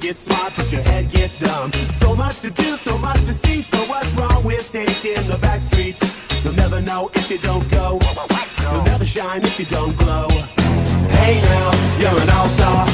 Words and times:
Gets 0.00 0.20
smart, 0.20 0.54
but 0.56 0.72
your 0.72 0.80
head 0.80 1.10
gets 1.10 1.36
dumb. 1.36 1.70
So 2.00 2.16
much 2.16 2.40
to 2.40 2.50
do, 2.50 2.76
so 2.78 2.96
much 2.96 3.20
to 3.26 3.34
see. 3.34 3.60
So 3.60 3.76
what's 3.84 4.10
wrong 4.14 4.42
with 4.44 4.72
taking 4.72 5.28
the 5.28 5.36
back 5.36 5.60
streets? 5.60 6.00
You'll 6.42 6.54
never 6.54 6.80
know 6.80 7.10
if 7.12 7.30
you 7.30 7.36
don't 7.36 7.68
go. 7.70 8.00
You'll 8.62 8.84
never 8.84 9.04
shine 9.04 9.42
if 9.42 9.58
you 9.58 9.66
don't 9.66 9.94
glow. 9.98 10.28
Hey 11.20 11.38
now, 11.42 11.98
you're 12.00 12.18
an 12.22 12.30
all-star. 12.30 12.89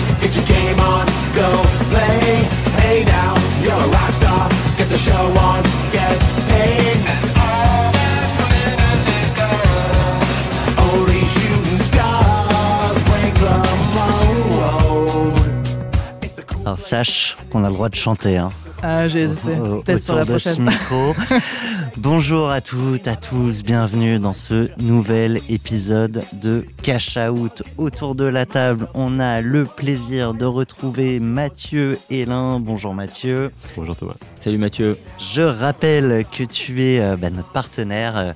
Sache 16.86 17.36
qu'on 17.50 17.64
a 17.64 17.68
le 17.68 17.74
droit 17.74 17.88
de 17.88 17.94
chanter. 17.94 18.36
Hein, 18.36 18.50
Ah, 18.82 19.08
j'ai 19.08 19.22
hésité. 19.22 19.54
Peut-être 19.84 20.00
sur 20.00 20.14
autour 20.14 20.26
la 20.28 20.34
de 20.34 20.38
ce 20.38 20.48
prochaine. 20.50 20.64
micro. 20.64 21.14
Bonjour 21.96 22.50
à 22.50 22.60
toutes, 22.60 23.08
à 23.08 23.16
tous, 23.16 23.62
bienvenue 23.62 24.18
dans 24.18 24.34
ce 24.34 24.68
nouvel 24.78 25.40
épisode 25.48 26.24
de 26.34 26.64
Cash 26.82 27.16
Out. 27.16 27.62
Autour 27.78 28.14
de 28.14 28.24
la 28.26 28.44
table, 28.44 28.86
on 28.94 29.18
a 29.18 29.40
le 29.40 29.64
plaisir 29.64 30.34
de 30.34 30.44
retrouver 30.44 31.18
Mathieu 31.20 31.98
Hélin. 32.10 32.60
Bonjour 32.60 32.92
Mathieu. 32.92 33.50
Bonjour 33.76 33.96
Thomas. 33.96 34.14
Salut 34.40 34.58
Mathieu. 34.58 34.98
Je 35.18 35.40
rappelle 35.40 36.24
que 36.30 36.44
tu 36.44 36.82
es 36.84 37.00
euh, 37.00 37.16
bah, 37.16 37.30
notre 37.30 37.50
partenaire, 37.50 38.16
euh, 38.18 38.32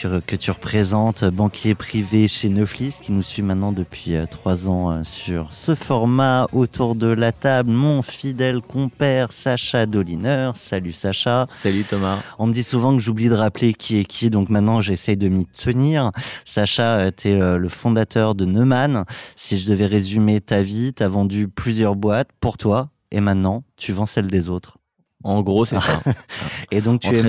tu- 0.00 0.08
que 0.26 0.36
tu 0.36 0.50
représentes 0.50 1.24
euh, 1.24 1.30
banquier 1.30 1.74
privé 1.74 2.26
chez 2.26 2.48
Neuflis, 2.48 2.94
qui 3.02 3.12
nous 3.12 3.22
suit 3.22 3.42
maintenant 3.42 3.70
depuis 3.72 4.14
euh, 4.14 4.24
trois 4.26 4.66
ans 4.68 4.90
euh, 4.90 5.04
sur 5.04 5.52
ce 5.52 5.74
format. 5.74 6.46
Autour 6.52 6.94
de 6.94 7.06
la 7.08 7.32
table, 7.32 7.70
mon 7.70 8.00
fidèle 8.00 8.62
compère 8.62 9.32
Sacha 9.32 9.84
Doliner. 9.86 10.52
Salut 10.54 10.92
Sacha. 10.92 11.46
Salut 11.50 11.84
Thomas. 11.84 12.18
On 12.38 12.46
me 12.46 12.54
dit 12.54 12.62
souvent 12.62 12.94
que 12.94 13.00
j'oublie 13.02 13.28
de 13.28 13.34
rappeler 13.34 13.74
qui 13.74 13.98
est 13.98 14.04
qui, 14.04 14.30
donc 14.30 14.48
maintenant 14.48 14.80
j'essaye 14.80 15.16
de 15.18 15.28
m'y 15.28 15.44
tenir. 15.46 16.12
Sacha, 16.46 17.12
tu 17.12 17.28
es 17.28 17.58
le 17.58 17.68
fondateur 17.68 18.34
de 18.34 18.44
Neumann. 18.46 19.04
Si 19.36 19.58
je 19.58 19.68
devais 19.68 19.86
résumer 19.86 20.40
ta 20.40 20.62
vie, 20.62 20.92
tu 20.94 21.02
as 21.02 21.08
vendu 21.08 21.48
plusieurs 21.48 21.94
boîtes 21.96 22.30
pour 22.40 22.56
toi, 22.56 22.88
et 23.10 23.20
maintenant 23.20 23.64
tu 23.76 23.92
vends 23.92 24.06
celles 24.06 24.28
des 24.28 24.48
autres. 24.48 24.78
En 25.22 25.42
gros, 25.42 25.64
c'est 25.64 25.80
ça. 25.80 26.00
Et 26.70 26.80
donc 26.80 27.04
es, 27.04 27.22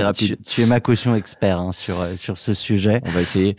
tu 0.46 0.62
es 0.62 0.66
ma 0.66 0.80
caution 0.80 1.16
expert 1.16 1.60
hein, 1.60 1.72
sur, 1.72 2.00
euh, 2.00 2.16
sur 2.16 2.38
ce 2.38 2.54
sujet. 2.54 3.02
On 3.06 3.12
va 3.12 3.22
essayer. 3.22 3.56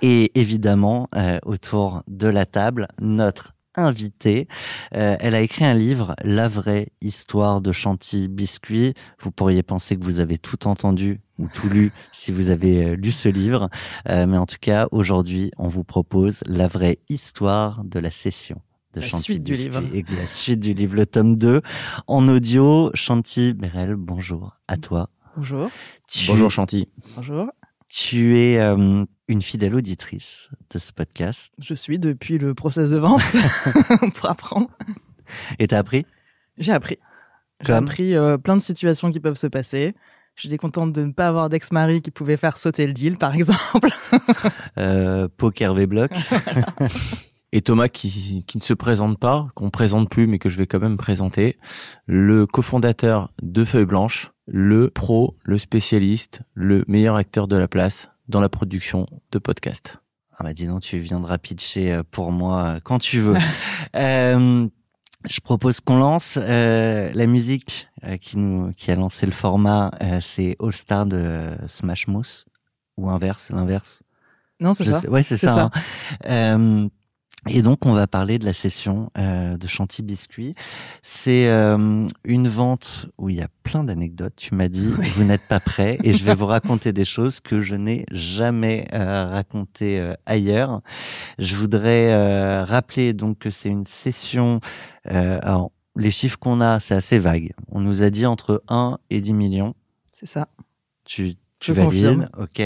Et 0.00 0.38
évidemment, 0.38 1.08
euh, 1.14 1.38
autour 1.44 2.02
de 2.08 2.26
la 2.26 2.46
table, 2.46 2.88
notre 3.00 3.54
invitée, 3.76 4.48
euh, 4.94 5.16
elle 5.20 5.34
a 5.34 5.40
écrit 5.40 5.64
un 5.64 5.74
livre, 5.74 6.14
La 6.24 6.48
vraie 6.48 6.88
histoire 7.00 7.60
de 7.60 7.72
Chantilly 7.72 8.28
Biscuit. 8.28 8.94
Vous 9.20 9.30
pourriez 9.30 9.62
penser 9.62 9.96
que 9.96 10.04
vous 10.04 10.20
avez 10.20 10.38
tout 10.38 10.66
entendu 10.66 11.20
ou 11.38 11.48
tout 11.48 11.68
lu 11.68 11.92
si 12.12 12.32
vous 12.32 12.50
avez 12.50 12.84
euh, 12.84 12.96
lu 12.96 13.12
ce 13.12 13.28
livre. 13.28 13.68
Euh, 14.08 14.26
mais 14.26 14.36
en 14.36 14.46
tout 14.46 14.56
cas, 14.60 14.88
aujourd'hui, 14.90 15.50
on 15.58 15.68
vous 15.68 15.84
propose 15.84 16.42
la 16.46 16.68
vraie 16.68 16.98
histoire 17.08 17.82
de 17.84 17.98
la 17.98 18.10
session. 18.10 18.60
De 18.94 19.00
La 19.00 19.06
Chantilly 19.06 19.22
suite 19.24 19.42
du 19.42 19.54
livre. 19.54 19.82
Et 19.94 20.04
la 20.14 20.26
suite 20.26 20.60
du 20.60 20.74
livre, 20.74 20.96
le 20.96 21.06
tome 21.06 21.36
2, 21.36 21.62
en 22.06 22.28
audio. 22.28 22.90
Chanty 22.94 23.54
Bérel, 23.54 23.94
bonjour 23.96 24.58
à 24.68 24.76
toi. 24.76 25.08
Bonjour. 25.36 25.70
Tu- 26.08 26.26
Bonjour 26.26 26.50
Chanty. 26.50 26.88
Bonjour. 27.16 27.50
tu 27.88 28.36
es 28.38 28.58
euh, 28.58 29.04
une 29.28 29.40
fidèle 29.42 29.74
auditrice 29.74 30.50
de 30.70 30.78
ce 30.78 30.92
podcast 30.92 31.52
Je 31.58 31.72
suis 31.74 31.98
depuis 31.98 32.36
le 32.36 32.52
process 32.54 32.90
de 32.90 32.98
vente 32.98 33.22
pour 34.14 34.28
apprendre. 34.28 34.68
et 35.58 35.66
t'as 35.68 35.78
appris? 35.78 36.04
J'ai 36.58 36.72
appris. 36.72 36.98
J'ai 37.64 37.72
appris 37.72 38.14
euh, 38.14 38.36
plein 38.36 38.56
de 38.56 38.62
situations 38.62 39.10
qui 39.10 39.20
peuvent 39.20 39.36
se 39.36 39.46
passer. 39.46 39.94
J'étais 40.36 40.56
contente 40.58 40.92
de 40.92 41.02
ne 41.04 41.12
pas 41.12 41.28
avoir 41.28 41.48
d'ex-mari 41.48 42.02
qui 42.02 42.10
pouvait 42.10 42.36
faire 42.36 42.58
sauter 42.58 42.86
le 42.86 42.92
deal, 42.92 43.16
par 43.16 43.34
exemple. 43.36 43.88
euh, 44.78 45.28
Poker 45.38 45.72
V-Block. 45.72 46.10
Et 47.54 47.60
Thomas 47.60 47.88
qui, 47.88 48.44
qui 48.46 48.56
ne 48.58 48.62
se 48.62 48.72
présente 48.74 49.18
pas, 49.18 49.48
qu'on 49.54 49.70
présente 49.70 50.08
plus 50.08 50.26
mais 50.26 50.38
que 50.38 50.48
je 50.48 50.56
vais 50.56 50.66
quand 50.66 50.80
même 50.80 50.96
présenter, 50.96 51.58
le 52.06 52.46
cofondateur 52.46 53.30
de 53.42 53.64
Feuille 53.64 53.84
Blanche, 53.84 54.30
le 54.46 54.88
pro, 54.88 55.36
le 55.44 55.58
spécialiste, 55.58 56.40
le 56.54 56.84
meilleur 56.88 57.16
acteur 57.16 57.48
de 57.48 57.56
la 57.56 57.68
place 57.68 58.10
dans 58.28 58.40
la 58.40 58.48
production 58.48 59.06
de 59.32 59.38
podcasts. 59.38 59.96
Ah 60.38 60.44
bah 60.44 60.54
dis 60.54 60.66
donc, 60.66 60.80
tu 60.80 60.98
viendras 60.98 61.36
pitcher 61.38 61.92
euh, 61.92 62.02
pour 62.10 62.32
moi 62.32 62.64
euh, 62.76 62.80
quand 62.82 62.98
tu 62.98 63.18
veux. 63.20 63.36
Euh, 63.94 64.66
je 65.28 65.40
propose 65.40 65.80
qu'on 65.80 65.98
lance 65.98 66.38
euh, 66.40 67.10
la 67.14 67.26
musique 67.26 67.88
euh, 68.04 68.16
qui 68.16 68.38
nous 68.38 68.72
qui 68.72 68.90
a 68.90 68.96
lancé 68.96 69.26
le 69.26 69.32
format. 69.32 69.90
euh, 70.00 70.18
c'est 70.22 70.56
All 70.60 70.72
Star 70.72 71.04
de 71.04 71.16
euh, 71.18 71.68
Smash 71.68 72.06
Mouth 72.08 72.46
ou 72.96 73.10
inverse, 73.10 73.50
l'inverse. 73.50 74.02
Non, 74.60 74.72
c'est 74.72 74.84
ça. 74.84 75.00
sais- 75.00 75.08
Ouais, 75.08 75.22
c'est 75.22 75.36
C'est 75.36 75.46
ça. 75.48 75.70
ça. 76.24 76.30
hein. 76.30 76.88
Et 77.48 77.62
donc, 77.62 77.86
on 77.86 77.92
va 77.92 78.06
parler 78.06 78.38
de 78.38 78.44
la 78.44 78.52
session 78.52 79.10
euh, 79.18 79.56
de 79.56 79.66
Chantilly 79.66 80.06
Biscuit. 80.06 80.54
C'est 81.02 81.48
euh, 81.48 82.06
une 82.24 82.48
vente 82.48 83.06
où 83.18 83.30
il 83.30 83.36
y 83.36 83.40
a 83.42 83.48
plein 83.64 83.82
d'anecdotes. 83.82 84.34
Tu 84.36 84.54
m'as 84.54 84.68
dit, 84.68 84.86
vous 84.86 85.24
n'êtes 85.24 85.48
pas 85.48 85.58
prêt, 85.58 85.98
et 86.04 86.12
je 86.12 86.24
vais 86.24 86.34
vous 86.34 86.46
raconter 86.46 86.92
des 86.92 87.04
choses 87.04 87.40
que 87.40 87.60
je 87.60 87.74
n'ai 87.74 88.06
jamais 88.12 88.86
euh, 88.92 89.26
racontées 89.28 90.14
ailleurs. 90.24 90.82
Je 91.38 91.56
voudrais 91.56 92.62
rappeler 92.62 93.12
donc 93.12 93.40
que 93.40 93.50
c'est 93.50 93.70
une 93.70 93.86
session. 93.86 94.60
Alors, 95.04 95.72
les 95.96 96.10
chiffres 96.10 96.38
qu'on 96.38 96.60
a, 96.60 96.78
c'est 96.78 96.94
assez 96.94 97.18
vague. 97.18 97.52
On 97.68 97.80
nous 97.80 98.04
a 98.04 98.10
dit 98.10 98.24
entre 98.24 98.62
1 98.68 98.98
et 99.10 99.20
10 99.20 99.32
millions. 99.32 99.74
C'est 100.12 100.26
ça. 100.26 100.48
Tu 101.04 101.36
Je 101.62 101.72
confirme. 101.72 102.28
ok. 102.38 102.62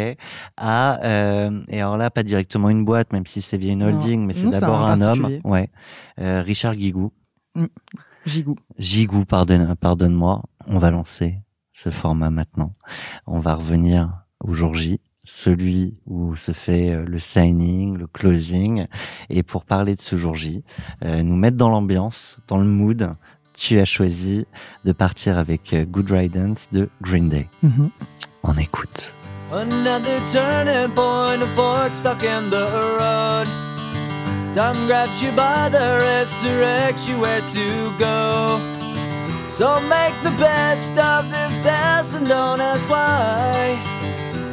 À, 0.57 1.05
euh, 1.05 1.62
et 1.69 1.81
alors 1.81 1.97
là, 1.97 2.11
pas 2.11 2.23
directement 2.23 2.71
une 2.71 2.84
boîte, 2.84 3.12
même 3.12 3.27
si 3.27 3.43
c'est 3.43 3.59
via 3.59 3.73
une 3.73 3.81
Non. 3.81 3.87
holding, 3.87 4.27
mais 4.27 4.33
c'est 4.33 4.49
d'abord 4.51 4.83
un 4.83 5.01
un, 5.01 5.09
homme. 5.12 5.29
Ouais. 5.45 5.69
Euh, 6.21 6.43
Richard 6.43 6.77
Guigou. 6.77 7.12
Gigou. 8.25 8.57
Gigou, 8.79 9.25
pardonne, 9.25 9.75
pardonne-moi. 9.77 10.43
On 10.67 10.79
va 10.79 10.91
lancer 10.91 11.39
ce 11.73 11.91
format 11.91 12.31
maintenant. 12.31 12.73
On 13.27 13.39
va 13.39 13.55
revenir 13.55 14.25
au 14.41 14.55
jour 14.55 14.75
J, 14.75 15.01
celui 15.25 15.98
où 16.07 16.34
se 16.37 16.53
fait 16.53 16.91
euh, 16.91 17.04
le 17.04 17.19
signing, 17.19 17.97
le 17.97 18.07
closing. 18.07 18.87
Et 19.31 19.43
pour 19.43 19.65
parler 19.65 19.95
de 19.95 20.01
ce 20.01 20.16
jour 20.16 20.34
J, 20.34 20.65
euh, 21.04 21.22
nous 21.22 21.37
mettre 21.37 21.57
dans 21.57 21.69
l'ambiance, 21.69 22.41
dans 22.48 22.59
le 22.59 22.65
mood, 22.65 23.15
tu 23.57 23.79
as 23.81 23.85
choisi 23.85 24.47
de 24.85 24.93
partir 24.93 25.39
avec 25.39 25.73
euh, 25.73 25.85
Good 25.85 26.11
Riddance 26.11 26.69
de 26.73 26.89
Green 27.03 27.29
Day. 27.29 27.49
Mhm. 27.63 27.91
On 28.43 28.57
écoute. 28.59 29.15
Another 29.53 30.21
turning 30.31 30.93
point, 30.95 31.41
a 31.41 31.47
fork 31.55 31.95
stuck 31.95 32.23
in 32.23 32.51
the 32.51 32.67
road. 32.99 33.47
Time 34.53 34.87
grabs 34.87 35.23
you 35.23 35.31
by 35.33 35.69
the 35.71 35.99
wrist, 36.01 36.37
directs 36.43 37.07
you 37.09 37.19
where 37.21 37.41
to 37.53 37.93
go. 37.99 38.59
So 39.51 39.81
make 39.89 40.15
the 40.23 40.33
best 40.39 40.97
of 40.99 41.31
this 41.31 41.59
test 41.59 42.15
and 42.15 42.27
don't 42.27 42.61
ask 42.61 42.89
why. 42.89 43.79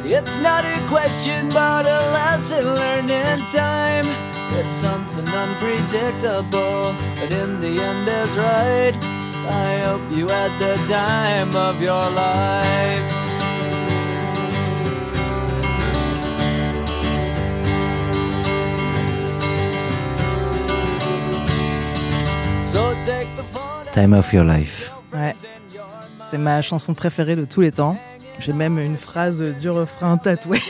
It's 0.04 0.38
not 0.40 0.64
a 0.64 0.78
question, 0.86 1.48
but 1.48 1.86
a 1.86 2.00
lesson 2.12 2.64
learned 2.74 3.10
in 3.10 3.40
time. 3.52 4.06
It's 4.58 4.74
something 4.74 5.28
unpredictable, 5.28 6.94
but 7.16 7.30
in 7.32 7.60
the 7.60 7.80
end 7.80 8.08
is 8.08 8.36
right. 8.36 8.94
I 9.46 9.78
hope 9.80 10.10
you 10.10 10.26
had 10.28 10.52
the 10.58 10.76
time 10.88 11.54
of 11.54 11.80
your 11.82 12.10
life. 12.10 13.24
Time 23.94 24.12
of 24.12 24.32
Your 24.32 24.42
Life. 24.42 24.90
Ouais. 25.12 25.36
C'est 26.18 26.36
ma 26.36 26.60
chanson 26.62 26.94
préférée 26.94 27.36
de 27.36 27.44
tous 27.44 27.60
les 27.60 27.70
temps. 27.70 27.96
J'ai 28.40 28.52
même 28.52 28.80
une 28.80 28.96
phrase 28.96 29.40
du 29.40 29.70
refrain 29.70 30.16
tatouée 30.16 30.60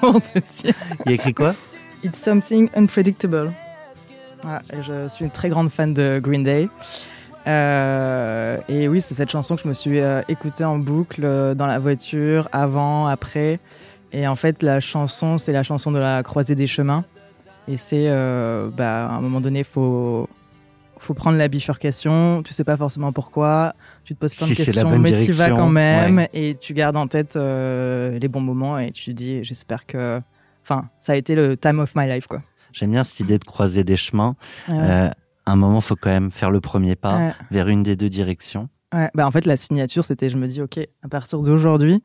pour 0.00 0.20
te 0.20 0.38
dire. 0.60 0.74
Il 1.06 1.12
écrit 1.12 1.32
quoi? 1.32 1.54
It's 2.04 2.18
something 2.18 2.70
unpredictable. 2.76 3.52
Voilà, 4.42 4.62
et 4.72 4.82
je 4.82 5.08
suis 5.08 5.24
une 5.24 5.30
très 5.30 5.48
grande 5.48 5.70
fan 5.70 5.92
de 5.94 6.20
Green 6.22 6.44
Day. 6.44 6.68
Euh, 7.46 8.58
et 8.68 8.88
oui, 8.88 9.00
c'est 9.00 9.14
cette 9.14 9.30
chanson 9.30 9.56
que 9.56 9.62
je 9.62 9.68
me 9.68 9.74
suis 9.74 10.00
euh, 10.00 10.22
écoutée 10.28 10.64
en 10.64 10.78
boucle 10.78 11.22
euh, 11.24 11.54
dans 11.54 11.66
la 11.66 11.78
voiture, 11.78 12.48
avant, 12.52 13.06
après. 13.06 13.58
Et 14.12 14.28
en 14.28 14.36
fait, 14.36 14.62
la 14.62 14.80
chanson, 14.80 15.38
c'est 15.38 15.52
la 15.52 15.62
chanson 15.62 15.90
de 15.90 15.98
la 15.98 16.22
croisée 16.22 16.54
des 16.54 16.66
chemins. 16.66 17.04
Et 17.66 17.76
c'est, 17.76 18.08
bah, 18.08 19.06
à 19.06 19.14
un 19.16 19.20
moment 19.20 19.40
donné, 19.42 19.62
faut 19.62 20.28
faut 21.00 21.14
prendre 21.14 21.36
la 21.36 21.48
bifurcation. 21.48 22.42
Tu 22.42 22.52
sais 22.54 22.64
pas 22.64 22.76
forcément 22.76 23.12
pourquoi. 23.12 23.74
Tu 24.04 24.14
te 24.14 24.18
poses 24.18 24.34
plein 24.34 24.48
de 24.48 24.54
questions, 24.54 24.98
mais 24.98 25.10
tu 25.10 25.32
vas 25.32 25.44
direction, 25.44 25.56
quand 25.56 25.68
même. 25.68 26.16
ouais. 26.16 26.30
Et 26.32 26.54
tu 26.56 26.72
gardes 26.72 26.96
en 26.96 27.06
tête 27.06 27.34
les 27.36 28.28
bons 28.28 28.40
moments 28.40 28.78
et 28.78 28.90
tu 28.90 29.12
dis, 29.12 29.44
j'espère 29.44 29.84
que, 29.84 30.20
enfin, 30.68 30.88
ça 31.00 31.12
a 31.12 31.16
été 31.16 31.34
le 31.34 31.56
time 31.56 31.78
of 31.80 31.94
my 31.94 32.06
life, 32.08 32.26
quoi. 32.26 32.42
J'aime 32.72 32.90
bien 32.90 33.04
cette 33.04 33.20
idée 33.20 33.38
de 33.38 33.44
croiser 33.44 33.82
des 33.84 33.96
chemins. 33.96 34.36
Ouais. 34.68 34.74
Euh, 34.78 35.08
à 35.46 35.52
un 35.52 35.56
moment, 35.56 35.80
faut 35.80 35.96
quand 35.96 36.10
même 36.10 36.30
faire 36.30 36.50
le 36.50 36.60
premier 36.60 36.94
pas 36.96 37.16
Ouais. 37.18 37.32
vers 37.50 37.68
une 37.68 37.82
des 37.82 37.96
deux 37.96 38.10
directions. 38.10 38.68
Ouais, 38.94 39.10
bah 39.14 39.26
en 39.26 39.30
fait, 39.30 39.46
la 39.46 39.56
signature, 39.56 40.04
c'était, 40.04 40.28
je 40.30 40.36
me 40.36 40.46
dis, 40.46 40.60
OK, 40.62 40.78
à 41.02 41.08
partir 41.08 41.38
d'aujourd'hui, 41.40 42.02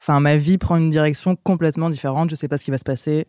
enfin, 0.00 0.20
ma 0.20 0.36
vie 0.36 0.58
prend 0.58 0.76
une 0.76 0.90
direction 0.90 1.36
complètement 1.36 1.88
différente. 1.90 2.30
Je 2.30 2.34
sais 2.34 2.48
pas 2.48 2.58
ce 2.58 2.64
qui 2.64 2.70
va 2.70 2.78
se 2.78 2.84
passer. 2.84 3.26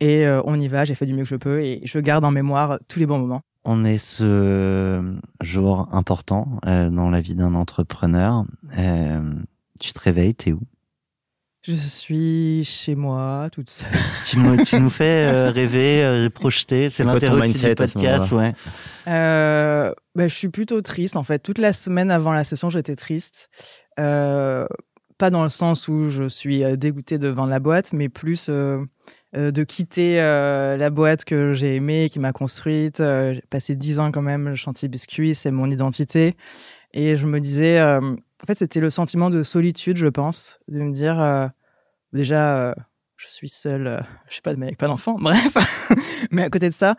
Et 0.00 0.26
euh, 0.26 0.40
on 0.44 0.60
y 0.60 0.66
va, 0.68 0.84
j'ai 0.84 0.94
fait 0.94 1.06
du 1.06 1.14
mieux 1.14 1.22
que 1.22 1.28
je 1.28 1.36
peux 1.36 1.60
et 1.62 1.80
je 1.84 1.98
garde 1.98 2.24
en 2.24 2.30
mémoire 2.32 2.78
tous 2.88 2.98
les 2.98 3.06
bons 3.06 3.18
moments. 3.18 3.42
On 3.64 3.84
est 3.84 3.98
ce 3.98 5.14
jour 5.40 5.88
important 5.92 6.58
euh, 6.66 6.90
dans 6.90 7.08
la 7.10 7.20
vie 7.20 7.34
d'un 7.34 7.54
entrepreneur. 7.54 8.44
Euh, 8.76 9.32
tu 9.80 9.92
te 9.92 10.00
réveilles, 10.00 10.34
t'es 10.34 10.52
où? 10.52 10.60
Je 11.66 11.74
suis 11.76 12.62
chez 12.62 12.94
moi, 12.94 13.48
toute 13.50 13.70
seule. 13.70 13.88
tu 14.26 14.38
nous, 14.38 14.62
tu 14.64 14.78
nous 14.78 14.90
fais 14.90 15.32
euh, 15.32 15.50
rêver, 15.50 16.04
euh, 16.04 16.28
projeter. 16.28 16.90
C'est 16.90 17.04
l'intérêt 17.04 17.48
du 17.50 17.74
podcast, 17.74 18.32
ouais. 18.32 18.52
Euh, 19.08 19.90
bah, 20.14 20.28
je 20.28 20.34
suis 20.34 20.50
plutôt 20.50 20.82
triste, 20.82 21.16
en 21.16 21.22
fait. 21.22 21.38
Toute 21.38 21.56
la 21.56 21.72
semaine 21.72 22.10
avant 22.10 22.32
la 22.32 22.44
session, 22.44 22.68
j'étais 22.68 22.96
triste. 22.96 23.48
Euh, 23.98 24.66
pas 25.16 25.30
dans 25.30 25.42
le 25.42 25.48
sens 25.48 25.88
où 25.88 26.10
je 26.10 26.28
suis 26.28 26.62
dégoûtée 26.76 27.16
de 27.16 27.28
vendre 27.28 27.48
la 27.48 27.60
boîte, 27.60 27.94
mais 27.94 28.10
plus 28.10 28.50
de 28.50 29.64
quitter 29.64 30.20
euh, 30.20 30.76
la 30.76 30.90
boîte 30.90 31.24
que 31.24 31.54
j'ai 31.54 31.76
aimée, 31.76 32.10
qui 32.10 32.18
m'a 32.18 32.32
construite. 32.32 32.98
J'ai 32.98 33.42
passé 33.48 33.74
dix 33.74 34.00
ans 34.00 34.12
quand 34.12 34.22
même, 34.22 34.50
le 34.50 34.54
chantier 34.54 34.88
biscuit, 34.88 35.34
c'est 35.34 35.50
mon 35.50 35.70
identité. 35.70 36.36
Et 36.94 37.16
je 37.16 37.26
me 37.26 37.40
disais, 37.40 37.80
euh, 37.80 38.00
en 38.44 38.46
fait, 38.46 38.56
c'était 38.56 38.80
le 38.80 38.90
sentiment 38.90 39.30
de 39.30 39.42
solitude, 39.42 39.96
je 39.96 40.06
pense, 40.06 40.60
de 40.68 40.78
me 40.82 40.92
dire, 40.92 41.18
euh, 41.18 41.48
déjà, 42.12 42.58
euh, 42.58 42.74
je 43.16 43.26
suis 43.28 43.48
seule, 43.48 43.86
euh, 43.86 44.00
je 44.28 44.34
sais 44.34 44.42
pas 44.42 44.52
de 44.52 44.58
mec, 44.58 44.76
pas 44.76 44.86
d'enfant, 44.86 45.16
bref. 45.18 45.56
mais 46.30 46.42
à 46.42 46.50
côté 46.50 46.68
de 46.68 46.74
ça, 46.74 46.96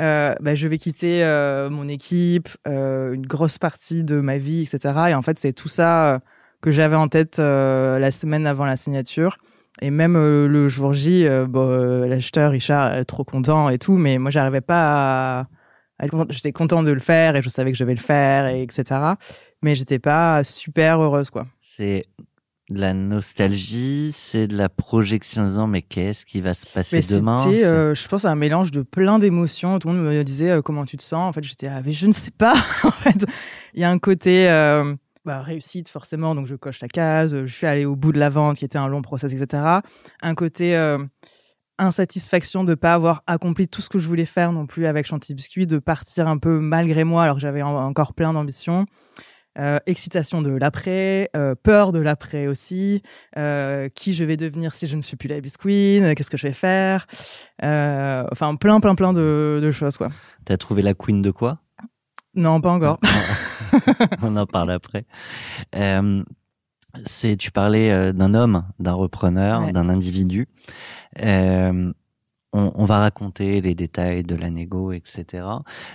euh, 0.00 0.34
bah, 0.40 0.56
je 0.56 0.66
vais 0.66 0.76
quitter 0.76 1.22
mon 1.70 1.86
équipe, 1.86 2.48
une 2.66 3.24
grosse 3.24 3.58
partie 3.58 4.02
de 4.02 4.18
ma 4.18 4.38
vie, 4.38 4.62
etc. 4.62 5.10
Et 5.10 5.14
en 5.14 5.22
fait, 5.22 5.38
c'est 5.38 5.52
tout 5.52 5.68
ça 5.68 6.20
que 6.62 6.72
j'avais 6.72 6.96
en 6.96 7.06
tête 7.06 7.38
la 7.38 8.10
semaine 8.10 8.48
avant 8.48 8.64
la 8.64 8.76
signature. 8.76 9.38
Et 9.80 9.92
même 9.92 10.14
le 10.14 10.68
jour 10.68 10.94
J, 10.94 11.28
l'acheteur 11.28 12.50
Richard 12.50 12.96
est 12.96 13.04
trop 13.04 13.22
content 13.22 13.68
et 13.68 13.78
tout, 13.78 13.96
mais 13.96 14.18
moi, 14.18 14.32
j'arrivais 14.32 14.62
pas 14.62 15.42
à. 15.42 15.46
J'étais 16.30 16.52
content 16.52 16.82
de 16.82 16.90
le 16.90 17.00
faire 17.00 17.36
et 17.36 17.42
je 17.42 17.48
savais 17.48 17.70
que 17.70 17.78
je 17.78 17.84
vais 17.84 17.94
le 17.94 18.00
faire, 18.00 18.48
et 18.48 18.62
etc. 18.62 19.14
Mais 19.62 19.74
j'étais 19.74 19.98
pas 19.98 20.44
super 20.44 21.00
heureuse, 21.00 21.30
quoi. 21.30 21.46
C'est 21.60 22.04
de 22.70 22.80
la 22.80 22.92
nostalgie, 22.92 24.10
c'est 24.14 24.46
de 24.46 24.56
la 24.56 24.68
projection 24.68 25.42
en 25.42 25.46
disant 25.46 25.66
mais 25.66 25.80
qu'est-ce 25.80 26.26
qui 26.26 26.42
va 26.42 26.52
se 26.52 26.66
passer 26.66 26.96
Mais 26.96 27.16
demain 27.18 27.38
c'était, 27.38 27.64
euh, 27.64 27.94
je 27.94 28.06
pense, 28.08 28.26
un 28.26 28.34
mélange 28.34 28.70
de 28.70 28.82
plein 28.82 29.18
d'émotions. 29.18 29.78
Tout 29.78 29.88
le 29.88 29.94
monde 29.94 30.04
me 30.04 30.22
disait 30.22 30.50
euh, 30.50 30.60
comment 30.62 30.84
tu 30.84 30.96
te 30.98 31.02
sens? 31.02 31.30
En 31.30 31.32
fait, 31.32 31.42
j'étais, 31.42 31.66
ah, 31.68 31.80
mais 31.84 31.92
je 31.92 32.06
ne 32.06 32.12
sais 32.12 32.30
pas. 32.30 32.52
en 32.84 32.90
fait, 32.90 33.24
il 33.72 33.80
y 33.80 33.84
a 33.84 33.90
un 33.90 33.98
côté 33.98 34.50
euh, 34.50 34.94
bah, 35.24 35.40
réussite 35.40 35.88
forcément, 35.88 36.34
donc 36.34 36.46
je 36.46 36.56
coche 36.56 36.80
la 36.82 36.88
case. 36.88 37.46
Je 37.46 37.52
suis 37.54 37.66
allée 37.66 37.86
au 37.86 37.96
bout 37.96 38.12
de 38.12 38.18
la 38.18 38.28
vente, 38.28 38.58
qui 38.58 38.66
était 38.66 38.78
un 38.78 38.88
long 38.88 39.00
process, 39.00 39.32
etc. 39.32 39.62
Un 40.20 40.34
côté 40.34 40.76
insatisfaction 41.78 42.64
de 42.64 42.74
pas 42.74 42.94
avoir 42.94 43.22
accompli 43.26 43.68
tout 43.68 43.80
ce 43.82 43.88
que 43.88 43.98
je 43.98 44.08
voulais 44.08 44.24
faire 44.26 44.52
non 44.52 44.66
plus 44.66 44.86
avec 44.86 45.06
Chantilly 45.06 45.34
Biscuit, 45.34 45.66
de 45.66 45.78
partir 45.78 46.26
un 46.28 46.38
peu 46.38 46.58
malgré 46.58 47.04
moi, 47.04 47.22
alors 47.22 47.36
que 47.36 47.40
j'avais 47.40 47.62
en- 47.62 47.76
encore 47.76 48.14
plein 48.14 48.32
d'ambitions. 48.32 48.86
Euh, 49.58 49.78
excitation 49.86 50.40
de 50.42 50.50
l'après, 50.50 51.30
euh, 51.36 51.54
peur 51.60 51.90
de 51.92 51.98
l'après 51.98 52.46
aussi, 52.46 53.02
euh, 53.36 53.88
qui 53.88 54.12
je 54.12 54.24
vais 54.24 54.36
devenir 54.36 54.72
si 54.74 54.86
je 54.86 54.96
ne 54.96 55.02
suis 55.02 55.16
plus 55.16 55.28
la 55.28 55.40
biscuit, 55.40 56.00
euh, 56.00 56.14
qu'est-ce 56.14 56.30
que 56.30 56.36
je 56.36 56.46
vais 56.46 56.52
faire, 56.52 57.06
euh, 57.64 58.24
enfin 58.30 58.54
plein 58.54 58.78
plein 58.80 58.94
plein 58.94 59.12
de, 59.12 59.58
de 59.62 59.70
choses 59.70 59.96
quoi. 59.96 60.10
T'as 60.44 60.56
trouvé 60.58 60.82
la 60.82 60.94
queen 60.94 61.22
de 61.22 61.30
quoi? 61.32 61.58
Non, 62.34 62.60
pas 62.60 62.70
encore. 62.70 63.00
On 64.22 64.36
en 64.36 64.46
parle 64.46 64.70
après. 64.70 65.06
Euh, 65.74 66.22
c'est, 67.06 67.36
tu 67.36 67.50
parlais 67.50 68.12
d'un 68.12 68.34
homme, 68.34 68.64
d'un 68.78 68.92
repreneur, 68.92 69.62
Ouais. 69.64 69.72
d'un 69.72 69.88
individu. 69.88 70.46
Euh, 71.22 71.92
on, 72.52 72.72
on 72.74 72.84
va 72.84 72.98
raconter 72.98 73.60
les 73.60 73.74
détails 73.74 74.22
de 74.22 74.34
la 74.34 74.50
négo, 74.50 74.92
etc. 74.92 75.44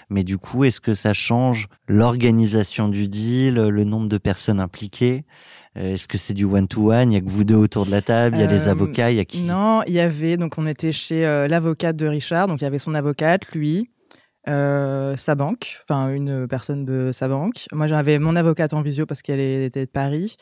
Mais 0.10 0.24
du 0.24 0.38
coup, 0.38 0.64
est-ce 0.64 0.80
que 0.80 0.94
ça 0.94 1.14
change 1.14 1.68
l'organisation 1.88 2.90
du 2.90 3.08
deal, 3.08 3.56
le 3.56 3.84
nombre 3.84 4.08
de 4.08 4.18
personnes 4.18 4.60
impliquées? 4.60 5.26
Euh, 5.76 5.96
Est-ce 5.96 6.08
que 6.08 6.20
c'est 6.20 6.36
du 6.36 6.46
one-to-one? 6.46 7.12
Il 7.12 7.16
y 7.16 7.18
a 7.18 7.22
que 7.22 7.30
vous 7.30 7.44
deux 7.44 7.56
autour 7.56 7.88
de 7.88 7.92
la 7.92 8.04
table, 8.04 8.36
il 8.38 8.42
y 8.42 8.44
a 8.44 8.48
les 8.48 8.68
Euh, 8.68 8.72
avocats, 8.72 9.10
il 9.10 9.18
y 9.18 9.20
a 9.20 9.26
qui? 9.26 9.42
Non, 9.44 9.82
il 9.88 9.94
y 9.94 10.00
avait 10.00 10.38
donc 10.38 10.58
on 10.60 10.68
était 10.68 10.92
chez 10.92 11.26
euh, 11.26 11.48
l'avocate 11.48 11.96
de 11.96 12.06
Richard, 12.06 12.48
donc 12.48 12.62
il 12.62 12.64
y 12.64 12.68
avait 12.68 12.78
son 12.78 12.94
avocate, 12.94 13.52
lui, 13.56 13.90
euh, 14.50 15.16
sa 15.16 15.36
banque, 15.36 15.80
enfin 15.84 16.13
une 16.13 16.48
personne 16.48 16.84
de 16.84 17.12
sa 17.13 17.30
banque. 17.30 17.66
Moi 17.72 17.88
j'avais 17.88 18.19
mon 18.19 18.36
avocate 18.36 18.74
en 18.74 18.81
visio 18.81 19.06
parce 19.06 19.22
qu'elle 19.22 19.40
était 19.40 19.86
de 19.86 19.90
Paris 19.92 20.36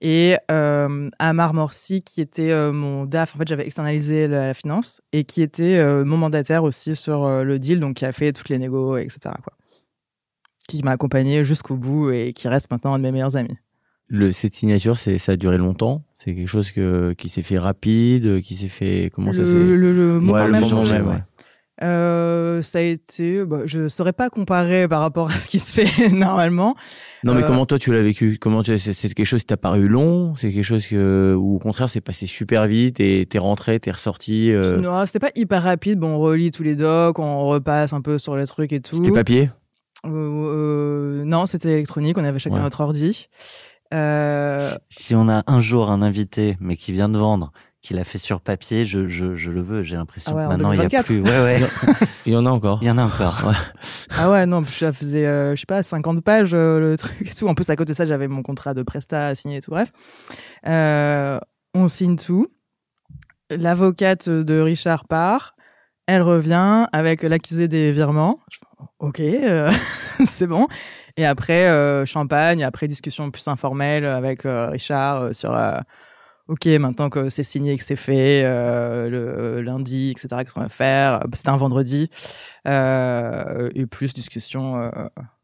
et 0.00 0.36
euh, 0.50 1.08
Amar 1.18 1.54
Morsi 1.54 2.02
qui 2.02 2.20
était 2.20 2.50
euh, 2.50 2.72
mon 2.72 3.06
DAF. 3.06 3.34
En 3.34 3.38
fait 3.38 3.48
j'avais 3.48 3.64
externalisé 3.64 4.28
la 4.28 4.52
finance 4.52 5.00
et 5.12 5.24
qui 5.24 5.40
était 5.40 5.82
mon 6.04 6.18
mandataire 6.18 6.64
aussi 6.64 6.94
sur 6.96 7.26
le 7.44 7.58
deal, 7.58 7.80
donc 7.80 7.96
qui 7.96 8.04
a 8.04 8.12
fait 8.12 8.32
toutes 8.32 8.50
les 8.50 8.58
négos, 8.58 8.98
etc. 8.98 9.18
Quoi. 9.42 9.54
Qui 10.68 10.82
m'a 10.82 10.90
accompagné 10.90 11.42
jusqu'au 11.42 11.76
bout 11.76 12.10
et 12.10 12.32
qui 12.34 12.48
reste 12.48 12.70
maintenant 12.70 12.92
un 12.92 12.98
de 12.98 13.04
mes 13.04 13.12
meilleurs 13.12 13.36
amis. 13.36 13.56
Le, 14.08 14.30
cette 14.32 14.54
signature, 14.54 14.96
c'est, 14.96 15.18
ça 15.18 15.32
a 15.32 15.36
duré 15.36 15.58
longtemps? 15.58 16.04
C'est 16.14 16.34
quelque 16.34 16.46
chose 16.46 16.70
que, 16.70 17.12
qui 17.14 17.28
s'est 17.28 17.42
fait 17.42 17.58
rapide, 17.58 18.40
qui 18.42 18.54
s'est 18.54 18.68
fait. 18.68 19.10
Comment 19.12 19.32
ça 19.32 19.44
s'est. 19.44 19.52
le, 19.52 19.76
le 19.76 20.20
moment 20.20 20.32
Ouais, 20.34 20.60
moment 20.60 20.84
même, 20.84 21.08
ouais. 21.08 21.22
Euh, 21.82 22.62
ça 22.62 22.78
a 22.78 22.82
été, 22.82 23.44
bah, 23.44 23.60
je 23.66 23.88
saurais 23.88 24.14
pas 24.14 24.30
comparer 24.30 24.88
par 24.88 25.00
rapport 25.00 25.30
à 25.30 25.34
ce 25.34 25.48
qui 25.48 25.58
se 25.58 25.72
fait 25.80 26.08
normalement. 26.12 26.74
Non, 27.22 27.34
mais 27.34 27.42
Euh, 27.42 27.46
comment 27.46 27.66
toi 27.66 27.78
tu 27.78 27.92
l'as 27.92 28.02
vécu? 28.02 28.38
Comment 28.40 28.62
tu, 28.62 28.78
c'est, 28.78 28.92
c'est 28.94 29.12
quelque 29.12 29.26
chose 29.26 29.40
qui 29.40 29.46
t'a 29.46 29.56
paru 29.58 29.86
long? 29.88 30.34
C'est 30.36 30.50
quelque 30.50 30.62
chose 30.64 30.86
que, 30.86 31.34
ou 31.38 31.56
au 31.56 31.58
contraire, 31.58 31.90
c'est 31.90 32.00
passé 32.00 32.24
super 32.26 32.66
vite 32.66 32.98
et 33.00 33.26
t'es 33.28 33.38
rentré, 33.38 33.78
t'es 33.78 33.90
ressorti. 33.90 34.50
Euh, 34.52 34.78
Non, 34.78 35.04
c'était 35.04 35.18
pas 35.18 35.30
hyper 35.34 35.62
rapide. 35.62 35.98
Bon, 35.98 36.12
on 36.14 36.18
relit 36.18 36.50
tous 36.50 36.62
les 36.62 36.76
docs, 36.76 37.18
on 37.18 37.46
repasse 37.46 37.92
un 37.92 38.00
peu 38.00 38.18
sur 38.18 38.36
les 38.36 38.46
trucs 38.46 38.72
et 38.72 38.80
tout. 38.80 38.96
C'était 38.96 39.12
papier? 39.12 39.50
Euh, 40.06 40.10
euh, 40.10 41.24
non, 41.24 41.46
c'était 41.46 41.72
électronique. 41.72 42.16
On 42.16 42.24
avait 42.24 42.38
chacun 42.38 42.56
Ouais. 42.56 42.62
notre 42.62 42.80
ordi. 42.80 43.28
Euh, 43.94 44.60
Si 44.88 45.14
on 45.14 45.28
a 45.28 45.42
un 45.46 45.60
jour 45.60 45.90
un 45.90 46.02
invité, 46.02 46.56
mais 46.60 46.76
qui 46.76 46.92
vient 46.92 47.08
de 47.08 47.18
vendre, 47.18 47.52
qui 47.86 47.94
l'a 47.94 48.04
fait 48.04 48.18
sur 48.18 48.40
papier, 48.40 48.84
je, 48.84 49.06
je, 49.06 49.36
je 49.36 49.50
le 49.52 49.60
veux. 49.60 49.82
J'ai 49.84 49.96
l'impression 49.96 50.32
Ah 50.34 50.36
ouais, 50.36 50.42
que 50.42 50.46
en 50.46 50.50
maintenant 50.50 50.72
il 50.72 50.78
y 50.78 50.80
a 50.80 50.88
2024. 51.02 51.06
plus. 51.06 51.20
Ouais, 51.22 51.42
ouais. 51.42 51.60
Il 52.26 52.32
y 52.32 52.36
en 52.36 52.44
a 52.46 52.50
encore. 52.50 52.80
Il 52.82 52.88
y 52.88 52.90
en 52.90 52.98
a 52.98 53.04
encore. 53.04 53.52
ah 54.16 54.30
ouais, 54.30 54.44
non, 54.46 54.64
ça 54.64 54.92
faisait, 54.92 55.26
euh, 55.26 55.54
je 55.54 55.60
sais 55.60 55.66
pas, 55.66 55.82
50 55.82 56.22
pages 56.24 56.50
euh, 56.52 56.80
le 56.80 56.96
truc 56.96 57.14
et 57.30 57.34
tout. 57.34 57.46
En 57.46 57.54
plus, 57.54 57.70
à 57.70 57.76
côté 57.76 57.92
de 57.92 57.96
ça, 57.96 58.04
j'avais 58.06 58.26
mon 58.26 58.42
contrat 58.42 58.74
de 58.74 58.82
Presta 58.82 59.28
à 59.28 59.34
signer 59.36 59.58
et 59.58 59.60
tout. 59.62 59.70
Bref, 59.70 59.92
Euh, 60.66 61.38
on 61.74 61.88
signe 61.88 62.16
tout. 62.16 62.48
L'avocate 63.50 64.28
de 64.28 64.58
Richard 64.60 65.04
part. 65.06 65.54
Elle 66.08 66.22
revient 66.22 66.86
avec 66.92 67.22
l'accusé 67.22 67.68
des 67.68 67.92
virements. 67.92 68.40
Je 68.50 68.58
fais, 68.58 68.66
ok, 68.98 69.20
euh, 69.20 69.70
c'est 70.24 70.46
bon. 70.46 70.66
Et 71.16 71.24
après, 71.24 71.68
euh, 71.68 72.04
champagne, 72.04 72.62
après 72.62 72.88
discussion 72.88 73.30
plus 73.30 73.46
informelle 73.48 74.04
avec 74.04 74.44
euh, 74.44 74.68
Richard 74.68 75.22
euh, 75.22 75.32
sur 75.32 75.54
euh, 75.54 75.78
ok, 76.48 76.66
maintenant 76.78 77.08
que 77.10 77.28
c'est 77.28 77.42
signé 77.42 77.72
et 77.72 77.76
que 77.78 77.84
c'est 77.84 77.96
fait, 77.96 78.42
euh, 78.44 79.08
le 79.08 79.60
lundi, 79.62 80.10
etc., 80.10 80.28
qu'est-ce 80.42 80.54
qu'on 80.54 80.60
va 80.62 80.68
faire? 80.68 81.20
Bah, 81.20 81.28
C'était 81.34 81.48
un 81.50 81.56
vendredi. 81.56 82.10
Euh, 82.66 83.70
et 83.74 83.86
plus 83.86 84.12
discussion, 84.14 84.76
euh, 84.76 84.90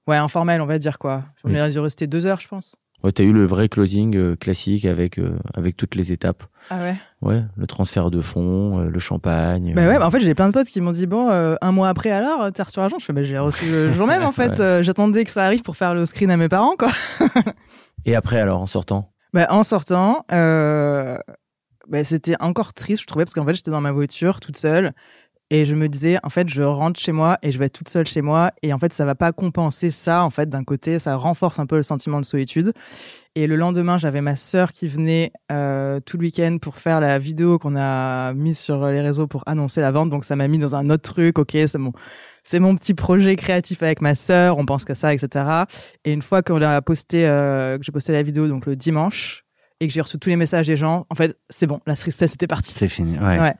ouais, 0.06 0.16
informelle, 0.16 0.60
on 0.60 0.66
va 0.66 0.78
dire 0.78 0.98
quoi. 0.98 1.24
On 1.44 1.50
Oui. 1.50 1.56
est 1.56 1.70
dû 1.70 1.78
rester 1.78 2.06
deux 2.06 2.26
heures, 2.26 2.40
je 2.40 2.48
pense. 2.48 2.76
Ouais, 3.04 3.10
t'as 3.10 3.24
eu 3.24 3.32
le 3.32 3.44
vrai 3.44 3.68
closing 3.68 4.14
euh, 4.16 4.36
classique 4.36 4.84
avec 4.84 5.18
euh, 5.18 5.36
avec 5.54 5.76
toutes 5.76 5.96
les 5.96 6.12
étapes. 6.12 6.44
Ah 6.70 6.80
ouais? 6.82 6.94
Ouais, 7.20 7.42
le 7.56 7.66
transfert 7.66 8.12
de 8.12 8.20
fonds, 8.20 8.78
euh, 8.78 8.84
le 8.88 8.98
champagne. 9.00 9.72
Bah 9.74 9.82
euh, 9.82 9.88
ouais, 9.88 9.98
bah 9.98 10.06
en 10.06 10.10
fait, 10.10 10.20
j'ai 10.20 10.34
plein 10.36 10.46
de 10.46 10.52
potes 10.52 10.68
qui 10.68 10.80
m'ont 10.80 10.92
dit 10.92 11.06
bon, 11.08 11.28
euh, 11.28 11.56
un 11.62 11.72
mois 11.72 11.88
après, 11.88 12.12
alors, 12.12 12.52
t'as 12.52 12.62
reçu 12.62 12.78
l'argent 12.78 12.98
Je 13.00 13.04
fais 13.04 13.12
bah 13.12 13.24
j'ai 13.24 13.38
reçu 13.40 13.64
le 13.72 13.92
jour 13.92 14.06
même 14.06 14.22
en 14.22 14.30
fait. 14.32 14.50
Ouais. 14.50 14.60
Euh, 14.60 14.82
J'attendais 14.84 15.24
que 15.24 15.32
ça 15.32 15.44
arrive 15.44 15.62
pour 15.62 15.76
faire 15.76 15.94
le 15.94 16.06
screen 16.06 16.30
à 16.30 16.36
mes 16.36 16.48
parents 16.48 16.76
quoi. 16.78 16.90
Et 18.04 18.14
après, 18.14 18.38
alors, 18.40 18.60
en 18.60 18.66
sortant? 18.66 19.10
Bah, 19.32 19.46
en 19.50 19.62
sortant, 19.62 20.24
euh, 20.32 21.16
bah, 21.88 22.04
c'était 22.04 22.36
encore 22.40 22.74
triste, 22.74 23.02
je 23.02 23.06
trouvais, 23.06 23.24
parce 23.24 23.34
qu'en 23.34 23.46
fait, 23.46 23.54
j'étais 23.54 23.70
dans 23.70 23.80
ma 23.80 23.92
voiture 23.92 24.40
toute 24.40 24.56
seule. 24.56 24.92
Et 25.50 25.66
je 25.66 25.74
me 25.74 25.88
disais, 25.88 26.18
en 26.24 26.30
fait, 26.30 26.48
je 26.48 26.62
rentre 26.62 27.00
chez 27.00 27.12
moi 27.12 27.38
et 27.42 27.52
je 27.52 27.58
vais 27.58 27.66
être 27.66 27.74
toute 27.74 27.88
seule 27.90 28.06
chez 28.06 28.22
moi. 28.22 28.52
Et 28.62 28.72
en 28.72 28.78
fait, 28.78 28.92
ça 28.92 29.04
va 29.04 29.14
pas 29.14 29.32
compenser 29.32 29.90
ça. 29.90 30.24
En 30.24 30.30
fait, 30.30 30.48
d'un 30.48 30.64
côté, 30.64 30.98
ça 30.98 31.16
renforce 31.16 31.58
un 31.60 31.66
peu 31.66 31.76
le 31.76 31.82
sentiment 31.84 32.20
de 32.20 32.26
solitude. 32.26 32.72
Et 33.34 33.46
le 33.46 33.56
lendemain, 33.56 33.96
j'avais 33.96 34.20
ma 34.20 34.36
sœur 34.36 34.72
qui 34.72 34.86
venait 34.86 35.32
euh, 35.50 36.00
tout 36.00 36.18
le 36.18 36.24
week-end 36.24 36.58
pour 36.60 36.76
faire 36.76 37.00
la 37.00 37.18
vidéo 37.18 37.58
qu'on 37.58 37.76
a 37.76 38.34
mise 38.34 38.58
sur 38.58 38.86
les 38.88 39.00
réseaux 39.00 39.26
pour 39.26 39.42
annoncer 39.46 39.80
la 39.80 39.90
vente. 39.90 40.10
Donc, 40.10 40.26
ça 40.26 40.36
m'a 40.36 40.48
mis 40.48 40.58
dans 40.58 40.76
un 40.76 40.90
autre 40.90 41.02
truc. 41.02 41.38
Ok, 41.38 41.52
c'est 41.52 41.78
mon, 41.78 41.92
c'est 42.44 42.58
mon 42.58 42.76
petit 42.76 42.92
projet 42.92 43.34
créatif 43.36 43.82
avec 43.82 44.02
ma 44.02 44.14
sœur. 44.14 44.58
On 44.58 44.66
pense 44.66 44.84
qu'à 44.84 44.94
ça, 44.94 45.14
etc. 45.14 45.64
Et 46.04 46.12
une 46.12 46.20
fois 46.20 46.42
qu'on 46.42 46.60
a 46.60 46.82
posté, 46.82 47.26
euh, 47.26 47.78
que 47.78 47.84
j'ai 47.84 47.92
posté 47.92 48.12
la 48.12 48.22
vidéo, 48.22 48.48
donc 48.48 48.66
le 48.66 48.76
dimanche, 48.76 49.44
et 49.80 49.88
que 49.88 49.94
j'ai 49.94 50.02
reçu 50.02 50.18
tous 50.18 50.28
les 50.28 50.36
messages 50.36 50.66
des 50.66 50.76
gens, 50.76 51.06
en 51.08 51.14
fait, 51.14 51.38
c'est 51.48 51.66
bon, 51.66 51.80
la 51.86 51.96
tristesse 51.96 52.34
était 52.34 52.46
partie. 52.46 52.74
C'est 52.74 52.88
fini. 52.88 53.18
Ouais. 53.18 53.40
Ouais. 53.40 53.54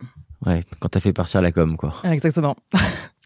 Ouais, 0.45 0.61
quand 0.81 0.89
t'as 0.89 1.01
fait 1.01 1.13
partir 1.13 1.41
la 1.41 1.51
com, 1.51 1.77
quoi. 1.77 1.95
Exactement. 2.05 2.57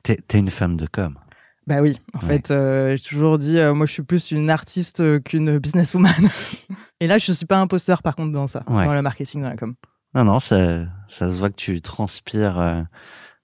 T'es, 0.03 0.19
t'es 0.29 0.39
une 0.39 0.51
femme 0.51 0.77
de 0.77 0.87
com. 0.87 1.19
Bah 1.67 1.81
oui, 1.83 1.97
en 2.15 2.21
Ouais. 2.21 2.27
fait, 2.27 2.51
euh, 2.51 2.97
j'ai 2.97 3.03
toujours 3.09 3.39
dit, 3.39 3.59
euh, 3.59 3.75
moi, 3.75 3.87
je 3.87 3.93
suis 3.93 4.03
plus 4.03 4.31
une 4.31 4.51
artiste 4.51 5.01
euh, 5.01 5.19
qu'une 5.19 5.59
businesswoman. 5.59 6.13
et 7.01 7.07
là, 7.09 7.19
je 7.19 7.33
suis 7.33 7.47
pas 7.47 7.59
imposteur, 7.59 8.03
par 8.03 8.15
contre, 8.15 8.33
dans 8.33 8.47
ça, 8.47 8.63
Ouais. 8.69 8.85
dans 8.87 8.95
le 8.95 9.03
marketing, 9.03 9.43
dans 9.43 9.49
la 9.49 9.57
com. 9.57 9.75
Non, 10.15 10.25
non, 10.25 10.39
ça, 10.41 10.85
ça 11.09 11.29
se 11.31 11.37
voit 11.37 11.51
que 11.51 11.57
tu 11.57 11.83
transpires 11.83 12.87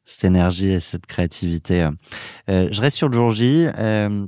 cette 0.05 0.25
énergie 0.25 0.69
et 0.73 0.81
cette 0.81 1.05
créativité. 1.07 1.87
Je 2.49 2.81
reste 2.81 2.97
sur 2.97 3.09
le 3.09 3.15
jour 3.15 3.31
J. 3.31 3.67
Euh, 3.79 4.27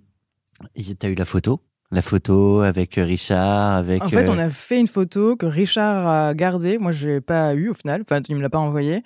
T'as 0.99 1.09
eu 1.09 1.15
la 1.15 1.25
photo? 1.25 1.61
La 1.91 2.03
photo 2.03 2.61
avec 2.61 2.95
Richard, 2.97 3.75
avec... 3.77 4.03
En 4.03 4.09
fait, 4.09 4.29
on 4.29 4.39
a 4.39 4.51
fait 4.51 4.81
une 4.81 4.89
photo 4.89 5.37
que 5.37 5.47
Richard 5.47 6.07
a 6.07 6.35
gardée. 6.35 6.77
Moi, 6.79 6.93
je 6.93 7.07
l'ai 7.09 7.21
pas 7.21 7.55
eu 7.55 7.69
au 7.71 7.75
final. 7.75 8.03
Enfin, 8.03 8.21
il 8.29 8.37
me 8.37 8.43
l'a 8.43 8.51
pas 8.51 8.59
envoyée. 8.59 9.03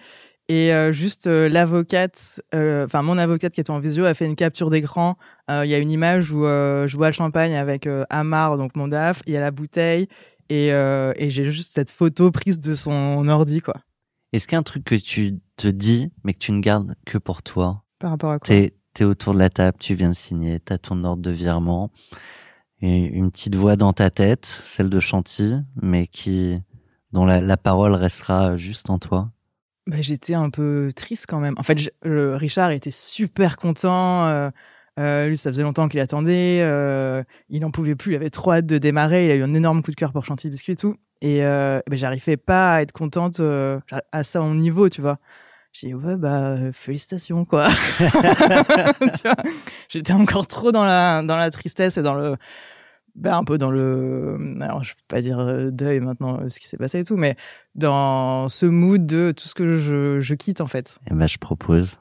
Et 0.50 0.72
euh, 0.72 0.92
juste 0.92 1.26
euh, 1.26 1.48
l'avocate, 1.48 2.40
euh, 2.54 2.86
enfin 2.86 3.02
mon 3.02 3.18
avocate 3.18 3.52
qui 3.52 3.60
était 3.60 3.70
en 3.70 3.80
visio 3.80 4.06
a 4.06 4.14
fait 4.14 4.24
une 4.24 4.34
capture 4.36 4.70
d'écran. 4.70 5.18
Euh, 5.50 5.66
Il 5.66 5.70
y 5.70 5.74
a 5.74 5.78
une 5.78 5.90
image 5.90 6.32
où 6.32 6.46
euh, 6.46 6.86
je 6.86 6.96
bois 6.96 7.08
le 7.08 7.12
champagne 7.12 7.54
avec 7.54 7.86
euh, 7.86 8.04
Amar, 8.08 8.56
donc 8.56 8.74
mon 8.74 8.88
DAF. 8.88 9.20
Il 9.26 9.34
y 9.34 9.36
a 9.36 9.40
la 9.40 9.50
bouteille 9.50 10.08
et, 10.48 10.72
euh, 10.72 11.12
et 11.16 11.28
j'ai 11.28 11.44
juste 11.44 11.74
cette 11.74 11.90
photo 11.90 12.30
prise 12.30 12.60
de 12.60 12.74
son 12.74 13.28
ordi, 13.28 13.60
quoi. 13.60 13.74
Est-ce 14.32 14.46
qu'il 14.46 14.54
y 14.54 14.56
a 14.56 14.60
un 14.60 14.62
truc 14.62 14.84
que 14.84 14.94
tu 14.94 15.38
te 15.56 15.68
dis, 15.68 16.10
mais 16.24 16.32
que 16.32 16.38
tu 16.38 16.52
ne 16.52 16.60
gardes 16.60 16.94
que 17.04 17.18
pour 17.18 17.42
toi? 17.42 17.84
Par 17.98 18.10
rapport 18.10 18.30
à 18.30 18.38
quoi? 18.38 18.46
T'es 18.46 18.72
es 19.00 19.04
autour 19.04 19.34
de 19.34 19.38
la 19.38 19.50
table, 19.50 19.76
tu 19.78 19.94
viens 19.94 20.08
de 20.08 20.14
signer, 20.14 20.60
t'as 20.60 20.78
ton 20.78 21.04
ordre 21.04 21.22
de 21.22 21.30
virement, 21.30 21.90
et 22.80 22.96
une 22.96 23.30
petite 23.30 23.54
voix 23.54 23.76
dans 23.76 23.92
ta 23.92 24.10
tête, 24.10 24.44
celle 24.44 24.88
de 24.90 24.98
Chanty, 24.98 25.54
mais 25.80 26.06
qui 26.08 26.58
dont 27.12 27.24
la, 27.24 27.40
la 27.40 27.56
parole 27.56 27.94
restera 27.94 28.56
juste 28.56 28.90
en 28.90 28.98
toi. 28.98 29.30
Bah, 29.88 29.96
j'étais 30.00 30.34
un 30.34 30.50
peu 30.50 30.90
triste 30.94 31.24
quand 31.26 31.40
même. 31.40 31.54
En 31.56 31.62
fait, 31.62 31.90
le- 32.04 32.34
Richard 32.36 32.70
était 32.72 32.90
super 32.90 33.56
content. 33.56 34.26
euh, 34.26 34.50
euh, 35.00 35.28
lui, 35.28 35.36
ça 35.38 35.50
faisait 35.50 35.62
longtemps 35.62 35.88
qu'il 35.88 36.00
attendait. 36.00 36.60
euh, 36.62 37.22
il 37.48 37.62
n'en 37.62 37.70
pouvait 37.70 37.94
plus. 37.94 38.12
Il 38.12 38.16
avait 38.16 38.28
trop 38.28 38.52
hâte 38.52 38.66
de 38.66 38.76
démarrer. 38.76 39.24
Il 39.24 39.30
a 39.30 39.36
eu 39.36 39.42
un 39.42 39.54
énorme 39.54 39.82
coup 39.82 39.90
de 39.90 39.96
cœur 39.96 40.12
pour 40.12 40.26
Chantilly 40.26 40.50
Biscuit 40.50 40.72
et 40.72 40.76
tout. 40.76 40.96
Et 41.22 41.40
ben, 41.40 41.80
j'arrivais 41.92 42.36
pas 42.36 42.74
à 42.74 42.82
être 42.82 42.92
contente 42.92 43.40
euh, 43.40 43.80
à 44.12 44.24
ça 44.24 44.42
au 44.42 44.54
niveau, 44.54 44.90
tu 44.90 45.00
vois. 45.00 45.18
J'ai 45.72 45.88
dit, 45.88 45.94
ouais, 45.94 46.16
bah, 46.16 46.56
félicitations, 46.72 47.46
quoi. 47.46 47.68
J'étais 49.88 50.12
encore 50.12 50.46
trop 50.46 50.70
dans 50.70 50.84
la, 50.84 51.22
dans 51.22 51.36
la 51.36 51.50
tristesse 51.50 51.96
et 51.96 52.02
dans 52.02 52.14
le. 52.14 52.36
Ben, 53.20 53.34
un 53.36 53.44
peu 53.44 53.58
dans 53.58 53.70
le. 53.70 54.38
Alors, 54.60 54.84
je 54.84 54.90
vais 54.92 55.00
pas 55.08 55.20
dire 55.20 55.38
euh, 55.40 55.70
deuil 55.70 55.98
maintenant, 56.00 56.40
euh, 56.40 56.48
ce 56.48 56.60
qui 56.60 56.68
s'est 56.68 56.76
passé 56.76 57.00
et 57.00 57.04
tout, 57.04 57.16
mais 57.16 57.36
dans 57.74 58.48
ce 58.48 58.64
mood 58.64 59.04
de 59.06 59.32
tout 59.36 59.48
ce 59.48 59.54
que 59.54 59.76
je, 59.76 60.20
je 60.20 60.34
quitte, 60.34 60.60
en 60.60 60.66
fait. 60.68 60.98
Et 61.10 61.14
ben, 61.14 61.26
je 61.26 61.38
propose 61.38 61.96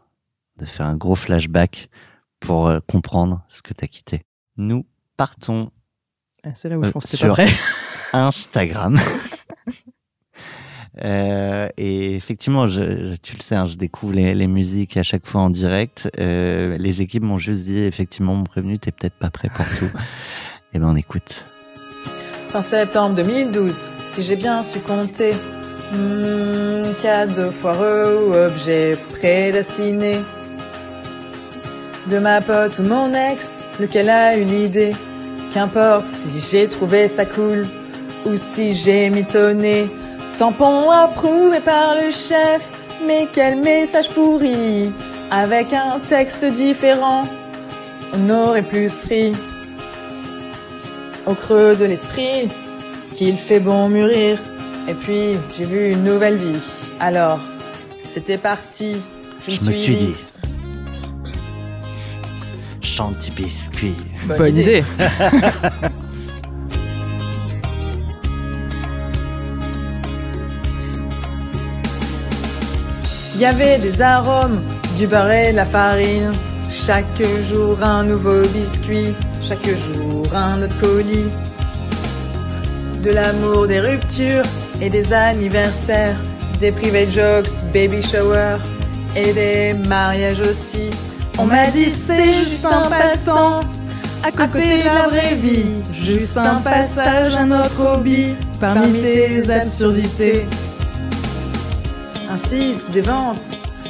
de 0.60 0.66
faire 0.66 0.86
un 0.86 0.96
gros 0.96 1.16
flashback 1.16 1.90
pour 2.40 2.68
euh, 2.68 2.80
comprendre 2.88 3.42
ce 3.50 3.62
que 3.64 3.74
t'as 3.74 3.88
quitté. 3.88 4.22
Nous 4.58 4.86
partons 5.18 5.72
Et 6.46 6.50
C'est 6.54 6.70
là 6.70 6.78
où 6.78 6.84
je 6.84 6.90
pense 6.92 7.06
que 7.06 7.12
t'es 7.12 7.18
sur- 7.18 7.28
pas 7.30 7.34
prêt. 7.46 7.48
Instagram. 8.14 9.00
Euh, 11.04 11.70
et 11.78 12.16
effectivement, 12.16 12.66
je, 12.68 13.12
je- 13.12 13.16
tu 13.18 13.36
le 13.38 13.42
sais, 13.44 13.54
hein, 13.56 13.68
je 13.68 13.76
découvre 13.76 14.14
les, 14.14 14.34
les 14.34 14.48
musiques 14.48 14.98
à 14.98 15.04
chaque 15.04 15.28
fois 15.28 15.42
en 15.42 15.52
direct. 15.52 16.10
Euh, 16.20 16.76
les 16.80 17.02
équipes 17.04 17.22
m'ont 17.22 17.38
juste 17.38 17.66
dit, 17.66 17.78
effectivement, 17.84 18.34
m'ont 18.34 18.44
prévenu, 18.46 18.80
t'es 18.80 18.92
peut-être 18.92 19.14
pas 19.20 19.30
prêt 19.30 19.50
pour 19.54 19.66
tout. 19.78 19.92
Et 20.78 20.80
ben. 20.80 20.96
Fin 22.50 22.62
septembre 22.62 23.16
2012, 23.16 23.74
si 24.12 24.22
j'ai 24.22 24.36
bien 24.36 24.62
su 24.62 24.80
compter. 24.80 25.34
Hmm, 25.92 26.84
cadeau 27.02 27.50
foireux 27.50 28.28
ou 28.28 28.34
objet 28.36 28.96
prédestiné. 29.14 30.20
De 32.12 32.20
ma 32.20 32.42
pote 32.42 32.78
ou 32.78 32.84
mon 32.84 33.12
ex, 33.12 33.64
lequel 33.80 34.08
a 34.08 34.36
une 34.36 34.52
idée? 34.52 34.94
Qu'importe 35.52 36.08
si 36.08 36.40
j'ai 36.40 36.68
trouvé 36.68 37.08
ça 37.08 37.26
cool 37.26 37.66
ou 38.28 38.38
si 38.38 38.76
j'ai 38.76 39.10
mitonné. 39.10 39.88
Tampon 40.38 40.92
approuvé 40.92 41.60
par 41.60 41.96
le 41.96 42.12
chef, 42.12 42.70
mais 43.08 43.28
quel 43.34 43.62
message 43.62 44.10
pourri? 44.12 44.92
Avec 45.32 45.74
un 45.74 45.98
texte 46.08 46.46
différent, 46.46 47.24
on 48.14 48.30
aurait 48.30 48.62
plus 48.62 48.94
ri 49.06 49.32
au 51.28 51.34
creux 51.36 51.76
de 51.76 51.86
l'esprit 51.86 52.48
qu'il 53.16 53.38
fait 53.38 53.60
bon 53.60 53.90
mûrir. 53.90 54.38
Et 54.88 54.94
puis, 54.94 55.34
j'ai 55.56 55.66
vu 55.66 55.92
une 55.92 56.04
nouvelle 56.04 56.38
vie. 56.38 56.62
Alors, 57.00 57.40
c'était 58.02 58.38
parti. 58.38 58.96
Je 59.48 59.64
me 59.66 59.72
suis 59.72 59.96
dit. 59.96 60.16
Chanty 62.82 63.32
biscuit. 63.32 63.96
Bonne, 64.26 64.58
idée. 64.58 64.84
Il 73.36 73.42
y 73.42 73.46
avait 73.46 73.78
des 73.78 74.02
arômes, 74.02 74.60
du 74.98 75.06
beurre 75.06 75.30
et 75.30 75.52
de 75.52 75.58
la 75.58 75.66
farine. 75.66 76.32
Chaque 76.72 77.22
jour 77.48 77.78
un 77.84 78.04
nouveau 78.04 78.42
biscuit, 78.42 79.14
chaque 79.48 79.66
jour 79.66 80.24
un 80.36 80.62
autre 80.62 80.78
colis. 80.82 81.32
De 83.02 83.12
l'amour, 83.12 83.68
des 83.68 83.80
ruptures 83.80 84.44
et 84.82 84.90
des 84.90 85.14
anniversaires, 85.14 86.18
des 86.60 86.72
private 86.72 87.10
jokes, 87.12 87.64
baby 87.74 88.02
shower 88.02 88.58
et 89.16 89.32
des 89.32 89.74
mariages 89.88 90.42
aussi. 90.42 90.90
On 91.38 91.46
m'a 91.46 91.68
dit 91.68 91.90
c'est 91.90 92.26
juste 92.26 92.66
un 92.66 92.90
passe-temps, 92.90 93.62
à 94.24 94.32
côté 94.32 94.80
de 94.80 94.86
la 94.86 95.08
vraie 95.08 95.36
vie, 95.36 95.82
juste 95.94 96.38
un 96.38 96.56
passage, 96.56 97.36
un 97.36 97.52
autre 97.52 97.80
hobby, 97.80 98.36
parmi 98.60 99.02
tes 99.02 99.50
absurdités. 99.50 100.46
Un 102.30 102.38
site, 102.38 102.92
des 102.92 103.02
ventes, 103.02 103.40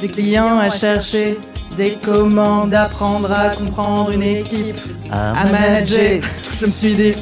des 0.00 0.08
clients 0.08 0.58
à 0.58 0.70
chercher, 0.70 1.36
des 1.78 1.96
commandes, 2.04 2.74
apprendre 2.74 3.30
à 3.30 3.50
comprendre 3.50 4.10
une 4.10 4.24
équipe, 4.24 4.80
à 5.12 5.44
manager. 5.44 6.20
Je 6.60 6.66
me 6.66 6.72
suis 6.72 6.94
dit. 6.94 7.14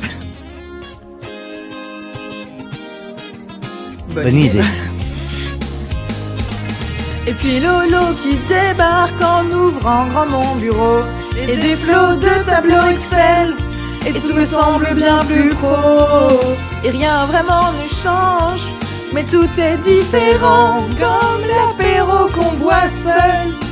Bonne 4.15 4.39
idée. 4.39 4.65
Et 7.27 7.35
puis 7.35 7.61
Lolo 7.61 8.15
qui 8.23 8.39
débarque 8.49 9.23
en 9.23 9.45
ouvrant 9.55 10.07
grand 10.07 10.27
mon 10.27 10.55
bureau. 10.55 11.01
Et 11.37 11.57
des 11.59 11.77
flots 11.77 12.17
de 12.17 12.45
tableaux 12.47 12.89
Excel. 12.93 13.55
Et 14.07 14.13
tout 14.13 14.33
me 14.33 14.47
semble 14.47 14.95
bien 14.95 15.19
plus 15.29 15.51
pro. 15.51 16.41
Et 16.83 16.91
rien 16.91 17.27
vraiment 17.27 17.73
ne 17.73 17.89
change. 17.89 18.65
Mais 19.13 19.25
tout 19.25 19.49
est 19.59 19.79
différent 19.79 20.83
Comme 20.99 21.43
l'apéro 21.49 22.27
qu'on 22.35 22.53
boit 22.57 22.89
seul 22.89 23.66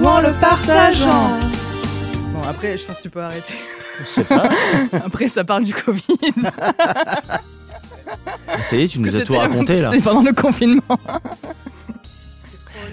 Ou 0.00 0.06
en 0.06 0.20
le 0.20 0.32
partageant 0.40 1.30
Bon 2.32 2.42
après 2.48 2.76
je 2.76 2.84
pense 2.86 2.98
que 2.98 3.02
tu 3.02 3.10
peux 3.10 3.22
arrêter 3.22 3.54
Je 4.00 4.04
sais 4.04 4.24
pas. 4.24 4.48
Après 5.04 5.28
ça 5.28 5.44
parle 5.44 5.64
du 5.64 5.74
Covid 5.74 6.16
Ça 8.70 8.76
y 8.76 8.82
est, 8.84 8.88
tu 8.88 8.98
nous 9.00 9.16
as 9.16 9.20
tout 9.22 9.36
raconté 9.36 9.80
là. 9.80 9.90
C'était 9.92 10.02
pendant 10.02 10.22
le 10.22 10.32
confinement 10.32 10.82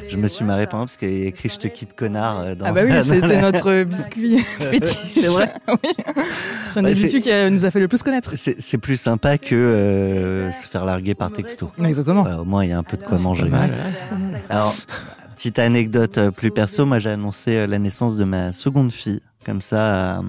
Je 0.10 0.18
me 0.18 0.28
suis 0.28 0.44
marré 0.46 0.66
pendant 0.68 0.86
parce 0.86 0.98
qu'il 0.98 1.16
y 1.18 1.24
a 1.26 1.28
écrit 1.28 1.50
Je 1.50 1.58
te 1.58 1.68
quitte 1.68 1.96
connard. 1.96 2.40
euh, 2.40 2.56
Dans 2.56 2.66
Ah 2.66 2.72
bah 2.72 2.82
oui, 2.86 2.92
c'était 3.04 3.40
notre 3.42 3.84
biscuit 3.88 4.40
fétiche. 4.40 4.98
C'est 5.14 5.28
vrai 5.28 5.54
Oui. 5.68 5.92
C'est 6.72 6.80
un 6.80 6.84
des 6.84 6.94
biscuits 6.94 7.22
qui 7.22 7.32
a- 7.32 7.50
nous 7.50 7.66
a 7.66 7.72
fait 7.72 7.80
le 7.80 7.88
plus 7.88 8.02
connaître. 8.04 8.34
C'est 8.36 8.78
plus 8.78 8.98
sympa 8.98 9.38
que 9.38 9.54
euh, 9.56 10.52
se 10.52 10.68
faire 10.68 10.86
larguer 10.86 11.14
par 11.16 11.32
texto. 11.32 11.70
Exactement. 11.84 12.24
Au 12.40 12.46
moins, 12.46 12.64
il 12.66 12.70
y 12.72 12.74
a 12.74 12.78
un 12.78 12.84
peu 12.84 12.98
de 12.98 13.04
quoi 13.04 13.18
manger. 13.20 13.44
Ouais, 13.44 13.50
mal. 13.50 13.74
Alors, 14.50 14.74
petite 15.36 15.60
anecdote 15.60 16.18
euh, 16.18 16.32
plus 16.32 16.50
perso, 16.50 16.86
moi 16.86 17.00
j'ai 17.00 17.10
annoncé 17.10 17.52
euh, 17.52 17.68
la 17.68 17.78
naissance 17.78 18.16
de 18.16 18.24
ma 18.24 18.54
seconde 18.54 18.92
fille, 18.92 19.22
comme 19.46 19.62
ça, 19.62 20.16
à, 20.16 20.22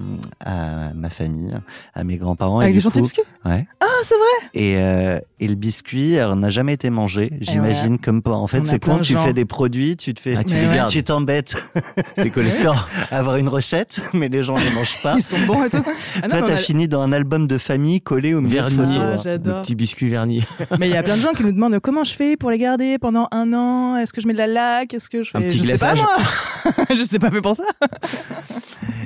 à 0.45 0.93
ma 0.93 1.09
famille, 1.09 1.51
à 1.95 2.03
mes 2.03 2.17
grands-parents. 2.17 2.59
Avec 2.59 2.75
des 2.75 2.81
gentils 2.81 3.01
biscuits? 3.01 3.23
Ouais. 3.45 3.65
Ah, 3.81 3.85
c'est 4.03 4.13
vrai? 4.15 4.49
Et, 4.53 4.77
euh, 4.77 5.19
et 5.39 5.47
le 5.47 5.55
biscuit 5.55 6.13
n'a 6.17 6.49
jamais 6.49 6.73
été 6.73 6.89
mangé, 6.89 7.31
j'imagine, 7.41 7.97
comme 7.97 8.21
pas. 8.21 8.31
En 8.33 8.47
fait, 8.47 8.65
c'est 8.65 8.79
quand 8.79 8.99
tu 8.99 9.13
gens. 9.13 9.23
fais 9.25 9.33
des 9.33 9.45
produits, 9.45 9.97
tu 9.97 10.13
te 10.13 10.19
fais, 10.19 10.35
Ah, 10.37 10.43
tu 10.43 10.53
ouais. 10.53 10.75
gardes. 10.75 10.89
tu 10.91 11.03
t'embêtes 11.03 11.55
C'est 12.17 12.29
collector. 12.29 12.87
à 13.11 13.17
avoir 13.17 13.37
une 13.37 13.47
recette, 13.49 13.99
mais 14.13 14.29
les 14.29 14.43
gens 14.43 14.53
ne 14.55 14.61
les 14.61 14.71
mangent 14.71 15.01
pas. 15.01 15.15
Ils 15.15 15.21
sont 15.23 15.39
bons 15.47 15.63
et 15.65 15.69
tout. 15.69 15.83
Ah 16.21 16.27
non, 16.27 16.37
Toi, 16.39 16.47
t'as 16.47 16.53
a- 16.53 16.57
fini 16.57 16.87
dans 16.87 17.01
un 17.01 17.11
album 17.11 17.47
de 17.47 17.57
famille 17.57 18.01
collé 18.01 18.33
au 18.33 18.41
milieu 18.41 18.61
de 18.61 18.67
Vernis. 18.69 18.97
Ah, 18.99 19.03
hein. 19.13 19.17
J'adore. 19.23 19.61
petit 19.61 19.75
biscuit 19.75 20.09
vernis. 20.09 20.43
Mais 20.79 20.87
il 20.89 20.93
y 20.93 20.97
a 20.97 21.03
plein 21.03 21.15
de 21.15 21.21
gens 21.21 21.31
qui 21.33 21.43
nous 21.43 21.51
demandent 21.51 21.79
comment 21.79 22.03
je 22.03 22.13
fais 22.13 22.37
pour 22.37 22.51
les 22.51 22.57
garder 22.57 22.97
pendant 22.99 23.27
un 23.31 23.53
an? 23.53 23.95
Est-ce 23.97 24.13
que 24.13 24.21
je 24.21 24.27
mets 24.27 24.33
de 24.33 24.37
la 24.39 24.47
laque? 24.47 24.93
Est-ce 24.93 25.09
que 25.09 25.23
je 25.23 25.29
fais 25.31 25.37
Un 25.37 25.41
petit 25.41 25.57
Je 25.57 25.63
sais 25.63 25.77
pas 25.77 25.93
glaçage. 25.93 25.99
moi. 26.77 26.85
je 26.95 27.03
sais 27.03 27.19
pas 27.19 27.31
fait 27.31 27.41
pour 27.41 27.55
ça. 27.55 27.63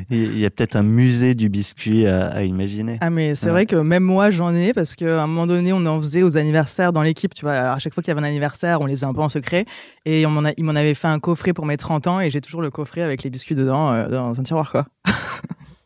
Il 0.09 0.37
y 0.37 0.45
a 0.45 0.49
peut-être 0.49 0.75
un 0.75 0.83
musée 0.83 1.35
du 1.35 1.49
biscuit 1.49 2.07
à, 2.07 2.27
à 2.27 2.43
imaginer. 2.43 2.97
Ah 3.01 3.09
mais 3.09 3.35
c'est 3.35 3.47
Ouais. 3.47 3.51
vrai 3.51 3.65
que 3.65 3.75
même 3.75 4.03
moi 4.03 4.29
j'en 4.31 4.53
ai 4.55 4.73
parce 4.73 4.95
qu'à 4.95 5.23
un 5.23 5.27
moment 5.27 5.47
donné 5.47 5.73
on 5.73 5.85
en 5.85 5.97
faisait 5.99 6.23
aux 6.23 6.37
anniversaires 6.37 6.91
dans 6.93 7.01
l'équipe, 7.03 7.33
tu 7.33 7.43
vois. 7.45 7.53
Alors 7.53 7.73
à 7.73 7.79
chaque 7.79 7.93
fois 7.93 8.01
qu'il 8.03 8.11
y 8.11 8.17
avait 8.17 8.21
un 8.21 8.29
anniversaire, 8.29 8.81
on 8.81 8.85
les 8.85 8.95
faisait 8.95 9.05
un 9.05 9.13
peu 9.13 9.21
en 9.21 9.29
secret 9.29 9.65
et 10.05 10.25
on 10.25 10.31
m'en 10.31 10.45
a, 10.45 10.51
il 10.57 10.63
m'en 10.63 10.75
avait 10.75 10.93
fait 10.93 11.07
un 11.07 11.19
coffret 11.19 11.53
pour 11.53 11.65
mes 11.65 11.77
30 11.77 12.07
ans 12.07 12.19
et 12.19 12.29
j'ai 12.29 12.41
toujours 12.41 12.61
le 12.61 12.69
coffret 12.71 13.01
avec 13.01 13.23
les 13.23 13.29
biscuits 13.29 13.55
dedans 13.55 13.91
euh, 13.93 14.07
dans 14.07 14.39
un 14.39 14.43
tiroir 14.43 14.71
quoi. 14.71 14.85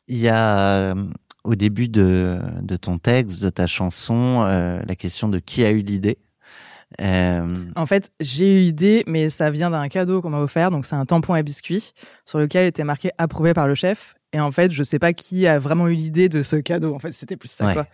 Il 0.07 0.17
y 0.17 0.27
a 0.27 0.67
euh, 0.91 0.95
au 1.43 1.55
début 1.55 1.87
de, 1.87 2.37
de 2.61 2.75
ton 2.77 2.97
texte, 2.99 3.41
de 3.43 3.49
ta 3.49 3.65
chanson, 3.67 4.43
euh, 4.47 4.79
la 4.87 4.95
question 4.95 5.29
de 5.29 5.39
qui 5.39 5.63
a 5.65 5.71
eu 5.71 5.79
l'idée? 5.81 6.17
Euh, 7.01 7.53
En 7.75 7.85
fait, 7.85 8.11
j'ai 8.19 8.57
eu 8.57 8.61
l'idée, 8.61 9.03
mais 9.07 9.29
ça 9.29 9.49
vient 9.49 9.69
d'un 9.69 9.87
cadeau 9.87 10.21
qu'on 10.21 10.29
m'a 10.29 10.39
offert. 10.39 10.71
Donc, 10.71 10.85
c'est 10.85 10.95
un 10.95 11.05
tampon 11.05 11.33
à 11.33 11.41
biscuits 11.41 11.91
sur 12.25 12.39
lequel 12.39 12.67
était 12.67 12.83
marqué 12.83 13.09
approuvé 13.17 13.53
par 13.53 13.67
le 13.67 13.75
chef. 13.75 14.15
Et 14.33 14.39
en 14.39 14.51
fait, 14.51 14.71
je 14.71 14.83
sais 14.83 14.99
pas 14.99 15.13
qui 15.13 15.47
a 15.47 15.59
vraiment 15.59 15.87
eu 15.87 15.95
l'idée 15.95 16.27
de 16.29 16.43
ce 16.43 16.57
cadeau. 16.57 16.93
En 16.93 16.99
fait, 16.99 17.13
c'était 17.13 17.37
plus 17.37 17.49
ça, 17.49 17.65
Ouais. 17.67 17.73
quoi. 17.73 17.87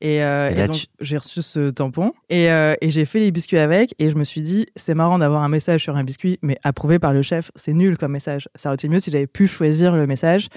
Et, 0.00 0.22
euh, 0.22 0.50
Et 0.50 0.52
et 0.52 0.56
là, 0.56 0.66
donc, 0.68 0.76
tu- 0.76 0.86
j'ai 1.00 1.16
reçu 1.16 1.42
ce 1.42 1.70
tampon 1.70 2.12
et, 2.28 2.52
euh, 2.52 2.74
et 2.80 2.90
j'ai 2.90 3.04
fait 3.04 3.18
les 3.18 3.32
biscuits 3.32 3.58
avec. 3.58 3.94
Et 3.98 4.10
je 4.10 4.14
me 4.16 4.22
suis 4.22 4.42
dit, 4.42 4.66
c'est 4.76 4.94
marrant 4.94 5.18
d'avoir 5.18 5.42
un 5.42 5.48
message 5.48 5.82
sur 5.82 5.96
un 5.96 6.04
biscuit, 6.04 6.38
mais 6.42 6.56
approuvé 6.62 6.98
par 7.00 7.12
le 7.12 7.22
chef. 7.22 7.50
C'est 7.56 7.72
nul 7.72 7.96
comme 7.98 8.12
message. 8.12 8.48
Ça 8.54 8.68
aurait 8.68 8.74
été 8.76 8.88
mieux 8.88 9.00
si 9.00 9.10
j'avais 9.10 9.26
pu 9.26 9.46
choisir 9.48 9.96
le 9.96 10.06
message. 10.06 10.48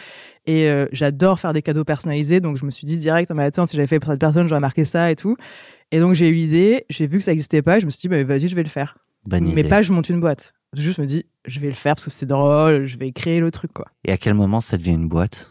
Et 0.45 0.67
euh, 0.69 0.85
j'adore 0.91 1.39
faire 1.39 1.53
des 1.53 1.61
cadeaux 1.63 1.85
personnalisés. 1.85 2.39
Donc, 2.39 2.57
je 2.57 2.65
me 2.65 2.69
suis 2.71 2.85
dit 2.85 2.97
direct, 2.97 3.31
mais 3.31 3.43
attends, 3.43 3.65
si 3.65 3.75
j'avais 3.77 3.87
fait 3.87 3.99
pour 3.99 4.11
cette 4.11 4.19
personne, 4.19 4.47
j'aurais 4.47 4.61
marqué 4.61 4.85
ça 4.85 5.09
et 5.09 5.15
tout. 5.15 5.37
Et 5.91 5.99
donc, 5.99 6.13
j'ai 6.13 6.29
eu 6.29 6.33
l'idée, 6.33 6.85
j'ai 6.89 7.07
vu 7.07 7.17
que 7.17 7.23
ça 7.23 7.31
n'existait 7.31 7.61
pas. 7.61 7.77
Et 7.77 7.81
je 7.81 7.85
me 7.85 7.91
suis 7.91 8.01
dit, 8.01 8.07
bah, 8.07 8.23
vas-y, 8.23 8.47
je 8.47 8.55
vais 8.55 8.63
le 8.63 8.69
faire 8.69 8.97
bonne 9.25 9.45
mais 9.53 9.61
idée. 9.61 9.69
pas 9.69 9.81
je 9.81 9.91
monte 9.91 10.09
une 10.09 10.19
boîte. 10.19 10.53
Je 10.73 10.81
juste 10.81 10.99
me 10.99 11.05
dis, 11.05 11.25
je 11.45 11.59
vais 11.59 11.67
le 11.67 11.75
faire 11.75 11.95
parce 11.95 12.05
que 12.05 12.11
c'est 12.11 12.25
drôle, 12.25 12.85
je 12.85 12.97
vais 12.97 13.11
créer 13.11 13.39
le 13.39 13.51
truc, 13.51 13.73
quoi. 13.73 13.87
Et 14.05 14.11
à 14.11 14.17
quel 14.17 14.33
moment 14.33 14.61
ça 14.61 14.77
devient 14.77 14.91
une 14.93 15.09
boîte? 15.09 15.50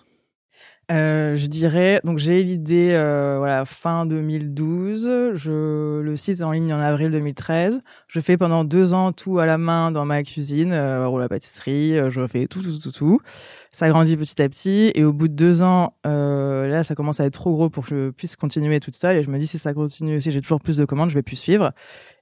Euh, 0.91 1.37
je 1.37 1.47
dirais, 1.47 2.01
donc 2.03 2.19
j'ai 2.19 2.43
l'idée, 2.43 2.91
euh, 2.95 3.37
voilà, 3.39 3.65
fin 3.65 4.07
2012. 4.07 5.35
Je, 5.35 6.01
le 6.01 6.17
site 6.17 6.41
est 6.41 6.43
en 6.43 6.51
ligne 6.51 6.75
en 6.75 6.81
avril 6.81 7.13
2013. 7.13 7.81
Je 8.09 8.19
fais 8.21 8.37
pendant 8.37 8.65
deux 8.65 8.93
ans 8.93 9.13
tout 9.13 9.39
à 9.39 9.47
la 9.47 9.57
main 9.57 9.93
dans 9.93 10.05
ma 10.05 10.25
cuisine, 10.25 10.73
euh, 10.73 11.07
roule 11.07 11.23
à 11.23 11.29
pâtisserie, 11.29 11.97
euh, 11.97 12.11
je 12.11 12.27
fais 12.27 12.49
tout, 12.49 12.61
tout, 12.63 12.77
tout, 12.81 12.91
tout. 12.91 13.21
Ça 13.71 13.89
grandit 13.89 14.17
petit 14.17 14.43
à 14.43 14.49
petit 14.49 14.91
et 14.97 15.05
au 15.05 15.13
bout 15.13 15.29
de 15.29 15.35
deux 15.35 15.63
ans, 15.63 15.95
euh, 16.09 16.67
là, 16.67 16.83
ça 16.83 16.97
commence 16.97 17.21
à 17.21 17.25
être 17.27 17.35
trop 17.35 17.53
gros 17.53 17.71
pour 17.71 17.85
que 17.85 17.91
je 17.91 18.11
puisse 18.11 18.35
continuer 18.35 18.81
toute 18.81 18.97
seule. 18.97 19.17
Et 19.17 19.23
je 19.23 19.31
me 19.31 19.39
dis, 19.39 19.47
si 19.47 19.59
ça 19.59 19.73
continue, 19.73 20.21
si 20.21 20.33
j'ai 20.33 20.41
toujours 20.41 20.61
plus 20.61 20.77
de 20.77 20.85
commandes, 20.85 21.11
je 21.11 21.15
vais 21.15 21.23
plus 21.23 21.37
suivre. 21.37 21.71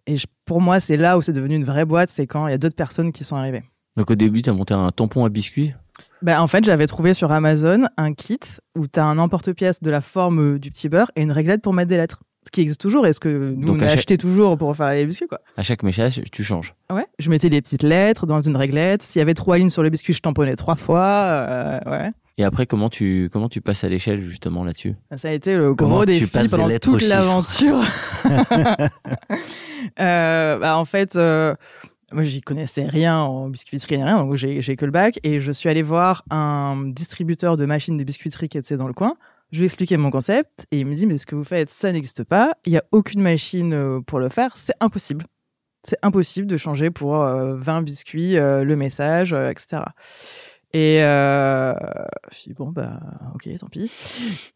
Et 0.06 0.16
je- 0.16 0.26
pour 0.44 0.60
moi, 0.60 0.78
c'est 0.78 0.98
là 0.98 1.16
où 1.16 1.22
c'est 1.22 1.32
devenu 1.32 1.56
une 1.56 1.64
vraie 1.64 1.86
boîte, 1.86 2.10
c'est 2.10 2.26
quand 2.26 2.46
il 2.48 2.50
y 2.50 2.54
a 2.54 2.58
d'autres 2.58 2.76
personnes 2.76 3.12
qui 3.12 3.24
sont 3.24 3.36
arrivées. 3.36 3.62
Donc 3.98 4.10
au 4.10 4.14
début, 4.14 4.42
tu 4.42 4.48
as 4.48 4.52
monté 4.52 4.72
un 4.74 4.90
tampon 4.92 5.24
à 5.24 5.28
biscuit. 5.28 5.74
Ben, 6.22 6.40
en 6.40 6.46
fait, 6.46 6.64
j'avais 6.64 6.86
trouvé 6.86 7.14
sur 7.14 7.32
Amazon 7.32 7.86
un 7.96 8.14
kit 8.14 8.38
où 8.76 8.86
tu 8.86 8.98
as 9.00 9.04
un 9.04 9.18
emporte-pièce 9.18 9.82
de 9.82 9.90
la 9.90 10.00
forme 10.00 10.54
euh, 10.54 10.58
du 10.58 10.70
petit 10.70 10.88
beurre 10.88 11.10
et 11.16 11.22
une 11.22 11.32
réglette 11.32 11.62
pour 11.62 11.72
mettre 11.72 11.88
des 11.88 11.96
lettres. 11.96 12.20
Ce 12.46 12.50
qui 12.50 12.60
existe 12.62 12.80
toujours 12.80 13.06
et 13.06 13.12
ce 13.12 13.20
que 13.20 13.52
nous, 13.56 13.66
Donc, 13.66 13.76
on 13.76 13.80
a 13.82 13.88
chaque- 13.88 13.98
acheté 13.98 14.16
toujours 14.18 14.56
pour 14.56 14.74
faire 14.76 14.90
les 14.90 15.04
biscuits, 15.04 15.26
quoi. 15.28 15.40
À 15.56 15.62
chaque 15.62 15.82
message, 15.82 16.22
tu 16.32 16.42
changes. 16.44 16.74
Ouais. 16.90 17.06
Je 17.18 17.28
mettais 17.28 17.48
les 17.50 17.60
petites 17.60 17.82
lettres 17.82 18.24
dans 18.26 18.40
une 18.40 18.56
réglette. 18.56 19.02
S'il 19.02 19.18
y 19.18 19.22
avait 19.22 19.34
trois 19.34 19.58
lignes 19.58 19.68
sur 19.70 19.82
le 19.82 19.90
biscuit, 19.90 20.12
je 20.14 20.20
tamponnais 20.22 20.56
trois 20.56 20.76
fois. 20.76 21.00
euh, 21.02 21.80
ouais. 21.86 22.10
Et 22.38 22.44
après, 22.44 22.66
comment 22.66 22.88
tu, 22.88 23.28
comment 23.32 23.48
tu 23.48 23.60
passes 23.60 23.82
à 23.82 23.88
l'échelle 23.88 24.22
justement 24.22 24.62
là-dessus? 24.64 24.94
Ça 25.16 25.28
a 25.28 25.32
été 25.32 25.56
le 25.56 25.74
gros 25.74 26.04
défi 26.04 26.24
des 26.32 26.48
pendant 26.48 26.68
toute 26.78 27.02
l'aventure. 27.08 27.80
Euh, 30.00 30.58
bah, 30.58 30.76
en 30.76 30.84
fait, 30.84 31.16
euh, 31.16 31.54
moi, 32.12 32.22
j'y 32.22 32.40
connaissais 32.40 32.84
rien 32.84 33.18
en 33.18 33.48
biscuiterie, 33.48 33.96
rien, 33.96 34.24
donc 34.24 34.34
j'ai 34.36 34.76
que 34.76 34.84
le 34.84 34.90
bac. 34.90 35.20
Et 35.24 35.40
je 35.40 35.52
suis 35.52 35.68
allée 35.68 35.82
voir 35.82 36.24
un 36.30 36.84
distributeur 36.86 37.56
de 37.56 37.66
machines 37.66 37.96
de 37.96 38.04
biscuiterie 38.04 38.48
qui 38.48 38.56
était 38.56 38.76
dans 38.76 38.88
le 38.88 38.94
coin. 38.94 39.16
Je 39.50 39.58
lui 39.58 39.64
ai 39.64 39.66
expliqué 39.66 39.96
mon 39.96 40.10
concept 40.10 40.66
et 40.70 40.80
il 40.80 40.86
me 40.86 40.94
dit 40.94 41.06
Mais 41.06 41.18
ce 41.18 41.26
que 41.26 41.34
vous 41.34 41.44
faites, 41.44 41.70
ça 41.70 41.92
n'existe 41.92 42.24
pas. 42.24 42.54
Il 42.66 42.72
n'y 42.72 42.78
a 42.78 42.84
aucune 42.92 43.22
machine 43.22 43.72
euh, 43.72 44.00
pour 44.00 44.18
le 44.18 44.28
faire. 44.28 44.56
C'est 44.56 44.74
impossible. 44.80 45.24
C'est 45.84 45.98
impossible 46.02 46.46
de 46.46 46.56
changer 46.56 46.90
pour 46.90 47.16
euh, 47.16 47.56
20 47.56 47.82
biscuits 47.82 48.36
euh, 48.36 48.64
le 48.64 48.76
message, 48.76 49.32
euh, 49.32 49.50
etc. 49.50 49.82
Et 50.74 50.98
euh, 51.02 51.72
bon 52.56 52.68
bah 52.70 53.00
ok 53.34 53.48
tant 53.58 53.68
pis. 53.68 53.90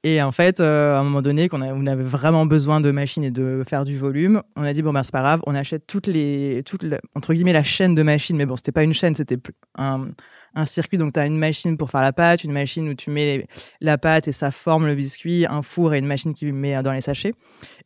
Et 0.05 0.21
en 0.21 0.31
fait, 0.31 0.61
euh, 0.61 0.95
à 0.97 0.99
un 0.99 1.05
moment 1.05 1.23
donné, 1.23 1.49
qu'on 1.49 1.63
on 1.63 1.87
avait 1.87 2.03
vraiment 2.05 2.45
besoin 2.45 2.83
de 2.83 2.91
machines 2.91 3.25
et 3.25 3.31
de 3.31 3.65
faire 3.67 3.85
du 3.85 3.97
volume, 3.97 4.43
on 4.57 4.63
a 4.63 4.75
dit 4.75 4.83
bon 4.83 4.93
bah 4.93 5.03
c'est 5.05 5.13
pas 5.13 5.23
grave, 5.23 5.41
on 5.47 5.55
achète 5.55 5.87
toutes 5.87 6.07
les, 6.07 6.63
toutes 6.67 6.83
la- 6.83 7.01
entre 7.15 7.33
guillemets 7.33 7.55
la 7.55 7.63
chaîne 7.63 7.95
de 7.95 8.03
machines, 8.03 8.37
mais 8.37 8.45
bon 8.45 8.57
c'était 8.57 8.73
pas 8.73 8.83
une 8.83 8.93
chaîne, 8.93 9.15
c'était 9.15 9.39
un, 9.79 10.09
un 10.55 10.67
circuit. 10.67 10.99
Donc 10.99 11.15
tu 11.15 11.21
as 11.21 11.25
une 11.25 11.39
machine 11.39 11.79
pour 11.79 11.91
faire 11.91 12.03
la 12.03 12.13
pâte, 12.13 12.45
une 12.45 12.53
machine 12.53 12.87
où 12.91 12.95
tu 12.95 13.09
mets 13.11 13.47
la 13.81 13.97
pâte 13.97 14.29
et 14.29 14.33
ça 14.33 14.51
forme 14.51 14.87
le 14.87 14.95
biscuit, 14.95 15.47
un 15.49 15.63
four 15.63 15.95
et 15.95 15.99
une 15.99 16.07
machine 16.07 16.35
qui 16.35 16.45
met 16.53 16.83
dans 16.83 16.93
les 16.93 17.01
sachets. 17.01 17.33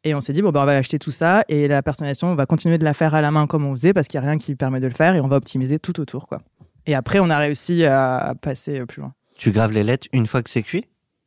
Et 0.03 0.17
on 0.17 0.21
s'est 0.21 0.33
dit 0.33 0.43
bon 0.43 0.51
bah 0.51 0.63
on 0.63 0.67
va 0.67 0.77
acheter 0.77 0.99
tout 0.99 1.13
ça 1.13 1.45
et 1.49 1.69
la 1.69 1.81
personnalisation 1.81 2.27
on 2.33 2.35
va 2.35 2.47
continuer 2.47 2.79
de 2.79 2.85
la 2.85 2.93
faire 2.93 3.15
à 3.15 3.21
la 3.21 3.31
main 3.31 3.47
comme 3.47 3.65
on 3.65 3.73
faisait 3.77 3.93
parce 3.95 4.09
qu'il 4.09 4.21
y 4.21 4.25
a 4.25 4.27
rien 4.27 4.37
qui 4.37 4.57
permet 4.57 4.81
de 4.81 4.89
le 4.89 4.95
faire 4.95 5.15
et 5.15 5.21
on 5.21 5.29
va 5.29 5.37
optimiser 5.37 5.79
tout 5.79 6.01
autour 6.01 6.27
quoi. 6.27 6.41
Et 6.87 6.95
après 6.95 7.19
on 7.21 7.31
a 7.31 7.39
réussi 7.39 7.85
à 7.85 8.35
passer 8.41 8.85
plus 8.87 9.01
loin. 9.01 9.13
Tu 9.39 9.51
graves 9.51 9.73
les 9.73 9.85
lettres 9.85 10.09
une 10.13 10.27
fois 10.27 10.43
que 10.43 10.51
c'est 10.51 10.63
cuit? 10.63 10.85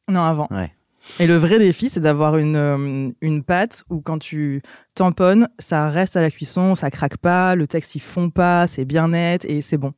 Non 0.08 0.22
avant. 0.24 0.48
Ouais. 0.52 0.72
Et 1.20 1.28
le 1.28 1.36
vrai 1.38 1.60
défi, 1.60 1.88
c'est 1.90 2.02
d'avoir 2.02 2.38
une, 2.38 2.56
euh, 2.58 3.10
une 3.22 3.44
pâte 3.44 3.84
où 3.90 4.02
quand 4.02 4.20
tu 4.20 4.62
tamponnes, 4.96 5.48
ça 5.58 5.88
reste 5.90 6.18
à 6.18 6.22
la 6.22 6.30
cuisson, 6.30 6.76
ça 6.76 6.92
craque 6.92 7.18
pas, 7.18 7.56
le 7.56 7.68
texte 7.68 7.96
il 7.96 8.00
fond 8.02 8.30
pas, 8.30 8.68
c'est 8.68 8.84
bien 8.86 9.08
net 9.10 9.46
et 9.46 9.62
c'est 9.62 9.78
bon. 9.78 9.94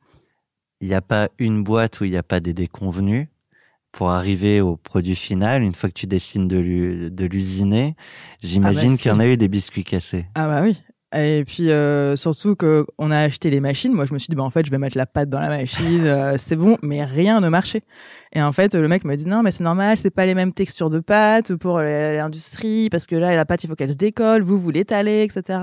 Il 0.80 0.88
n'y 0.88 0.94
a 0.94 1.00
pas 1.00 1.28
une 1.38 1.64
boîte 1.64 2.00
où 2.00 2.04
il 2.04 2.10
n'y 2.12 2.16
a 2.16 2.22
pas 2.22 2.40
des 2.40 2.54
déconvenus 2.54 3.26
pour 3.90 4.10
arriver 4.10 4.60
au 4.60 4.76
produit 4.76 5.14
final. 5.16 5.62
Une 5.62 5.74
fois 5.74 5.88
que 5.88 5.94
tu 5.94 6.06
décides 6.06 6.46
de 6.48 6.58
l'u- 6.58 7.10
de 7.10 7.24
l'usiner, 7.24 7.96
j'imagine 8.40 8.90
Ah 8.90 8.92
bah, 8.92 8.96
qu'il 8.98 9.10
y 9.10 9.14
en 9.14 9.20
a 9.20 9.26
eu 9.28 9.36
des 9.36 9.48
biscuits 9.48 9.84
cassés. 9.84 10.26
Ah 10.34 10.46
bah 10.46 10.60
oui. 10.62 10.80
Et 11.14 11.44
puis 11.46 11.70
euh, 11.70 12.16
surtout 12.16 12.56
que 12.56 12.86
on 12.98 13.10
a 13.10 13.18
acheté 13.18 13.50
les 13.50 13.60
machines. 13.60 13.92
Moi, 13.92 14.06
je 14.06 14.14
me 14.14 14.18
suis 14.18 14.28
dit 14.28 14.36
bah 14.36 14.42
en 14.42 14.50
fait, 14.50 14.64
je 14.64 14.70
vais 14.70 14.78
mettre 14.78 14.96
la 14.96 15.06
pâte 15.06 15.28
dans 15.28 15.40
la 15.40 15.48
machine, 15.48 16.06
euh, 16.06 16.34
c'est 16.38 16.56
bon, 16.56 16.78
mais 16.82 17.04
rien 17.04 17.40
ne 17.40 17.48
marchait. 17.48 17.82
Et 18.34 18.42
en 18.42 18.52
fait, 18.52 18.74
le 18.74 18.88
mec 18.88 19.04
m'a 19.04 19.16
dit 19.16 19.26
non, 19.26 19.42
mais 19.42 19.50
c'est 19.50 19.64
normal, 19.64 19.96
c'est 19.96 20.10
pas 20.10 20.24
les 20.24 20.34
mêmes 20.34 20.52
textures 20.52 20.88
de 20.88 21.00
pâte 21.00 21.54
pour 21.56 21.78
euh, 21.78 22.16
l'industrie 22.16 22.88
parce 22.90 23.06
que 23.06 23.14
là, 23.14 23.36
la 23.36 23.44
pâte, 23.44 23.64
il 23.64 23.66
faut 23.66 23.74
qu'elle 23.74 23.92
se 23.92 23.96
décolle, 23.96 24.42
vous 24.42 24.58
vous 24.58 24.70
l'étalez, 24.70 25.22
etc. 25.22 25.58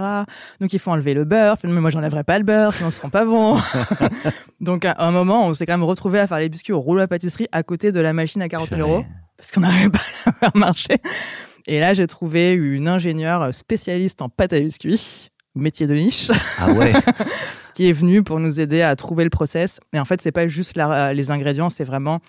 Donc 0.61 0.71
il 0.73 0.79
faut 0.79 0.91
enlever 0.91 1.13
le 1.13 1.25
beurre. 1.25 1.57
Mais 1.63 1.81
moi, 1.81 1.89
j'enlèverai 1.89 2.23
pas 2.23 2.37
le 2.37 2.45
beurre, 2.45 2.73
sinon 2.73 2.91
ce 2.91 2.97
sera 2.97 3.09
pas 3.09 3.25
bon. 3.25 3.57
Donc 4.61 4.85
à 4.85 4.95
un 4.99 5.11
moment, 5.11 5.47
on 5.47 5.53
s'est 5.53 5.65
quand 5.65 5.73
même 5.73 5.83
retrouvé 5.83 6.19
à 6.19 6.27
faire 6.27 6.39
les 6.39 6.49
biscuits 6.49 6.73
au 6.73 6.79
rouleau 6.79 7.01
à 7.01 7.07
pâtisserie 7.07 7.47
à 7.51 7.63
côté 7.63 7.91
de 7.91 7.99
la 7.99 8.13
machine 8.13 8.41
à 8.41 8.49
40 8.49 8.69
000 8.69 8.81
euros 8.81 9.03
parce 9.37 9.51
qu'on 9.51 9.61
n'arrivait 9.61 9.89
pas 9.89 9.99
à 9.99 10.27
la 10.27 10.33
faire 10.33 10.51
marcher. 10.55 10.97
Et 11.67 11.79
là, 11.79 11.93
j'ai 11.93 12.07
trouvé 12.07 12.53
une 12.53 12.87
ingénieure 12.87 13.53
spécialiste 13.53 14.21
en 14.21 14.29
pâte 14.29 14.53
à 14.53 14.59
biscuits, 14.59 15.29
métier 15.59 15.87
de 15.87 15.93
niche, 15.95 16.31
Ah 16.57 16.71
ouais 16.73 16.93
qui 17.75 17.87
est 17.87 17.93
venue 17.93 18.23
pour 18.23 18.39
nous 18.41 18.59
aider 18.59 18.81
à 18.81 18.95
trouver 18.97 19.23
le 19.23 19.29
process. 19.29 19.79
Et 19.93 19.99
en 19.99 20.05
fait, 20.05 20.21
c'est 20.21 20.31
pas 20.33 20.47
juste 20.47 20.75
la- 20.75 21.13
les 21.13 21.31
ingrédients, 21.31 21.69
c'est 21.69 21.83
vraiment 21.85 22.19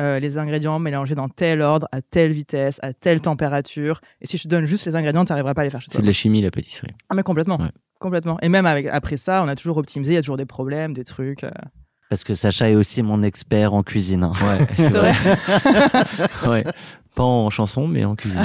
euh, 0.00 0.18
les 0.18 0.36
ingrédients 0.36 0.78
mélangés 0.78 1.14
dans 1.14 1.28
tel 1.28 1.62
ordre, 1.62 1.88
à 1.92 2.02
telle 2.02 2.32
vitesse, 2.32 2.78
à 2.82 2.92
telle 2.92 3.20
température. 3.22 4.00
Et 4.20 4.26
si 4.26 4.36
je 4.36 4.42
te 4.42 4.48
donne 4.48 4.64
juste 4.66 4.84
les 4.84 4.96
ingrédients, 4.96 5.24
tu 5.24 5.32
n'arriveras 5.32 5.54
pas 5.54 5.62
à 5.62 5.64
les 5.64 5.70
faire 5.70 5.80
chez 5.80 5.90
C'est 5.90 6.02
de 6.02 6.06
la 6.06 6.12
chimie, 6.12 6.42
la 6.42 6.50
pâtisserie. 6.50 6.92
Ah 7.08 7.14
mais 7.14 7.22
complètement, 7.22 7.58
Ouais. 7.60 7.70
complètement. 8.00 8.38
Et 8.42 8.48
même 8.50 8.66
avec 8.66 8.86
après 8.86 9.16
ça, 9.16 9.42
on 9.42 9.48
a 9.48 9.54
toujours 9.54 9.78
optimisé. 9.78 10.12
Il 10.12 10.16
y 10.16 10.18
a 10.18 10.22
toujours 10.22 10.36
des 10.36 10.44
problèmes, 10.46 10.92
des 10.92 11.04
trucs. 11.04 11.44
euh. 11.44 11.50
Parce 12.08 12.24
que 12.24 12.34
Sacha 12.34 12.70
est 12.70 12.74
aussi 12.74 13.02
mon 13.02 13.22
expert 13.22 13.74
en 13.74 13.82
cuisine. 13.82 14.24
hein. 14.24 14.32
Ouais, 14.42 14.66
c'est 14.76 14.88
vrai. 14.90 15.14
ouais. 16.48 16.64
Pas 17.14 17.24
en 17.24 17.50
chanson, 17.50 17.88
mais 17.88 18.04
en 18.04 18.14
cuisine. 18.14 18.40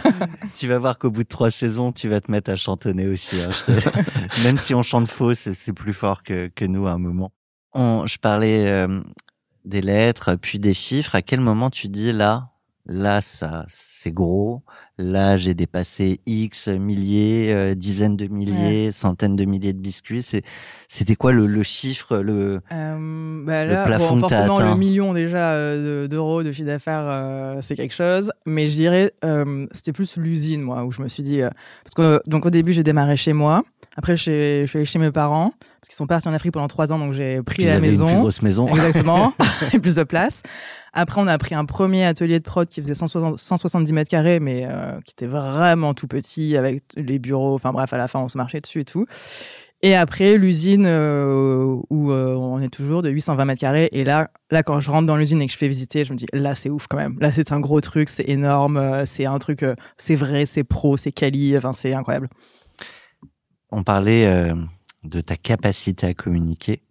tu 0.58 0.68
vas 0.68 0.78
voir 0.78 0.98
qu'au 0.98 1.10
bout 1.10 1.22
de 1.22 1.28
trois 1.28 1.50
saisons, 1.50 1.90
tu 1.90 2.08
vas 2.08 2.20
te 2.20 2.30
mettre 2.30 2.50
à 2.50 2.56
chantonner 2.56 3.06
aussi. 3.08 3.40
hein. 3.40 3.48
Te- 3.66 4.42
Même 4.44 4.58
si 4.58 4.74
on 4.74 4.82
chante 4.82 5.08
faux, 5.08 5.34
c'est 5.34 5.54
c'est 5.54 5.72
plus 5.72 5.94
fort 5.94 6.22
que, 6.22 6.48
que 6.54 6.64
nous 6.66 6.86
à 6.86 6.92
un 6.92 6.98
moment. 6.98 7.32
On, 7.72 8.06
je 8.06 8.18
parlais 8.18 8.66
euh, 8.66 9.00
des 9.64 9.80
lettres, 9.80 10.34
puis 10.34 10.58
des 10.58 10.74
chiffres. 10.74 11.14
À 11.14 11.22
quel 11.22 11.40
moment 11.40 11.70
tu 11.70 11.88
dis 11.88 12.12
là, 12.12 12.49
là, 12.86 13.20
ça, 13.20 13.64
c'est 13.68 14.12
gros. 14.12 14.62
Là, 14.98 15.36
j'ai 15.36 15.54
dépassé 15.54 16.20
X 16.26 16.68
milliers, 16.68 17.52
euh, 17.52 17.74
dizaines 17.74 18.16
de 18.16 18.26
milliers, 18.26 18.92
centaines 18.92 19.36
de 19.36 19.44
milliers 19.44 19.72
de 19.72 19.78
biscuits. 19.78 20.26
C'était 20.88 21.14
quoi 21.16 21.32
le, 21.32 21.46
le 21.46 21.62
chiffre, 21.62 22.18
le, 22.18 22.60
Euh, 22.72 23.44
bah 23.44 23.64
Le 23.64 23.72
là, 23.72 23.84
plafond 23.86 24.14
bon, 24.16 24.20
forcément, 24.28 24.60
le 24.60 24.74
million 24.74 25.12
déjà 25.14 25.52
euh, 25.52 26.04
de- 26.04 26.06
d'euros 26.08 26.42
de 26.42 26.52
chiffre 26.52 26.66
d'affaires, 26.66 27.04
euh, 27.04 27.58
c'est 27.62 27.76
quelque 27.76 27.94
chose. 27.94 28.32
Mais 28.46 28.68
je 28.68 28.74
dirais, 28.74 29.12
c'était 29.72 29.92
plus 29.92 30.16
l'usine, 30.16 30.62
moi, 30.62 30.84
où 30.84 30.92
je 30.92 31.00
me 31.02 31.08
suis 31.08 31.22
dit. 31.22 31.40
parce 31.84 31.94
que, 31.94 32.20
donc, 32.28 32.44
au 32.46 32.50
début, 32.50 32.72
j'ai 32.72 32.82
démarré 32.82 33.16
chez 33.16 33.32
moi. 33.32 33.62
Après, 33.96 34.16
je 34.16 34.64
suis 34.66 34.76
allée 34.78 34.84
chez 34.84 34.98
mes 35.00 35.10
parents, 35.10 35.52
parce 35.58 35.88
qu'ils 35.88 35.96
sont 35.96 36.06
partis 36.06 36.28
en 36.28 36.32
Afrique 36.32 36.52
pendant 36.52 36.68
trois 36.68 36.92
ans, 36.92 36.98
donc 36.98 37.12
j'ai 37.12 37.42
pris 37.42 37.64
la 37.64 37.80
maison. 37.80 38.06
une 38.06 38.12
plus 38.12 38.20
grosse 38.20 38.42
maison. 38.42 38.68
Exactement, 38.68 39.32
et 39.72 39.78
plus 39.80 39.96
de 39.96 40.04
place. 40.04 40.42
Après, 40.92 41.20
on 41.20 41.26
a 41.26 41.38
pris 41.38 41.54
un 41.54 41.64
premier 41.64 42.04
atelier 42.04 42.38
de 42.38 42.44
prod 42.44 42.68
qui 42.68 42.80
faisait 42.80 42.94
160 42.94 43.38
170 43.38 43.92
mètres 43.92 44.10
carrés, 44.10 44.40
mais 44.40 44.66
euh, 44.68 45.00
qui 45.04 45.12
était 45.12 45.26
vraiment 45.26 45.94
tout 45.94 46.08
petit, 46.08 46.56
avec 46.56 46.82
les 46.96 47.18
bureaux. 47.18 47.54
Enfin 47.54 47.72
bref, 47.72 47.92
à 47.92 47.96
la 47.96 48.08
fin, 48.08 48.20
on 48.20 48.28
se 48.28 48.36
marchait 48.36 48.60
dessus 48.60 48.80
et 48.80 48.84
tout. 48.84 49.06
Et 49.82 49.94
après, 49.94 50.36
l'usine 50.36 50.84
euh, 50.86 51.76
où 51.88 52.12
euh, 52.12 52.34
on 52.34 52.60
est 52.60 52.68
toujours 52.68 53.00
de 53.02 53.08
820 53.08 53.44
mètres 53.46 53.60
carrés. 53.60 53.88
Et 53.92 54.04
là, 54.04 54.30
là, 54.50 54.62
quand 54.62 54.78
je 54.78 54.90
rentre 54.90 55.06
dans 55.06 55.16
l'usine 55.16 55.40
et 55.40 55.46
que 55.46 55.52
je 55.52 55.56
fais 55.56 55.68
visiter, 55.68 56.04
je 56.04 56.12
me 56.12 56.18
dis, 56.18 56.26
là, 56.34 56.54
c'est 56.54 56.68
ouf 56.68 56.86
quand 56.86 56.98
même. 56.98 57.16
Là, 57.20 57.32
c'est 57.32 57.50
un 57.50 57.60
gros 57.60 57.80
truc, 57.80 58.10
c'est 58.10 58.28
énorme, 58.28 59.06
c'est 59.06 59.26
un 59.26 59.38
truc, 59.38 59.64
c'est 59.96 60.16
vrai, 60.16 60.44
c'est 60.44 60.64
pro, 60.64 60.98
c'est 60.98 61.12
quali, 61.12 61.56
enfin, 61.56 61.72
c'est 61.72 61.94
incroyable. 61.94 62.28
On 63.70 63.82
parlait 63.82 64.52
de 65.04 65.20
ta 65.20 65.36
capacité 65.36 66.08
à 66.08 66.14
communiquer. 66.14 66.82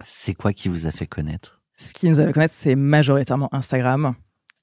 C'est 0.00 0.34
quoi 0.34 0.52
qui 0.52 0.68
vous 0.68 0.86
a 0.86 0.92
fait 0.92 1.06
connaître? 1.06 1.57
Ce 1.78 1.92
qui 1.92 2.08
nous 2.08 2.20
a 2.20 2.26
fait 2.26 2.32
connaître, 2.32 2.54
c'est 2.54 2.74
majoritairement 2.74 3.48
Instagram. 3.52 4.14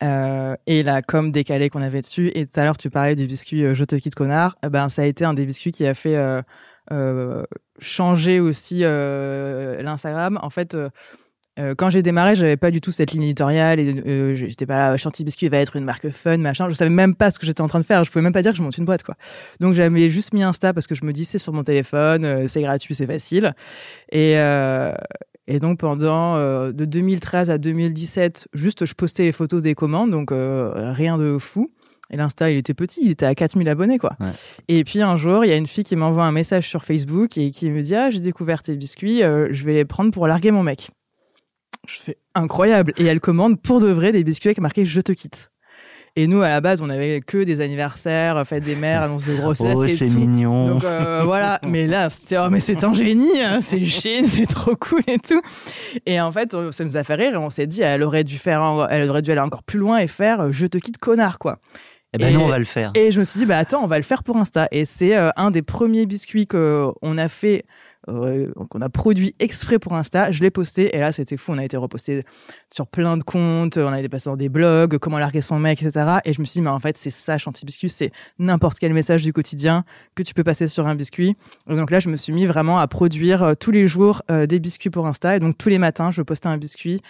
Euh, 0.03 0.55
et 0.67 0.83
la 0.83 1.01
com 1.01 1.31
décalée 1.31 1.69
qu'on 1.69 1.81
avait 1.81 2.01
dessus. 2.01 2.29
Et 2.35 2.45
tout 2.45 2.59
à 2.59 2.63
l'heure, 2.63 2.77
tu 2.77 2.89
parlais 2.89 3.15
du 3.15 3.25
biscuit 3.25 3.63
euh, 3.63 3.73
Je 3.73 3.85
te 3.85 3.95
quitte 3.95 4.13
connard. 4.13 4.57
Eh 4.63 4.69
ben, 4.69 4.89
ça 4.89 5.03
a 5.03 5.05
été 5.05 5.23
un 5.23 5.33
des 5.33 5.45
biscuits 5.45 5.71
qui 5.71 5.87
a 5.87 5.93
fait 5.93 6.17
euh, 6.17 6.41
euh, 6.91 7.45
changer 7.79 8.41
aussi 8.41 8.81
euh, 8.83 9.81
l'Instagram. 9.81 10.37
En 10.41 10.49
fait, 10.49 10.75
euh, 10.75 10.89
euh, 11.57 11.73
quand 11.73 11.89
j'ai 11.89 12.01
démarré, 12.01 12.35
j'avais 12.35 12.57
pas 12.57 12.69
du 12.69 12.81
tout 12.81 12.91
cette 12.91 13.13
ligne 13.13 13.23
éditoriale 13.23 13.79
et 13.79 14.03
euh, 14.05 14.35
j'étais 14.35 14.65
pas 14.65 14.91
là, 14.91 14.97
Chantilly 14.97 15.23
Biscuit 15.23 15.47
va 15.47 15.59
être 15.59 15.77
une 15.77 15.85
marque 15.85 16.09
fun, 16.09 16.37
machin. 16.37 16.67
Je 16.67 16.73
savais 16.73 16.89
même 16.89 17.15
pas 17.15 17.31
ce 17.31 17.39
que 17.39 17.45
j'étais 17.45 17.61
en 17.61 17.67
train 17.67 17.79
de 17.79 17.85
faire. 17.85 18.03
Je 18.03 18.11
pouvais 18.11 18.23
même 18.23 18.33
pas 18.33 18.41
dire 18.41 18.51
que 18.51 18.57
je 18.57 18.61
monte 18.61 18.77
une 18.77 18.83
boîte, 18.83 19.03
quoi. 19.03 19.15
Donc 19.61 19.73
j'avais 19.73 20.09
juste 20.09 20.33
mis 20.33 20.43
Insta 20.43 20.73
parce 20.73 20.85
que 20.85 20.95
je 20.95 21.05
me 21.05 21.13
dis 21.13 21.23
c'est 21.23 21.39
sur 21.39 21.53
mon 21.53 21.63
téléphone, 21.63 22.25
euh, 22.25 22.47
c'est 22.49 22.61
gratuit, 22.61 22.93
c'est 22.93 23.07
facile. 23.07 23.55
Et, 24.11 24.37
euh, 24.37 24.93
et 25.47 25.59
donc 25.59 25.79
pendant 25.79 26.35
euh, 26.35 26.71
de 26.71 26.85
2013 26.85 27.49
à 27.49 27.57
2017, 27.57 28.47
juste 28.53 28.85
je 28.85 28.93
postais 28.93 29.23
les 29.23 29.31
photos 29.31 29.61
des 29.61 29.75
commandes, 29.75 30.11
donc 30.11 30.31
euh, 30.31 30.91
rien 30.91 31.17
de 31.17 31.37
fou. 31.37 31.71
Et 32.11 32.17
l'Insta, 32.17 32.51
il 32.51 32.57
était 32.57 32.75
petit, 32.75 32.99
il 33.03 33.11
était 33.11 33.25
à 33.25 33.33
4000 33.33 33.67
abonnés, 33.67 33.97
quoi. 33.97 34.15
Ouais. 34.19 34.29
Et 34.67 34.83
puis 34.83 35.01
un 35.01 35.15
jour, 35.15 35.43
il 35.43 35.49
y 35.49 35.51
a 35.51 35.55
une 35.55 35.65
fille 35.65 35.83
qui 35.83 35.95
m'envoie 35.95 36.25
un 36.25 36.31
message 36.31 36.69
sur 36.69 36.85
Facebook 36.85 37.37
et 37.37 37.49
qui 37.49 37.69
me 37.69 37.81
dit 37.81 37.95
Ah, 37.95 38.11
j'ai 38.11 38.19
découvert 38.19 38.61
tes 38.61 38.75
biscuits, 38.75 39.23
euh, 39.23 39.47
je 39.51 39.63
vais 39.65 39.73
les 39.73 39.85
prendre 39.85 40.11
pour 40.11 40.27
larguer 40.27 40.51
mon 40.51 40.61
mec. 40.61 40.91
Je 41.87 41.99
fais 41.99 42.17
incroyable. 42.35 42.93
Et 42.97 43.05
elle 43.05 43.19
commande 43.19 43.59
pour 43.59 43.81
de 43.81 43.87
vrai 43.87 44.11
des 44.11 44.23
biscuits 44.23 44.49
avec 44.49 44.59
marqué 44.59 44.85
Je 44.85 45.01
te 45.01 45.11
quitte. 45.11 45.51
Et 46.17 46.27
nous, 46.27 46.41
à 46.41 46.47
la 46.47 46.61
base, 46.61 46.81
on 46.81 46.89
avait 46.89 47.19
que 47.19 47.43
des 47.43 47.59
anniversaires, 47.59 48.41
fête 48.47 48.63
des 48.63 48.75
mères, 48.75 49.03
annonce 49.03 49.25
de 49.27 49.35
grossesse 49.35 49.73
Oh, 49.75 49.85
c'est 49.85 50.09
mignon. 50.09 50.69
Donc 50.69 50.83
euh, 50.85 51.23
voilà, 51.25 51.59
mais 51.67 51.87
là, 51.87 52.09
c'était 52.09 52.37
oh, 52.37 52.47
mais 52.49 52.61
c'est 52.61 52.85
un 52.85 52.93
génie, 52.93 53.41
hein, 53.41 53.59
c'est 53.61 53.83
Chine, 53.83 54.25
c'est 54.25 54.45
trop 54.47 54.75
cool 54.77 55.01
et 55.07 55.19
tout. 55.19 55.41
Et 56.05 56.21
en 56.21 56.31
fait, 56.31 56.55
ça 56.71 56.83
nous 56.85 56.95
a 56.95 57.03
fait 57.03 57.15
rire 57.15 57.33
et 57.33 57.37
on 57.37 57.49
s'est 57.49 57.67
dit, 57.67 57.81
elle 57.81 58.01
aurait 58.03 58.23
dû 58.23 58.37
faire, 58.37 58.87
elle 58.89 59.09
aurait 59.09 59.21
dû 59.21 59.31
aller 59.31 59.41
encore 59.41 59.63
plus 59.63 59.79
loin 59.79 59.97
et 59.97 60.07
faire, 60.07 60.39
euh, 60.39 60.51
je 60.51 60.67
te 60.67 60.77
quitte 60.77 60.97
connard 60.97 61.37
quoi. 61.37 61.59
eh 62.13 62.17
ben 62.17 62.29
et- 62.29 62.33
nous, 62.33 62.39
on 62.39 62.47
va 62.47 62.59
le 62.59 62.65
faire. 62.65 62.91
Et 62.95 63.11
je 63.11 63.19
me 63.19 63.25
suis 63.25 63.39
dit, 63.41 63.45
bah 63.45 63.57
attends, 63.57 63.83
on 63.83 63.87
va 63.87 63.97
le 63.97 64.03
faire 64.03 64.23
pour 64.23 64.37
Insta. 64.37 64.69
Et 64.71 64.85
c'est 64.85 65.17
euh, 65.17 65.31
un 65.35 65.51
des 65.51 65.63
premiers 65.63 66.05
biscuits 66.05 66.47
qu'on 66.47 67.17
a 67.17 67.27
fait, 67.27 67.65
qu'on 68.05 68.81
a 68.81 68.89
produit 68.89 69.35
exprès 69.39 69.79
pour 69.79 69.93
Insta. 69.95 70.31
Je 70.31 70.41
l'ai 70.41 70.51
posté 70.51 70.95
et 70.95 70.99
là, 70.99 71.11
c'était 71.11 71.37
fou. 71.37 71.51
On 71.53 71.57
a 71.57 71.63
été 71.63 71.77
reposté 71.77 72.23
sur 72.73 72.87
plein 72.87 73.17
de 73.17 73.23
comptes, 73.23 73.77
on 73.77 73.91
a 73.91 73.99
été 73.99 74.09
passé 74.09 74.29
dans 74.29 74.37
des 74.37 74.49
blogs, 74.49 74.97
comment 74.97 75.19
larguer 75.19 75.41
son 75.41 75.59
mec, 75.59 75.81
etc. 75.81 76.19
Et 76.25 76.33
je 76.33 76.41
me 76.41 76.45
suis 76.45 76.59
dit, 76.59 76.61
mais 76.61 76.69
en 76.69 76.79
fait, 76.79 76.97
c'est 76.97 77.09
ça, 77.09 77.37
Chanty 77.37 77.65
Biscuit, 77.65 77.89
c'est 77.89 78.11
n'importe 78.39 78.79
quel 78.79 78.93
message 78.93 79.23
du 79.23 79.33
quotidien 79.33 79.85
que 80.15 80.23
tu 80.23 80.33
peux 80.33 80.43
passer 80.43 80.67
sur 80.67 80.87
un 80.87 80.95
biscuit. 80.95 81.35
Et 81.69 81.75
donc 81.75 81.91
là, 81.91 81.99
je 81.99 82.09
me 82.09 82.17
suis 82.17 82.33
mis 82.33 82.45
vraiment 82.45 82.79
à 82.79 82.87
produire 82.87 83.43
euh, 83.43 83.53
tous 83.55 83.71
les 83.71 83.87
jours 83.87 84.21
euh, 84.29 84.45
des 84.45 84.59
biscuits 84.59 84.89
pour 84.89 85.07
Insta. 85.07 85.35
Et 85.35 85.39
donc 85.39 85.57
tous 85.57 85.69
les 85.69 85.79
matins, 85.79 86.11
je 86.11 86.21
postais 86.21 86.47
un 86.47 86.57
biscuit 86.57 87.01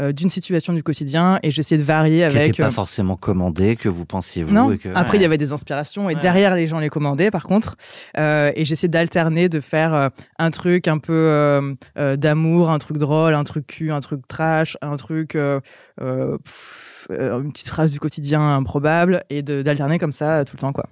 euh, 0.00 0.12
d'une 0.12 0.28
situation 0.30 0.72
du 0.72 0.82
quotidien 0.82 1.38
et 1.42 1.50
j'essayais 1.50 1.78
de 1.78 1.84
varier 1.84 2.18
Qui 2.18 2.24
avec. 2.36 2.46
n'était 2.48 2.62
pas 2.62 2.68
euh, 2.68 2.72
forcément 2.72 3.16
commandé, 3.16 3.76
que 3.76 3.88
vous 3.88 4.04
pensiez 4.06 4.44
vous. 4.44 4.52
non. 4.52 4.72
et 4.72 4.78
que- 4.78 4.88
Après, 4.94 5.18
il 5.18 5.22
y 5.22 5.24
avait 5.24 5.38
des 5.38 5.52
inspirations 5.52 6.08
et 6.08 6.14
Ouais. 6.14 6.20
derrière, 6.20 6.54
les 6.54 6.66
gens 6.66 6.78
les 6.78 6.88
commandaient, 6.88 7.30
par 7.30 7.44
contre. 7.44 7.76
Euh, 8.18 8.52
et 8.56 8.64
j'essayais 8.64 8.88
d'alterner, 8.88 9.48
de 9.48 9.60
faire 9.60 10.10
un 10.38 10.50
truc 10.50 10.88
un 10.88 10.98
peu 10.98 11.76
d'amour, 12.16 12.70
un 12.70 12.78
truc 12.78 12.96
drôle, 12.98 13.34
un 13.34 13.44
truc 13.44 13.66
cul, 13.66 13.92
un 13.92 14.00
truc 14.00 14.26
trash, 14.28 14.76
un 14.82 14.96
truc, 14.96 15.34
euh, 15.36 15.60
euh, 16.00 16.38
pff, 16.38 17.06
euh, 17.10 17.40
une 17.42 17.52
petite 17.52 17.68
phrase 17.68 17.92
du 17.92 18.00
quotidien 18.00 18.56
improbable 18.56 19.24
et 19.30 19.42
d'alterner 19.42 19.98
comme 19.98 20.12
ça 20.12 20.44
tout 20.44 20.56
le 20.56 20.60
temps, 20.60 20.72
quoi. 20.72 20.86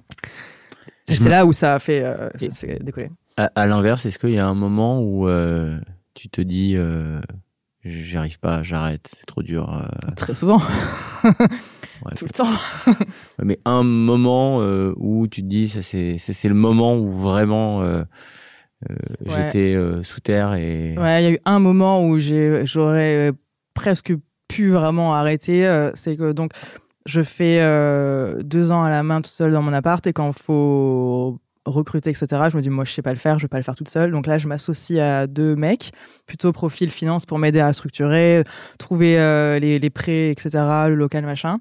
Et 1.09 1.15
c'est 1.15 1.25
me- 1.25 1.31
là 1.31 1.47
où 1.47 1.53
ça 1.53 1.75
a 1.75 1.79
fait, 1.79 2.03
euh, 2.05 2.29
ça 2.37 2.47
Et- 2.47 2.51
se 2.51 2.59
fait 2.59 2.79
décoller. 2.83 3.11
À, 3.37 3.51
à 3.55 3.67
l'inverse, 3.67 4.05
est-ce 4.07 4.19
qu'il 4.19 4.31
y 4.31 4.39
a 4.39 4.47
un 4.47 4.55
moment 4.55 5.01
où 5.01 5.29
euh, 5.29 5.81
tu 6.15 6.29
te 6.29 6.41
dis, 6.41 6.75
euh, 6.77 7.21
j'y 7.85 8.17
arrive 8.17 8.39
pas, 8.41 8.63
j'arrête, 8.63 9.09
c'est 9.15 9.27
trop 9.27 9.43
dur. 9.43 9.73
euh, 9.75 10.11
Très 10.17 10.35
souvent, 10.35 10.59
ouais. 11.25 12.15
tout 12.17 12.25
le 12.27 12.31
temps. 12.31 12.49
Mais 13.43 13.59
un 13.65 13.83
moment 13.83 14.61
euh, 14.61 14.93
où 14.97 15.27
tu 15.29 15.43
te 15.43 15.47
dis, 15.47 15.69
ça 15.69 15.83
c'est 15.83 16.17
c'est 16.19 16.49
le 16.49 16.55
moment 16.55 16.97
où 16.97 17.11
vraiment 17.13 17.83
euh, 17.83 18.05
Ouais. 19.27 19.27
j'étais 19.53 19.77
sous 20.03 20.21
terre 20.21 20.55
et 20.55 20.95
Ouais, 20.99 21.23
il 21.23 21.25
y 21.25 21.29
a 21.29 21.33
eu 21.33 21.39
un 21.45 21.59
moment 21.59 22.03
où 22.07 22.19
j'ai, 22.19 22.65
j'aurais 22.65 23.31
presque 23.75 24.15
pu 24.49 24.71
vraiment 24.71 25.15
arrêter. 25.15 25.91
c'est 25.93 26.17
que 26.17 26.33
donc, 26.33 26.53
je 27.05 27.21
fais 27.23 27.59
deux 28.43 28.71
ans 28.71 28.83
à 28.83 28.89
la 28.89 29.03
main 29.03 29.21
tout 29.21 29.29
seul 29.31 29.53
dans 29.53 29.61
mon 29.61 29.75
appart 29.75 30.07
et 30.07 30.15
quand 30.15 30.33
faut 30.33 31.39
recruter, 31.71 32.11
etc., 32.11 32.27
je 32.51 32.57
me 32.57 32.63
dis, 32.63 32.71
moi, 32.71 32.85
je 32.85 32.93
sais 32.93 33.03
pas 33.03 33.13
le 33.13 33.19
faire, 33.19 33.39
je 33.39 33.45
vais 33.45 33.49
pas 33.49 33.59
le 33.59 33.63
faire 33.63 33.75
toute 33.75 33.89
seule. 33.89 34.11
Donc 34.11 34.27
là, 34.27 34.39
je 34.39 34.47
m'associe 34.49 35.01
à 35.01 35.27
deux 35.27 35.57
mecs, 35.57 35.93
plutôt 36.27 36.53
profil 36.53 36.91
finance 36.91 37.27
pour 37.27 37.39
m'aider 37.39 37.61
à 37.61 37.73
structurer, 37.73 38.45
trouver 38.79 39.19
euh, 39.19 39.59
les, 39.59 39.79
les 39.79 39.91
prêts, 39.91 40.31
etc., 40.31 40.51
le 40.89 40.95
local, 40.95 41.25
machin. 41.25 41.59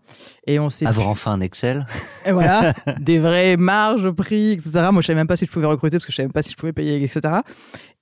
Et 0.47 0.59
on 0.59 0.69
s'est 0.69 0.85
Avoir 0.85 1.07
enfin 1.07 1.33
un 1.33 1.41
Excel. 1.41 1.85
et 2.25 2.31
voilà, 2.31 2.73
des 2.99 3.19
vraies 3.19 3.57
marges, 3.57 4.09
prix, 4.11 4.53
etc. 4.53 4.89
Moi, 4.91 5.01
je 5.01 5.07
savais 5.07 5.17
même 5.17 5.27
pas 5.27 5.35
si 5.35 5.45
je 5.45 5.51
pouvais 5.51 5.67
recruter 5.67 5.97
parce 5.97 6.05
que 6.05 6.11
je 6.11 6.17
savais 6.17 6.27
même 6.27 6.33
pas 6.33 6.41
si 6.41 6.51
je 6.51 6.57
pouvais 6.57 6.73
payer, 6.73 7.03
etc. 7.03 7.21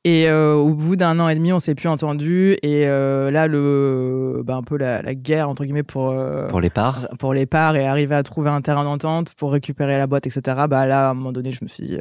Et 0.10 0.30
euh, 0.30 0.54
au 0.54 0.74
bout 0.74 0.96
d'un 0.96 1.20
an 1.20 1.28
et 1.28 1.36
demi, 1.36 1.52
on 1.52 1.60
s'est 1.60 1.76
plus 1.76 1.89
entendu. 1.89 2.54
Et 2.63 2.88
euh, 2.88 3.30
là, 3.30 3.48
le, 3.48 4.41
bah, 4.46 4.56
un 4.56 4.63
peu 4.63 4.78
la, 4.78 5.02
la 5.02 5.13
guerre 5.13 5.50
entre 5.50 5.65
guillemets 5.65 5.84
pour 5.84 6.12
euh, 6.12 6.48
Pour 6.48 6.62
les 6.62 6.70
parts. 6.70 7.10
pour 7.20 7.34
les 7.34 7.46
parts 7.46 7.76
et 7.76 7.86
arriver 7.86 8.15
à 8.15 8.24
trouver 8.24 8.50
un 8.50 8.62
terrain 8.62 8.86
d'entente 8.86 9.34
pour 9.34 9.52
récupérer 9.52 9.98
la 9.98 10.08
boîte, 10.08 10.26
etc. 10.26 10.63
Bah 10.70 10.86
là, 10.86 11.10
à 11.10 11.12
un 11.12 11.13
moment 11.13 11.34
donné, 11.34 11.52
je 11.52 11.62
me 11.62 11.67
suis 11.67 11.84
dit, 11.88 12.00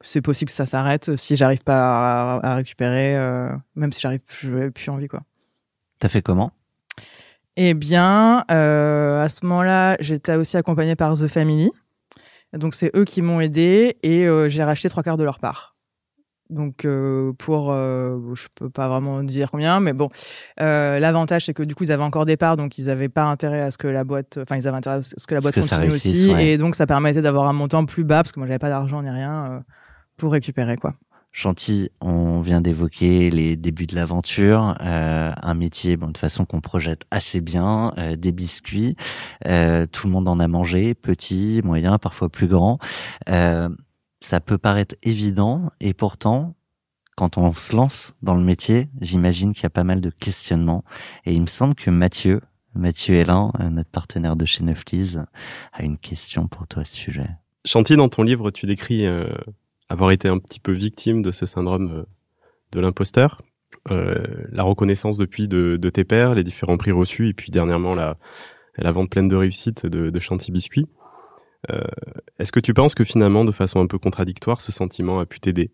c'est 0.00 0.22
possible 0.22 0.48
que 0.48 0.54
ça 0.54 0.64
s'arrête 0.64 1.16
si 1.16 1.36
j'arrive 1.36 1.64
pas 1.64 2.38
à, 2.38 2.52
à 2.52 2.54
récupérer, 2.54 3.14
même 3.76 3.92
si 3.92 4.00
j'arrive, 4.00 4.20
je 4.28 4.48
n'ai 4.48 4.70
plus 4.70 4.88
envie 4.88 5.08
quoi. 5.08 5.20
T'as 5.98 6.08
fait 6.08 6.22
comment? 6.22 6.52
Eh 7.56 7.74
bien, 7.74 8.42
à 8.48 9.28
ce 9.28 9.44
moment-là, 9.44 9.98
j'étais 10.00 10.36
aussi 10.36 10.56
accompagnée 10.56 10.96
par 10.96 11.14
The 11.14 11.26
Family. 11.26 11.70
Donc, 12.54 12.74
c'est 12.74 12.90
eux 12.96 13.04
qui 13.04 13.20
m'ont 13.20 13.40
aidé 13.40 13.98
et 14.02 14.26
j'ai 14.48 14.64
racheté 14.64 14.88
trois 14.88 15.02
quarts 15.02 15.18
de 15.18 15.24
leur 15.24 15.40
part. 15.40 15.74
Donc, 16.50 16.84
euh, 16.84 17.32
pour, 17.34 17.70
euh, 17.70 18.18
je 18.34 18.48
peux 18.54 18.70
pas 18.70 18.88
vraiment 18.88 19.22
dire 19.22 19.50
combien, 19.50 19.80
mais 19.80 19.92
bon, 19.92 20.08
euh, 20.60 20.98
l'avantage 20.98 21.44
c'est 21.44 21.52
que 21.52 21.62
du 21.62 21.74
coup 21.74 21.84
ils 21.84 21.92
avaient 21.92 22.02
encore 22.02 22.24
des 22.24 22.38
parts, 22.38 22.56
donc 22.56 22.78
ils 22.78 22.86
n'avaient 22.86 23.10
pas 23.10 23.24
intérêt 23.24 23.60
à 23.60 23.70
ce 23.70 23.76
que 23.76 23.86
la 23.86 24.04
boîte, 24.04 24.38
enfin 24.40 24.56
ils 24.56 24.66
avaient 24.66 24.78
intérêt 24.78 24.96
à 24.96 25.02
ce 25.02 25.26
que 25.26 25.34
la 25.34 25.40
boîte 25.40 25.54
que 25.54 25.60
continue 25.60 25.90
aussi, 25.90 26.32
ouais. 26.32 26.46
et 26.46 26.58
donc 26.58 26.74
ça 26.74 26.86
permettait 26.86 27.20
d'avoir 27.20 27.48
un 27.48 27.52
montant 27.52 27.84
plus 27.84 28.04
bas 28.04 28.22
parce 28.22 28.32
que 28.32 28.40
moi 28.40 28.46
j'avais 28.46 28.58
pas 28.58 28.70
d'argent 28.70 29.02
ni 29.02 29.10
rien 29.10 29.46
euh, 29.50 29.60
pour 30.16 30.32
récupérer 30.32 30.78
quoi. 30.78 30.94
Chanty, 31.32 31.90
on 32.00 32.40
vient 32.40 32.60
d'évoquer 32.62 33.30
les 33.30 33.54
débuts 33.54 33.86
de 33.86 33.94
l'aventure, 33.94 34.74
euh, 34.80 35.30
un 35.40 35.54
métier 35.54 35.96
bon, 35.96 36.08
de 36.08 36.18
façon 36.18 36.46
qu'on 36.46 36.60
projette 36.60 37.02
assez 37.10 37.40
bien, 37.40 37.92
euh, 37.98 38.16
des 38.16 38.32
biscuits, 38.32 38.96
euh, 39.46 39.86
tout 39.86 40.06
le 40.06 40.14
monde 40.14 40.26
en 40.26 40.40
a 40.40 40.48
mangé, 40.48 40.94
petit, 40.94 41.60
moyen, 41.62 41.98
parfois 41.98 42.28
plus 42.28 42.48
grand. 42.48 42.78
Ça 44.20 44.40
peut 44.40 44.58
paraître 44.58 44.96
évident 45.02 45.70
et 45.80 45.94
pourtant, 45.94 46.54
quand 47.16 47.36
on 47.36 47.52
se 47.52 47.74
lance 47.74 48.14
dans 48.22 48.34
le 48.34 48.42
métier, 48.42 48.88
j'imagine 49.00 49.52
qu'il 49.52 49.64
y 49.64 49.66
a 49.66 49.70
pas 49.70 49.84
mal 49.84 50.00
de 50.00 50.10
questionnements. 50.10 50.84
Et 51.24 51.32
il 51.32 51.40
me 51.40 51.46
semble 51.46 51.74
que 51.74 51.90
Mathieu, 51.90 52.40
Mathieu 52.74 53.16
Hélin, 53.16 53.52
euh, 53.60 53.70
notre 53.70 53.90
partenaire 53.90 54.36
de 54.36 54.44
chez 54.44 54.64
Neuflise, 54.64 55.24
a 55.72 55.82
une 55.82 55.98
question 55.98 56.46
pour 56.46 56.66
toi 56.66 56.82
à 56.82 56.84
ce 56.84 56.94
sujet. 56.94 57.28
Chanty, 57.64 57.96
dans 57.96 58.08
ton 58.08 58.22
livre, 58.22 58.50
tu 58.50 58.66
décris 58.66 59.04
euh, 59.04 59.26
avoir 59.88 60.10
été 60.12 60.28
un 60.28 60.38
petit 60.38 60.60
peu 60.60 60.72
victime 60.72 61.22
de 61.22 61.32
ce 61.32 61.44
syndrome 61.44 61.90
euh, 61.92 62.04
de 62.72 62.80
l'imposteur. 62.80 63.42
La 63.90 64.62
reconnaissance 64.62 65.16
depuis 65.16 65.48
de, 65.48 65.78
de, 65.80 65.90
tes 65.90 66.04
pairs, 66.04 66.34
les 66.34 66.44
différents 66.44 66.76
prix 66.76 66.90
reçus, 66.90 67.28
et 67.28 67.34
puis 67.34 67.50
dernièrement 67.50 67.94
la, 67.94 68.18
la 68.76 68.92
vente 68.92 69.10
pleine 69.10 69.28
de 69.28 69.36
réussite 69.36 69.86
de, 69.86 70.10
de 70.10 70.18
Chanty 70.20 70.52
Biscuit. 70.52 70.86
Euh, 71.70 71.82
Est-ce 72.38 72.52
que 72.52 72.60
tu 72.60 72.74
penses 72.74 72.94
que 72.94 73.04
finalement, 73.04 73.44
de 73.44 73.52
façon 73.52 73.80
un 73.80 73.86
peu 73.86 73.98
contradictoire, 73.98 74.60
ce 74.60 74.72
sentiment 74.72 75.20
a 75.20 75.26
pu 75.26 75.40
t'aider? 75.40 75.72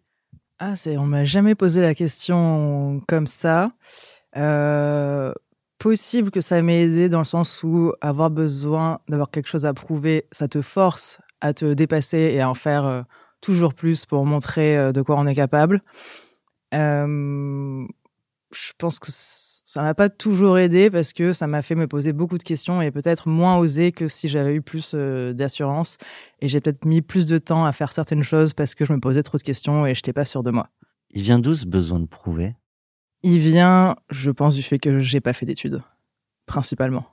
Ah, 0.59 0.77
c'est, 0.77 0.97
on 0.97 1.07
m'a 1.07 1.25
jamais 1.25 1.55
posé 1.55 1.81
la 1.81 1.95
question 1.95 3.03
comme 3.09 3.27
ça. 3.27 3.73
Euh, 4.37 5.33
possible 5.79 6.31
que 6.31 6.41
ça 6.41 6.63
m'ait 6.63 6.85
aidé 6.85 7.09
dans 7.09 7.19
le 7.19 7.25
sens 7.25 7.63
où 7.63 7.93
avoir 8.01 8.31
besoin 8.31 9.01
d'avoir 9.09 9.31
quelque 9.31 9.49
chose 9.49 9.67
à 9.67 9.75
prouver, 9.75 10.27
ça 10.33 10.49
te 10.49 10.63
force 10.63 11.19
à 11.41 11.53
te 11.53 11.75
dépasser 11.75 12.31
et 12.33 12.41
à 12.41 12.49
en 12.49 12.55
faire 12.55 12.87
euh, 12.87 13.03
toujours 13.41 13.75
plus 13.75 14.07
pour 14.07 14.25
montrer 14.25 14.93
de 14.93 15.03
quoi 15.03 15.17
on 15.19 15.27
est 15.27 15.35
capable. 15.35 15.83
Je 18.55 18.73
pense 18.79 18.99
que 18.99 19.11
ça 19.75 19.83
m'a 19.83 19.93
pas 19.93 20.09
toujours 20.09 20.57
aidé 20.57 20.89
parce 20.89 21.13
que 21.13 21.33
ça 21.33 21.49
m'a 21.49 21.61
fait 21.61 21.75
me 21.75 21.89
poser 21.89 22.13
beaucoup 22.13 22.39
de 22.39 22.45
questions 22.45 22.81
et 22.81 22.93
peut-être 22.93 23.29
moins 23.29 23.57
oser 23.57 23.91
que 23.91 24.07
si 24.07 24.29
j'avais 24.29 24.55
eu 24.55 24.63
plus 24.63 24.93
euh, 24.95 25.33
d'assurance. 25.33 25.99
Et 26.41 26.47
j'ai 26.47 26.61
peut-être 26.61 26.85
mis 26.85 27.03
plus 27.03 27.27
de 27.27 27.39
temps 27.39 27.65
à 27.65 27.73
faire 27.73 27.93
certaines 27.93 28.23
choses 28.23 28.53
parce 28.53 28.77
que 28.77 28.85
je 28.85 28.93
me 28.93 29.01
posais 29.01 29.25
trop 29.25 29.37
de 29.37 29.43
questions 29.43 29.85
et 29.85 29.97
je 29.97 29.99
n'étais 29.99 30.13
pas 30.13 30.27
sûre 30.27 30.45
de 30.45 30.53
moi. 30.53 30.69
Il 31.11 31.23
vient 31.23 31.41
d'où 31.41 31.57
ce 31.57 31.67
besoin 31.67 31.99
de 31.99 32.07
prouver? 32.07 32.55
Il 33.25 33.41
vient, 33.41 33.97
je 34.11 34.31
pense, 34.31 34.55
du 34.55 34.63
fait 34.63 34.79
que 34.79 35.01
j'ai 35.01 35.21
pas 35.21 35.33
fait 35.33 35.45
d'études, 35.45 35.83
principalement. 36.47 37.07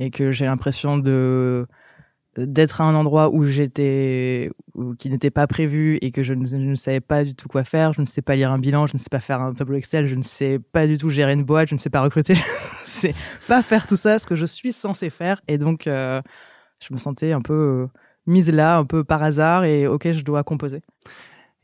Et 0.00 0.10
que 0.10 0.32
j'ai 0.32 0.46
l'impression 0.46 0.98
de 0.98 1.68
d'être 2.36 2.80
à 2.80 2.84
un 2.84 2.94
endroit 2.94 3.30
où 3.30 3.44
j'étais 3.44 4.50
qui 4.98 5.10
n'était 5.10 5.30
pas 5.30 5.46
prévu 5.46 5.98
et 6.00 6.10
que 6.10 6.22
je 6.22 6.32
ne, 6.32 6.46
je 6.46 6.56
ne, 6.56 6.74
savais 6.74 7.00
pas 7.00 7.24
du 7.24 7.34
tout 7.34 7.48
quoi 7.48 7.64
faire. 7.64 7.92
Je 7.92 8.00
ne 8.00 8.06
sais 8.06 8.22
pas 8.22 8.36
lire 8.36 8.52
un 8.52 8.58
bilan 8.58 8.86
je 8.86 8.94
ne 8.94 8.98
sais 8.98 9.08
pas 9.10 9.20
faire 9.20 9.42
un 9.42 9.52
tableau 9.52 9.76
Excel 9.76 10.06
je 10.06 10.14
ne 10.14 10.22
sais 10.22 10.58
pas 10.58 10.86
du 10.86 10.96
tout 10.96 11.10
gérer 11.10 11.32
une 11.32 11.42
boîte 11.42 11.68
je 11.68 11.74
ne 11.74 11.80
sais 11.80 11.90
pas 11.90 12.00
recruter 12.00 12.34
c'est 12.84 13.14
pas 13.48 13.62
faire 13.62 13.86
tout 13.86 13.96
ça 13.96 14.18
ce 14.18 14.26
que 14.26 14.36
je 14.36 14.46
suis 14.46 14.72
censé 14.72 15.10
faire. 15.10 15.40
Et 15.48 15.58
donc 15.58 15.86
euh, 15.86 16.22
je 16.80 16.92
me 16.94 16.98
sentais 16.98 17.32
un 17.32 17.42
peu 17.42 17.54
euh, 17.54 17.86
mise 18.26 18.50
là 18.50 18.78
un 18.78 18.84
peu 18.84 19.04
par 19.04 19.22
hasard 19.22 19.64
et 19.64 19.86
ok 19.86 20.12
je 20.12 20.22
dois 20.22 20.44
composer 20.44 20.82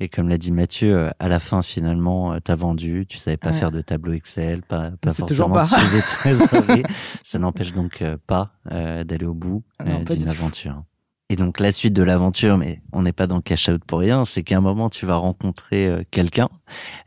et 0.00 0.09
comme 0.09 0.28
l'a 0.28 0.38
dit 0.38 0.50
Mathieu, 0.52 1.11
à 1.18 1.28
la 1.28 1.38
fin, 1.38 1.62
finalement, 1.62 2.38
t'as 2.40 2.54
vendu, 2.56 3.06
tu 3.09 3.18
savais 3.18 3.37
pas 3.37 3.50
Ouais. 3.50 3.56
faire 3.56 3.70
de 3.70 3.80
tableau 3.80 4.12
Excel, 4.12 4.62
pas, 4.62 4.90
forcément 5.16 5.50
pas. 5.50 5.62
de 5.62 5.68
suivi 5.68 6.02
trésorerie. 6.06 6.82
Ça 7.24 7.38
n'empêche 7.38 7.72
donc 7.72 8.02
euh, 8.02 8.16
pas 8.26 8.50
euh, 8.72 9.04
d'aller 9.04 9.26
au 9.26 9.35
bout 9.35 9.62
euh, 9.87 10.04
d'une 10.04 10.28
aventure. 10.28 10.82
Et 11.28 11.35
donc 11.35 11.59
la 11.59 11.72
suite 11.72 11.92
de 11.92 12.02
l'aventure, 12.04 12.56
mais 12.56 12.82
on 12.92 13.02
n'est 13.02 13.12
pas 13.12 13.26
dans 13.26 13.37
le 13.37 13.42
cash 13.42 13.68
out 13.68 13.82
pour 13.85 13.98
rien, 13.98 14.24
c'est 14.24 14.44
qu'à 14.44 14.59
un 14.59 14.61
moment 14.61 14.88
tu 14.90 15.06
vas 15.06 15.16
rencontrer 15.16 15.88
euh, 15.88 16.02
quelqu'un 16.12 16.48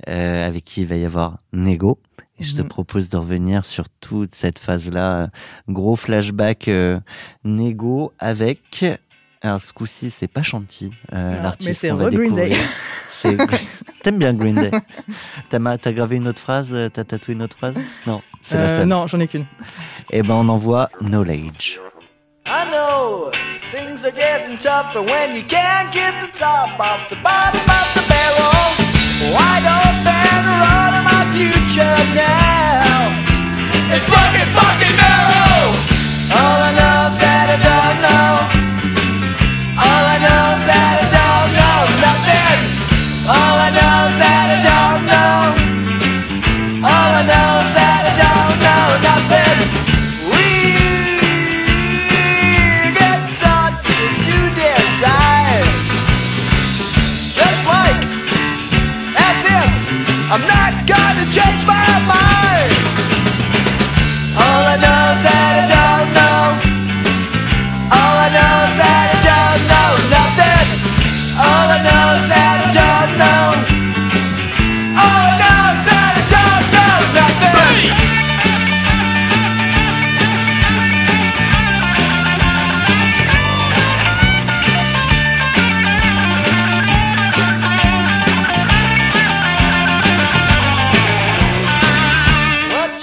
euh, 0.09 0.45
avec 0.45 0.65
qui 0.65 0.81
il 0.81 0.87
va 0.87 0.95
y 0.97 1.05
avoir 1.05 1.39
négo. 1.53 2.01
Et 2.37 2.43
je 2.43 2.55
te 2.55 2.61
Mhm. 2.61 2.67
propose 2.69 3.09
de 3.09 3.17
revenir 3.17 3.65
sur 3.65 3.87
toute 4.01 4.33
cette 4.35 4.59
phase-là, 4.59 5.21
euh, 5.23 5.27
gros 5.69 5.95
flashback 5.95 6.67
euh, 6.69 6.99
négo 7.43 8.11
avec. 8.19 8.85
Alors 9.41 9.61
ce 9.61 9.71
coup-ci 9.71 10.09
c'est 10.09 10.27
pas 10.27 10.41
Chanty, 10.43 10.91
euh, 11.13 11.35
Non, 11.37 11.43
l'artiste 11.43 11.67
mais 11.69 11.73
c'est 11.73 11.89
qu'on 11.89 11.95
va 11.95 12.05
re 12.07 12.11
Green 12.11 12.33
Day. 12.33 12.55
T'aimes 14.03 14.17
bien 14.17 14.33
Green 14.33 14.55
Day 14.55 14.71
T'as 15.49 15.91
gravé 15.91 16.17
une 16.17 16.27
autre 16.27 16.39
phrase 16.41 16.69
euh, 16.71 16.89
T'as 16.89 17.03
tatoué 17.05 17.33
une 17.35 17.43
autre 17.43 17.55
phrase? 17.57 17.75
Non, 18.05 18.21
c'est 18.43 18.57
la 18.57 18.63
Euh, 18.63 18.77
seule. 18.77 18.87
non 18.87 19.07
j'en 19.07 19.19
ai 19.19 19.27
qu'une 19.27 19.45
Eh 20.11 20.21
ben 20.23 20.35
on 20.35 20.49
envoie 20.49 20.89
Knowledge. 21.01 21.79
I 22.45 22.65
know 22.71 23.31
things 23.71 24.03
are 24.03 24.11
getting 24.11 24.57
tougher 24.57 25.01
when 25.03 25.35
you 25.35 25.43
can't 25.43 25.91
get 25.93 26.13
the 26.21 26.31
top 26.37 26.79
off 26.79 27.07
the 27.09 27.15
bottom 27.23 27.61
of 27.69 27.87
the 27.95 28.03
barrel. 28.09 28.75
Wide 29.31 29.67
open, 29.67 30.43
run 30.63 30.91
to 30.95 31.01
my 31.03 31.23
future 31.31 31.97
now? 32.15 33.11
It's 33.93 34.07
fucking 34.09 34.49
fucking 34.55 34.95
narrow. 34.97 35.61
All 36.33 36.59
I 36.63 36.71
know 36.73 37.13
is 37.13 37.19
that 37.21 37.47
I 37.53 37.57
don't 37.61 38.01
know. 38.01 38.48
All 43.29 43.35
I 43.35 43.69
know 43.69 44.28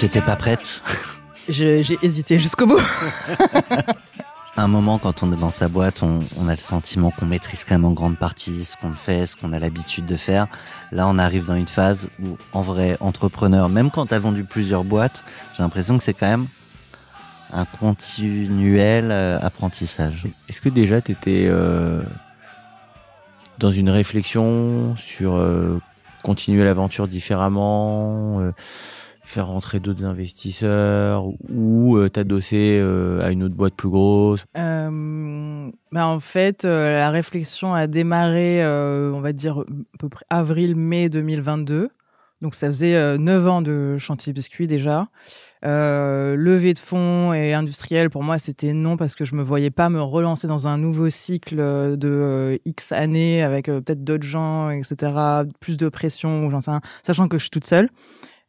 J'étais 0.07 0.21
pas 0.21 0.37
prête. 0.37 0.81
J'ai 1.49 1.81
hésité 2.01 2.39
jusqu'au 2.39 2.65
bout 2.65 2.79
À 4.55 4.63
un 4.63 4.69
moment, 4.69 4.99
quand 4.99 5.21
on 5.21 5.33
est 5.33 5.35
dans 5.35 5.49
sa 5.49 5.67
boîte, 5.67 6.01
on, 6.01 6.19
on 6.39 6.47
a 6.47 6.51
le 6.51 6.59
sentiment 6.59 7.11
qu'on 7.11 7.25
maîtrise 7.25 7.65
quand 7.65 7.73
même 7.75 7.83
en 7.83 7.91
grande 7.91 8.17
partie 8.17 8.63
ce 8.63 8.77
qu'on 8.77 8.93
fait, 8.93 9.25
ce 9.25 9.35
qu'on 9.35 9.51
a 9.51 9.59
l'habitude 9.59 10.05
de 10.05 10.15
faire. 10.15 10.47
Là, 10.93 11.09
on 11.09 11.17
arrive 11.17 11.43
dans 11.43 11.55
une 11.55 11.67
phase 11.67 12.07
où, 12.23 12.37
en 12.53 12.61
vrai, 12.61 12.95
entrepreneur, 13.01 13.67
même 13.67 13.91
quand 13.91 14.05
tu 14.05 14.13
as 14.13 14.19
vendu 14.19 14.45
plusieurs 14.45 14.85
boîtes, 14.85 15.25
j'ai 15.57 15.63
l'impression 15.63 15.97
que 15.97 16.03
c'est 16.05 16.13
quand 16.13 16.29
même 16.29 16.47
un 17.51 17.65
continuel 17.65 19.11
euh, 19.11 19.37
apprentissage. 19.41 20.23
Est-ce 20.47 20.61
que 20.61 20.69
déjà 20.69 21.01
tu 21.01 21.11
étais 21.11 21.51
dans 23.59 23.71
une 23.71 23.89
réflexion 23.89 24.95
sur 24.95 25.35
euh, 25.35 25.81
continuer 26.23 26.63
l'aventure 26.63 27.07
différemment, 27.07 28.41
euh, 28.41 28.51
faire 29.27 29.47
rentrer 29.47 29.79
d'autres 29.79 30.05
investisseurs 30.05 31.25
ou 31.49 31.97
euh, 31.97 32.09
t'adosser 32.09 32.79
euh, 32.81 33.21
à 33.21 33.31
une 33.31 33.43
autre 33.43 33.55
boîte 33.55 33.75
plus 33.75 33.89
grosse? 33.89 34.45
Euh, 34.57 35.69
bah 35.91 36.07
en 36.07 36.19
fait, 36.19 36.65
euh, 36.65 36.97
la 36.97 37.09
réflexion 37.09 37.73
a 37.73 37.87
démarré, 37.87 38.63
euh, 38.63 39.11
on 39.13 39.19
va 39.19 39.33
dire, 39.33 39.59
à 39.59 39.97
peu 39.99 40.09
près 40.09 40.25
avril-mai 40.29 41.09
2022. 41.09 41.89
Donc, 42.41 42.55
ça 42.55 42.67
faisait 42.67 42.95
euh, 42.95 43.17
9 43.17 43.47
ans 43.47 43.61
de 43.61 43.97
Chantier 43.97 44.31
Biscuit 44.31 44.67
déjà. 44.67 45.07
Levée 45.63 46.73
de 46.73 46.79
fonds 46.79 47.33
et 47.33 47.53
industriel, 47.53 48.09
pour 48.09 48.23
moi, 48.23 48.39
c'était 48.39 48.71
non 48.71 48.95
parce 48.95 49.15
que 49.15 49.25
je 49.25 49.35
me 49.35 49.43
voyais 49.43 49.71
pas 49.71 49.89
me 49.89 50.01
relancer 50.01 50.47
dans 50.47 50.67
un 50.67 50.77
nouveau 50.77 51.09
cycle 51.09 51.57
de 51.97 52.57
X 52.63 52.93
années 52.93 53.43
avec 53.43 53.65
peut-être 53.65 54.03
d'autres 54.03 54.25
gens, 54.25 54.69
etc. 54.69 55.11
Plus 55.59 55.75
de 55.75 55.89
pression, 55.89 56.49
sachant 57.01 57.27
que 57.27 57.37
je 57.37 57.43
suis 57.43 57.49
toute 57.49 57.65
seule. 57.65 57.89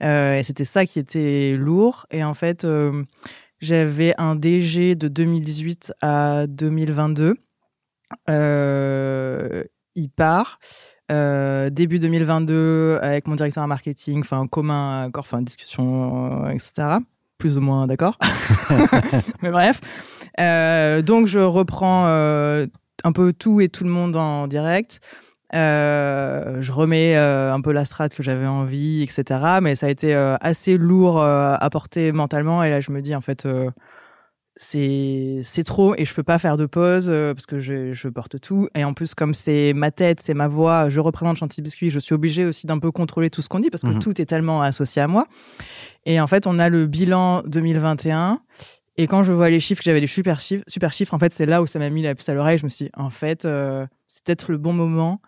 Euh, 0.03 0.39
et 0.39 0.43
c'était 0.43 0.65
ça 0.65 0.87
qui 0.87 0.99
était 0.99 1.57
lourd. 1.57 2.07
Et 2.11 2.25
en 2.25 2.35
fait, 2.35 2.65
euh, 2.65 3.05
j'avais 3.61 4.15
un 4.19 4.37
DG 4.37 4.95
de 4.95 5.09
2018 5.09 5.93
à 6.01 6.47
2022. 6.47 7.37
Euh, 8.29 9.65
il 9.95 10.11
part. 10.11 10.59
Euh, 11.11 11.71
début 11.71 11.99
2022 11.99 12.99
avec 13.01 13.27
mon 13.27 13.35
directeur 13.35 13.67
marketing, 13.67 14.21
enfin 14.21 14.47
commun 14.47 15.05
accord, 15.07 15.25
enfin 15.25 15.41
discussion, 15.41 16.45
euh, 16.45 16.51
etc. 16.51 16.99
Plus 17.39 17.57
ou 17.57 17.61
moins 17.63 17.87
d'accord. 17.87 18.19
Mais 19.43 19.51
bref. 19.51 19.81
Euh, 20.39 21.01
donc 21.03 21.27
je 21.27 21.39
reprends 21.39 22.07
un 22.07 23.13
peu 23.13 23.33
tout 23.33 23.61
et 23.61 23.69
tout 23.69 23.85
le 23.85 23.91
monde 23.91 24.17
en 24.17 24.47
direct. 24.47 25.01
Euh, 25.55 26.61
je 26.61 26.73
remets 26.73 27.17
euh, 27.17 27.53
un 27.53 27.61
peu 27.61 27.73
la 27.73 27.85
strate 27.85 28.15
que 28.15 28.23
j'avais 28.23 28.47
envie, 28.47 29.03
etc. 29.03 29.59
Mais 29.63 29.75
ça 29.75 29.87
a 29.87 29.89
été 29.91 30.15
euh, 30.15 30.37
assez 30.41 30.77
lourd 30.77 31.21
à 31.23 31.69
porter 31.71 32.13
mentalement. 32.13 32.63
Et 32.65 32.71
là, 32.71 32.81
je 32.81 32.91
me 32.93 33.01
dis, 33.01 33.15
en 33.15 33.21
fait, 33.23 33.47
c'est 34.57 35.63
trop 35.65 35.95
et 35.97 36.05
je 36.05 36.15
peux 36.15 36.23
pas 36.23 36.39
faire 36.39 36.57
de 36.57 36.67
pause 36.67 37.07
parce 37.07 37.47
que 37.47 37.59
je, 37.61 37.93
je 37.93 38.09
porte 38.09 38.41
tout 38.41 38.69
et 38.75 38.83
en 38.85 38.93
plus 38.93 39.15
comme 39.15 39.33
c'est 39.33 39.73
ma 39.73 39.93
tête 39.93 40.19
c'est 40.21 40.35
ma 40.35 40.49
voix 40.49 40.89
je 40.89 40.99
représente 40.99 41.37
Chantilly 41.37 41.63
Biscuit 41.63 41.91
je 41.91 42.01
suis 42.01 42.13
obligée 42.15 42.45
aussi 42.45 42.67
d'un 42.67 42.81
peu 42.81 42.91
contrôler 42.91 43.31
tout 43.31 43.41
ce 43.41 43.49
qu'on 43.49 43.61
dit 43.61 43.71
parce 43.71 43.83
que 43.85 43.89
Mhm. 43.91 44.01
tout 44.01 44.21
est 44.21 44.25
tellement 44.27 44.61
associé 44.61 45.01
à 45.01 45.07
moi 45.07 45.27
et 46.07 46.21
en 46.21 46.27
fait 46.27 46.49
on 46.49 46.59
a 46.59 46.69
le 46.69 46.87
bilan 46.89 47.43
2021 47.47 48.41
et 48.97 49.07
quand 49.07 49.23
je 49.23 49.33
vois 49.33 49.49
les 49.49 49.61
chiffres 49.61 49.83
j'avais 49.85 50.01
des 50.01 50.09
super 50.09 50.41
chiffres 50.41 50.65
super 50.67 50.93
chiffres 50.93 51.15
en 51.15 51.21
fait 51.21 51.33
c'est 51.33 51.47
là 51.47 51.63
où 51.63 51.69
ça 51.69 51.79
m'a 51.79 51.89
mis 51.89 52.03
la 52.03 52.17
puce 52.17 52.29
à 52.29 52.35
l'oreille 52.35 52.59
je 52.59 52.65
me 52.65 52.69
suis 52.69 52.87
dit 52.87 52.91
en 52.97 53.11
fait 53.11 53.43
c'est 53.43 54.25
peut-être 54.25 54.51
le 54.51 54.59
bon 54.59 54.73
moment 54.73 55.21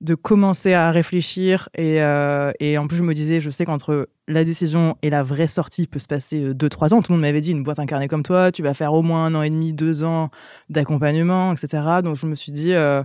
de 0.00 0.14
commencer 0.14 0.72
à 0.74 0.90
réfléchir 0.90 1.68
et, 1.74 2.02
euh, 2.02 2.52
et 2.60 2.78
en 2.78 2.86
plus 2.86 2.96
je 2.96 3.02
me 3.02 3.14
disais 3.14 3.40
je 3.40 3.50
sais 3.50 3.64
qu'entre 3.64 4.08
la 4.28 4.44
décision 4.44 4.96
et 5.02 5.10
la 5.10 5.22
vraie 5.22 5.46
sortie 5.46 5.86
peut 5.86 5.98
se 5.98 6.06
passer 6.06 6.52
2-3 6.52 6.94
ans. 6.94 7.02
Tout 7.02 7.12
le 7.12 7.16
monde 7.16 7.22
m'avait 7.22 7.40
dit 7.40 7.52
une 7.52 7.62
boîte 7.62 7.78
incarnée 7.78 8.08
comme 8.08 8.22
toi 8.22 8.52
tu 8.52 8.62
vas 8.62 8.74
faire 8.74 8.92
au 8.92 9.02
moins 9.02 9.26
un 9.26 9.34
an 9.34 9.42
et 9.42 9.50
demi 9.50 9.72
deux 9.72 10.04
ans 10.04 10.30
d'accompagnement 10.68 11.52
etc 11.52 11.82
donc 12.02 12.16
je 12.16 12.26
me 12.26 12.34
suis 12.34 12.52
dit 12.52 12.74
euh, 12.74 13.02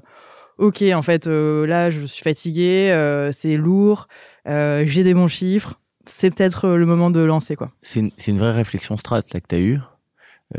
ok 0.58 0.84
en 0.94 1.02
fait 1.02 1.28
euh, 1.28 1.66
là 1.66 1.90
je 1.90 2.06
suis 2.06 2.24
fatiguée 2.24 2.92
euh, 2.92 3.32
c'est 3.32 3.58
lourd 3.58 4.08
euh, 4.48 4.84
j'ai 4.86 5.04
des 5.04 5.14
bons 5.14 5.28
chiffres. 5.28 5.80
C'est 6.06 6.34
peut-être 6.34 6.66
euh, 6.66 6.78
le 6.78 6.86
moment 6.86 7.12
de 7.12 7.20
lancer 7.20 7.56
quoi. 7.56 7.72
C'est 7.82 8.00
une, 8.00 8.12
une 8.28 8.40
vraie 8.40 8.52
réflexion 8.52 8.98
strat 8.98 9.22
là 9.34 9.40
que 9.40 9.48
tu 9.48 9.56
as 9.56 9.60
eue. 9.60 9.80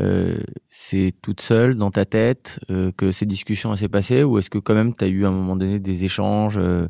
Euh, 0.01 0.37
c'est 0.69 1.13
toute 1.21 1.39
seule 1.41 1.75
dans 1.75 1.91
ta 1.91 2.03
tête 2.05 2.59
euh, 2.71 2.91
que 2.97 3.11
ces 3.11 3.27
discussions 3.27 3.75
s'est 3.75 3.89
passées 3.89 4.23
ou 4.23 4.39
est-ce 4.39 4.49
que 4.49 4.57
quand 4.57 4.73
même 4.73 4.95
tu 4.95 5.03
as 5.03 5.07
eu 5.07 5.23
à 5.25 5.27
un 5.27 5.31
moment 5.31 5.55
donné 5.55 5.77
des 5.79 6.03
échanges, 6.03 6.57
euh, 6.57 6.87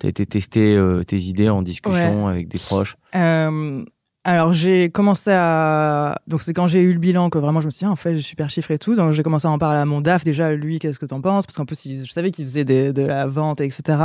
tu 0.00 0.06
as 0.06 0.08
été 0.08 0.24
tester 0.24 0.74
euh, 0.74 1.02
tes 1.04 1.18
idées 1.18 1.50
en 1.50 1.60
discussion 1.62 2.28
avec 2.28 2.48
des 2.48 2.58
proches? 2.58 2.96
Euh, 3.14 3.84
alors 4.24 4.52
j'ai 4.54 4.88
commencé 4.90 5.30
à 5.32 6.18
donc 6.26 6.40
c'est 6.40 6.52
quand 6.54 6.66
j'ai 6.66 6.80
eu 6.80 6.92
le 6.94 6.98
bilan 6.98 7.28
que 7.30 7.38
vraiment 7.38 7.60
je 7.60 7.66
me 7.66 7.70
suis 7.70 7.80
dit 7.80 7.84
ah, 7.86 7.90
en 7.92 7.96
fait 7.96 8.16
j'ai 8.16 8.22
super 8.22 8.48
chiffre 8.50 8.70
et 8.70 8.78
tout 8.78 8.96
donc 8.96 9.12
j'ai 9.12 9.22
commencé 9.22 9.46
à 9.46 9.50
en 9.50 9.58
parler 9.58 9.78
à 9.78 9.84
mon 9.84 10.00
DAF. 10.00 10.24
Déjà 10.24 10.52
lui 10.54 10.78
qu'est-ce 10.78 10.98
que 10.98 11.06
t'en 11.06 11.20
penses? 11.20 11.46
Parce 11.46 11.56
qu'en 11.58 11.66
plus 11.66 11.84
il- 11.84 12.06
je 12.06 12.10
savais 12.12 12.30
qu'il 12.30 12.44
faisait 12.46 12.64
des- 12.64 12.92
de 12.92 13.02
la 13.02 13.26
vente 13.26 13.60
etc 13.60 13.98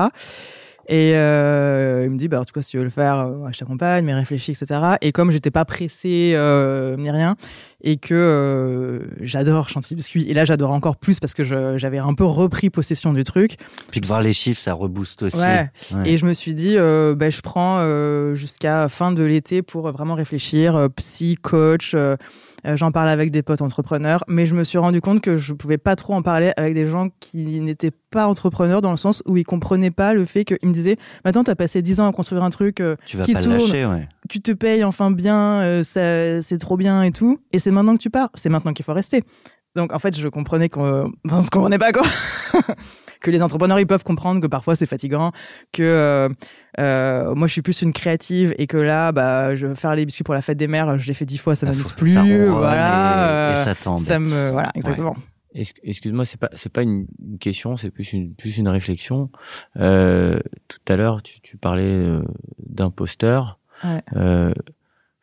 et 0.88 1.16
euh, 1.16 2.02
il 2.04 2.12
me 2.12 2.18
dit 2.18 2.28
bah 2.28 2.42
en 2.42 2.46
tout 2.46 2.54
cas 2.54 2.62
si 2.62 2.72
tu 2.72 2.78
veux 2.78 2.84
le 2.84 2.90
faire 2.90 3.20
euh, 3.20 3.50
je 3.52 3.60
t'accompagne 3.60 4.06
mais 4.06 4.14
réfléchis 4.14 4.52
etc 4.52 4.96
et 5.02 5.12
comme 5.12 5.32
j'étais 5.32 5.52
pas 5.52 5.66
pressée 5.66 6.34
euh, 6.36 6.96
ni 6.98 7.12
rien 7.12 7.36
et 7.84 7.98
que 7.98 8.14
euh, 8.14 9.00
j'adore 9.22 9.70
Chantilly 9.70 9.96
Biscuit 9.96 10.30
et 10.30 10.34
là 10.34 10.46
j'adore 10.46 10.72
encore 10.72 10.98
plus 10.98 11.20
parce 11.20 11.34
que 11.34 11.44
j'avais 11.44 11.98
un 11.98 12.14
peu 12.14 12.26
repris 12.26 12.70
possession 12.70 13.14
du 13.14 13.24
truc 13.24 13.58
Puis 13.92 14.02
de 14.02 14.08
voir 14.08 14.22
les 14.22 14.34
chiffres, 14.34 14.62
ça 14.62 14.74
rebooste 14.74 15.24
aussi. 15.24 15.38
Ouais. 15.38 15.70
Ouais. 15.94 16.12
et 16.12 16.18
je 16.18 16.26
me 16.26 16.34
suis 16.34 16.54
dit, 16.54 16.78
euh, 16.78 17.16
bah, 17.16 17.30
je 17.30 17.42
prends 17.42 17.78
euh, 17.80 18.36
jusqu'à 18.36 18.90
fin 18.90 19.12
de 19.12 19.24
l'été 19.24 19.62
pour 19.62 19.90
vraiment 19.92 20.16
réfléchir, 20.16 20.76
euh, 20.76 20.88
psy, 20.90 21.38
coach. 21.42 21.96
Euh, 22.66 22.78
J'en 22.78 22.92
parle 22.92 23.10
avec 23.10 23.32
des 23.32 23.42
potes 23.44 23.62
entrepreneurs, 23.62 24.24
mais 24.28 24.46
je 24.46 24.56
me 24.56 24.64
suis 24.64 24.78
rendu 24.78 25.02
compte 25.02 25.22
que 25.22 25.38
je 25.38 25.54
pouvais 25.54 25.78
pas 25.78 25.96
trop 25.96 26.14
en 26.14 26.22
parler 26.22 26.52
avec 26.58 26.74
des 26.74 26.88
gens 26.88 27.10
qui 27.20 27.60
n'étaient 27.60 27.92
pas 28.12 28.28
entrepreneurs 28.28 28.82
dans 28.82 28.92
le 28.92 28.98
sens 28.98 29.24
où 29.26 29.38
ils 29.38 29.44
comprenaient 29.44 29.92
pas 29.92 30.14
le 30.14 30.26
fait 30.26 30.44
qu'ils 30.46 30.68
me 30.68 30.74
disaient, 30.74 30.98
maintenant 31.26 31.44
t'as 31.44 31.56
passé 31.56 31.82
10 31.82 32.00
ans 32.02 32.08
à 32.10 32.12
construire 32.14 32.44
un 32.44 32.50
truc, 32.50 32.80
euh, 32.80 32.96
tu 33.06 33.18
vas 33.18 33.24
qui 33.24 33.34
pas 33.34 33.40
tourne. 33.42 33.54
le 33.56 33.60
lâcher, 33.62 33.86
ouais. 33.86 34.08
tu 34.30 34.42
te 34.42 34.52
payes 34.52 34.84
enfin 34.84 35.12
bien, 35.12 35.62
euh, 35.62 35.84
ça- 35.84 36.42
c'est 36.42 36.58
trop 36.58 36.78
bien 36.78 37.04
et 37.04 37.12
tout, 37.12 37.40
et 37.54 37.60
c'est 37.60 37.72
maintenant 37.72 37.96
que 37.96 38.02
tu 38.02 38.10
pars, 38.10 38.30
c'est 38.36 38.50
maintenant 38.50 38.74
qu'il 38.74 38.86
faut 38.86 38.94
rester. 38.94 39.24
Donc 39.76 39.94
en 39.94 40.00
fait, 40.00 40.18
je 40.20 40.28
comprenais 40.28 40.68
qu'on, 40.68 41.12
enfin, 41.26 41.40
je 41.40 41.50
comprenais 41.50 41.78
pas 41.78 41.92
quoi. 41.94 42.04
que 43.22 43.32
les 43.32 43.42
entrepreneurs 43.42 43.80
ils 43.80 43.88
peuvent 43.88 44.04
comprendre 44.04 44.42
que 44.42 44.48
parfois 44.48 44.76
c'est 44.76 44.86
fatigant, 44.86 45.32
que 45.72 45.84
euh, 45.84 46.30
euh, 46.80 47.34
moi 47.36 47.48
je 47.48 47.54
suis 47.54 47.62
plus 47.62 47.82
une 47.82 47.94
créative 47.94 48.54
et 48.58 48.68
que 48.68 48.78
là, 48.78 49.12
bah, 49.12 49.56
je 49.56 49.74
faire 49.76 49.96
les 49.96 50.06
biscuits 50.06 50.24
pour 50.24 50.34
la 50.34 50.42
fête 50.42 50.58
des 50.58 50.68
mères, 50.68 50.98
je 51.00 51.08
l'ai 51.08 51.14
fait 51.14 51.26
dix 51.26 51.38
fois, 51.38 51.56
ça 51.56 51.66
m'amuse 51.66 51.94
plus, 51.94 52.14
ça 52.14 52.24
voilà. 52.24 52.34
et- 53.56 53.56
euh, 53.58 53.62
et 53.62 53.66
ça 53.66 53.76
t'embête. 53.76 54.06
ça 54.06 54.20
me, 54.20 54.50
voilà, 54.52 54.72
exactement. 54.76 55.16
Est-ce- 55.54 55.74
Excuse-moi, 55.84 56.24
c'est 56.26 56.40
pas 56.40 56.50
c'est 56.54 56.72
pas 56.72 56.82
une, 56.82 57.08
question, 57.40 57.76
c'est 57.76 57.92
plus 57.92 58.14
une 58.14 58.34
plus 58.36 58.58
une 58.58 58.70
réflexion. 58.70 59.30
Euh, 59.78 60.40
tout 60.70 60.80
à 60.88 60.96
l'heure, 60.96 61.22
tu, 61.22 61.42
tu 61.42 61.58
parlais 61.58 61.84
euh, 61.84 62.22
d'imposteur. 62.76 63.60
Ouais. 63.84 64.02
Euh, 64.16 64.54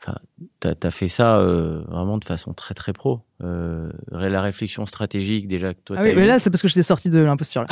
Enfin, 0.00 0.16
t'as 0.60 0.74
as 0.82 0.90
fait 0.92 1.08
ça 1.08 1.38
euh, 1.38 1.82
vraiment 1.88 2.18
de 2.18 2.24
façon 2.24 2.54
très 2.54 2.74
très 2.74 2.92
pro. 2.92 3.20
Euh, 3.42 3.90
la 4.12 4.40
réflexion 4.42 4.86
stratégique 4.86 5.48
déjà 5.48 5.74
que 5.74 5.80
toi. 5.84 5.96
Ah 5.98 6.02
t'as 6.04 6.08
oui, 6.10 6.14
mais 6.16 6.26
là 6.26 6.38
c'est 6.38 6.50
parce 6.50 6.62
que 6.62 6.68
j'étais 6.68 6.82
sortie 6.84 7.10
de 7.10 7.18
l'imposture 7.18 7.62
là. 7.62 7.68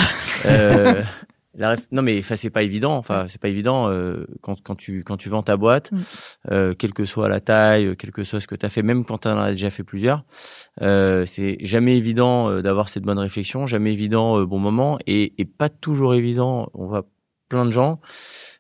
Euh, 0.47 1.03
la 1.55 1.77
Non 1.93 2.03
mais 2.03 2.19
enfin 2.19 2.35
c'est 2.35 2.51
pas 2.51 2.65
évident. 2.65 2.97
Enfin 2.97 3.27
c'est 3.29 3.41
pas 3.41 3.49
évident 3.49 3.89
euh, 3.91 4.27
quand 4.41 4.61
quand 4.63 4.75
tu 4.75 5.05
quand 5.05 5.17
tu 5.17 5.29
vends 5.29 5.43
ta 5.45 5.57
boîte, 5.57 5.93
Mm. 5.93 5.99
euh, 6.51 6.75
quelle 6.75 6.93
que 6.93 7.05
soit 7.05 7.29
la 7.29 7.41
taille, 7.41 7.97
quel 7.97 8.11
que 8.11 8.25
soit 8.25 8.41
ce 8.41 8.49
que 8.49 8.57
tu 8.57 8.67
as 8.67 8.71
fait, 8.71 8.83
même 8.83 9.05
quand 9.05 9.19
tu 9.19 9.29
en 9.29 9.39
as 9.39 9.53
déjà 9.53 9.71
fait 9.71 9.85
plusieurs, 9.85 10.25
euh, 10.83 11.25
c'est 11.27 11.59
jamais 11.61 11.97
évident 11.97 12.61
d'avoir 12.61 12.89
cette 12.89 13.05
bonne 13.05 13.21
réflexion, 13.21 13.67
jamais 13.69 13.93
évident 13.93 14.41
euh, 14.41 14.47
bon 14.47 14.59
moment 14.59 14.99
et, 15.07 15.41
et 15.41 15.45
pas 15.45 15.69
toujours 15.69 16.15
évident. 16.15 16.71
On 16.75 16.87
voit 16.87 17.07
plein 17.49 17.65
de 17.65 17.71
gens 17.71 18.01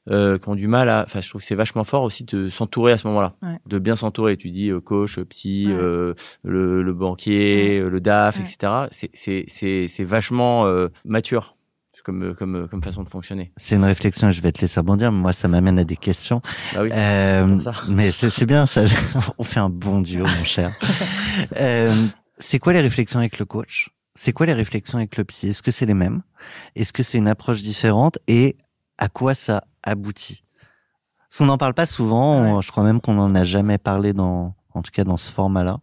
euh, 0.08 0.38
qui 0.38 0.48
ont 0.48 0.54
du 0.54 0.68
mal 0.68 0.88
à. 0.88 1.02
Enfin 1.06 1.20
je 1.20 1.28
trouve 1.28 1.40
que 1.40 1.46
c'est 1.46 1.54
vachement 1.54 1.84
fort 1.84 2.02
aussi 2.02 2.24
de 2.24 2.48
s'entourer 2.48 2.92
à 2.92 2.98
ce 2.98 3.06
moment-là, 3.08 3.34
Ouais. 3.42 3.58
de 3.66 3.78
bien 3.78 3.96
s'entourer. 3.96 4.36
Tu 4.36 4.50
dis 4.50 4.70
euh, 4.70 4.80
coach, 4.80 5.18
psy, 5.28 5.66
Ouais. 5.68 5.74
euh, 5.74 6.14
le, 6.44 6.82
le 6.82 6.94
banquier, 6.94 7.78
euh, 7.80 7.88
le 7.88 8.00
DAF, 8.00 8.36
Ouais. 8.38 8.42
etc. 8.42 8.72
C'est 8.90 9.10
c'est 9.14 9.44
c'est 9.48 9.88
c'est 9.88 10.04
vachement 10.04 10.66
euh, 10.66 10.88
mature 11.04 11.54
comme 12.04 12.34
comme 12.36 12.68
comme 12.68 12.82
façon 12.84 13.02
de 13.02 13.08
fonctionner. 13.08 13.50
C'est 13.56 13.74
une 13.74 13.82
réflexion 13.84 14.28
et 14.28 14.32
je 14.32 14.40
vais 14.40 14.52
te 14.52 14.60
laisser 14.60 14.78
rebondir, 14.78 15.10
mais 15.10 15.18
moi 15.18 15.32
ça 15.32 15.48
m'amène 15.48 15.76
à 15.80 15.84
des 15.84 15.96
questions. 15.96 16.40
Bah 16.72 16.82
oui. 16.84 16.90
Euh, 16.92 17.58
ça. 17.58 17.72
mais 17.88 18.12
c'est 18.12 18.30
c'est 18.30 18.46
bien, 18.46 18.64
ça. 18.66 18.82
on 19.38 19.42
fait 19.42 19.58
un 19.58 19.70
bon 19.70 20.00
duo, 20.02 20.24
mon 20.24 20.44
cher. 20.44 20.70
Euh, 21.58 21.92
c'est 22.38 22.58
quoi 22.60 22.72
les 22.72 22.80
réflexions 22.80 23.18
avec 23.18 23.38
le 23.40 23.44
coach? 23.44 23.88
C'est 24.14 24.32
quoi 24.32 24.46
les 24.46 24.52
réflexions 24.54 24.98
avec 24.98 25.16
le 25.16 25.24
psy? 25.24 25.48
Est-ce 25.48 25.62
que 25.62 25.70
c'est 25.72 25.84
les 25.86 25.94
mêmes? 25.94 26.22
Est-ce 26.76 26.92
que 26.92 27.02
c'est 27.02 27.18
une 27.18 27.28
approche 27.28 27.62
différente? 27.62 28.18
Et 28.28 28.56
à 28.98 29.08
quoi 29.08 29.34
ça 29.34 29.64
aboutit 29.86 30.44
Parce 31.28 31.38
qu'on 31.38 31.46
n'en 31.46 31.56
parle 31.58 31.72
pas 31.74 31.86
souvent. 31.86 32.42
Ouais. 32.42 32.50
on- 32.50 32.60
je 32.60 32.70
crois 32.70 32.84
même 32.84 33.00
qu'on 33.00 33.14
n'en 33.14 33.34
a 33.34 33.44
jamais 33.44 33.78
parlé 33.78 34.12
dans, 34.12 34.54
en 34.74 34.82
tout 34.82 34.90
cas 34.92 35.04
dans 35.04 35.16
ce 35.16 35.32
format-là. 35.32 35.80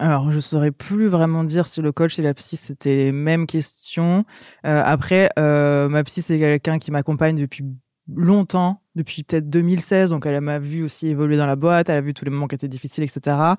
Alors, 0.00 0.32
je 0.32 0.40
saurais 0.40 0.72
plus 0.72 1.06
vraiment 1.06 1.44
dire 1.44 1.68
si 1.68 1.80
le 1.80 1.92
coach 1.92 2.18
et 2.18 2.22
la 2.22 2.34
psy 2.34 2.56
c'était 2.56 2.96
les 2.96 3.12
mêmes 3.12 3.46
questions. 3.46 4.24
Euh, 4.66 4.82
après, 4.84 5.30
euh, 5.38 5.88
ma 5.88 6.02
psy 6.02 6.20
c'est 6.20 6.38
quelqu'un 6.40 6.80
qui 6.80 6.90
m'accompagne 6.90 7.36
depuis 7.36 7.64
longtemps, 8.12 8.82
depuis 8.96 9.22
peut-être 9.22 9.48
2016, 9.48 10.10
donc 10.10 10.26
elle 10.26 10.40
m'a 10.40 10.58
vu 10.58 10.82
aussi 10.82 11.06
évoluer 11.06 11.36
dans 11.36 11.46
la 11.46 11.54
boîte, 11.56 11.88
elle 11.88 11.96
a 11.98 12.00
vu 12.00 12.12
tous 12.12 12.24
les 12.24 12.32
moments 12.32 12.48
qui 12.48 12.56
étaient 12.56 12.66
difficiles, 12.68 13.04
etc. 13.04 13.54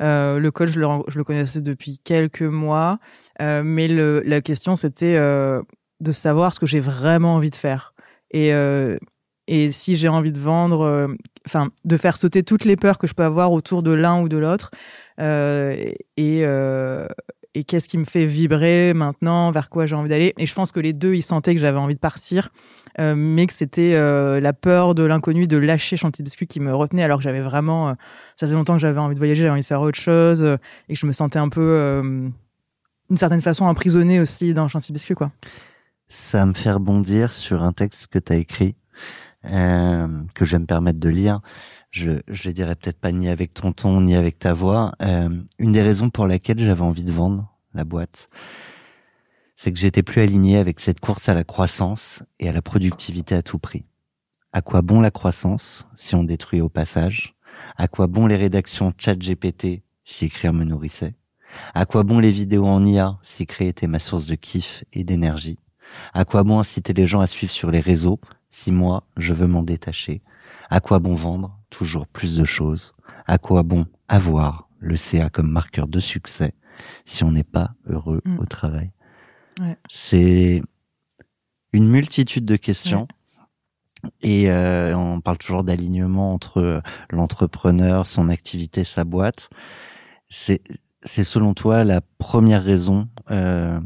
Euh, 0.00 0.38
le 0.38 0.50
coach, 0.52 0.70
je 0.70 0.78
le, 0.80 0.86
ren- 0.86 1.02
je 1.08 1.18
le 1.18 1.24
connaissais 1.24 1.60
depuis 1.60 1.98
quelques 1.98 2.42
mois, 2.42 2.98
mais 3.40 3.88
le, 3.88 4.22
la 4.24 4.40
question 4.40 4.76
c'était 4.76 5.16
de 5.16 6.12
savoir 6.12 6.54
ce 6.54 6.60
que 6.60 6.66
j'ai 6.66 6.80
vraiment 6.80 7.34
envie 7.34 7.50
de 7.50 7.56
faire. 7.56 7.92
Et, 8.30 8.52
et 9.54 9.70
si 9.70 9.96
j'ai 9.96 10.08
envie 10.08 10.32
de 10.32 10.38
vendre, 10.38 10.80
euh, 10.80 11.08
enfin, 11.46 11.68
de 11.84 11.98
faire 11.98 12.16
sauter 12.16 12.42
toutes 12.42 12.64
les 12.64 12.74
peurs 12.74 12.96
que 12.96 13.06
je 13.06 13.12
peux 13.12 13.22
avoir 13.22 13.52
autour 13.52 13.82
de 13.82 13.90
l'un 13.90 14.22
ou 14.22 14.30
de 14.30 14.38
l'autre. 14.38 14.70
Euh, 15.20 15.92
et 16.16 16.40
euh, 16.46 17.06
et 17.54 17.64
qu'est-ce 17.64 17.86
qui 17.86 17.98
me 17.98 18.06
fait 18.06 18.24
vibrer 18.24 18.94
maintenant, 18.94 19.50
vers 19.50 19.68
quoi 19.68 19.84
j'ai 19.84 19.94
envie 19.94 20.08
d'aller? 20.08 20.32
Et 20.38 20.46
je 20.46 20.54
pense 20.54 20.72
que 20.72 20.80
les 20.80 20.94
deux, 20.94 21.12
ils 21.12 21.22
sentaient 21.22 21.54
que 21.54 21.60
j'avais 21.60 21.78
envie 21.78 21.94
de 21.94 22.00
partir, 22.00 22.48
mais 22.98 23.46
que 23.46 23.52
c'était 23.52 23.92
la 24.40 24.52
peur 24.54 24.94
de 24.94 25.02
l'inconnu, 25.02 25.46
de 25.46 25.58
lâcher 25.58 25.98
Chantilly 25.98 26.24
Biscuit 26.24 26.46
qui 26.46 26.60
me 26.60 26.74
retenait, 26.74 27.02
alors 27.02 27.18
que 27.18 27.24
j'avais 27.24 27.42
vraiment, 27.42 27.88
ça 28.36 28.46
faisait 28.46 28.54
longtemps 28.54 28.72
que 28.72 28.80
j'avais 28.80 29.00
envie 29.00 29.14
de 29.14 29.18
voyager, 29.18 29.42
j'avais 29.42 29.52
envie 29.52 29.60
de 29.60 29.66
faire 29.66 29.82
autre 29.82 30.00
chose, 30.00 30.42
et 30.88 30.94
que 30.94 30.98
je 30.98 31.04
me 31.04 31.12
sentais 31.12 31.38
un 31.38 31.50
peu, 31.50 32.00
d'une 33.10 33.18
certaine 33.18 33.42
façon, 33.42 33.66
emprisonnée 33.66 34.18
aussi 34.18 34.54
dans 34.54 34.66
Chantilly 34.66 34.94
Biscuit, 34.94 35.14
quoi. 35.14 35.30
Ça 36.08 36.46
me 36.46 36.54
fait 36.54 36.72
rebondir 36.72 37.34
sur 37.34 37.62
un 37.62 37.72
texte 37.72 38.06
que 38.06 38.18
tu 38.18 38.32
as 38.32 38.36
écrit, 38.36 38.76
euh, 39.46 40.22
que 40.34 40.44
je 40.44 40.56
vais 40.56 40.60
me 40.60 40.66
permettre 40.66 41.00
de 41.00 41.08
lire. 41.08 41.40
Je 41.90 42.20
je 42.28 42.48
le 42.48 42.54
dirai 42.54 42.74
peut-être 42.74 42.98
pas 42.98 43.12
ni 43.12 43.28
avec 43.28 43.54
ton 43.54 43.72
ton, 43.72 44.00
ni 44.00 44.14
avec 44.14 44.38
ta 44.38 44.54
voix. 44.54 44.92
Euh, 45.02 45.28
une 45.58 45.72
des 45.72 45.82
raisons 45.82 46.10
pour 46.10 46.26
laquelle 46.26 46.58
j'avais 46.58 46.82
envie 46.82 47.04
de 47.04 47.12
vendre 47.12 47.52
la 47.74 47.84
boîte, 47.84 48.28
c'est 49.56 49.72
que 49.72 49.78
j'étais 49.78 50.02
plus 50.02 50.20
aligné 50.20 50.58
avec 50.58 50.80
cette 50.80 51.00
course 51.00 51.28
à 51.28 51.34
la 51.34 51.44
croissance 51.44 52.22
et 52.40 52.48
à 52.48 52.52
la 52.52 52.62
productivité 52.62 53.34
à 53.34 53.42
tout 53.42 53.58
prix. 53.58 53.84
À 54.52 54.60
quoi 54.60 54.82
bon 54.82 55.00
la 55.00 55.10
croissance 55.10 55.86
si 55.94 56.14
on 56.14 56.24
détruit 56.24 56.60
au 56.60 56.68
passage? 56.68 57.34
À 57.76 57.88
quoi 57.88 58.06
bon 58.06 58.26
les 58.26 58.36
rédactions 58.36 58.92
chat 58.98 59.16
GPT 59.16 59.82
si 60.04 60.26
écrire 60.26 60.52
me 60.52 60.64
nourrissait? 60.64 61.14
À 61.74 61.84
quoi 61.84 62.02
bon 62.02 62.18
les 62.18 62.32
vidéos 62.32 62.66
en 62.66 62.84
IA 62.84 63.18
si 63.22 63.46
créer 63.46 63.68
était 63.68 63.86
ma 63.86 63.98
source 63.98 64.26
de 64.26 64.34
kiff 64.34 64.84
et 64.92 65.04
d'énergie? 65.04 65.58
À 66.14 66.24
quoi 66.24 66.42
bon 66.42 66.58
inciter 66.58 66.92
les 66.92 67.06
gens 67.06 67.20
à 67.20 67.26
suivre 67.26 67.52
sur 67.52 67.70
les 67.70 67.80
réseaux 67.80 68.20
si 68.52 68.70
moi, 68.70 69.02
je 69.16 69.34
veux 69.34 69.48
m'en 69.48 69.64
détacher 69.64 70.22
À 70.70 70.78
quoi 70.80 71.00
bon 71.00 71.16
vendre 71.16 71.58
toujours 71.70 72.06
plus 72.06 72.36
de 72.36 72.44
choses? 72.44 72.94
À 73.26 73.38
quoi 73.38 73.62
bon 73.64 73.86
avoir 74.08 74.68
le 74.78 74.94
CA 74.96 75.28
comme 75.30 75.50
marqueur 75.50 75.88
de 75.88 75.98
succès 76.00 76.54
si 77.04 77.24
on 77.24 77.32
n'est 77.32 77.42
pas 77.44 77.74
heureux 77.86 78.20
Mm. 78.24 78.38
au 78.38 78.44
travail? 78.46 78.90
Ouais. 79.60 79.76
C'est 79.88 80.62
une 81.72 81.88
multitude 81.88 82.44
de 82.44 82.56
questions. 82.56 83.08
Et 84.20 84.50
euh, 84.50 84.96
on 84.96 85.20
parle 85.20 85.38
toujours 85.38 85.62
d'alignement 85.64 86.34
entre 86.34 86.82
l'entrepreneur, 87.10 88.06
son 88.06 88.28
activité, 88.28 88.84
sa 88.84 89.04
boîte. 89.04 89.48
C'est 90.28 90.60
c'est 91.04 91.24
selon 91.24 91.52
toi 91.54 91.82
la 91.84 92.00
première 92.18 92.62
raison 92.64 93.08
euh, 93.30 93.80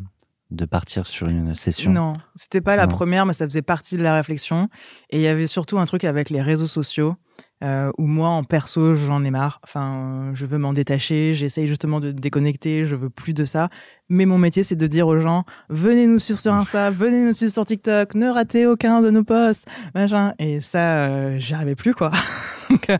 de 0.51 0.65
partir 0.65 1.07
sur 1.07 1.29
une 1.29 1.55
session 1.55 1.91
Non, 1.91 2.15
c'était 2.37 2.61
pas 2.61 2.77
la 2.77 2.87
Non. 2.87 2.93
première, 2.93 3.27
mais 3.27 3.33
ça 3.33 3.45
faisait 3.47 3.63
partie 3.63 3.97
de 3.97 4.03
la 4.03 4.15
réflexion. 4.15 4.69
Et 5.11 5.17
il 5.19 5.23
y 5.23 5.27
avait 5.27 5.47
surtout 5.47 5.79
un 5.79 5.85
truc 5.87 6.05
avec 6.05 6.31
les 6.31 6.41
réseaux 6.43 6.67
sociaux. 6.69 7.17
Euh, 7.65 7.91
où 7.97 8.07
moi, 8.07 8.29
en 8.29 8.45
perso, 8.45 8.95
j'en 8.95 9.25
ai 9.25 9.31
marre. 9.31 9.61
Enfin, 9.65 9.95
euh, 9.95 10.31
je 10.35 10.45
veux 10.47 10.59
m'en 10.59 10.73
détacher. 10.75 11.33
J'essaye 11.35 11.67
justement 11.67 12.01
de 12.01 12.13
déconnecter. 12.13 12.85
Je 12.87 12.95
veux 12.95 13.09
plus 13.11 13.33
de 13.33 13.45
ça. 13.47 13.69
Mais 14.11 14.25
mon 14.27 14.37
métier, 14.39 14.63
c'est 14.63 14.77
de 14.77 14.87
dire 14.87 15.07
aux 15.09 15.19
gens 15.19 15.45
venez 15.71 16.07
nous 16.07 16.19
suivre 16.19 16.39
sur 16.41 16.53
Insta, 16.55 16.91
venez 16.91 17.25
nous 17.25 17.33
suivre 17.33 17.53
sur 17.53 17.65
TikTok, 17.65 18.15
ne 18.15 18.29
ratez 18.29 18.67
aucun 18.67 19.01
de 19.03 19.11
nos 19.11 19.25
posts, 19.25 19.67
machin. 19.95 20.35
Et 20.39 20.61
ça, 20.61 21.07
euh, 21.07 21.39
j'y 21.39 21.55
arrivais 21.55 21.75
plus, 21.75 21.95
quoi. 21.95 22.11
donc, 22.71 22.91
euh, 22.91 22.99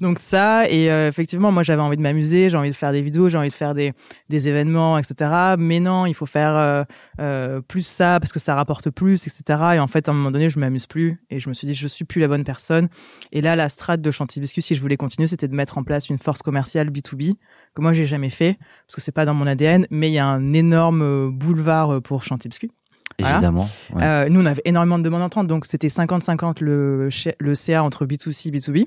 donc 0.00 0.18
ça, 0.18 0.68
et 0.68 0.90
euh, 0.90 1.08
effectivement, 1.08 1.52
moi, 1.52 1.62
j'avais 1.62 1.82
envie 1.82 1.96
de 1.96 2.02
m'amuser, 2.02 2.50
j'ai 2.50 2.56
envie 2.56 2.70
de 2.70 2.74
faire 2.74 2.92
des 2.92 3.02
vidéos, 3.02 3.28
j'ai 3.28 3.38
envie 3.38 3.48
de 3.48 3.54
faire 3.54 3.74
des, 3.74 3.92
des 4.28 4.48
événements, 4.48 4.98
etc. 4.98 5.54
Mais 5.58 5.80
non, 5.80 6.06
il 6.06 6.14
faut 6.14 6.26
faire 6.26 6.86
euh, 7.20 7.60
plus 7.62 7.86
ça 7.86 8.18
parce 8.20 8.32
que 8.32 8.40
ça 8.40 8.54
rapporte 8.54 8.90
plus, 8.90 9.26
etc. 9.26 9.42
Et 9.74 9.78
en 9.78 9.86
fait, 9.86 10.08
à 10.08 10.12
un 10.12 10.14
moment 10.14 10.30
donné, 10.30 10.48
je 10.50 10.58
m'amuse 10.58 10.86
plus. 10.86 11.22
Et 11.30 11.40
je 11.40 11.48
me 11.48 11.54
suis 11.54 11.66
dit, 11.66 11.74
je 11.74 11.88
suis 11.88 12.04
plus 12.04 12.20
la 12.20 12.28
bonne 12.28 12.44
personne. 12.44 12.88
Et 13.32 13.40
là, 13.40 13.56
la 13.56 13.68
strate 13.68 14.00
de 14.00 14.10
Chantilly 14.10 14.42
Biscuit, 14.42 14.62
si 14.62 14.74
je 14.74 14.80
voulais 14.80 14.96
continuer, 14.96 15.26
c'était 15.26 15.48
de 15.48 15.54
mettre 15.54 15.78
en 15.78 15.84
place 15.84 16.08
une 16.08 16.18
force 16.18 16.42
commerciale 16.42 16.90
B2B 16.90 17.34
que 17.74 17.80
moi, 17.80 17.92
j'ai 17.92 18.06
jamais 18.06 18.30
fait 18.30 18.58
parce 18.86 18.96
que 18.96 19.00
c'est 19.00 19.12
pas 19.12 19.24
dans 19.24 19.34
mon 19.34 19.46
ADN. 19.46 19.86
Mais 19.90 20.10
il 20.10 20.14
y 20.14 20.18
a 20.18 20.26
un 20.26 20.52
énorme 20.52 21.30
boulevard 21.30 22.02
pour 22.02 22.24
Chantilly 22.24 22.50
Biscuit. 22.50 22.70
Voilà. 23.18 23.36
Évidemment. 23.36 23.68
ouais. 23.94 24.02
Euh, 24.02 24.28
nous, 24.28 24.40
on 24.40 24.46
avait 24.46 24.62
énormément 24.64 24.98
de 24.98 25.04
demandes 25.04 25.22
entrantes, 25.22 25.46
donc 25.46 25.66
c'était 25.66 25.88
50-50 25.88 26.62
le, 26.62 27.08
le 27.38 27.54
CA 27.54 27.82
entre 27.82 28.06
B2C 28.06 28.48
et 28.48 28.50
B2B. 28.50 28.86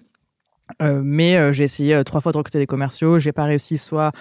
Euh, 0.82 1.02
mais 1.04 1.36
euh, 1.38 1.54
j'ai 1.54 1.64
essayé 1.64 1.94
euh, 1.96 2.04
trois 2.04 2.22
fois 2.22 2.32
de 2.32 2.38
recruter 2.38 2.58
des 2.58 2.66
commerciaux, 2.66 3.20
j'ai 3.20 3.32
pas 3.32 3.44
réussi 3.44 3.78
soit 3.78 4.12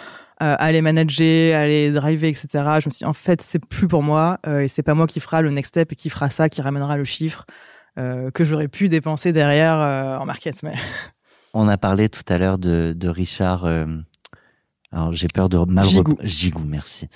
euh, 0.43 0.57
à 0.59 0.73
les 0.73 0.83
manager, 0.83 1.59
à 1.59 1.67
les 1.67 1.91
driver, 1.91 2.29
etc. 2.29 2.49
Je 2.81 2.87
me 2.89 2.91
suis 2.91 2.99
dit, 2.99 3.05
en 3.07 3.15
fait, 3.15 3.41
c'est 3.41 3.65
plus 3.65 3.89
pour 3.89 4.03
moi 4.03 4.39
euh, 4.47 4.61
et 4.61 4.69
c'est 4.69 4.83
pas 4.83 4.95
moi 4.95 5.07
qui 5.07 5.21
fera 5.21 5.41
le 5.41 5.51
next 5.51 5.71
step 5.71 5.93
et 5.93 5.95
qui 5.97 6.11
fera 6.11 6.29
ça, 6.29 6.49
qui 6.51 6.61
ramènera 6.61 6.97
le 6.99 7.05
chiffre 7.05 7.47
euh, 7.99 8.31
que 8.31 8.45
j'aurais 8.45 8.69
pu 8.69 8.89
dépenser 8.89 9.33
derrière 9.33 9.75
euh, 9.81 10.19
en 10.19 10.27
market. 10.27 10.63
Mais... 10.63 10.75
On 11.55 11.67
a 11.69 11.79
parlé 11.79 12.09
tout 12.09 12.25
à 12.29 12.37
l'heure 12.37 12.59
de, 12.59 12.93
de 12.95 13.09
Richard. 13.09 13.65
euh, 13.65 13.87
alors 14.93 15.13
j'ai 15.13 15.29
peur 15.29 15.49
de 15.49 15.59
mal 15.59 15.85
Gigou. 15.87 16.13
rep- 16.13 16.27
Gigou, 16.27 16.63
merci. 16.67 17.09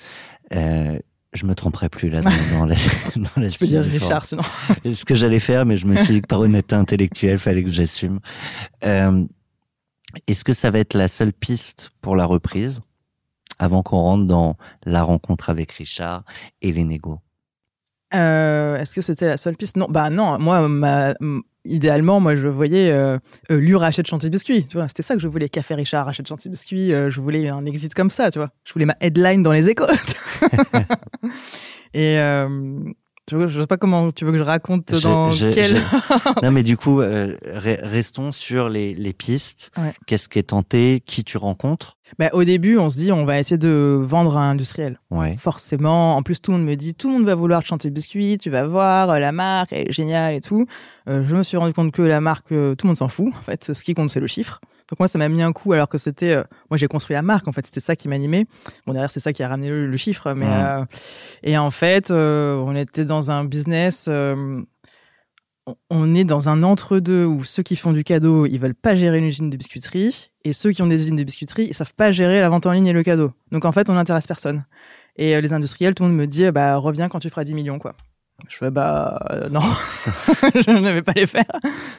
Je 1.33 1.45
me 1.45 1.53
tromperai 1.53 1.89
plus 1.89 2.09
là 2.09 2.21
dans, 2.21 2.31
dans 2.59 2.65
la, 2.65 2.75
dans 3.15 3.41
la 3.41 3.49
Tu 3.49 3.59
peux 3.59 3.67
dire 3.67 3.83
Richard, 3.83 4.25
sinon. 4.25 4.41
C'est 4.83 4.93
ce 4.95 5.05
que 5.05 5.13
j'allais 5.15 5.39
faire, 5.39 5.65
mais 5.65 5.77
je 5.77 5.85
me 5.85 5.95
suis 5.95 6.15
dit 6.15 6.21
que 6.21 6.27
par 6.27 6.39
honnêteté 6.39 6.75
intellectuelle, 6.75 7.37
fallait 7.37 7.63
que 7.63 7.69
j'assume. 7.69 8.19
Euh, 8.83 9.25
Est-ce 10.27 10.43
que 10.43 10.53
ça 10.53 10.71
va 10.71 10.79
être 10.79 10.95
la 10.95 11.07
seule 11.07 11.33
piste 11.33 11.91
pour 12.01 12.15
la 12.15 12.25
reprise 12.25 12.81
avant 13.59 13.83
qu'on 13.83 13.99
rentre 13.99 14.25
dans 14.25 14.57
la 14.85 15.03
rencontre 15.03 15.49
avec 15.51 15.71
Richard 15.73 16.23
et 16.61 16.71
les 16.71 16.83
négos? 16.83 17.19
Euh, 18.15 18.77
Est-ce 18.77 18.95
que 18.95 19.01
c'était 19.01 19.27
la 19.27 19.37
seule 19.37 19.55
piste? 19.55 19.77
Non, 19.77 19.87
bah 19.89 20.09
non. 20.09 20.39
Moi, 20.39 20.67
ma- 20.67 21.13
idéalement, 21.65 22.19
moi, 22.19 22.35
je 22.35 22.47
voyais 22.47 22.89
euh, 22.91 23.17
euh, 23.51 23.59
lui 23.59 23.75
rachète 23.75 24.07
Chantilly 24.07 24.31
Biscuit. 24.31 24.65
Tu 24.67 24.77
vois, 24.77 24.87
c'était 24.87 25.03
ça 25.03 25.15
que 25.15 25.21
je 25.21 25.27
voulais. 25.27 25.49
Café 25.49 25.75
Richard 25.75 26.05
rachète 26.05 26.27
Chantilly 26.27 26.49
Biscuit. 26.51 26.93
euh, 26.93 27.09
je 27.11 27.21
voulais 27.21 27.49
un 27.49 27.65
exit 27.65 27.93
comme 27.93 28.09
ça. 28.09 28.31
Tu 28.31 28.39
vois, 28.39 28.49
je 28.63 28.73
voulais 28.73 28.85
ma 28.85 28.95
headline 29.01 29.43
dans 29.43 29.51
les 29.51 29.69
échos. 29.69 29.85
Et 31.93 32.17
euh, 32.19 32.79
tu 33.25 33.35
vois, 33.35 33.47
je 33.47 33.61
sais 33.61 33.67
pas 33.67 33.77
comment 33.77 34.11
tu 34.11 34.25
veux 34.25 34.31
que 34.31 34.37
je 34.37 34.43
raconte 34.43 34.93
dans 35.03 35.31
je- 35.31 35.47
quel. 35.49 35.77
je- 35.77 36.43
Non, 36.45 36.51
mais 36.51 36.63
du 36.63 36.77
coup, 36.77 37.01
euh, 37.01 37.35
re- 37.45 37.79
restons 37.83 38.31
sur 38.31 38.69
les, 38.69 38.93
les 38.93 39.13
pistes. 39.13 39.71
Ouais. 39.77 39.93
Qu'est-ce 40.07 40.29
qui 40.29 40.39
est 40.39 40.43
tenté? 40.43 41.01
Qui 41.05 41.23
tu 41.23 41.37
rencontres? 41.37 41.97
Bah, 42.17 42.29
au 42.33 42.43
début, 42.43 42.77
on 42.77 42.89
se 42.89 42.97
dit, 42.97 43.11
on 43.11 43.25
va 43.25 43.39
essayer 43.39 43.57
de 43.57 43.99
vendre 44.01 44.37
à 44.37 44.41
un 44.41 44.51
industriel. 44.51 44.99
Ouais. 45.11 45.35
Forcément. 45.37 46.17
En 46.17 46.23
plus, 46.23 46.41
tout 46.41 46.51
le 46.51 46.57
monde 46.57 46.67
me 46.67 46.75
dit, 46.75 46.95
tout 46.95 47.07
le 47.09 47.13
monde 47.13 47.25
va 47.25 47.35
vouloir 47.35 47.65
Chantilly 47.65 47.91
Biscuit. 47.91 48.37
Tu 48.37 48.49
vas 48.49 48.65
voir, 48.65 49.09
euh, 49.09 49.19
la 49.19 49.31
marque, 49.31 49.73
elle 49.73 49.89
est 49.89 49.91
géniale 49.91 50.33
et 50.33 50.41
tout. 50.41 50.65
Euh, 51.07 51.23
je 51.25 51.35
me 51.35 51.43
suis 51.43 51.57
rendu 51.57 51.73
compte 51.73 51.91
que 51.91 52.01
la 52.01 52.21
marque, 52.21 52.51
euh, 52.51 52.75
tout 52.75 52.85
le 52.85 52.89
monde 52.89 52.97
s'en 52.97 53.07
fout. 53.09 53.31
En 53.37 53.43
fait, 53.43 53.73
ce 53.73 53.83
qui 53.83 53.93
compte, 53.93 54.09
c'est 54.09 54.19
le 54.19 54.27
chiffre. 54.27 54.59
Donc 54.89 54.99
moi, 54.99 55.07
ça 55.07 55.19
m'a 55.19 55.29
mis 55.29 55.43
un 55.43 55.51
coup 55.51 55.73
alors 55.73 55.87
que 55.87 55.99
c'était... 55.99 56.33
euh, 56.33 56.43
moi, 56.69 56.77
j'ai 56.77 56.87
construit 56.87 57.13
la 57.13 57.21
marque, 57.21 57.47
en 57.47 57.51
fait. 57.51 57.65
C'était 57.65 57.79
ça 57.79 57.95
qui 57.95 58.07
m'animait. 58.07 58.47
Bon, 58.87 58.93
derrière, 58.93 59.11
c'est 59.11 59.19
ça 59.19 59.33
qui 59.33 59.43
a 59.43 59.47
ramené 59.47 59.69
le, 59.69 59.85
le 59.85 59.97
chiffre. 59.97 60.33
Mais, 60.33 60.47
et 61.43 61.57
en 61.57 61.69
fait, 61.69 62.09
on 62.11 62.75
était 62.75 63.05
dans 63.05 63.29
un 63.29 63.45
business... 63.45 64.09
on- 65.89 66.15
est 66.15 66.23
dans 66.23 66.49
un 66.49 66.63
entre-deux 66.63 67.25
où 67.25 67.43
ceux 67.43 67.63
qui 67.63 67.75
font 67.75 67.91
du 67.93 68.03
cadeau, 68.03 68.45
ils 68.45 68.57
veulent 68.59 68.73
pas 68.75 68.95
gérer 68.95 69.17
une 69.19 69.25
usine 69.25 69.49
de 69.49 69.57
biscuiterie. 69.57 70.31
Et 70.45 70.53
ceux 70.53 70.71
qui 70.71 70.81
ont 70.81 70.87
des 70.87 71.01
usines 71.01 71.15
de 71.15 71.23
biscuiterie, 71.23 71.65
ils 71.69 71.73
savent 71.73 71.93
pas 71.93 72.11
gérer 72.11 72.39
la 72.41 72.49
vente 72.49 72.65
en 72.65 72.71
ligne 72.71 72.87
et 72.87 72.93
le 72.93 73.03
cadeau. 73.03 73.31
Donc 73.51 73.65
en 73.65 73.71
fait, 73.71 73.89
on 73.89 73.93
n'intéresse 73.93 74.27
personne. 74.27 74.65
Et 75.17 75.35
euh, 75.35 75.41
les 75.41 75.53
industriels, 75.53 75.93
tout 75.95 76.03
le 76.03 76.09
monde 76.09 76.17
me 76.17 76.27
dit, 76.27 76.49
bah 76.51 76.77
reviens 76.77 77.09
quand 77.09 77.19
tu 77.19 77.29
feras 77.29 77.43
10 77.43 77.53
millions, 77.53 77.77
quoi. 77.79 77.95
Je 78.47 78.55
fais, 78.55 78.71
bah 78.71 79.19
euh, 79.31 79.49
non, 79.49 79.59
je 80.55 80.71
ne 80.71 80.91
vais 80.91 81.01
pas 81.01 81.11
les 81.13 81.27
faire. 81.27 81.43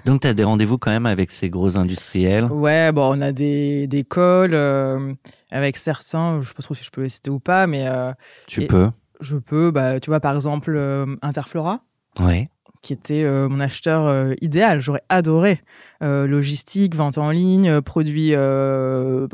Donc, 0.06 0.22
tu 0.22 0.26
as 0.26 0.32
des 0.32 0.42
rendez-vous 0.44 0.78
quand 0.78 0.90
même 0.90 1.04
avec 1.04 1.30
ces 1.30 1.50
gros 1.50 1.76
industriels? 1.76 2.44
Ouais, 2.46 2.92
bon, 2.92 3.18
on 3.18 3.20
a 3.20 3.30
des, 3.32 3.86
des 3.86 4.04
calls 4.04 4.54
euh, 4.54 5.12
avec 5.50 5.76
certains, 5.76 6.40
je 6.40 6.48
sais 6.48 6.54
pas 6.54 6.62
trop 6.62 6.74
si 6.74 6.82
je 6.82 6.90
peux 6.90 7.02
les 7.02 7.10
citer 7.10 7.28
ou 7.28 7.40
pas, 7.40 7.66
mais 7.66 7.86
euh, 7.88 8.12
Tu 8.46 8.62
Et- 8.62 8.66
peux. 8.66 8.88
je 9.20 9.36
peux, 9.36 9.70
bah, 9.70 10.00
tu 10.00 10.08
vois, 10.08 10.20
par 10.20 10.34
exemple, 10.34 10.74
Interflora, 11.20 11.80
Oui. 12.20 12.48
Qui 12.82 12.92
était 12.94 13.24
euh, 13.24 13.48
mon 13.48 13.60
acheteur 13.60 14.06
euh, 14.06 14.32
idéal. 14.40 14.80
J'aurais 14.80 15.02
adoré. 15.08 15.60
Euh, 16.02 16.26
logistique, 16.26 16.94
vente 16.94 17.18
en 17.18 17.30
ligne, 17.30 17.82
produits 17.82 18.32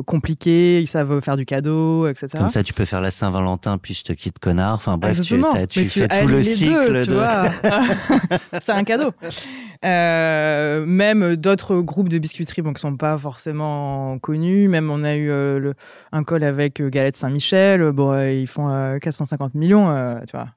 compliqués, 0.05 0.80
ils 0.80 0.88
savent 0.88 1.20
faire 1.20 1.36
du 1.36 1.44
cadeau, 1.47 2.09
etc. 2.09 2.26
Comme 2.38 2.51
ça, 2.51 2.64
tu 2.64 2.72
peux 2.74 2.84
faire 2.84 3.01
la 3.01 3.12
Saint-Valentin, 3.12 3.78
puis 3.78 3.94
je 3.94 4.03
te 4.03 4.12
quitte, 4.12 4.40
connard. 4.40 4.74
Enfin 4.74 4.99
bref, 4.99 5.20
tu, 5.20 5.34
Exactement. 5.36 5.66
tu 5.68 5.88
fais 5.88 6.09
tout 6.09 6.26
le 6.28 6.42
cycle 6.42 6.92
deux, 6.92 7.03
tu 7.03 7.11
de. 7.11 7.14
vois. 7.14 7.44
c'est 8.61 8.72
un 8.72 8.82
cadeau. 8.82 9.12
Même 10.86 11.36
d'autres 11.36 11.76
groupes 11.82 12.09
de 12.09 12.18
biscuiterie 12.18 12.62
bon, 12.62 12.72
qui 12.72 12.80
sont 12.80 12.97
pas 12.97 13.16
forcément 13.16 14.18
connus. 14.18 14.68
Même 14.68 14.90
on 14.90 15.05
a 15.05 15.14
eu 15.14 15.28
le- 15.28 15.74
un 16.11 16.24
call 16.24 16.42
avec 16.42 16.82
Galette 16.82 17.16
Saint-Michel. 17.16 17.92
Bon, 17.92 18.18
ils 18.28 18.49
font 18.49 18.68
euh, 18.68 18.99
450 18.99 19.55
millions, 19.55 19.86
tu 20.26 20.36
vois. 20.36 20.49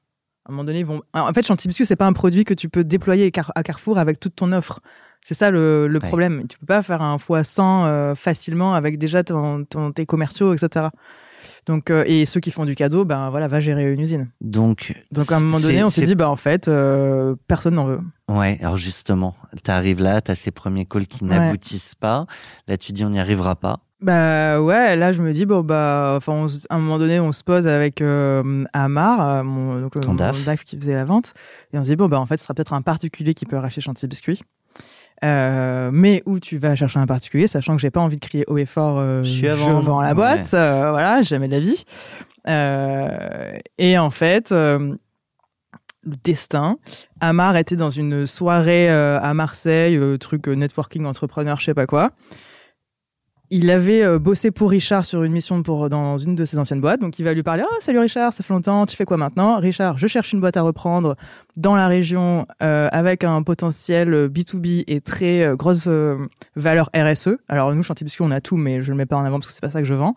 À 0.50 0.52
un 0.52 0.56
moment 0.56 0.64
donné, 0.64 0.80
ils 0.80 0.84
vont. 0.86 1.00
En 1.14 1.32
fait, 1.32 1.48
Biscuit, 1.68 1.86
c'est 1.86 1.94
pas 1.94 2.08
un 2.08 2.12
produit 2.12 2.42
que 2.44 2.54
tu 2.54 2.68
peux 2.68 2.82
déployer 2.82 3.30
à 3.54 3.62
Carrefour 3.62 3.98
avec 3.98 4.18
toute 4.18 4.34
ton 4.34 4.50
offre. 4.50 4.80
C'est 5.22 5.34
ça 5.34 5.52
le, 5.52 5.86
le 5.86 6.00
Ouais. 6.00 6.08
problème. 6.08 6.44
Tu 6.48 6.58
peux 6.58 6.66
pas 6.66 6.82
faire 6.82 7.02
un 7.02 7.18
fois 7.18 7.44
100 7.44 7.84
euh, 7.86 8.14
facilement 8.16 8.74
avec 8.74 8.98
déjà 8.98 9.22
ton, 9.22 9.64
ton- 9.64 9.92
tes 9.92 10.06
commerciaux, 10.06 10.52
etc. 10.52 10.86
Donc, 11.66 11.90
euh, 11.90 12.02
et 12.04 12.26
ceux 12.26 12.40
qui 12.40 12.50
font 12.50 12.64
du 12.64 12.74
cadeau, 12.74 13.04
ben 13.04 13.30
voilà, 13.30 13.46
va 13.46 13.60
gérer 13.60 13.92
une 13.92 14.00
usine. 14.00 14.28
Donc, 14.40 14.92
Donc 15.12 15.30
à 15.30 15.36
un 15.36 15.40
moment 15.40 15.60
donné, 15.60 15.84
on 15.84 15.90
s'est 15.90 16.04
dit, 16.04 16.16
bah 16.16 16.28
en 16.28 16.34
fait, 16.36 16.66
euh, 16.66 17.36
personne 17.46 17.74
n'en 17.76 17.84
veut. 17.84 18.00
Ouais, 18.28 18.58
alors 18.60 18.76
justement, 18.76 19.36
t'arrives 19.62 20.02
là, 20.02 20.20
t'as 20.20 20.34
ces 20.34 20.50
premiers 20.50 20.84
calls 20.84 21.06
qui 21.06 21.22
Ouais. 21.22 21.30
n'aboutissent 21.30 21.94
pas. 21.94 22.26
Là, 22.66 22.76
tu 22.76 22.90
dis 22.90 23.04
on 23.04 23.10
n'y 23.10 23.20
arrivera 23.20 23.54
pas. 23.54 23.78
Bah 24.02 24.62
ouais, 24.62 24.96
là 24.96 25.12
je 25.12 25.20
me 25.22 25.32
dis, 25.32 25.44
bon 25.44 25.60
bah, 25.60 26.14
enfin, 26.16 26.32
on 26.32 26.46
à 26.70 26.76
un 26.76 26.78
moment 26.78 26.98
donné, 26.98 27.20
on 27.20 27.32
se 27.32 27.44
pose 27.44 27.68
avec 27.68 28.00
euh, 28.00 28.64
Amar, 28.72 29.28
euh, 29.28 29.42
mon, 29.42 29.78
donc, 29.80 29.94
le- 29.94 30.00
mon 30.06 30.14
DAF. 30.14 30.42
DAF 30.44 30.64
qui 30.64 30.76
faisait 30.78 30.94
la 30.94 31.04
vente, 31.04 31.34
et 31.74 31.78
on 31.78 31.84
se 31.84 31.90
dit, 31.90 31.96
bon 31.96 32.08
bah 32.08 32.18
en 32.18 32.24
fait, 32.26 32.38
ce 32.38 32.44
sera 32.44 32.54
peut-être 32.54 32.72
un 32.72 32.80
particulier 32.82 33.34
qui 33.34 33.44
peut 33.44 33.56
racheter 33.58 33.80
Chantilly 33.82 34.08
Biscuit. 34.08 34.42
Euh, 35.22 35.90
mais 35.92 36.22
où 36.24 36.40
tu 36.40 36.56
vas 36.56 36.74
chercher 36.76 36.98
un 36.98 37.06
particulier, 37.06 37.46
sachant 37.46 37.76
que 37.76 37.82
j'ai 37.82 37.90
pas 37.90 38.00
envie 38.00 38.16
de 38.16 38.24
crier 38.24 38.44
haut 38.48 38.56
et 38.56 38.64
fort, 38.64 38.98
euh, 38.98 39.22
Je 39.22 39.28
suis 39.54 39.70
vends 39.82 40.00
la 40.00 40.14
boîte, 40.14 40.54
euh, 40.54 40.90
voilà, 40.90 41.20
jamais 41.20 41.46
de 41.46 41.52
la 41.52 41.60
vie. 41.60 41.84
Euh, 42.48 43.52
et 43.76 43.98
en 43.98 44.08
fait, 44.08 44.50
euh, 44.50 44.94
le 46.04 46.16
destin. 46.24 46.78
Amar 47.20 47.56
était 47.56 47.76
dans 47.76 47.90
une 47.90 48.26
soirée 48.26 48.90
euh, 48.90 49.20
à 49.20 49.34
Marseille, 49.34 49.96
euh, 49.98 50.16
truc 50.16 50.48
euh, 50.48 50.54
networking 50.54 51.04
entrepreneur, 51.04 51.60
je 51.60 51.66
sais 51.66 51.74
pas 51.74 51.86
quoi. 51.86 52.12
Il 53.52 53.68
avait 53.68 54.04
euh, 54.04 54.20
bossé 54.20 54.52
pour 54.52 54.70
Richard 54.70 55.04
sur 55.04 55.24
une 55.24 55.32
mission 55.32 55.58
dans 55.58 56.18
une 56.18 56.36
de 56.36 56.44
ses 56.44 56.56
anciennes 56.56 56.80
boîtes, 56.80 57.00
donc 57.00 57.18
il 57.18 57.24
va 57.24 57.34
lui 57.34 57.42
parler. 57.42 57.64
Ah 57.66 57.76
salut 57.80 57.98
Richard, 57.98 58.32
ça 58.32 58.44
fait 58.44 58.54
longtemps, 58.54 58.86
tu 58.86 58.94
fais 58.94 59.04
quoi 59.04 59.16
maintenant? 59.16 59.58
Richard, 59.58 59.98
je 59.98 60.06
cherche 60.06 60.32
une 60.32 60.40
boîte 60.40 60.56
à 60.56 60.62
reprendre 60.62 61.16
dans 61.60 61.76
la 61.76 61.88
région 61.88 62.46
euh, 62.62 62.88
avec 62.90 63.22
un 63.22 63.42
potentiel 63.42 64.14
euh, 64.14 64.28
B2B 64.28 64.84
et 64.86 65.00
très 65.02 65.42
euh, 65.42 65.56
grosse 65.56 65.84
euh, 65.86 66.16
valeur 66.56 66.88
RSE. 66.96 67.36
Alors 67.48 67.74
nous, 67.74 67.82
Chantilly 67.82 68.06
Biscuit, 68.06 68.24
on 68.24 68.30
a 68.30 68.40
tout, 68.40 68.56
mais 68.56 68.80
je 68.80 68.90
le 68.90 68.96
mets 68.96 69.04
pas 69.06 69.16
en 69.16 69.24
avant 69.24 69.38
parce 69.38 69.48
que 69.48 69.52
c'est 69.52 69.60
pas 69.60 69.70
ça 69.70 69.80
que 69.80 69.86
je 69.86 69.94
vends. 69.94 70.14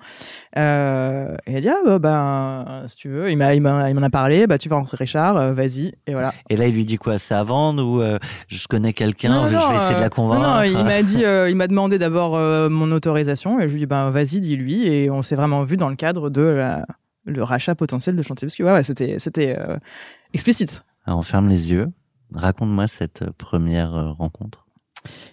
Euh, 0.58 1.36
et 1.48 1.52
il 1.52 1.58
a 1.58 1.62
dit 1.62 1.70
ah 1.70 1.82
bah, 1.86 2.00
ben 2.00 2.84
si 2.88 2.96
tu 2.98 3.10
veux, 3.10 3.30
il 3.30 3.38
m'a 3.38 3.54
il 3.56 3.62
m'a- 3.62 3.90
il 3.90 3.96
m'en 3.96 4.02
a 4.04 4.10
parlé, 4.10 4.48
bah 4.48 4.58
tu 4.58 4.70
vas 4.70 4.76
rencontrer 4.78 4.98
Richard, 5.00 5.36
euh, 5.38 5.54
vas-y 5.54 5.94
et 6.08 6.14
voilà. 6.14 6.34
Et 6.50 6.56
là, 6.58 6.68
il 6.68 6.76
lui 6.76 6.86
dit 6.86 6.98
quoi 6.98 7.18
C'est 7.20 7.34
à 7.36 7.44
vendre 7.44 7.84
ou 7.86 8.02
euh, 8.02 8.20
je 8.48 8.68
connais 8.68 8.94
quelqu'un, 8.94 9.30
Non, 9.30 9.48
je 9.48 9.54
non, 9.56 9.70
vais 9.70 9.76
essayer 9.76 9.94
de 9.96 10.00
euh, 10.00 10.02
la 10.02 10.10
convaincre? 10.10 10.42
Non, 10.48 10.62
il 10.62 10.84
m'a 10.86 11.02
dit, 11.04 11.24
euh, 11.26 11.50
il 11.50 11.56
m'a 11.56 11.68
demandé 11.68 11.98
d'abord 11.98 12.36
euh, 12.36 12.70
mon 12.70 12.92
autorisation 12.92 13.60
et 13.60 13.64
je 13.68 13.74
lui 13.74 13.82
ai 13.82 13.86
dit 13.86 13.86
ben 13.88 14.10
vas-y, 14.12 14.40
dis-lui 14.40 14.88
et 14.88 15.10
on 15.10 15.22
s'est 15.24 15.36
vraiment 15.36 15.64
vu 15.64 15.76
dans 15.78 15.90
le 15.90 15.96
cadre 15.96 16.30
de 16.30 16.42
la- 16.42 16.86
le 17.26 17.42
rachat 17.44 17.76
potentiel 17.76 18.16
de 18.16 18.22
Chantilly 18.22 18.48
Biscuit. 18.48 18.64
Ouais, 18.64 18.72
ouais, 18.74 18.84
c'était 18.84 19.18
c'était 19.20 19.56
euh, 19.58 19.78
explicite. 20.34 20.84
Alors, 21.06 21.20
on 21.20 21.24
ferme 21.24 21.50
les 21.50 21.72
yeux. 21.72 21.88
Raconte-moi 22.34 22.88
cette 22.88 23.22
euh, 23.22 23.32
première 23.38 23.94
euh, 23.94 24.12
rencontre. 24.12 24.66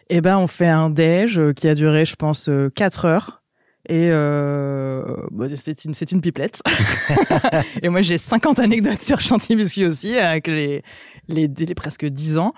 Et 0.09 0.21
ben 0.21 0.37
on 0.39 0.49
fait 0.49 0.67
un 0.67 0.91
déj 0.91 1.39
euh, 1.39 1.53
qui 1.53 1.69
a 1.69 1.75
duré, 1.75 2.05
je 2.05 2.17
pense, 2.17 2.51
4 2.75 3.05
heures. 3.05 3.41
Et 3.89 4.11
euh, 4.11 5.03
bah, 5.31 5.47
c'est 5.57 5.85
une, 5.85 5.95
une 6.13 6.21
pipelette. 6.21 6.61
et 7.83 7.89
moi, 7.89 8.03
j'ai 8.03 8.19
50 8.19 8.59
anecdotes 8.59 9.03
sur 9.03 9.21
Chantilly 9.21 9.57
Biscuit 9.57 9.87
aussi, 9.87 10.19
avec 10.19 10.47
les, 10.47 10.83
les, 11.29 11.49
les 11.49 11.75
presque 11.75 12.05
10 12.05 12.39
ans. 12.39 12.53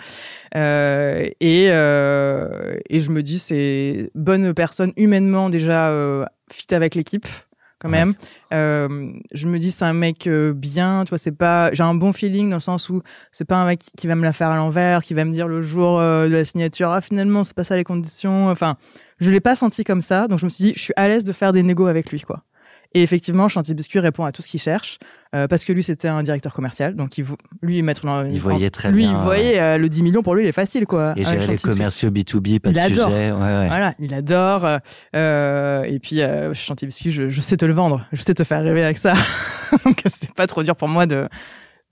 Euh, 0.57 1.29
et, 1.41 1.71
euh, 1.71 2.79
et 2.91 3.01
je 3.01 3.11
me 3.11 3.23
dis, 3.23 3.39
c'est 3.39 4.11
bonne 4.15 4.53
personne, 4.53 4.93
humainement 4.97 5.49
déjà 5.49 5.93
fit 6.51 6.75
avec 6.75 6.95
l'équipe 6.95 7.27
quand 7.83 7.91
Ouais. 7.91 7.99
même. 7.99 8.15
Euh, 8.53 9.11
je 9.35 9.49
me 9.49 9.59
dis 9.59 9.71
c'est 9.73 9.85
un 9.85 9.93
mec 9.93 10.27
euh, 10.27 10.53
bien, 10.53 11.05
tu 11.05 11.11
vois, 11.11 11.19
c'est 11.19 11.37
pas 11.37 11.73
j'ai 11.75 11.83
un 11.83 11.95
bon 11.95 12.13
feeling 12.13 12.49
dans 12.51 12.57
le 12.57 12.61
sens 12.61 12.89
où 12.89 13.03
c'est 13.33 13.45
pas 13.45 13.57
un 13.57 13.67
mec 13.67 13.81
qui 13.97 14.07
va 14.07 14.15
me 14.15 14.23
la 14.23 14.33
faire 14.33 14.49
à 14.51 14.57
l'envers, 14.57 15.03
qui 15.03 15.15
va 15.15 15.25
me 15.25 15.33
dire 15.33 15.49
le 15.49 15.61
jour 15.63 15.99
euh, 15.99 16.29
de 16.29 16.33
la 16.33 16.45
signature 16.45 16.91
ah 16.91 17.01
finalement 17.01 17.45
c'est 17.45 17.55
pas 17.57 17.65
ça 17.65 17.77
les 17.77 17.85
conditions. 17.85 18.49
Enfin, 18.51 18.77
je 19.19 19.31
l'ai 19.31 19.41
pas 19.41 19.57
senti 19.57 19.85
comme 19.85 20.03
ça, 20.03 20.29
donc 20.29 20.39
je 20.39 20.45
me 20.45 20.51
suis 20.51 20.65
dit 20.65 20.73
je 20.77 20.81
suis 20.83 20.95
à 20.97 21.09
l'aise 21.09 21.25
de 21.25 21.33
faire 21.33 21.53
des 21.53 21.63
négos 21.63 21.87
avec 21.87 22.11
lui 22.11 22.21
quoi. 22.21 22.43
Et 22.95 23.03
effectivement, 23.03 23.49
Chanty 23.49 23.75
Biscuit 23.75 24.01
répond 24.01 24.25
à 24.25 24.33
tout 24.33 24.43
ce 24.43 24.49
qu'il 24.49 24.61
cherche 24.61 24.99
euh, 25.35 25.47
parce 25.49 25.65
que 25.65 25.73
lui 25.73 25.83
c'était 25.83 26.09
un 26.09 26.23
directeur 26.23 26.53
commercial, 26.53 26.95
donc 26.95 27.17
il 27.17 27.25
lui 27.63 27.81
mettre 27.83 28.05
dans 28.05 28.25
Il 28.25 28.39
voyait 28.39 28.69
très 28.69 28.91
lui 28.93 28.99
bien, 29.07 29.13
il 29.13 29.17
voyait 29.25 29.59
euh, 29.61 29.79
le 29.79 29.89
10 29.89 30.03
millions 30.03 30.23
pour 30.23 30.35
lui 30.35 30.45
il 30.45 30.47
est 30.49 30.53
facile 30.53 30.87
quoi. 30.87 31.15
Et 31.17 31.25
gérer 31.25 31.39
les 31.47 31.57
Chanty 31.57 31.63
commerciaux 31.63 32.11
B2B, 32.11 32.61
pas 32.61 32.69
Il 32.69 32.75
de 32.75 32.79
adore. 32.81 33.09
sujet. 33.11 33.33
Ouais, 33.33 33.39
ouais. 33.41 33.67
Voilà, 33.69 33.95
il 33.99 34.13
adore. 34.13 34.67
euh, 35.17 35.83
et 35.85 35.99
puis, 35.99 36.21
Chantilly 36.53 36.89
Biscuit, 36.89 37.13
je, 37.13 37.29
je 37.31 37.41
sais 37.41 37.57
te 37.57 37.65
le 37.65 37.73
vendre. 37.73 38.05
Je 38.13 38.23
sais 38.23 38.35
te 38.35 38.45
faire 38.45 38.63
rêver 38.63 38.83
avec 38.85 38.99
ça. 38.99 39.15
Donc, 39.85 40.03
c'était 40.07 40.33
pas 40.35 40.47
trop 40.47 40.63
dur 40.63 40.77
pour 40.77 40.89
moi 40.89 41.07
de, 41.07 41.29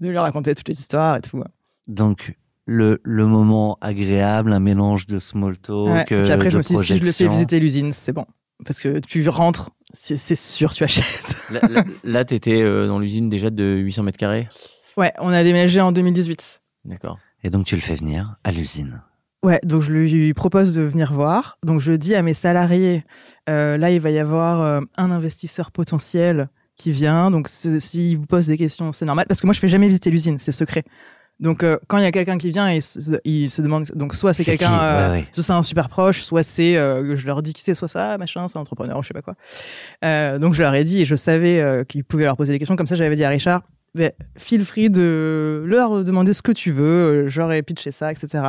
de 0.00 0.08
lui 0.08 0.18
raconter 0.18 0.54
toutes 0.54 0.68
les 0.68 0.78
histoires 0.78 1.16
et 1.16 1.20
tout. 1.20 1.42
Donc, 1.88 2.34
le, 2.66 3.00
le 3.04 3.26
moment 3.26 3.78
agréable, 3.80 4.52
un 4.52 4.60
mélange 4.60 5.06
de 5.06 5.18
small 5.18 5.56
talk, 5.58 5.88
Ouais. 5.88 6.04
euh, 6.12 6.22
Puis 6.24 6.32
après, 6.32 6.46
de 6.46 6.50
je 6.50 6.56
me 6.58 6.62
suis 6.62 6.76
dit, 6.76 6.84
si 6.84 6.98
je 6.98 7.04
le 7.04 7.12
fais 7.12 7.26
visiter 7.26 7.58
l'usine, 7.58 7.92
c'est 7.92 8.12
bon. 8.12 8.26
Parce 8.66 8.78
que 8.80 8.98
tu 8.98 9.26
rentres, 9.28 9.70
c'est 9.92 10.16
c'est 10.16 10.34
sûr, 10.34 10.72
tu 10.72 10.84
achètes. 10.84 11.36
Là, 11.50 11.60
là, 11.68 11.84
là, 12.04 12.24
t'étais 12.24 12.62
euh, 12.62 12.86
dans 12.86 12.98
l'usine 12.98 13.28
déjà 13.28 13.50
de 13.50 13.76
800 13.78 14.04
mètres 14.04 14.18
carrés? 14.18 14.48
Ouais, 14.96 15.12
on 15.18 15.28
a 15.28 15.42
déménagé 15.42 15.80
en 15.80 15.92
2018. 15.92 16.60
D'accord. 16.84 17.18
Et 17.42 17.50
donc, 17.50 17.66
tu 17.66 17.74
le 17.74 17.80
fais 17.80 17.94
venir 17.94 18.36
à 18.44 18.52
l'usine. 18.52 19.02
Ouais, 19.42 19.58
donc 19.62 19.80
je 19.80 19.90
lui 19.90 20.34
propose 20.34 20.74
de 20.74 20.82
venir 20.82 21.12
voir. 21.12 21.58
Donc 21.64 21.80
je 21.80 21.92
dis 21.92 22.14
à 22.14 22.22
mes 22.22 22.34
salariés, 22.34 23.04
euh, 23.48 23.78
là 23.78 23.90
il 23.90 23.98
va 23.98 24.10
y 24.10 24.18
avoir 24.18 24.60
euh, 24.60 24.80
un 24.98 25.10
investisseur 25.10 25.70
potentiel 25.70 26.50
qui 26.76 26.92
vient. 26.92 27.30
Donc 27.30 27.48
s'il 27.48 28.18
vous 28.18 28.26
pose 28.26 28.48
des 28.48 28.58
questions, 28.58 28.92
c'est 28.92 29.06
normal 29.06 29.24
parce 29.26 29.40
que 29.40 29.46
moi 29.46 29.54
je 29.54 29.60
fais 29.60 29.68
jamais 29.68 29.86
visiter 29.86 30.10
l'usine, 30.10 30.38
c'est 30.38 30.52
secret. 30.52 30.84
Donc 31.40 31.62
euh, 31.64 31.78
quand 31.88 31.98
il 31.98 32.02
y 32.04 32.06
a 32.06 32.12
quelqu'un 32.12 32.38
qui 32.38 32.50
vient, 32.50 32.80
se, 32.80 33.18
il 33.24 33.50
se 33.50 33.62
demande. 33.62 33.86
Donc 33.94 34.14
soit 34.14 34.34
c'est 34.34 34.44
quelqu'un, 34.44 34.72
euh, 34.80 35.08
Ouais, 35.12 35.18
ouais. 35.20 35.26
soit 35.32 35.42
c'est 35.42 35.52
un 35.52 35.62
super 35.62 35.88
proche, 35.88 36.20
soit 36.22 36.42
c'est 36.42 36.76
euh, 36.76 37.16
je 37.16 37.26
leur 37.26 37.42
dis 37.42 37.52
qui 37.54 37.62
c'est, 37.62 37.74
soit 37.74 37.88
ça 37.88 38.18
machin, 38.18 38.46
c'est 38.46 38.58
un 38.58 38.60
entrepreneur, 38.60 39.02
je 39.02 39.08
sais 39.08 39.14
pas 39.14 39.22
quoi. 39.22 39.34
Euh, 40.04 40.38
donc 40.38 40.54
je 40.54 40.62
leur 40.62 40.74
ai 40.74 40.84
dit 40.84 41.00
et 41.00 41.04
je 41.04 41.16
savais 41.16 41.60
euh, 41.60 41.82
qu'ils 41.84 42.04
pouvaient 42.04 42.24
leur 42.24 42.36
poser 42.36 42.52
des 42.52 42.58
questions. 42.58 42.76
Comme 42.76 42.86
ça 42.86 42.94
j'avais 42.94 43.16
dit 43.16 43.24
à 43.24 43.30
Richard, 43.30 43.62
ben, 43.94 44.12
feel 44.36 44.64
free 44.64 44.88
de 44.90 45.64
leur 45.66 46.04
demander 46.04 46.32
ce 46.34 46.42
que 46.42 46.52
tu 46.52 46.70
veux, 46.70 46.84
euh, 47.24 47.28
j'aurais 47.28 47.62
pitché 47.62 47.90
ça, 47.90 48.12
etc. 48.12 48.44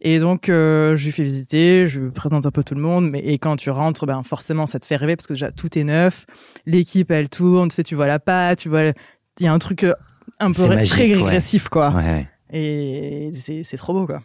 Et 0.00 0.18
donc, 0.18 0.48
euh, 0.48 0.96
je 0.96 1.04
lui 1.04 1.12
fais 1.12 1.22
visiter, 1.24 1.86
je 1.86 2.00
lui 2.00 2.10
présente 2.10 2.46
un 2.46 2.50
peu 2.50 2.64
tout 2.64 2.74
le 2.74 2.80
monde. 2.80 3.08
Mais, 3.10 3.20
et 3.20 3.38
quand 3.38 3.54
tu 3.56 3.68
rentres, 3.70 4.06
ben, 4.06 4.22
forcément, 4.24 4.66
ça 4.66 4.80
te 4.80 4.86
fait 4.86 4.96
rêver 4.96 5.14
parce 5.14 5.26
que 5.26 5.34
déjà, 5.34 5.52
tout 5.52 5.78
est 5.78 5.84
neuf. 5.84 6.24
L'équipe, 6.66 7.10
elle 7.10 7.28
tourne, 7.28 7.68
tu 7.68 7.74
sais, 7.76 7.82
tu 7.84 7.94
vois 7.94 8.06
la 8.06 8.18
pâte, 8.18 8.60
tu 8.60 8.68
vois. 8.68 8.82
Il 9.38 9.44
y 9.44 9.46
a 9.46 9.52
un 9.52 9.58
truc 9.58 9.84
euh, 9.84 9.92
un 10.44 10.52
peu 10.52 10.66
magique, 10.66 10.92
très 10.92 11.08
ouais. 11.08 11.14
régressif, 11.16 11.68
quoi. 11.68 11.90
Ouais. 11.90 12.28
Et 12.52 13.30
c'est 13.64 13.76
trop 13.76 13.92
beau, 13.92 14.06
quoi. 14.06 14.22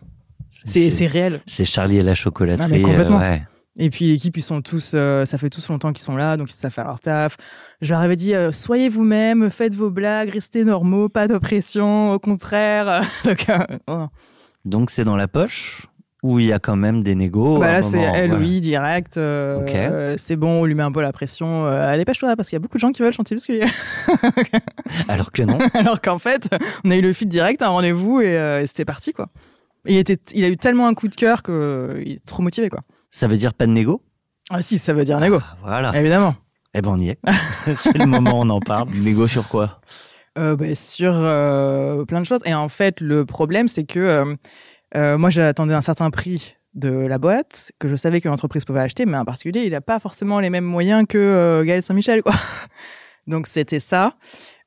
C'est 0.66 0.92
c'est 0.92 1.06
réel. 1.08 1.42
c'est 1.46 1.66
Charlie 1.66 1.98
et 1.98 2.04
la 2.04 2.16
chocolaterie. 2.16 2.82
Ah, 2.84 2.88
complètement. 2.88 3.22
euh, 3.22 3.32
ouais. 3.32 3.44
Et 3.80 3.92
puis 3.92 4.08
l'équipe, 4.08 4.36
ils 4.38 4.42
sont 4.42 4.62
tous, 4.62 4.94
euh, 4.96 5.24
ça 5.26 5.38
fait 5.38 5.52
tous 5.52 5.70
longtemps 5.70 5.94
qu'ils 5.94 6.04
sont 6.04 6.16
là, 6.16 6.36
donc 6.36 6.50
ils 6.50 6.56
savent 6.56 6.72
faire 6.72 6.88
leur 6.88 7.00
taf. 7.00 7.38
Je 7.82 7.94
leur 7.94 8.02
avais 8.02 8.16
dit, 8.16 8.34
euh, 8.34 8.52
soyez 8.52 8.90
vous-même, 8.90 9.52
faites 9.52 9.76
vos 9.76 9.92
blagues, 9.92 10.30
restez 10.30 10.64
normaux, 10.64 11.10
pas 11.10 11.28
d'oppression, 11.28 12.12
au 12.12 12.18
contraire. 12.20 13.04
donc, 13.24 13.48
euh, 13.50 13.60
non. 13.88 14.10
Donc, 14.66 14.90
c'est 14.90 15.04
dans 15.04 15.16
la 15.16 15.28
poche 15.28 15.86
où 16.24 16.40
il 16.40 16.48
y 16.48 16.54
a 16.54 16.58
quand 16.60 16.76
même 16.76 17.04
des 17.04 17.14
négos. 17.16 17.60
bah 17.60 17.72
là, 17.72 17.82
c'est 17.84 18.00
ouais. 18.10 18.28
LOI 18.28 18.60
direct. 18.60 19.18
euh, 19.18 19.60
euh, 19.68 20.16
c'est 20.18 20.36
bon, 20.36 20.62
on 20.62 20.66
lui 20.66 20.74
met 20.76 20.84
un 20.84 20.92
peu 20.92 21.02
la 21.02 21.12
pression. 21.14 21.66
Euh, 21.68 21.88
allez, 21.88 22.00
dépêche-toi, 22.00 22.36
parce 22.36 22.50
qu'il 22.50 22.56
y 22.56 22.58
a 22.58 22.60
beaucoup 22.60 22.78
de 22.78 22.80
gens 22.82 22.92
qui 22.92 23.04
veulent 23.04 23.14
chanter 23.14 23.36
biscuit. 23.36 23.60
Alors 25.08 25.32
que 25.32 25.44
non. 25.44 25.60
Alors 25.74 26.02
qu'en 26.02 26.18
fait, 26.18 26.50
on 26.84 26.92
a 26.92 26.96
eu 26.96 27.02
le 27.02 27.14
feed 27.14 27.30
direct, 27.30 27.62
un 27.62 27.70
rendez-vous, 27.70 28.22
et, 28.22 28.38
euh, 28.38 28.62
et 28.62 28.68
c'était 28.68 28.86
parti, 28.86 29.14
quoi. 29.14 29.28
Et 29.86 29.94
il, 29.94 29.98
était, 29.98 30.20
il 30.34 30.44
a 30.44 30.50
eu 30.50 30.58
tellement 30.58 30.88
un 30.88 30.94
coup 30.94 31.08
de 31.08 31.16
cœur 31.16 31.44
qu'il 31.44 31.54
est 32.14 32.26
trop 32.26 32.42
motivé, 32.44 32.70
quoi. 32.70 32.82
Ça 33.12 33.28
veut 33.28 33.38
dire 33.38 33.54
pas 33.54 33.66
de 33.68 33.72
négo? 33.72 34.02
Ah 34.50 34.62
si, 34.62 34.80
ça 34.80 34.94
veut 34.94 35.04
dire 35.04 35.20
négo, 35.20 35.40
Ah, 35.42 35.58
Voilà. 35.64 36.00
évidemment. 36.00 36.36
Eh 36.74 36.82
ben, 36.82 36.92
on 36.92 37.00
y 37.00 37.10
est. 37.10 37.20
c'est 37.78 37.98
le 37.98 38.06
moment 38.06 38.40
où 38.40 38.44
on 38.44 38.50
en 38.50 38.60
parle. 38.60 38.90
Négo 38.90 39.28
sur 39.28 39.48
quoi? 39.48 39.80
Euh, 40.38 40.56
bah, 40.56 40.76
sur 40.76 41.14
euh, 41.16 42.06
plein 42.06 42.22
de 42.22 42.26
choses. 42.26 42.42
Et 42.46 42.54
en 42.54 42.70
fait, 42.70 43.02
le 43.02 43.26
problème, 43.26 43.68
c'est 43.68 43.86
que 43.86 44.36
euh, 44.96 45.18
moi, 45.18 45.30
j'attendais 45.30 45.74
un 45.74 45.82
certain 45.82 46.10
prix 46.10 46.58
de 46.78 46.90
la 46.90 47.18
boîte 47.18 47.72
que 47.80 47.90
je 47.90 47.96
savais 47.96 48.22
que 48.22 48.30
l'entreprise 48.30 48.64
pouvait 48.64 48.82
acheter, 48.82 49.06
mais 49.06 49.18
en 49.18 49.26
particulier, 49.26 49.64
il 49.66 49.72
n'a 49.72 49.82
pas 49.82 50.00
forcément 50.00 50.40
les 50.40 50.50
mêmes 50.50 50.64
moyens 50.64 51.06
que 51.10 51.18
euh, 51.18 51.64
Gaël 51.64 51.82
Saint-Michel, 51.82 52.22
quoi. 52.22 52.34
donc 53.28 53.48
c'était 53.48 53.80
ça. 53.80 54.16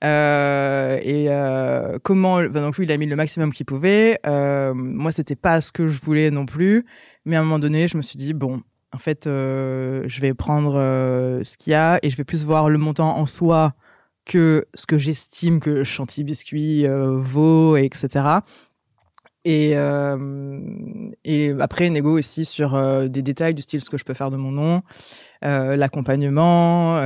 Euh, 0.03 0.99
et 1.03 1.27
euh, 1.29 1.99
comment 2.03 2.43
donc 2.43 2.79
lui 2.79 2.87
il 2.87 2.93
a 2.93 2.97
mis 2.97 3.07
le 3.07 3.17
maximum 3.17 3.53
qu'il 3.53 3.65
pouvait. 3.67 4.19
Moi 4.25 5.13
c'était 5.13 5.37
pas 5.37 5.61
ce 5.61 5.73
que 5.73 5.87
je 5.87 6.01
voulais 6.01 6.31
non 6.31 6.47
plus, 6.47 6.85
mais 7.25 7.37
à 7.37 7.41
un 7.41 7.43
moment 7.43 7.59
donné 7.59 7.87
je 7.87 7.97
me 7.97 8.03
suis 8.03 8.19
dit 8.19 8.35
bon 8.35 8.63
en 8.93 8.99
fait 8.99 9.23
je 9.27 10.21
vais 10.21 10.35
prendre 10.35 10.75
ce 11.45 11.57
qu'il 11.57 11.73
y 11.73 11.75
a 11.75 11.99
et 12.03 12.11
je 12.11 12.17
vais 12.17 12.25
plus 12.25 12.45
voir 12.45 12.71
le 12.71 12.79
montant 12.79 13.17
en 13.17 13.27
soi 13.27 13.75
que 14.25 14.67
ce 14.75 14.87
que 14.87 14.99
j'estime 14.99 15.61
que 15.61 15.85
Chantilly 15.85 16.25
Biscuit 16.25 16.87
vaut, 16.89 17.77
et 17.77 17.85
etc. 17.85 18.41
Et, 19.45 19.73
euh, 19.75 20.19
et 21.25 21.55
après, 21.61 21.89
négo 21.89 22.19
aussi 22.19 22.45
sur 22.45 22.75
euh, 22.75 23.09
des 23.09 23.23
détails 23.23 23.55
du 23.55 23.63
style 23.63 23.81
ce 23.81 23.89
que 23.89 23.97
je 23.97 24.05
peux 24.05 24.15
faire 24.15 24.31
de 24.31 24.37
mon 24.37 24.53
nom, 24.53 24.83
euh, 25.45 25.77
l'accompagnement, 25.77 26.97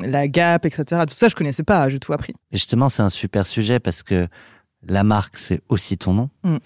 la 0.00 0.28
gap, 0.28 0.66
etc. 0.66 0.84
Tout 1.08 1.14
ça, 1.14 1.28
je 1.28 1.34
connaissais 1.34 1.62
pas, 1.62 1.88
j'ai 1.88 1.98
tout 1.98 2.12
appris. 2.12 2.34
Et 2.52 2.58
justement, 2.58 2.88
c'est 2.88 3.02
un 3.02 3.08
super 3.08 3.46
sujet 3.46 3.80
parce 3.80 4.02
que 4.02 4.28
la 4.86 5.02
marque, 5.02 5.38
c'est 5.38 5.60
aussi 5.68 5.96
ton 5.98 6.14
nom. 6.14 6.30
Mm. 6.44 6.56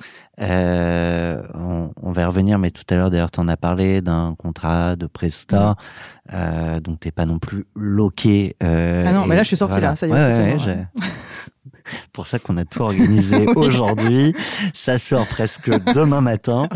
On, 0.40 1.90
on 2.02 2.12
va 2.12 2.22
y 2.22 2.24
revenir, 2.24 2.58
mais 2.58 2.70
tout 2.70 2.82
à 2.90 2.96
l'heure, 2.96 3.10
d'ailleurs, 3.10 3.30
tu 3.30 3.40
en 3.40 3.48
as 3.48 3.56
parlé 3.56 4.02
d'un 4.02 4.34
contrat 4.36 4.96
de 4.96 5.06
Presta. 5.06 5.76
Euh, 6.32 6.80
donc, 6.80 7.00
t'es 7.00 7.12
pas 7.12 7.26
non 7.26 7.38
plus 7.38 7.64
loqué. 7.74 8.56
Ah 8.60 9.12
non, 9.12 9.26
mais 9.26 9.36
là, 9.36 9.44
je 9.44 9.48
suis 9.48 9.56
sortie, 9.56 9.80
là, 9.80 9.94
ça 9.96 10.06
y 10.06 10.10
est, 10.10 10.14
Ouais, 10.14 10.56
ouais, 10.56 10.86
pour 12.12 12.26
ça 12.26 12.38
qu'on 12.38 12.56
a 12.56 12.64
tout 12.64 12.82
organisé 12.82 13.46
aujourd'hui. 13.56 14.34
Ça 14.74 14.98
sort 14.98 15.26
presque 15.26 15.70
demain 15.94 16.20
matin. 16.20 16.68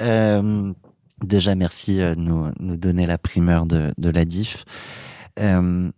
Euh, 0.00 0.72
déjà, 1.22 1.54
merci 1.54 2.00
euh, 2.00 2.14
de 2.14 2.20
nous, 2.20 2.46
nous 2.58 2.76
donner 2.76 3.06
la 3.06 3.18
primeur 3.18 3.66
de, 3.66 3.92
de 3.98 4.10
la 4.10 4.24
diff. 4.24 4.64
Euh, 5.38 5.90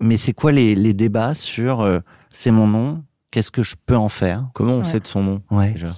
mais 0.00 0.16
c'est 0.16 0.32
quoi 0.32 0.52
les, 0.52 0.74
les 0.74 0.94
débats 0.94 1.34
sur 1.34 1.80
euh, 1.82 2.00
c'est 2.30 2.50
mon 2.50 2.66
nom, 2.66 3.04
qu'est-ce 3.30 3.50
que 3.50 3.62
je 3.62 3.76
peux 3.86 3.96
en 3.96 4.08
faire? 4.08 4.48
Comment 4.54 4.74
on 4.74 4.78
Ouais. 4.78 4.84
sait 4.84 5.00
de 5.00 5.06
son 5.06 5.22
nom? 5.22 5.42
Ouais. 5.50 5.72
déjà 5.72 5.94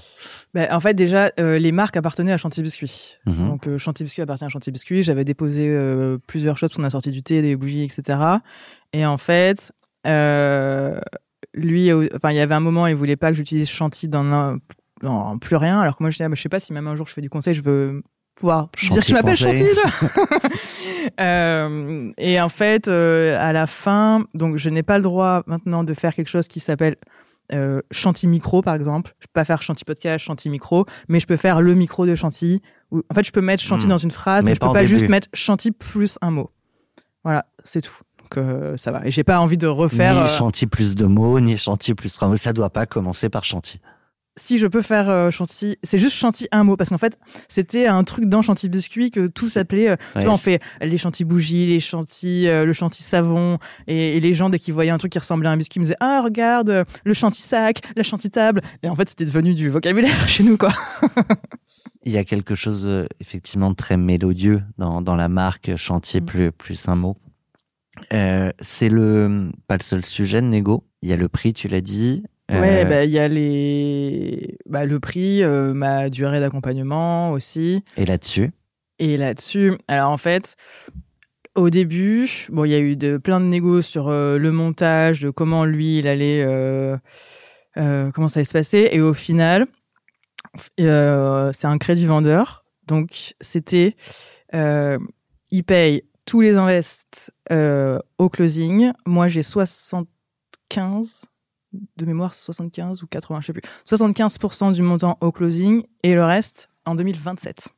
Ben, 0.53 0.69
en 0.73 0.81
fait, 0.81 0.95
déjà, 0.95 1.31
euh, 1.41 1.59
les 1.59 1.73
marques 1.73 1.97
appartenaient 1.97 2.33
à 2.33 2.37
Chantilly 2.37 2.63
Biscuit. 2.65 3.17
Mhm. 3.27 3.47
Donc, 3.47 3.67
euh, 3.67 3.79
Chantilly 3.79 4.05
Biscuit 4.07 4.23
appartient 4.23 4.45
à 4.45 4.49
Chantilly 4.49 4.73
Biscuit. 4.73 5.03
J'avais 5.03 5.25
déposé 5.25 5.69
euh, 5.69 6.19
plusieurs 6.27 6.57
choses, 6.59 6.71
parce 6.71 6.77
qu'on 6.77 6.85
a 6.85 6.91
sorti 6.91 7.11
du 7.11 7.23
thé, 7.23 7.41
des 7.43 7.57
bougies, 7.57 7.83
etc. 7.85 8.19
Et 8.93 9.07
en 9.07 9.19
fait, 9.19 9.73
euh, 10.07 11.01
lui, 11.55 11.91
euh, 11.91 12.09
enfin, 12.15 12.31
il 12.31 12.37
y 12.37 12.41
avait 12.41 12.55
un 12.55 12.61
moment, 12.61 12.87
il 12.87 12.95
voulait 12.97 13.17
pas 13.17 13.31
que 13.31 13.37
j'utilise 13.37 13.69
Chantilly 13.69 14.11
dans, 14.11 14.25
un- 14.25 14.59
dans 15.03 15.39
plus 15.39 15.57
rien. 15.57 15.81
Alors 15.81 15.97
que 15.97 16.03
moi, 16.03 16.11
je 16.11 16.17
disais, 16.17 16.25
ah, 16.25 16.29
bah, 16.29 16.35
je 16.37 16.43
sais 16.43 16.49
pas 16.49 16.61
si 16.61 16.73
même 16.73 16.87
un 16.87 16.97
jour 16.97 17.07
je 17.07 17.13
fais 17.13 17.21
du 17.23 17.31
conseil, 17.31 17.55
je 17.55 17.63
veux 17.63 18.03
pouvoir 18.35 18.69
dire 18.91 18.97
que 19.01 19.07
je 19.09 19.13
m'appelle 19.15 19.37
Chantilly. 19.37 19.69
Euh, 21.21 22.13
et 22.19 22.41
en 22.41 22.49
fait, 22.49 22.89
euh, 22.89 23.37
à 23.41 23.53
la 23.53 23.67
fin, 23.67 24.25
donc 24.35 24.57
je 24.57 24.71
n'ai 24.71 24.83
pas 24.83 24.97
le 24.99 25.03
droit 25.05 25.43
maintenant 25.47 25.85
de 25.85 25.95
faire 25.95 26.15
quelque 26.15 26.29
chose 26.29 26.49
qui 26.49 26.61
s'appelle 26.61 26.97
euh, 27.53 27.83
Chantilly 27.91 28.31
Micro, 28.31 28.63
par 28.63 28.75
exemple. 28.75 29.15
Je 29.21 29.27
peux 29.27 29.33
pas 29.35 29.45
faire 29.45 29.61
Chantilly 29.63 29.85
Podcast, 29.85 30.25
Chantilly 30.25 30.51
Micro, 30.51 30.87
mais 31.09 31.21
je 31.21 31.27
peux 31.27 31.37
faire 31.37 31.61
le 31.61 31.75
micro 31.75 32.07
de 32.07 32.15
Chantilly. 32.15 32.63
Ou- 32.91 33.03
En 33.11 33.15
fait, 33.15 33.25
je 33.25 33.33
peux 33.33 33.43
mettre 33.43 33.63
Chantilly 33.63 33.87
Hmm. 33.87 33.91
dans 33.91 33.97
une 33.99 34.11
phrase, 34.11 34.45
Mais 34.45 34.51
mais, 34.51 34.55
je 34.55 34.61
peux 34.61 34.73
pas 34.73 34.85
juste 34.85 35.09
mettre 35.09 35.29
Chantilly 35.35 35.73
plus 35.73 36.19
un 36.23 36.31
mot. 36.31 36.51
Voilà, 37.23 37.47
c'est 37.63 37.83
tout. 37.83 37.95
Donc 38.25 38.39
euh, 38.39 38.77
ça 38.77 38.91
va. 38.91 39.07
Et 39.07 39.11
j'ai 39.11 39.25
pas 39.25 39.39
envie 39.41 39.57
de 39.59 39.67
refaire. 39.67 40.15
Ni 40.15 40.21
euh, 40.21 40.27
chantier 40.27 40.67
plus 40.67 40.95
de 40.95 41.05
mots, 41.07 41.41
ni 41.41 41.57
chantier 41.57 41.95
plus 41.95 42.13
trois 42.13 42.29
mots. 42.29 42.37
Ça 42.37 42.53
doit 42.53 42.71
pas 42.71 42.87
commencer 42.87 43.29
par 43.29 43.45
chantier. 43.45 43.81
si 44.37 44.59
je 44.59 44.67
peux 44.67 44.83
faire 44.83 45.09
euh, 45.11 45.31
c'est 45.85 45.99
juste 45.99 46.17
Chantilly 46.17 46.49
un 46.51 46.65
mot 46.65 46.77
parce 46.77 46.91
qu'en 46.91 46.99
fait 46.99 47.17
c'était 47.49 47.87
un 47.87 48.03
truc 48.03 48.25
dans 48.25 48.43
Chantilly 48.43 48.69
biscuit 48.69 49.11
que 49.13 49.29
tout 49.29 49.49
s'appelait. 49.49 49.91
euh, 49.91 49.97
Ouais, 50.17 50.23
tu 50.23 50.25
vois, 50.25 50.35
on 50.35 50.39
fait 50.39 50.61
les 50.81 50.99
Chantilly 50.99 51.25
bougies, 51.25 51.67
les 51.67 51.79
Chantilly, 51.79 52.49
euh, 52.49 52.65
le 52.65 52.73
Chantilly 52.73 53.05
savon, 53.05 53.59
et, 53.87 54.17
et 54.17 54.21
les 54.21 54.35
gens 54.35 54.51
dès 54.51 54.59
qu'ils 54.59 54.75
voyaient 54.75 54.91
un 54.91 54.99
truc 54.99 55.13
qui 55.13 55.19
ressemblait 55.21 55.49
à 55.49 55.53
un 55.53 55.57
biscuit, 55.57 55.79
ils 55.79 55.83
me 55.83 55.85
disaient 55.85 55.97
ah 56.01 56.21
regarde 56.25 56.85
le 57.05 57.15
Chantilly 57.15 57.43
sac, 57.47 57.81
la 57.97 58.03
Chantilly 58.03 58.31
table, 58.33 58.61
et 58.83 58.89
en 58.89 58.97
fait 58.97 59.09
c'était 59.09 59.25
devenu 59.27 59.55
du 59.55 59.69
vocabulaire 59.71 60.29
chez 60.29 60.43
nous 60.43 60.57
quoi. 60.57 60.73
Il 62.07 62.13
y 62.13 62.19
a 62.19 62.25
quelque 62.25 62.55
chose 62.57 62.89
effectivement 63.21 63.71
de 63.71 63.77
très 63.77 63.97
mélodieux 63.97 64.63
dans, 64.79 65.01
dans 65.01 65.15
la 65.17 65.29
marque 65.29 65.77
chantier 65.77 66.21
Mm. 66.21 66.25
plus 66.27 66.53
plus 66.53 66.89
un 66.89 66.97
mot. 66.97 67.17
Euh, 68.13 68.51
c'est 68.61 68.89
le 68.89 69.51
pas 69.67 69.77
le 69.77 69.83
seul 69.83 70.05
sujet 70.05 70.41
de 70.41 70.47
négo. 70.47 70.85
Il 71.03 71.09
y 71.09 71.13
a 71.13 71.17
le 71.17 71.29
prix, 71.29 71.53
tu 71.53 71.69
l'as 71.69 71.81
dit. 71.81 72.25
Euh, 72.51 72.61
Ouais, 72.61 72.85
bah, 72.85 73.05
il 73.05 73.11
y 73.11 73.19
a 73.19 73.29
les... 73.29 74.59
bah, 74.67 74.85
le 74.85 75.01
prix, 75.01 75.43
euh, 75.43 75.73
ma 75.73 76.11
durée 76.11 76.41
d'accompagnement 76.41 77.33
aussi. 77.33 77.83
Et 77.97 78.05
là-dessus, 78.05 78.53
Et 78.99 79.17
là-dessus, 79.17 79.73
alors 79.89 80.11
en 80.11 80.19
fait, 80.19 80.57
au 81.55 81.71
début, 81.71 82.47
bon, 82.51 82.65
il 82.65 82.71
y 82.73 82.75
a 82.75 82.81
eu 82.81 82.97
de, 82.97 83.17
plein 83.17 83.41
de 83.41 83.47
négos 83.47 83.83
sur 83.83 84.09
euh, 84.09 84.39
le 84.39 84.53
montage, 84.53 85.23
de 85.23 85.31
comment 85.31 85.65
lui, 85.65 85.99
il 85.99 86.07
allait, 86.07 86.45
comment 87.75 88.29
ça 88.29 88.41
allait 88.41 88.45
se 88.45 88.53
passer. 88.53 88.89
Et 88.93 89.01
au 89.01 89.15
final, 89.15 89.67
c'est 90.77 90.87
un 91.65 91.79
crédit 91.79 92.07
vendeur. 92.07 92.65
Donc, 92.87 93.35
c'était, 93.41 93.97
il 94.53 95.65
paye 95.65 96.03
tous 96.25 96.41
les 96.41 96.57
invests 96.57 97.33
euh, 97.53 97.99
au 98.19 98.29
closing. 98.29 98.93
Moi, 99.07 99.29
j'ai 99.29 99.43
75 99.43 101.27
de 101.97 102.07
mémoire, 102.07 102.35
75 102.35 103.03
ou 103.03 103.07
80, 103.07 103.41
je 103.41 103.47
sais 103.47 103.53
plus. 103.53 103.63
75% 103.87 104.73
du 104.73 104.83
montant 104.83 105.19
au 105.21 105.33
closing 105.33 105.85
et 106.03 106.15
le 106.15 106.25
reste 106.25 106.69
en 106.87 106.95
2027. 106.95 107.69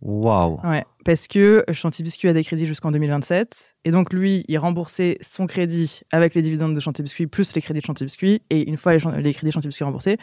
waouh. 0.00 0.60
Ouais, 0.64 0.84
parce 1.04 1.28
que 1.28 1.64
Chanty 1.72 2.02
Biscuit 2.02 2.28
a 2.28 2.32
des 2.32 2.44
crédits 2.44 2.66
jusqu'en 2.66 2.90
2027. 2.90 3.76
Et 3.84 3.90
donc, 3.90 4.12
lui, 4.12 4.44
il 4.48 4.58
remboursait 4.58 5.18
son 5.20 5.46
crédit 5.46 6.00
avec 6.10 6.34
les 6.34 6.42
dividendes 6.42 6.74
de 6.74 6.80
Chanty 6.80 7.02
Biscuit 7.02 7.26
plus 7.26 7.54
les 7.54 7.62
crédits 7.62 7.80
de 7.80 7.86
Chanty 7.86 8.04
Biscuit. 8.04 8.42
Et 8.50 8.68
une 8.68 8.76
fois 8.76 8.92
les, 8.92 9.34
crédits 9.34 9.52
Chanty 9.52 9.68
Biscuit 9.68 9.84
remboursés, 9.84 10.18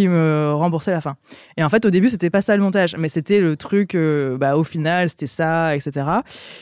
il 0.00 0.08
me 0.10 0.52
remboursait 0.54 0.90
la 0.90 1.00
fin. 1.02 1.16
Et 1.56 1.62
en 1.62 1.68
fait, 1.68 1.84
au 1.84 1.90
début, 1.90 2.08
c'était 2.08 2.30
pas 2.30 2.40
ça 2.40 2.56
le 2.56 2.62
montage, 2.62 2.96
mais 2.98 3.08
c'était 3.08 3.40
le 3.40 3.56
truc, 3.56 3.94
euh, 3.94 4.38
bah, 4.38 4.56
au 4.56 4.64
final, 4.64 5.08
c'était 5.10 5.26
ça, 5.26 5.76
etc. 5.76 6.06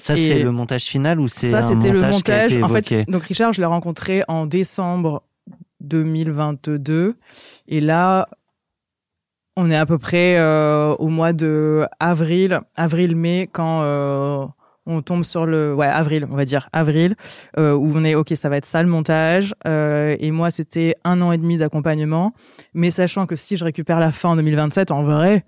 Ça, 0.00 0.14
Et- 0.14 0.16
c'est 0.16 0.42
le 0.42 0.50
montage 0.50 0.82
final 0.84 1.20
ou 1.20 1.28
c'est 1.28 1.50
Ça, 1.50 1.62
c'était 1.62 1.90
le 1.92 2.00
montage 2.00 2.58
En 2.62 2.68
fait, 2.68 3.08
donc 3.08 3.22
Richard, 3.22 3.52
je 3.52 3.60
l'ai 3.60 3.66
rencontré 3.66 4.24
en 4.28 4.46
décembre 4.46 5.22
2022. 5.80 7.14
Et 7.68 7.80
là, 7.80 8.28
on 9.56 9.70
est 9.70 9.76
à 9.76 9.86
peu 9.86 9.98
près 9.98 10.36
euh, 10.38 10.94
au 10.96 11.08
mois 11.08 11.32
de 11.32 11.86
avril, 12.00 12.60
avril-mai, 12.76 13.48
quand 13.52 13.80
euh, 13.82 14.44
on 14.86 15.02
tombe 15.02 15.24
sur 15.24 15.46
le. 15.46 15.74
Ouais, 15.74 15.86
avril, 15.86 16.26
on 16.30 16.36
va 16.36 16.44
dire 16.44 16.68
avril, 16.72 17.14
euh, 17.58 17.74
où 17.74 17.92
on 17.94 18.04
est, 18.04 18.14
OK, 18.14 18.32
ça 18.34 18.48
va 18.48 18.56
être 18.56 18.66
ça 18.66 18.82
le 18.82 18.88
montage. 18.88 19.54
Euh, 19.66 20.16
et 20.18 20.30
moi, 20.30 20.50
c'était 20.50 20.96
un 21.04 21.20
an 21.20 21.32
et 21.32 21.38
demi 21.38 21.58
d'accompagnement. 21.58 22.32
Mais 22.74 22.90
sachant 22.90 23.26
que 23.26 23.36
si 23.36 23.56
je 23.56 23.64
récupère 23.64 24.00
la 24.00 24.12
fin 24.12 24.30
en 24.30 24.36
2027, 24.36 24.90
en 24.90 25.02
vrai. 25.02 25.44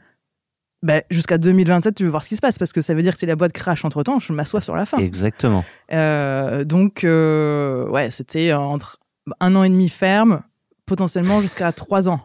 ben, 0.83 1.03
jusqu'à 1.11 1.39
2027, 1.39 1.95
tu 1.95 2.05
veux 2.05 2.11
voir 2.11 2.25
ce 2.25 2.29
qui 2.29 2.37
se 2.37 2.41
passe 2.41 2.59
parce 2.59 2.73
que 2.73 2.81
ça 2.81 2.95
veut 2.95 3.03
dire 3.03 3.13
que 3.13 3.19
si 3.19 3.27
la 3.27 3.37
boîte 3.37 3.53
crache 3.53 3.85
entre 3.85 4.03
temps, 4.03 4.19
je 4.19 4.33
m'assois 4.33 4.61
sur 4.61 4.77
la 4.77 4.85
fin. 4.85 4.99
Exactement. 4.99 5.65
Euh, 5.93 6.65
donc, 6.65 7.01
ouais, 7.05 8.11
c'était 8.11 8.53
entre 8.53 8.99
un 9.41 9.55
an 9.55 9.63
et 9.63 9.69
demi 9.69 9.89
ferme, 9.89 10.43
potentiellement 10.87 11.41
jusqu'à 11.41 11.73
trois 11.73 12.09
ans. 12.09 12.21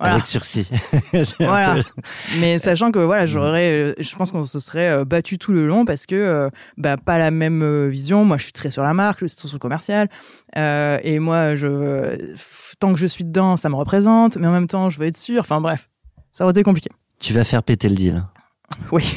Voilà. 0.00 0.14
Avec 0.14 0.26
sursis. 0.26 0.66
C'est 1.12 1.36
Voilà. 1.44 1.74
peu- 1.74 1.82
Mais 2.40 2.58
sachant 2.58 2.90
que 2.90 2.98
voilà, 2.98 3.26
j'aurais, 3.26 3.70
euh, 3.70 3.94
je 3.98 4.16
pense 4.16 4.32
qu'on 4.32 4.44
se 4.44 4.58
serait 4.58 4.88
euh, 4.88 5.04
battu 5.04 5.38
tout 5.38 5.52
le 5.52 5.66
long 5.66 5.84
parce 5.84 6.06
que 6.06 6.14
euh, 6.16 6.48
bah, 6.78 6.96
pas 6.96 7.18
la 7.18 7.30
même 7.30 7.88
vision. 7.88 8.24
Moi, 8.24 8.38
je 8.38 8.44
suis 8.44 8.52
très 8.52 8.70
sur 8.70 8.82
la 8.82 8.94
marque, 8.94 9.20
je 9.20 9.26
suis 9.26 9.38
sur 9.38 9.48
le 9.52 9.58
commercial, 9.58 10.08
Euh, 10.56 10.98
et 11.04 11.18
moi, 11.20 11.54
je, 11.54 12.34
tant 12.80 12.92
que 12.94 12.98
je 12.98 13.06
suis 13.06 13.24
dedans, 13.24 13.56
ça 13.58 13.68
me 13.68 13.74
représente, 13.76 14.36
mais 14.38 14.46
en 14.46 14.52
même 14.52 14.66
temps, 14.66 14.88
je 14.90 14.98
veux 14.98 15.06
être 15.06 15.16
sûr. 15.18 15.40
Enfin 15.40 15.60
bref, 15.60 15.88
ça 16.32 16.44
aurait 16.44 16.52
été 16.52 16.62
compliqué. 16.62 16.90
Tu 17.20 17.34
vas 17.34 17.44
faire 17.44 17.62
péter 17.62 17.88
le 17.90 17.94
deal. 17.94 18.24
Oui. 18.92 19.16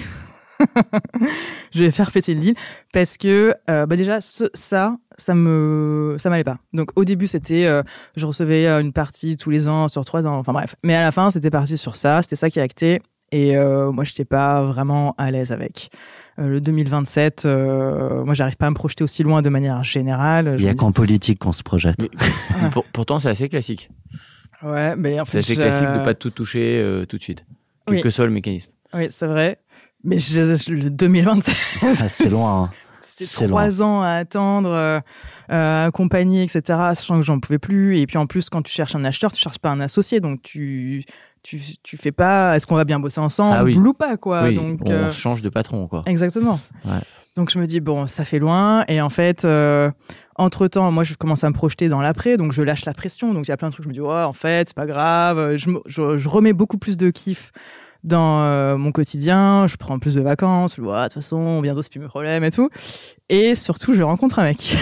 je 1.73 1.83
vais 1.83 1.91
faire 1.91 2.11
péter 2.11 2.33
le 2.33 2.39
deal 2.39 2.55
parce 2.91 3.17
que 3.17 3.53
euh, 3.69 3.85
bah 3.85 3.95
déjà 3.95 4.21
ce- 4.21 4.49
ça 4.53 4.97
ça 5.17 5.33
me 5.33 6.15
ça 6.19 6.29
m'allait 6.29 6.43
pas 6.43 6.57
donc 6.73 6.89
au 6.95 7.05
début 7.05 7.27
c'était 7.27 7.65
euh, 7.65 7.83
je 8.15 8.25
recevais 8.25 8.67
euh, 8.67 8.81
une 8.81 8.93
partie 8.93 9.37
tous 9.37 9.49
les 9.49 9.67
ans 9.67 9.87
sur 9.87 10.03
trois 10.05 10.25
ans 10.25 10.37
enfin 10.37 10.53
bref 10.53 10.75
mais 10.83 10.95
à 10.95 11.01
la 11.01 11.11
fin 11.11 11.31
c'était 11.31 11.49
parti 11.51 11.77
sur 11.77 11.95
ça 11.95 12.21
c'était 12.21 12.35
ça 12.35 12.49
qui 12.49 12.59
a 12.59 12.63
acté 12.63 13.01
et 13.31 13.57
euh, 13.57 13.91
moi 13.91 14.03
j'étais 14.03 14.25
pas 14.25 14.63
vraiment 14.63 15.15
à 15.17 15.31
l'aise 15.31 15.51
avec 15.51 15.89
Euh, 16.39 16.47
le 16.49 16.61
2027 16.61 17.45
euh, 17.45 18.23
moi 18.25 18.33
j'arrive 18.33 18.57
pas 18.57 18.65
à 18.65 18.69
me 18.71 18.75
projeter 18.75 19.03
aussi 19.03 19.21
loin 19.21 19.43
de 19.43 19.49
manière 19.49 19.83
générale 19.83 20.53
Il 20.53 20.59
Je 20.61 20.63
y 20.65 20.67
a 20.67 20.71
dis- 20.73 20.77
qu'en 20.79 20.91
politique 20.91 21.37
qu'on 21.37 21.51
se 21.51 21.61
projette. 21.61 21.95
Mais- 22.01 22.69
pour- 22.71 22.85
pourtant, 22.85 23.19
c'est 23.19 23.29
assez 23.29 23.49
classique. 23.49 23.89
ouais 24.63 24.95
mais 24.95 25.19
en 25.19 25.25
C'est 25.25 25.31
fait 25.33 25.37
assez 25.39 25.55
classique 25.55 25.87
de 25.89 25.99
je- 25.99 26.03
pas 26.03 26.15
tout 26.15 26.31
toucher 26.31 26.79
euh, 26.81 27.05
tout 27.05 27.17
de 27.19 27.21
suite. 27.23 27.45
Quel 27.85 27.97
Oui. 27.97 28.01
que 28.01 28.09
soit 28.09 28.25
le 28.25 28.31
mécanisme. 28.31 28.71
oui 28.95 29.05
c'est 29.11 29.27
vrai 29.27 29.59
mais 30.03 30.19
je- 30.19 30.71
le 30.71 30.89
2027 30.89 31.55
Ah, 31.83 32.09
c'est 32.09 32.29
loin. 32.29 32.63
hein. 32.65 32.69
C'était 33.05 33.25
C'est 33.25 33.47
trois 33.47 33.81
ans 33.83 34.01
à 34.01 34.11
attendre, 34.11 34.69
euh, 34.69 34.99
euh, 35.51 35.87
accompagner, 35.87 36.43
etc. 36.43 36.61
Sachant 36.95 37.17
que 37.17 37.21
j'en 37.25 37.39
pouvais 37.39 37.59
plus. 37.59 37.97
Et 37.99 38.07
puis 38.07 38.17
en 38.17 38.25
plus, 38.27 38.49
quand 38.49 38.61
tu 38.61 38.71
cherches 38.71 38.95
un 38.95 39.03
acheteur, 39.03 39.31
tu 39.31 39.39
cherches 39.41 39.59
pas 39.59 39.69
un 39.71 39.81
associé, 39.81 40.19
donc 40.19 40.41
tu 40.41 41.03
tu, 41.43 41.59
tu 41.83 41.97
fais 41.97 42.13
pas. 42.13 42.55
Est-ce 42.55 42.65
qu'on 42.65 42.75
va 42.75 42.85
bien 42.85 43.01
bosser 43.01 43.19
ensemble 43.19 43.57
Ah 43.59 43.63
oui. 43.65 43.75
ou 43.77 43.93
pas 43.93 44.15
quoi 44.15 44.43
oui, 44.45 44.55
Donc 44.55 44.79
on 44.85 44.89
euh, 44.91 45.11
change 45.11 45.41
de 45.41 45.49
patron, 45.49 45.87
quoi. 45.87 46.03
exactement. 46.05 46.57
Ouais. 46.85 46.91
Donc 47.35 47.49
je 47.51 47.59
me 47.59 47.65
dis 47.67 47.81
bon, 47.81 48.07
ça 48.07 48.23
fait 48.23 48.39
loin. 48.39 48.85
Et 48.87 49.01
en 49.01 49.09
fait, 49.09 49.45
entre 50.35 50.67
temps, 50.69 50.89
moi 50.91 51.03
je 51.03 51.13
commence 51.15 51.43
à 51.43 51.49
me 51.49 51.53
projeter 51.53 51.89
dans 51.89 51.99
l'après, 52.01 52.37
donc 52.37 52.53
je 52.53 52.61
lâche 52.61 52.85
la 52.85 52.93
pression. 52.93 53.33
Donc 53.33 53.45
il 53.47 53.51
y 53.51 53.53
a 53.53 53.57
plein 53.57 53.67
de 53.67 53.73
trucs. 53.73 53.83
Je 53.83 53.89
me 53.89 53.93
dis 53.93 53.99
ouais, 54.01 54.23
en 54.23 54.33
fait, 54.33 54.69
c'est 54.69 54.75
pas 54.75 54.85
grave. 54.85 55.57
Je, 55.57 55.69
je, 55.85 56.17
je 56.17 56.29
remets 56.29 56.53
beaucoup 56.53 56.77
plus 56.77 56.95
de 56.95 57.09
kiff 57.09 57.51
dans 58.03 58.41
euh, 58.43 58.77
mon 58.77 58.91
quotidien, 58.91 59.65
je 59.67 59.75
prends 59.77 59.97
plus 59.99 60.15
de 60.15 60.21
vacances, 60.21 60.79
de 60.79 60.85
toute 61.03 61.13
façon, 61.13 61.61
bientôt 61.61 61.81
c'est 61.81 61.91
plus 61.91 61.99
mes 61.99 62.07
problèmes 62.07 62.43
et 62.43 62.51
tout. 62.51 62.69
Et 63.29 63.55
surtout, 63.55 63.93
je 63.93 64.03
rencontre 64.03 64.39
un 64.39 64.43
mec. 64.43 64.75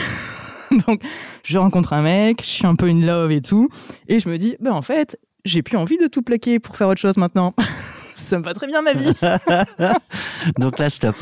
Donc, 0.88 1.02
je 1.44 1.58
rencontre 1.60 1.94
un 1.94 2.02
mec, 2.02 2.42
je 2.44 2.50
suis 2.50 2.66
un 2.68 2.76
peu 2.76 2.88
in 2.88 3.02
love 3.06 3.32
et 3.32 3.42
tout. 3.42 3.70
Et 4.08 4.20
je 4.20 4.30
me 4.30 4.38
dis, 4.38 4.56
ben 4.60 4.72
en 4.72 4.82
fait, 4.82 5.20
j'ai 5.46 5.62
plus 5.62 5.78
envie 5.78 5.98
de 5.98 6.08
tout 6.08 6.22
plaquer 6.22 6.60
pour 6.60 6.78
faire 6.78 6.88
autre 6.88 7.02
chose 7.02 7.18
maintenant. 7.18 7.54
Ça 8.16 8.38
me 8.40 8.44
va 8.44 8.54
très 8.54 8.68
bien 8.68 8.82
ma 8.82 8.94
vie. 8.94 9.12
Donc 10.58 10.80
là, 10.80 10.90
stop. 10.90 11.16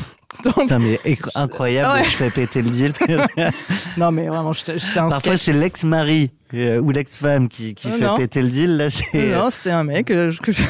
Donc, 0.44 0.54
Putain, 0.54 0.78
mais 0.78 1.00
incroyable, 1.34 1.98
Ouais. 1.98 2.04
je 2.04 2.10
fais 2.10 2.30
péter 2.30 2.62
le 2.62 2.70
deal. 2.70 2.92
non, 3.96 4.10
mais 4.12 4.28
vraiment, 4.28 4.52
je 4.52 4.62
je 4.64 4.98
un 4.98 5.08
Parfois, 5.08 5.36
c'est 5.36 5.52
l'ex-mari 5.52 6.30
euh, 6.54 6.78
ou 6.80 6.90
l'ex-femme 6.92 7.48
qui, 7.48 7.74
qui 7.74 7.88
Oh, 7.90 7.96
fait 7.98 8.04
non. 8.04 8.16
péter 8.16 8.40
le 8.42 8.48
deal. 8.48 8.76
Là, 8.76 8.90
c'est. 8.90 9.32
Non, 9.32 9.50
c'était 9.50 9.70
un 9.72 9.84
mec 9.84 10.10
euh, 10.10 10.32
que 10.42 10.52
je- 10.52 10.62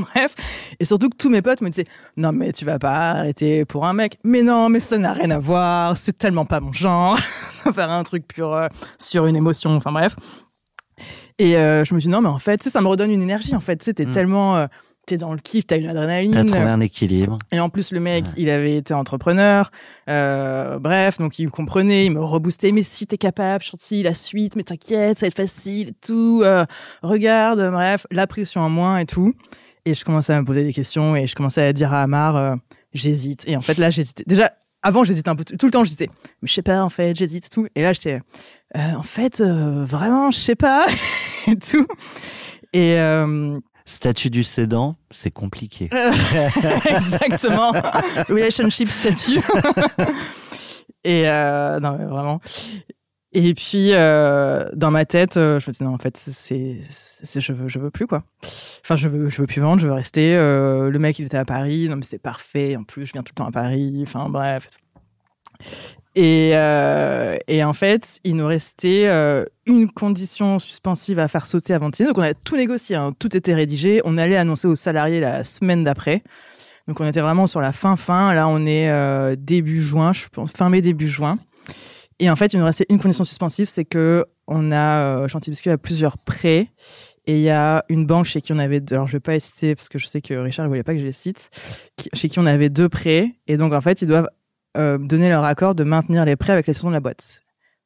Bref. 0.14 0.34
Et 0.80 0.84
surtout 0.84 1.08
que 1.10 1.16
tous 1.16 1.30
mes 1.30 1.42
potes 1.42 1.60
me 1.62 1.68
disaient 1.68 1.86
Non, 2.16 2.32
mais 2.32 2.52
tu 2.52 2.64
vas 2.64 2.78
pas 2.78 3.10
arrêter 3.12 3.64
pour 3.64 3.84
un 3.86 3.92
mec. 3.92 4.18
Mais 4.24 4.42
non, 4.42 4.68
mais 4.68 4.80
ça 4.80 4.98
n'a 4.98 5.12
rien 5.12 5.30
à 5.30 5.38
voir. 5.38 5.96
C'est 5.96 6.16
tellement 6.16 6.44
pas 6.44 6.60
mon 6.60 6.72
genre. 6.72 7.18
faire 7.74 7.90
un 7.90 8.04
truc 8.04 8.26
pur 8.28 8.52
euh, 8.52 8.68
sur 8.98 9.26
une 9.26 9.36
émotion. 9.36 9.70
Enfin, 9.76 9.92
bref. 9.92 10.16
Et 11.38 11.56
euh, 11.56 11.84
je 11.84 11.94
me 11.94 12.00
suis 12.00 12.08
dit 12.08 12.12
Non, 12.12 12.20
mais 12.20 12.28
en 12.28 12.38
fait, 12.38 12.62
ça 12.62 12.80
me 12.80 12.86
redonne 12.88 13.10
une 13.10 13.22
énergie. 13.22 13.54
En 13.54 13.60
fait, 13.60 13.76
tu 13.76 13.84
sais, 13.84 13.94
t'es 13.94 14.06
Mm. 14.06 14.10
tellement. 14.10 14.56
euh, 14.56 14.66
T'es 15.08 15.18
dans 15.18 15.32
le 15.32 15.38
kiff, 15.38 15.68
t'as 15.68 15.78
une 15.78 15.88
adrénaline. 15.88 16.32
T'as 16.32 16.42
trouvé 16.42 16.62
un 16.64 16.80
équilibre. 16.80 17.38
Et 17.52 17.60
en 17.60 17.68
plus, 17.68 17.92
le 17.92 18.00
mec, 18.00 18.24
il 18.36 18.50
avait 18.50 18.76
été 18.76 18.92
entrepreneur. 18.92 19.70
Euh, 20.10 20.80
bref, 20.80 21.18
donc 21.18 21.38
il 21.38 21.46
me 21.46 21.50
comprenait, 21.52 22.06
il 22.06 22.10
me 22.10 22.20
reboostait. 22.20 22.72
Mais 22.72 22.82
si 22.82 23.06
t'es 23.06 23.16
capable, 23.16 23.62
Chanty, 23.62 24.02
la 24.02 24.14
suite, 24.14 24.56
mais 24.56 24.64
t'inquiète, 24.64 25.20
ça 25.20 25.26
va 25.26 25.28
être 25.28 25.36
facile 25.36 25.92
tout. 26.04 26.40
euh, 26.42 26.64
regarde, 27.04 27.70
bref, 27.70 28.04
la 28.10 28.26
pression 28.26 28.62
en 28.62 28.68
moins 28.68 28.98
et 28.98 29.06
tout. 29.06 29.32
Et 29.86 29.94
je 29.94 30.04
commençais 30.04 30.34
à 30.34 30.40
me 30.40 30.44
poser 30.44 30.64
des 30.64 30.72
questions 30.72 31.14
et 31.14 31.28
je 31.28 31.36
commençais 31.36 31.62
à 31.62 31.72
dire 31.72 31.94
à 31.94 32.02
Amar, 32.02 32.34
euh, 32.36 32.56
j'hésite. 32.92 33.44
Et 33.46 33.56
en 33.56 33.60
fait, 33.60 33.78
là, 33.78 33.88
j'hésitais. 33.88 34.24
Déjà, 34.26 34.52
avant, 34.82 35.04
j'hésitais 35.04 35.30
un 35.30 35.36
peu. 35.36 35.44
Tout 35.44 35.66
le 35.66 35.70
temps, 35.70 35.84
je 35.84 35.90
disais, 35.90 36.10
mais 36.42 36.48
je 36.48 36.52
sais 36.52 36.62
pas, 36.62 36.82
en 36.82 36.88
fait, 36.88 37.14
j'hésite 37.14 37.46
et 37.46 37.48
tout. 37.48 37.68
Et 37.76 37.82
là, 37.82 37.92
j'étais, 37.92 38.20
euh, 38.76 38.94
en 38.98 39.04
fait, 39.04 39.40
euh, 39.40 39.84
vraiment, 39.84 40.32
je 40.32 40.38
sais 40.38 40.56
pas 40.56 40.86
et 41.46 41.56
tout. 41.56 41.86
Et 42.72 42.98
Statut 43.88 44.30
du 44.30 44.42
cédant, 44.42 44.96
c'est 45.12 45.30
compliqué. 45.30 45.88
Exactement. 46.84 47.70
Relationship 48.28 48.88
statut. 48.88 49.38
Et 51.04 51.22
non, 51.22 51.96
mais 51.96 52.06
vraiment. 52.06 52.40
Et 53.32 53.54
puis, 53.54 53.90
euh, 53.92 54.68
dans 54.74 54.90
ma 54.90 55.04
tête, 55.04 55.36
euh, 55.36 55.58
je 55.58 55.68
me 55.68 55.72
dis 55.72 55.82
non, 55.82 55.94
en 55.94 55.98
fait, 55.98 56.16
c'est, 56.16 56.78
je 56.80 57.52
veux, 57.52 57.68
je 57.68 57.78
veux 57.78 57.90
plus 57.90 58.06
quoi. 58.06 58.22
Enfin, 58.82 58.96
je 58.96 59.08
veux, 59.08 59.28
je 59.28 59.40
veux 59.42 59.46
plus 59.46 59.60
vendre, 59.60 59.80
je 59.80 59.86
veux 59.86 59.92
rester. 59.92 60.34
Euh, 60.34 60.90
le 60.90 60.98
mec, 60.98 61.18
il 61.18 61.26
était 61.26 61.36
à 61.36 61.44
Paris. 61.44 61.88
Non, 61.88 61.96
mais 61.96 62.04
c'est 62.04 62.18
parfait. 62.18 62.76
En 62.76 62.84
plus, 62.84 63.06
je 63.06 63.12
viens 63.12 63.22
tout 63.22 63.32
le 63.34 63.42
temps 63.42 63.48
à 63.48 63.52
Paris. 63.52 63.98
Enfin, 64.02 64.28
bref. 64.28 64.70
Et, 66.14 66.52
et 66.52 67.64
en 67.64 67.74
fait, 67.74 68.20
il 68.24 68.36
nous 68.36 68.46
restait 68.46 69.06
une 69.66 69.90
condition 69.90 70.58
suspensive 70.58 71.18
à 71.18 71.28
faire 71.28 71.44
sauter 71.44 71.74
avant 71.74 71.90
de. 71.90 72.04
Donc, 72.04 72.16
on 72.16 72.22
a 72.22 72.32
tout 72.32 72.56
négocié, 72.56 72.96
hein. 72.96 73.12
tout 73.18 73.36
était 73.36 73.54
rédigé. 73.54 74.00
On 74.04 74.16
allait 74.16 74.36
annoncer 74.36 74.66
aux 74.66 74.76
salariés 74.76 75.20
la 75.20 75.44
semaine 75.44 75.84
d'après. 75.84 76.22
Donc, 76.88 77.00
on 77.00 77.06
était 77.06 77.20
vraiment 77.20 77.46
sur 77.46 77.60
la 77.60 77.72
fin 77.72 77.96
fin. 77.96 78.32
Là, 78.32 78.48
on 78.48 78.64
est 78.64 79.36
début 79.36 79.82
juin, 79.82 80.14
je 80.14 80.26
pense, 80.32 80.52
fin 80.52 80.70
mai, 80.70 80.80
début 80.80 81.08
juin. 81.08 81.38
Et 82.18 82.30
en 82.30 82.36
fait, 82.36 82.52
il 82.52 82.58
nous 82.58 82.64
restait 82.64 82.86
une 82.88 82.98
condition 82.98 83.24
suspensive, 83.24 83.66
c'est 83.66 83.84
que 83.84 84.24
on 84.46 84.72
a 84.72 85.22
euh, 85.24 85.28
Chanty 85.28 85.50
Biscuit 85.50 85.70
à 85.70 85.78
plusieurs 85.78 86.16
prêts 86.18 86.68
Et 87.26 87.38
il 87.38 87.42
y 87.42 87.50
a 87.50 87.84
une 87.88 88.06
banque 88.06 88.24
chez 88.26 88.40
qui 88.40 88.52
on 88.52 88.58
avait 88.58 88.80
deux, 88.80 88.94
alors 88.94 89.06
je 89.08 89.12
vais 89.14 89.20
pas 89.20 89.32
les 89.32 89.40
citer 89.40 89.74
parce 89.74 89.88
que 89.88 89.98
je 89.98 90.06
sais 90.06 90.20
que 90.22 90.32
Richard 90.34 90.64
ne 90.64 90.68
voulait 90.68 90.82
pas 90.84 90.94
que 90.94 91.00
je 91.00 91.04
les 91.04 91.12
cite, 91.12 91.50
qui- 91.96 92.08
chez 92.12 92.28
qui 92.28 92.38
on 92.38 92.46
avait 92.46 92.68
deux 92.70 92.88
prêts. 92.88 93.32
Et 93.48 93.56
donc, 93.56 93.72
en 93.72 93.80
fait, 93.80 94.00
ils 94.02 94.06
doivent 94.08 94.28
euh, 94.76 94.96
donner 94.98 95.28
leur 95.28 95.42
accord 95.44 95.74
de 95.74 95.82
maintenir 95.84 96.24
les 96.24 96.36
prêts 96.36 96.52
avec 96.52 96.66
la 96.68 96.74
session 96.74 96.88
de 96.88 96.94
la 96.94 97.00
boîte. 97.00 97.40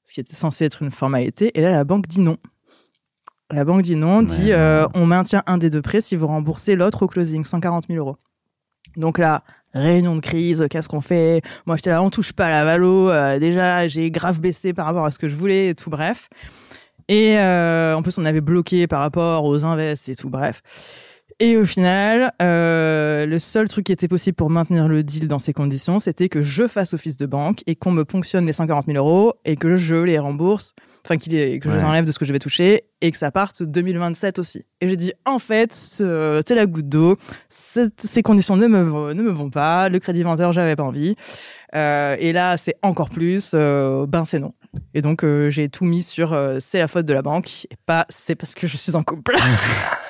Ce 0.04 0.12
qui 0.12 0.20
était 0.20 0.34
censé 0.34 0.64
être 0.66 0.82
une 0.82 0.90
formalité. 0.90 1.50
Et 1.58 1.60
là, 1.62 1.70
la 1.70 1.84
banque 1.84 2.06
dit 2.06 2.20
non. 2.20 2.36
La 3.50 3.64
banque 3.64 3.82
dit 3.82 3.96
non, 3.96 4.22
dit 4.22 4.46
Ouais. 4.48 4.52
euh, 4.52 4.86
on 4.94 5.06
maintient 5.06 5.42
un 5.46 5.56
des 5.58 5.70
deux 5.70 5.82
prêts 5.82 6.00
si 6.00 6.14
vous 6.16 6.26
remboursez 6.26 6.76
l'autre 6.76 7.02
au 7.02 7.06
closing, 7.08 7.44
140 7.44 7.86
000 7.88 7.98
euros. 7.98 8.16
Donc 8.96 9.18
là, 9.18 9.42
réunion 9.74 10.16
de 10.16 10.20
crise, 10.20 10.66
qu'est-ce 10.70 10.88
qu'on 10.88 11.00
fait? 11.00 11.42
Moi, 11.66 11.76
j'étais 11.76 11.90
là, 11.90 12.02
on 12.02 12.10
touche 12.10 12.32
pas 12.32 12.46
à 12.46 12.50
la 12.50 12.64
valo. 12.64 13.10
euh, 13.10 13.38
déjà, 13.38 13.86
j'ai 13.88 14.10
grave 14.10 14.40
baissé 14.40 14.72
par 14.72 14.86
rapport 14.86 15.04
à 15.04 15.10
ce 15.10 15.18
que 15.18 15.28
je 15.28 15.36
voulais 15.36 15.68
et 15.68 15.74
tout, 15.74 15.90
bref. 15.90 16.28
Et 17.08 17.38
euh, 17.38 17.94
en 17.94 18.02
plus, 18.02 18.18
on 18.18 18.24
avait 18.24 18.40
bloqué 18.40 18.86
par 18.86 19.00
rapport 19.00 19.44
aux 19.44 19.64
invests 19.64 20.08
et 20.08 20.16
tout, 20.16 20.30
bref. 20.30 20.62
Et 21.42 21.56
au 21.56 21.64
final, 21.64 22.32
euh, 22.42 23.24
le 23.24 23.38
seul 23.38 23.66
truc 23.66 23.86
qui 23.86 23.92
était 23.92 24.08
possible 24.08 24.36
pour 24.36 24.50
maintenir 24.50 24.88
le 24.88 25.02
deal 25.02 25.26
dans 25.26 25.38
ces 25.38 25.54
conditions, 25.54 25.98
c'était 25.98 26.28
que 26.28 26.42
je 26.42 26.68
fasse 26.68 26.92
office 26.92 27.16
de 27.16 27.24
banque 27.24 27.62
et 27.66 27.76
qu'on 27.76 27.92
me 27.92 28.04
ponctionne 28.04 28.44
les 28.44 28.52
140 28.52 28.86
000 28.86 28.98
euros 28.98 29.32
et 29.46 29.56
que 29.56 29.76
je 29.76 29.96
les 29.96 30.18
rembourse, 30.18 30.74
enfin 31.04 31.16
qu'il 31.16 31.32
que 31.60 31.68
je 31.70 31.74
les 31.74 31.80
Ouais. 31.82 31.84
enlève 31.88 32.04
de 32.04 32.12
ce 32.12 32.18
que 32.18 32.24
je 32.24 32.32
vais 32.32 32.38
toucher 32.38 32.84
et 33.00 33.10
que 33.10 33.16
ça 33.16 33.30
parte 33.30 33.62
2027 33.62 34.38
aussi. 34.38 34.64
Et 34.80 34.88
j'ai 34.88 34.96
dit, 34.96 35.12
en 35.24 35.38
fait, 35.38 35.72
ce- 35.72 36.42
c'est 36.46 36.54
la 36.54 36.66
goutte 36.66 36.88
d'eau, 36.88 37.16
ces 37.48 38.22
conditions 38.22 38.56
ne 38.56 38.66
me, 38.66 39.12
ne 39.14 39.22
me 39.22 39.30
vont 39.30 39.50
pas, 39.50 39.88
le 39.88 39.98
crédit 39.98 40.22
vendeur, 40.22 40.52
j'avais 40.52 40.76
pas 40.76 40.82
envie. 40.84 41.16
Euh, 41.74 42.16
et 42.18 42.32
là, 42.32 42.56
c'est 42.56 42.74
encore 42.82 43.10
plus, 43.10 43.52
euh, 43.54 44.06
ben 44.06 44.24
c'est 44.24 44.38
non. 44.40 44.52
Et 44.94 45.00
donc, 45.00 45.24
euh, 45.24 45.50
j'ai 45.50 45.68
tout 45.68 45.84
mis 45.84 46.02
sur 46.02 46.32
euh, 46.32 46.58
c'est 46.60 46.78
la 46.78 46.86
faute 46.88 47.04
de 47.06 47.12
la 47.12 47.22
banque 47.22 47.64
et 47.70 47.76
pas 47.86 48.06
c'est 48.08 48.34
parce 48.36 48.54
que 48.54 48.66
je 48.68 48.76
suis 48.76 48.94
en 48.94 49.02
couple. 49.02 49.34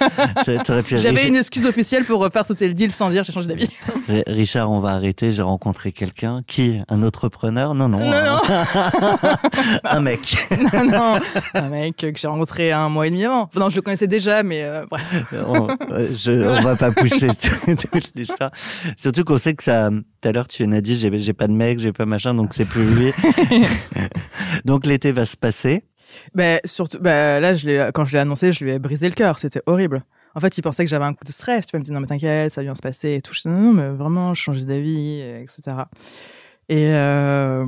J'avais 0.87 1.29
une 1.29 1.37
excuse 1.37 1.67
officielle 1.67 2.05
pour 2.05 2.27
faire 2.33 2.47
sauter 2.47 2.67
le 2.69 2.73
deal 2.75 2.91
sans 2.91 3.11
dire 3.11 3.23
j'ai 3.23 3.33
changé 3.35 3.49
d'avis. 3.49 3.69
Ri- 4.09 4.23
Richard, 4.27 4.71
on 4.71 4.81
va 4.81 4.91
arrêter. 4.91 5.33
J'ai 5.33 5.43
rencontré 5.43 5.93
quelqu'un. 5.93 6.41
Qui? 6.47 6.81
Un 6.89 7.03
autre 7.03 7.29
preneur 7.29 7.75
Non, 7.75 7.89
non. 7.89 7.99
Non, 7.99 8.07
un- 8.15 9.39
un 9.85 10.01
mec. 10.01 10.37
non, 10.73 10.85
non, 10.85 11.19
un 11.55 11.69
mec 11.69 11.97
que 11.97 12.13
j'ai 12.17 12.29
rencontré 12.29 12.73
un 12.73 12.89
mois 12.89 13.07
et 13.07 13.11
demi 13.11 13.25
avant. 13.25 13.43
Enfin, 13.43 13.61
non, 13.61 13.69
je 13.69 13.77
le 13.77 13.83
connaissais 13.83 14.07
déjà, 14.07 14.43
mais 14.43 14.63
euh, 14.63 14.87
bref. 14.91 15.25
on, 15.47 15.69
je, 16.17 16.33
on 16.59 16.61
va 16.63 16.77
pas 16.77 16.91
pousser 16.93 17.29
tout- 17.29 17.77
toute 17.77 18.13
l'histoire. 18.15 18.51
Surtout 18.97 19.25
qu'on 19.25 19.39
sait 19.39 19.55
que 19.55 19.63
ça. 19.63 19.91
Tout 20.23 20.29
à 20.29 20.33
l'heure, 20.33 20.49
tu 20.49 20.65
en 20.65 20.73
as 20.73 20.81
dit, 20.81 20.99
j'ai 20.99 21.33
pas 21.33 21.47
de 21.47 21.53
mec, 21.53 21.79
j'ai 21.79 21.93
pas 21.93 22.05
machin, 22.07 22.35
donc 22.35 22.53
c'est 22.55 22.69
plus 22.69 22.85
lui. 22.95 23.13
Donc 24.65 24.87
l'été 24.87 25.13
va 25.13 25.27
se 25.27 25.37
passer. 25.37 25.85
Ben, 26.35 26.61
surtout, 26.65 26.99
ben, 27.01 27.41
là, 27.41 27.55
je 27.55 27.91
quand 27.91 28.05
je 28.05 28.13
l'ai 28.15 28.21
annoncé, 28.21 28.53
je 28.53 28.65
lui 28.65 28.73
ai 28.73 28.79
brisé 28.79 29.09
le 29.09 29.15
cœur. 29.15 29.39
C'était 29.39 29.63
horrible. 29.67 30.05
En 30.35 30.41
fait, 30.41 30.57
il 30.57 30.63
pensait 30.63 30.85
que 30.85 30.91
j'avais 30.91 31.05
un 31.05 31.15
coup 31.15 31.25
de 31.25 31.33
stress. 31.33 31.67
Tu 31.67 31.73
vois, 31.73 31.79
il 31.79 31.81
me 31.81 31.85
dit 31.85 31.93
non, 31.93 32.01
mais 32.01 32.07
t'inquiète, 32.07 32.53
ça 32.53 32.63
vient 32.63 32.75
se 32.75 32.83
passer 32.83 33.15
et 33.15 33.23
tout. 33.23 33.35
Je 33.35 33.43
dis 33.43 33.49
non, 33.49 33.73
mais 33.73 33.89
vraiment, 33.89 34.35
je 34.35 34.41
changeais 34.41 34.65
d'avis, 34.65 35.21
et 35.21 35.43
etc. 35.43 35.77
Et, 36.69 36.93
euh, 36.95 37.67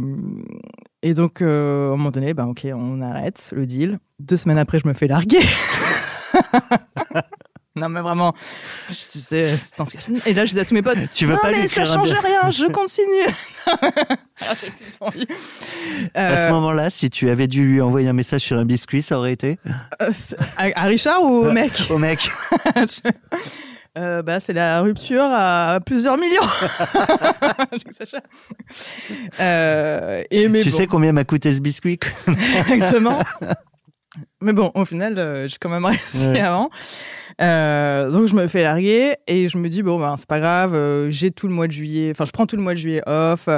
et 1.02 1.14
donc, 1.14 1.42
euh, 1.42 1.90
à 1.90 1.94
un 1.94 1.96
moment 1.96 2.10
donné, 2.12 2.34
ben, 2.34 2.46
ok, 2.46 2.68
on 2.72 3.00
arrête 3.00 3.50
le 3.52 3.66
deal. 3.66 3.98
Deux 4.20 4.36
semaines 4.36 4.58
après, 4.58 4.78
je 4.78 4.86
me 4.86 4.94
fais 4.94 5.08
larguer. 5.08 5.40
non, 7.74 7.88
mais 7.88 8.00
vraiment, 8.02 8.34
c'est. 8.88 9.54
Et 10.26 10.34
là, 10.34 10.44
je 10.44 10.50
disais 10.50 10.60
à 10.60 10.64
tous 10.64 10.74
mes 10.74 10.82
potes, 10.82 10.98
Tu 11.14 11.24
veux 11.26 11.34
non, 11.34 11.38
pas 11.40 11.52
lui 11.52 11.60
mais 11.62 11.68
ça 11.68 11.84
change 11.86 12.12
rien, 12.12 12.50
je 12.50 12.66
continue. 12.70 13.34
À 14.40 14.54
ce 14.54 15.26
Euh, 16.16 16.50
moment-là, 16.50 16.90
si 16.90 17.08
tu 17.10 17.30
avais 17.30 17.46
dû 17.46 17.64
lui 17.66 17.80
envoyer 17.80 18.08
un 18.08 18.12
message 18.12 18.42
sur 18.42 18.58
un 18.58 18.64
biscuit, 18.64 19.02
ça 19.02 19.18
aurait 19.18 19.32
été 19.32 19.58
euh, 20.00 20.10
à, 20.56 20.82
Richard 20.84 21.22
ou 21.22 21.46
au 21.46 21.52
mec 21.52 21.72
au 21.90 21.98
mec. 21.98 22.30
Euh, 23.98 24.22
bah, 24.22 24.40
c'est 24.40 24.54
la 24.54 24.80
rupture 24.80 25.22
à 25.22 25.78
plusieurs 25.84 26.16
millions. 26.16 26.40
J'exagère. 27.72 28.22
Euh, 29.40 30.22
et 30.30 30.48
mais 30.48 30.60
tu 30.62 30.70
bon, 30.70 30.76
sais 30.78 30.86
combien 30.86 31.12
m'a 31.12 31.24
coûté 31.24 31.52
ce 31.52 31.60
biscuit 31.60 31.98
exactement. 32.70 33.18
mais 34.40 34.52
bon, 34.54 34.70
au 34.74 34.84
final, 34.86 35.18
euh, 35.18 35.46
j'ai 35.46 35.56
quand 35.60 35.68
même 35.68 35.84
réussi 35.84 36.26
Ouais. 36.28 36.40
avant. 36.40 36.70
Euh, 37.40 38.10
donc 38.10 38.26
je 38.26 38.34
me 38.34 38.46
fais 38.46 38.62
larguer 38.62 39.16
et 39.26 39.48
je 39.48 39.58
me 39.58 39.68
dis 39.68 39.82
bon 39.82 39.98
ben 39.98 40.16
c'est 40.16 40.28
pas 40.28 40.38
grave, 40.38 40.74
euh, 40.74 41.10
j'ai 41.10 41.30
tout 41.30 41.48
le 41.48 41.54
mois 41.54 41.66
de 41.66 41.72
juillet, 41.72 42.10
enfin 42.10 42.24
je 42.24 42.30
prends 42.30 42.46
tout 42.46 42.56
le 42.56 42.62
mois 42.62 42.74
de 42.74 42.78
juillet 42.78 43.02
off, 43.06 43.48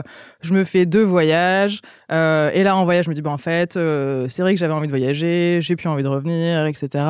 je 0.40 0.52
me 0.52 0.64
fais 0.64 0.86
deux 0.86 1.02
voyages 1.02 1.80
euh, 2.12 2.50
et 2.54 2.62
là 2.62 2.76
en 2.76 2.84
voyage 2.84 3.06
je 3.06 3.10
me 3.10 3.14
dis 3.14 3.22
bon 3.22 3.32
en 3.32 3.38
fait 3.38 3.72
c'est 3.72 4.42
vrai 4.42 4.54
que 4.54 4.60
j'avais 4.60 4.72
envie 4.72 4.86
de 4.86 4.92
voyager, 4.92 5.58
j'ai 5.60 5.76
plus 5.76 5.88
envie 5.88 6.02
de 6.02 6.08
revenir 6.08 6.66
etc. 6.66 7.04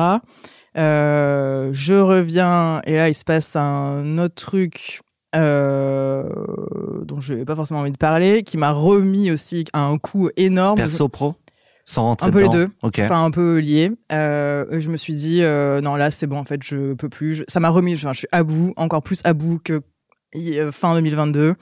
Je 0.75 1.99
reviens 1.99 2.81
et 2.85 2.95
là 2.95 3.09
il 3.09 3.15
se 3.15 3.23
passe 3.23 3.55
un 3.55 4.17
autre 4.17 4.35
truc 4.35 5.01
dont 5.33 5.39
je 7.19 7.33
n'avais 7.33 7.45
pas 7.45 7.55
forcément 7.55 7.81
envie 7.81 7.91
de 7.91 7.97
parler, 7.97 8.43
qui 8.43 8.57
m'a 8.57 8.71
remis 8.71 9.31
aussi 9.31 9.65
un 9.73 9.97
coup 9.97 10.29
énorme. 10.37 10.77
Perso 10.77 11.09
pro? 11.09 11.35
Sans 11.87 12.03
rentrer 12.03 12.27
Un 12.27 12.31
peu 12.31 12.41
les 12.41 12.49
deux. 12.49 12.69
Enfin, 12.81 13.23
un 13.25 13.31
peu 13.31 13.59
lié. 13.59 13.91
Euh, 14.11 14.79
je 14.79 14.89
me 14.89 14.97
suis 14.97 15.13
dit, 15.13 15.43
euh, 15.43 15.81
non, 15.81 15.95
là, 15.95 16.09
c'est 16.11 16.25
bon, 16.27 16.37
en 16.39 16.43
fait, 16.43 16.63
je 16.63 16.93
peux 16.93 17.09
plus. 17.09 17.35
Je- 17.35 17.43
Ça 17.47 17.59
m'a 17.59 17.69
remis, 17.69 17.93
enfin, 17.93 18.11
je 18.13 18.19
suis 18.19 18.27
à 18.31 18.43
bout, 18.43 18.73
encore 18.75 19.03
plus 19.03 19.21
à 19.23 19.33
bout 19.33 19.59
que 19.63 19.81
euh, 20.35 20.71
fin 20.71 20.95
2022. 20.95 21.53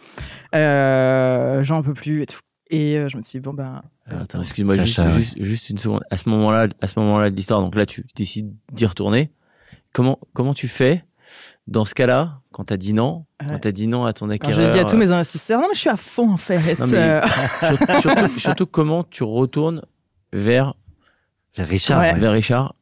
Euh, 0.56 1.64
J'en 1.64 1.82
peux 1.84 1.94
plus 1.94 2.22
et 2.22 2.26
tout. 2.26 2.40
Et 2.70 2.98
euh, 2.98 3.10
je 3.10 3.18
me 3.18 3.24
suis 3.24 3.40
dit, 3.40 3.44
bon, 3.44 3.54
ben. 3.54 3.82
Attends, 4.08 4.40
excuse-moi, 4.42 4.78
juste, 4.78 4.98
ouais. 5.00 5.12
juste, 5.12 5.36
juste 5.42 5.70
une 5.70 5.78
seconde. 5.78 6.02
À 6.10 6.18
ce 6.18 6.28
moment-là, 6.30 6.68
à 6.82 6.88
ce 6.88 7.00
moment-là 7.00 7.30
de 7.30 7.36
l'histoire, 7.36 7.62
donc 7.62 7.76
là, 7.76 7.86
tu 7.86 8.06
décides 8.16 8.54
d'y 8.72 8.86
retourner. 8.86 9.32
Comment, 9.94 10.20
comment 10.34 10.54
tu 10.54 10.68
fais 10.68 11.04
dans 11.68 11.86
ce 11.86 11.94
cas-là 11.96 12.40
quand 12.52 12.66
t'as 12.66 12.78
dit 12.78 12.94
non, 12.94 13.26
quand 13.40 13.54
Ouais. 13.54 13.60
t'as 13.60 13.72
dit 13.72 13.88
non 13.88 14.06
à 14.06 14.14
ton 14.14 14.26
Quand 14.28 14.32
acquéreur 14.34 14.56
j'ai 14.72 14.72
dit 14.72 14.80
à 14.80 14.86
tous 14.86 14.98
mes 14.98 15.12
investisseurs, 15.12 15.60
non, 15.62 15.68
mais 15.70 15.76
je 15.76 15.80
suis 15.82 15.90
à 15.90 15.96
fond, 15.96 16.32
en 16.32 16.38
fait. 16.38 16.80
Non, 16.80 16.88
mais- 16.88 17.22
surtout, 17.60 18.02
surtout- 18.02 18.40
surtout 18.40 18.66
comment 18.66 19.04
tu 19.04 19.24
retournes 19.24 19.82
vers, 20.34 20.74
Richard. 21.58 22.00
Ouais. 22.02 22.14
vers 22.20 22.32
Richard 22.34 22.76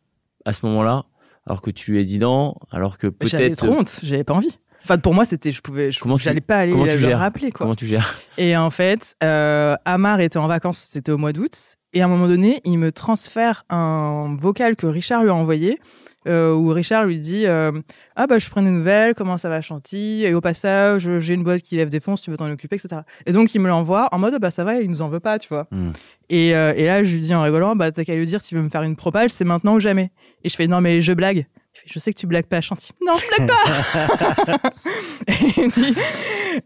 à 0.45 0.53
ce 0.53 0.65
moment-là, 0.65 1.03
alors 1.45 1.61
que 1.61 1.69
tu 1.69 1.91
lui 1.91 1.99
as 1.99 2.03
dit 2.03 2.17
non, 2.17 2.55
alors 2.71 2.97
que 2.97 3.07
J'avais 3.21 3.49
peut-être. 3.49 3.65
trop 3.65 3.75
honte, 3.77 3.99
j'avais 4.01 4.23
pas 4.23 4.33
envie. 4.33 4.57
Enfin, 4.83 4.97
pour 4.97 5.13
moi, 5.13 5.25
c'était, 5.25 5.51
je 5.51 5.61
pouvais, 5.61 5.91
je, 5.91 5.99
Comment 5.99 6.17
tu- 6.17 6.23
j'allais 6.23 6.41
pas 6.41 6.57
aller 6.57 6.71
comment 6.71 6.85
tu 6.87 6.93
le 6.93 6.97
gères 6.97 7.19
rappeler, 7.19 7.51
quoi. 7.51 7.65
Comment 7.65 7.75
tu 7.75 7.85
gères 7.85 8.15
Et 8.39 8.57
en 8.57 8.71
fait, 8.71 9.15
euh, 9.23 9.75
Amar 9.85 10.21
était 10.21 10.39
en 10.39 10.47
vacances, 10.47 10.87
c'était 10.89 11.11
au 11.11 11.19
mois 11.19 11.33
d'août. 11.33 11.75
Et 11.93 12.01
à 12.01 12.05
un 12.05 12.07
moment 12.07 12.27
donné, 12.27 12.61
il 12.63 12.79
me 12.79 12.91
transfère 12.91 13.63
un 13.69 14.35
vocal 14.39 14.75
que 14.75 14.87
Richard 14.87 15.21
lui 15.23 15.29
a 15.29 15.35
envoyé, 15.35 15.79
euh, 16.27 16.53
où 16.53 16.69
Richard 16.69 17.05
lui 17.05 17.17
dit 17.17 17.45
euh, 17.45 17.71
Ah, 18.15 18.27
bah, 18.27 18.37
je 18.37 18.49
prends 18.49 18.61
des 18.61 18.69
nouvelles, 18.69 19.15
comment 19.15 19.37
ça 19.37 19.49
va, 19.49 19.61
Chantilly? 19.61 20.25
Et 20.25 20.33
au 20.33 20.41
passage, 20.41 21.09
j'ai 21.19 21.33
une 21.33 21.43
boîte 21.43 21.61
qui 21.61 21.77
lève 21.77 21.89
des 21.89 21.99
fonds, 21.99 22.15
si 22.15 22.23
tu 22.23 22.31
veux 22.31 22.37
t'en 22.37 22.49
occuper, 22.51 22.75
etc. 22.75 23.01
Et 23.25 23.31
donc, 23.31 23.53
il 23.55 23.59
me 23.59 23.67
l'envoie 23.67 24.09
en 24.11 24.19
mode 24.19 24.37
Bah, 24.39 24.51
ça 24.51 24.63
va, 24.63 24.79
il 24.79 24.89
nous 24.89 25.01
en 25.01 25.09
veut 25.09 25.19
pas, 25.19 25.39
tu 25.39 25.49
vois. 25.49 25.67
Hmm. 25.71 25.91
Et, 26.29 26.55
euh, 26.55 26.73
et 26.75 26.85
là, 26.85 27.03
je 27.03 27.13
lui 27.13 27.21
dis 27.21 27.33
en 27.33 27.41
rigolant 27.41 27.75
Bah, 27.75 27.91
t'as 27.91 28.03
qu'à 28.03 28.15
lui 28.15 28.25
dire, 28.25 28.41
s'il 28.41 28.57
veut 28.57 28.63
me 28.63 28.69
faire 28.69 28.83
une 28.83 28.95
propale, 28.95 29.29
c'est 29.29 29.45
maintenant 29.45 29.75
ou 29.75 29.79
jamais. 29.79 30.11
Et 30.43 30.49
je 30.49 30.55
fais 30.55 30.67
Non, 30.67 30.81
mais 30.81 31.01
je 31.01 31.13
blague. 31.13 31.47
Je 31.85 31.99
sais 31.99 32.13
que 32.13 32.19
tu 32.19 32.27
blagues 32.27 32.45
pas, 32.45 32.61
Chantilly. 32.61 32.91
Non, 33.05 33.13
je 33.17 33.27
blague 33.35 33.49
pas 33.49 34.57
Et 35.27 35.33
il 35.57 35.65
me 35.65 35.71
dit 35.71 35.97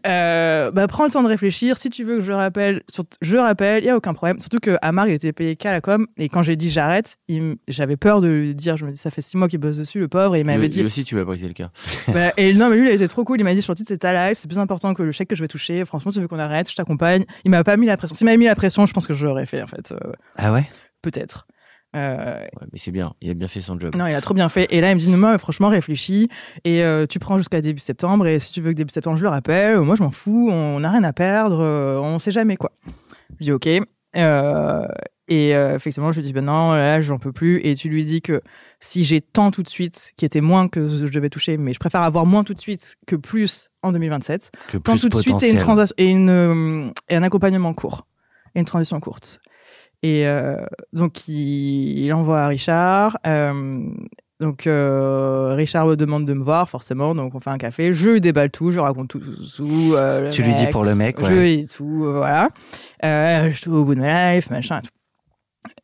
euh, 0.06 0.70
bah, 0.70 0.86
prends 0.88 1.04
le 1.04 1.10
temps 1.10 1.22
de 1.22 1.28
réfléchir. 1.28 1.76
Si 1.78 1.90
tu 1.90 2.04
veux 2.04 2.16
que 2.18 2.24
je 2.24 2.32
rappelle, 2.32 2.82
je 3.20 3.36
rappelle, 3.36 3.82
il 3.84 3.86
y 3.86 3.90
a 3.90 3.96
aucun 3.96 4.14
problème. 4.14 4.38
Surtout 4.40 4.58
que 4.58 4.76
Amar, 4.82 5.08
il 5.08 5.14
était 5.14 5.32
payé 5.32 5.56
qu'à 5.56 5.72
la 5.72 5.80
com. 5.80 6.06
Et 6.16 6.28
quand 6.28 6.42
j'ai 6.42 6.56
dit 6.56 6.70
j'arrête, 6.70 7.18
j'avais 7.68 7.96
peur 7.96 8.20
de 8.20 8.28
lui 8.28 8.54
dire, 8.54 8.76
je 8.76 8.84
me 8.84 8.90
dis, 8.90 8.98
ça 8.98 9.10
fait 9.10 9.22
six 9.22 9.36
mois 9.36 9.48
qu'il 9.48 9.58
bosse 9.58 9.76
dessus, 9.76 9.98
le 9.98 10.08
pauvre. 10.08 10.36
Et 10.36 10.40
il 10.40 10.46
m'avait 10.46 10.68
dit, 10.68 10.80
lui 10.80 10.86
aussi, 10.86 11.04
tu 11.04 11.14
vas 11.14 11.24
briser 11.24 11.48
le 11.48 11.54
cœur. 11.54 11.70
bah, 12.08 12.32
et 12.36 12.52
non, 12.54 12.70
mais 12.70 12.76
lui, 12.76 12.88
il 12.88 12.94
était 12.94 13.08
trop 13.08 13.24
cool. 13.24 13.40
Il 13.40 13.44
m'a 13.44 13.54
dit, 13.54 13.62
Chantilly, 13.62 13.86
c'est 13.88 13.98
ta 13.98 14.28
life, 14.28 14.38
c'est 14.38 14.48
plus 14.48 14.58
important 14.58 14.94
que 14.94 15.02
le 15.02 15.12
chèque 15.12 15.28
que 15.28 15.36
je 15.36 15.42
vais 15.42 15.48
toucher. 15.48 15.84
Franchement, 15.84 16.12
tu 16.12 16.20
veux 16.20 16.28
qu'on 16.28 16.38
arrête, 16.38 16.70
je 16.70 16.74
t'accompagne. 16.74 17.24
Il 17.44 17.50
m'a 17.50 17.64
pas 17.64 17.76
mis 17.76 17.86
la 17.86 17.96
pression. 17.96 18.14
S'il 18.14 18.24
m'avait 18.24 18.36
mis 18.36 18.46
la 18.46 18.54
pression, 18.54 18.86
je 18.86 18.92
pense 18.92 19.06
que 19.06 19.14
je 19.14 19.26
l'aurais 19.26 19.46
fait, 19.46 19.62
en 19.62 19.66
fait. 19.66 19.92
Euh, 19.92 20.12
Ah 20.36 20.52
ouais? 20.52 20.68
Peut-être. 21.02 21.46
Euh, 21.96 22.40
Ouais, 22.60 22.66
mais 22.72 22.78
c'est 22.78 22.90
bien, 22.92 23.14
il 23.20 23.30
a 23.30 23.34
bien 23.34 23.48
fait 23.48 23.60
son 23.60 23.78
job. 23.80 23.94
non, 23.96 24.06
il 24.06 24.14
a 24.14 24.20
trop 24.20 24.34
bien 24.34 24.48
fait. 24.48 24.66
Et 24.70 24.80
là, 24.80 24.90
il 24.90 24.94
me 24.94 25.00
dit, 25.00 25.08
non, 25.10 25.38
franchement, 25.38 25.68
réfléchis. 25.68 26.28
Et 26.64 26.82
euh, 26.84 27.06
tu 27.06 27.18
prends 27.18 27.38
jusqu'à 27.38 27.60
début 27.60 27.80
septembre. 27.80 28.26
Et 28.26 28.38
si 28.38 28.52
tu 28.52 28.60
veux 28.60 28.70
que 28.72 28.76
début 28.76 28.92
septembre, 28.92 29.16
je 29.16 29.22
le 29.22 29.28
rappelle. 29.30 29.80
Moi, 29.80 29.96
je 29.96 30.02
m'en 30.02 30.10
fous. 30.10 30.48
On 30.52 30.80
n'a 30.80 30.90
rien 30.90 31.04
à 31.04 31.12
perdre. 31.12 31.60
euh, 31.60 31.98
on 32.00 32.18
sait 32.18 32.30
jamais, 32.30 32.56
quoi. 32.56 32.72
Je 33.40 33.44
dis, 33.46 33.52
OK. 33.52 33.68
Euh, 34.16 34.86
et 35.28 35.50
effectivement, 35.50 36.12
je 36.12 36.20
lui 36.20 36.26
dis, 36.26 36.32
ben 36.32 36.44
non, 36.44 36.72
là, 36.72 37.00
j'en 37.00 37.18
peux 37.18 37.32
plus. 37.32 37.60
Et 37.66 37.74
tu 37.74 37.88
lui 37.88 38.04
dis 38.04 38.22
que 38.22 38.40
si 38.78 39.02
j'ai 39.02 39.20
tant 39.20 39.50
tout 39.50 39.62
de 39.64 39.68
suite, 39.68 40.12
qui 40.16 40.24
était 40.24 40.40
moins 40.40 40.68
que 40.68 40.86
je 40.86 41.06
devais 41.06 41.30
toucher, 41.30 41.56
mais 41.56 41.72
je 41.72 41.80
préfère 41.80 42.02
avoir 42.02 42.26
moins 42.26 42.44
tout 42.44 42.54
de 42.54 42.60
suite 42.60 42.94
que 43.08 43.16
plus 43.16 43.68
en 43.82 43.90
2027. 43.90 44.50
Que 44.68 44.78
Tant 44.78 44.92
plus 44.92 45.00
tout 45.00 45.08
de 45.08 45.14
suite 45.16 45.42
et, 45.42 45.50
une 45.50 45.58
et, 45.96 46.10
une, 46.10 46.92
et 47.08 47.16
un 47.16 47.22
accompagnement 47.24 47.74
court. 47.74 48.06
Et 48.54 48.60
une 48.60 48.64
transition 48.66 49.00
courte. 49.00 49.40
Et 50.02 50.26
euh, 50.26 50.56
donc, 50.92 51.26
il, 51.28 51.98
il 52.04 52.12
envoie 52.12 52.40
à 52.40 52.48
Richard. 52.48 53.18
euh, 53.26 53.80
donc, 54.38 54.66
euh, 54.66 55.54
Richard 55.54 55.86
me 55.86 55.96
demande 55.96 56.26
de 56.26 56.34
me 56.34 56.44
voir, 56.44 56.68
forcément. 56.68 57.14
Donc, 57.14 57.34
on 57.34 57.40
fait 57.40 57.48
un 57.50 57.56
café. 57.56 57.92
Je 57.94 58.10
lui 58.10 58.20
déballe 58.20 58.50
tout. 58.50 58.70
Je 58.70 58.78
raconte 58.80 59.08
tout. 59.08 59.20
Tu 59.20 60.42
lui 60.42 60.54
dis 60.54 60.66
pour 60.70 60.84
le 60.84 60.94
mec, 60.94 61.16
Je 61.20 61.24
ouais. 61.24 61.30
lui 61.30 61.56
dis 61.62 61.68
tout. 61.68 62.04
voilà. 62.12 62.50
Je 63.02 63.52
suis 63.54 63.70
au 63.70 63.84
bout 63.84 63.94
de 63.94 64.00
ma 64.00 64.34
life, 64.34 64.50
machin. 64.50 64.78
et 64.78 64.82
tout. 64.82 64.90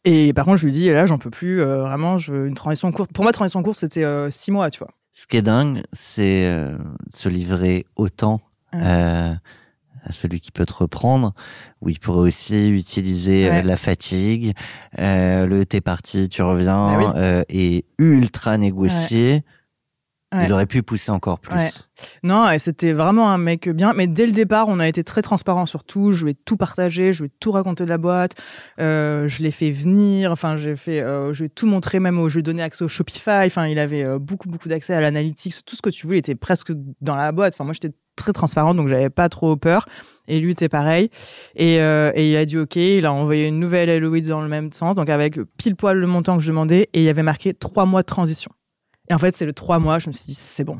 Et 0.04 0.32
par 0.32 0.44
contre, 0.44 0.58
je 0.58 0.66
lui 0.66 0.72
dis, 0.72 0.90
là, 0.90 1.06
j'en 1.06 1.16
peux 1.18 1.30
plus, 1.30 1.62
vraiment, 1.62 2.18
je 2.18 2.32
veux 2.32 2.46
une 2.46 2.54
transition 2.54 2.92
courte. 2.92 3.12
Pour 3.12 3.24
moi, 3.24 3.32
transition 3.32 3.62
courte, 3.62 3.78
c'était 3.78 4.30
six 4.30 4.50
mois, 4.52 4.68
tu 4.70 4.80
vois. 4.80 4.90
Ce 5.14 5.26
qui 5.26 5.36
est 5.38 5.42
dingue, 5.42 5.82
c'est 5.92 6.46
se 7.10 7.28
livrer 7.28 7.86
autant 7.96 8.40
Ouais. 8.74 9.34
À 10.04 10.12
celui 10.12 10.40
qui 10.40 10.50
peut 10.52 10.66
te 10.66 10.74
reprendre, 10.74 11.32
où 11.80 11.88
il 11.88 11.98
pourrait 12.00 12.28
aussi 12.28 12.70
utiliser 12.70 13.48
euh, 13.50 13.62
la 13.62 13.76
fatigue, 13.76 14.52
euh, 14.98 15.46
le 15.46 15.64
t'es 15.64 15.80
parti, 15.80 16.28
tu 16.28 16.42
reviens, 16.42 16.98
Bah 16.98 16.98
oui. 16.98 17.04
euh, 17.16 17.42
et 17.48 17.84
ultra 17.98 18.58
négocié. 18.58 19.44
Ouais. 20.34 20.46
Il 20.46 20.52
aurait 20.54 20.64
pu 20.64 20.82
pousser 20.82 21.12
encore 21.12 21.38
plus. 21.40 21.54
Ouais. 21.54 21.68
Non, 22.22 22.48
et 22.50 22.58
c'était 22.58 22.94
vraiment 22.94 23.30
un 23.30 23.36
mec 23.36 23.68
bien. 23.68 23.92
Mais 23.92 24.06
dès 24.06 24.24
le 24.24 24.32
départ, 24.32 24.68
on 24.68 24.80
a 24.80 24.88
été 24.88 25.04
très 25.04 25.20
transparent 25.20 25.66
sur 25.66 25.84
tout. 25.84 26.12
Je 26.12 26.24
lui 26.24 26.30
ai 26.30 26.34
tout 26.34 26.56
partagé, 26.56 27.12
je 27.12 27.22
lui 27.22 27.26
ai 27.26 27.32
tout 27.38 27.52
raconté 27.52 27.84
de 27.84 27.90
la 27.90 27.98
boîte. 27.98 28.32
Euh, 28.80 29.28
je 29.28 29.42
l'ai 29.42 29.50
fait 29.50 29.70
venir. 29.70 30.32
Enfin, 30.32 30.56
j'ai 30.56 30.74
fait, 30.74 31.02
euh, 31.02 31.34
je 31.34 31.40
lui 31.40 31.46
ai 31.48 31.50
tout 31.50 31.66
montré, 31.66 32.00
même 32.00 32.18
au, 32.18 32.30
je 32.30 32.36
lui 32.36 32.40
ai 32.40 32.42
donné 32.44 32.62
accès 32.62 32.82
au 32.82 32.88
Shopify. 32.88 33.44
Enfin, 33.44 33.66
il 33.66 33.78
avait 33.78 34.04
euh, 34.04 34.18
beaucoup, 34.18 34.48
beaucoup 34.48 34.70
d'accès 34.70 34.94
à 34.94 35.02
l'analytics, 35.02 35.62
tout 35.66 35.76
ce 35.76 35.82
que 35.82 35.90
tu 35.90 36.06
voulais. 36.06 36.16
Il 36.16 36.20
était 36.20 36.34
presque 36.34 36.72
dans 37.02 37.16
la 37.16 37.30
boîte. 37.30 37.52
Enfin, 37.54 37.64
moi, 37.64 37.74
j'étais 37.74 37.92
très 38.16 38.32
transparente, 38.32 38.76
donc 38.76 38.88
j'avais 38.88 39.10
pas 39.10 39.28
trop 39.28 39.56
peur. 39.56 39.86
Et 40.28 40.38
lui 40.38 40.52
était 40.52 40.68
pareil. 40.68 41.10
Et, 41.56 41.80
euh, 41.80 42.12
et 42.14 42.30
il 42.30 42.36
a 42.36 42.44
dit 42.44 42.56
OK. 42.56 42.76
Il 42.76 43.06
a 43.06 43.12
envoyé 43.12 43.46
une 43.46 43.58
nouvelle 43.58 43.98
LOI 44.00 44.20
dans 44.20 44.40
le 44.40 44.48
même 44.48 44.72
sens, 44.72 44.94
donc 44.94 45.08
avec 45.08 45.38
pile 45.56 45.74
poil 45.74 45.98
le 45.98 46.06
montant 46.06 46.36
que 46.36 46.42
je 46.42 46.48
demandais. 46.48 46.88
Et 46.92 47.00
il 47.00 47.04
y 47.04 47.08
avait 47.08 47.24
marqué 47.24 47.54
trois 47.54 47.86
mois 47.86 48.02
de 48.02 48.06
transition. 48.06 48.52
Et 49.10 49.14
en 49.14 49.18
fait, 49.18 49.34
c'est 49.34 49.46
le 49.46 49.52
trois 49.52 49.78
mois. 49.78 49.98
Je 49.98 50.08
me 50.08 50.12
suis 50.12 50.26
dit, 50.26 50.34
c'est 50.34 50.64
bon. 50.64 50.78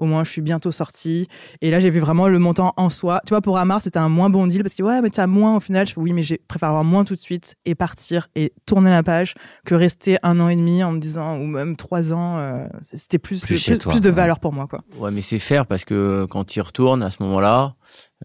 Au 0.00 0.06
moins, 0.06 0.24
je 0.24 0.30
suis 0.30 0.40
bientôt 0.42 0.72
sortie. 0.72 1.28
Et 1.60 1.70
là, 1.70 1.78
j'ai 1.78 1.90
vu 1.90 2.00
vraiment 2.00 2.26
le 2.26 2.38
montant 2.38 2.72
en 2.76 2.90
soi. 2.90 3.20
Tu 3.26 3.30
vois, 3.30 3.40
pour 3.42 3.58
Amar, 3.58 3.82
c'était 3.82 3.98
un 3.98 4.08
moins 4.08 4.30
bon 4.30 4.46
deal 4.46 4.62
parce 4.62 4.74
que, 4.74 4.82
ouais, 4.82 5.00
mais 5.02 5.10
tu 5.10 5.20
as 5.20 5.26
moins 5.26 5.54
au 5.56 5.60
final. 5.60 5.86
Je 5.86 5.92
fais, 5.92 6.00
oui, 6.00 6.12
mais 6.12 6.22
j'ai 6.22 6.38
préféré 6.38 6.70
avoir 6.70 6.84
moins 6.84 7.04
tout 7.04 7.14
de 7.14 7.20
suite 7.20 7.54
et 7.64 7.74
partir 7.74 8.28
et 8.34 8.52
tourner 8.66 8.90
la 8.90 9.02
page 9.02 9.34
que 9.64 9.74
rester 9.74 10.16
un 10.22 10.40
an 10.40 10.48
et 10.48 10.56
demi 10.56 10.82
en 10.82 10.92
me 10.92 10.98
disant, 10.98 11.36
ou 11.38 11.46
même 11.46 11.76
trois 11.76 12.12
ans. 12.12 12.38
euh, 12.38 12.66
c'était 12.82 13.18
plus, 13.18 13.40
Plus 13.40 13.62
plus, 13.64 13.78
toi, 13.78 13.92
plus 13.92 14.00
de 14.00 14.08
ouais. 14.08 14.14
valeur 14.14 14.40
pour 14.40 14.52
moi, 14.52 14.66
quoi. 14.66 14.82
Ouais, 14.98 15.10
mais 15.10 15.20
c'est 15.20 15.38
faire 15.38 15.66
parce 15.66 15.84
que 15.84 16.26
quand 16.30 16.56
il 16.56 16.60
retourne 16.62 17.02
à 17.02 17.10
ce 17.10 17.22
moment-là, 17.22 17.74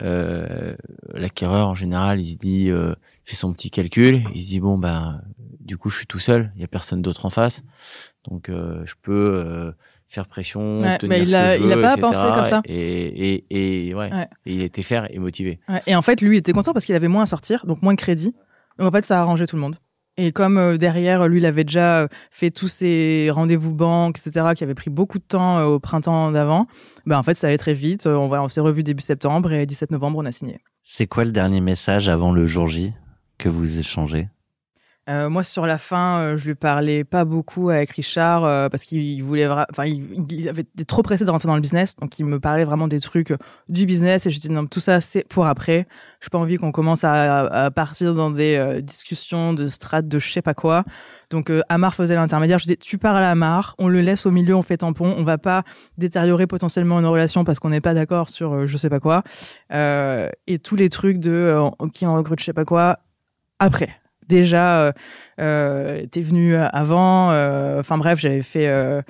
euh, 0.02 0.76
l'acquéreur 1.14 1.68
en 1.68 1.76
général, 1.76 2.20
il 2.22 2.34
se 2.34 2.38
dit, 2.38 2.70
euh, 2.70 2.94
il 3.26 3.30
fait 3.30 3.36
son 3.36 3.54
petit 3.54 3.70
calcul, 3.72 4.24
il 4.34 4.42
se 4.42 4.48
dit 4.48 4.60
bon 4.60 4.78
ben, 4.78 5.22
du 5.60 5.78
coup 5.78 5.90
je 5.90 5.98
suis 5.98 6.08
tout 6.08 6.20
seul, 6.20 6.52
il 6.56 6.62
y 6.62 6.64
a 6.64 6.68
personne 6.68 7.02
d'autre 7.02 7.26
en 7.26 7.30
face, 7.30 7.64
donc 8.30 8.50
euh, 8.50 8.84
je 8.86 8.94
peux 9.02 9.14
euh, 9.14 9.72
faire 10.08 10.28
pression, 10.28 10.82
Ouais, 10.82 10.98
tenir 10.98 11.18
mais 11.18 11.24
il 11.24 11.30
ce 11.30 11.36
a- 11.36 11.58
il 11.58 11.72
a 11.72 11.78
pas 11.78 11.94
etc. 11.94 12.02
pensé 12.02 12.28
comme 12.34 12.46
ça. 12.46 12.62
Et 12.66 13.44
et 13.50 13.88
et 13.90 13.94
ouais, 13.96 14.12
Ouais. 14.14 14.28
et 14.46 14.54
il 14.54 14.62
était 14.62 14.82
faire 14.84 15.08
et 15.14 15.20
motivé. 15.20 15.60
Ouais. 15.68 15.82
Et 15.88 15.96
en 15.96 16.02
fait, 16.02 16.22
lui, 16.22 16.36
il 16.38 16.40
était 16.40 16.54
content 16.54 16.74
parce 16.74 16.86
qu'il 16.86 16.96
avait 16.96 17.08
moins 17.08 17.24
à 17.24 17.26
sortir, 17.26 17.66
donc 17.66 17.82
moins 17.82 17.94
de 17.94 18.00
crédit. 18.00 18.34
Donc 18.78 18.88
en 18.88 18.92
fait, 18.92 19.06
ça 19.06 19.18
a 19.18 19.22
arrangé 19.22 19.46
tout 19.48 19.56
le 19.56 19.62
monde. 19.62 19.78
Et 20.18 20.32
comme 20.32 20.58
euh, 20.58 20.78
derrière, 20.78 21.28
lui, 21.28 21.40
il 21.40 21.46
avait 21.46 21.66
déjà 21.66 22.02
euh, 22.04 22.08
fait 22.32 22.50
tous 22.50 22.70
ses 22.70 23.30
rendez-vous 23.34 23.74
banques, 23.76 24.18
etc., 24.26 24.52
qui 24.56 24.64
avaient 24.64 24.74
pris 24.76 24.90
beaucoup 24.90 25.18
de 25.20 25.26
temps 25.26 25.58
euh, 25.58 25.66
au 25.66 25.80
printemps 25.80 26.32
d'avant, 26.32 26.68
ben 27.06 27.18
en 27.18 27.24
fait, 27.24 27.36
ça 27.36 27.48
allait 27.48 27.58
très 27.58 27.74
vite. 27.74 28.06
On, 28.08 28.30
va- 28.30 28.42
on 28.42 28.48
s'est 28.48 28.62
revu 28.62 28.82
début 28.84 29.02
septembre 29.04 29.52
et 29.52 29.66
17 29.66 29.92
novembre, 29.92 30.20
on 30.20 30.26
a 30.26 30.32
signé. 30.32 30.60
C'est 30.84 31.08
quoi 31.08 31.26
le 31.26 31.32
dernier 31.34 31.60
message 31.60 32.08
avant 32.08 32.32
le 32.32 32.46
jour 32.48 32.68
J 32.68 32.94
que 33.38 33.50
vous 33.50 33.78
échangez? 33.80 34.30
Euh, 35.08 35.30
moi, 35.30 35.44
sur 35.44 35.68
la 35.68 35.78
fin, 35.78 36.20
euh, 36.20 36.38
je 36.38 36.48
lui 36.48 36.56
parlais 36.56 37.04
pas 37.04 37.26
beaucoup 37.26 37.70
avec 37.70 37.92
Richard 37.92 38.44
euh, 38.44 38.70
parce 38.70 38.86
qu'il 38.86 39.24
voulait, 39.24 39.48
enfin, 39.48 39.86
il, 39.86 40.50
avait 40.50 40.66
trop 40.88 41.04
pressé 41.04 41.26
de 41.26 41.30
rentrer 41.30 41.48
dans 41.48 41.56
le 41.56 41.62
business, 41.62 41.96
donc 41.96 42.18
il 42.18 42.26
me 42.26 42.40
parlait 42.40 42.66
vraiment 42.66 42.88
des 42.88 43.00
trucs 43.00 43.30
euh, 43.30 43.38
du 43.70 43.86
business 43.86 44.26
et 44.26 44.32
je 44.32 44.40
dis 44.40 44.50
non, 44.50 44.66
tout 44.66 44.80
ça 44.80 45.02
c'est 45.02 45.28
pour 45.28 45.46
après. 45.46 45.88
J'ai 46.22 46.30
pas 46.30 46.40
envie 46.40 46.58
qu'on 46.58 46.72
commence 46.72 47.04
à, 47.04 47.70
partir 47.76 48.16
dans 48.16 48.32
des 48.32 48.56
euh, 48.56 48.82
discussions 48.82 49.54
de 49.54 49.68
strates 49.68 50.08
de 50.08 50.18
je 50.18 50.32
sais 50.32 50.42
pas 50.42 50.56
quoi. 50.56 50.84
Donc 51.30 51.52
euh, 51.52 51.62
Amar 51.70 51.94
faisait 51.94 52.16
l'intermédiaire. 52.16 52.58
Je 52.58 52.66
dis 52.66 52.78
tu 52.78 52.98
parles 52.98 53.24
à 53.24 53.30
Amar, 53.30 53.76
on 53.78 53.88
le 53.88 54.02
laisse 54.02 54.26
au 54.26 54.32
milieu, 54.32 54.56
on 54.56 54.64
fait 54.64 54.78
tampon, 54.78 55.14
on 55.18 55.24
va 55.24 55.38
pas 55.38 55.62
détériorer 56.00 56.48
potentiellement 56.48 57.00
une 57.00 57.06
relation 57.06 57.44
parce 57.44 57.60
qu'on 57.60 57.70
n'est 57.70 57.82
pas 57.82 57.94
d'accord 57.94 58.30
sur 58.30 58.66
je 58.66 58.78
sais 58.78 58.90
pas 58.90 59.00
quoi. 59.00 59.22
Et 59.72 60.60
tous 60.60 60.76
les 60.76 60.90
trucs 60.90 61.20
de 61.20 61.62
qui 61.94 62.08
en 62.08 62.16
recrute 62.16 62.40
je 62.40 62.46
sais 62.46 62.54
pas 62.54 62.66
quoi 62.66 62.98
après 63.60 63.90
déjà 64.28 64.82
euh, 64.82 64.92
euh, 65.40 66.06
t'es 66.12 66.22
venu 66.22 66.56
avant 66.56 67.32
euh, 67.32 67.80
enfin 67.80 67.98
bref 67.98 68.20
j'avais 68.20 68.42
fait 68.42 68.68
euh, 68.68 69.02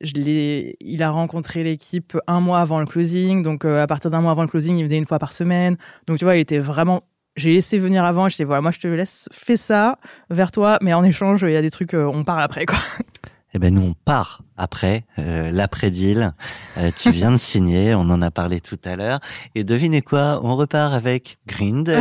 il 0.00 1.02
a 1.02 1.10
rencontré 1.10 1.62
l'équipe 1.62 2.18
un 2.26 2.40
mois 2.40 2.60
avant 2.60 2.80
le 2.80 2.86
closing 2.86 3.42
donc 3.42 3.64
euh, 3.64 3.82
à 3.82 3.86
partir 3.86 4.10
d'un 4.10 4.20
mois 4.20 4.32
avant 4.32 4.42
le 4.42 4.48
closing 4.48 4.76
il 4.76 4.84
venait 4.84 4.98
une 4.98 5.06
fois 5.06 5.18
par 5.18 5.32
semaine. 5.32 5.76
Donc 6.06 6.18
tu 6.18 6.24
vois 6.24 6.36
il 6.36 6.40
était 6.40 6.58
vraiment 6.58 7.02
j'ai 7.36 7.52
laissé 7.52 7.78
venir 7.78 8.04
avant 8.04 8.28
je 8.28 8.36
dis 8.36 8.44
voilà 8.44 8.60
moi 8.60 8.70
je 8.70 8.80
te 8.80 8.86
laisse 8.86 9.28
fais 9.32 9.56
ça 9.56 9.98
vers 10.30 10.50
toi 10.50 10.78
mais 10.82 10.92
en 10.94 11.04
échange 11.04 11.42
il 11.42 11.50
y 11.50 11.56
a 11.56 11.62
des 11.62 11.70
trucs 11.70 11.94
euh, 11.94 12.04
on 12.06 12.24
parle 12.24 12.42
après 12.42 12.66
quoi 12.66 12.78
Eh 13.56 13.60
ben 13.60 13.72
nous 13.72 13.82
on 13.82 13.94
part 14.04 14.42
après 14.56 15.04
euh, 15.20 15.52
l'après-deal. 15.52 16.32
Euh, 16.76 16.90
tu 16.96 17.12
viens 17.12 17.30
de 17.30 17.36
signer, 17.36 17.94
on 17.94 18.00
en 18.00 18.20
a 18.20 18.32
parlé 18.32 18.60
tout 18.60 18.78
à 18.84 18.96
l'heure. 18.96 19.20
Et 19.54 19.62
devinez 19.62 20.02
quoi, 20.02 20.40
on 20.42 20.56
repart 20.56 20.92
avec 20.92 21.38
Grind. 21.46 21.88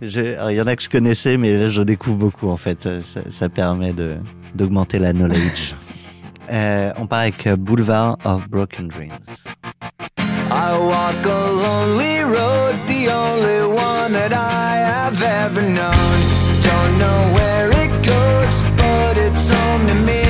Il 0.00 0.08
y 0.10 0.60
en 0.60 0.66
a 0.66 0.74
que 0.74 0.82
je 0.82 0.88
connaissais, 0.88 1.36
mais 1.36 1.68
je 1.68 1.82
découvre 1.82 2.16
beaucoup 2.16 2.48
en 2.48 2.56
fait. 2.56 2.88
Ça, 3.30 3.48
permet 3.50 3.92
de 3.92 4.16
d'augmenter 4.54 4.98
la 4.98 5.12
knowledge. 5.12 5.74
Euh, 6.50 6.92
on 6.96 7.06
part 7.06 7.20
avec 7.20 7.46
Boulevard 7.46 8.16
of 8.24 8.48
Broken 8.48 8.88
Dreams. 8.88 9.48
I 10.50 10.78
walk 10.78 11.26
a 11.26 11.50
lonely 11.52 12.22
road, 12.22 12.74
the 12.86 13.10
only 13.10 13.66
one 13.66 14.12
that 14.14 14.32
I 14.32 14.78
have 14.78 15.20
ever 15.20 15.60
known. 15.60 15.92
Don't 16.62 16.98
know 16.98 17.34
where 17.34 17.57
but 19.48 19.54
it's 19.54 19.60
home 19.60 19.86
to 19.86 19.94
me, 19.94 20.27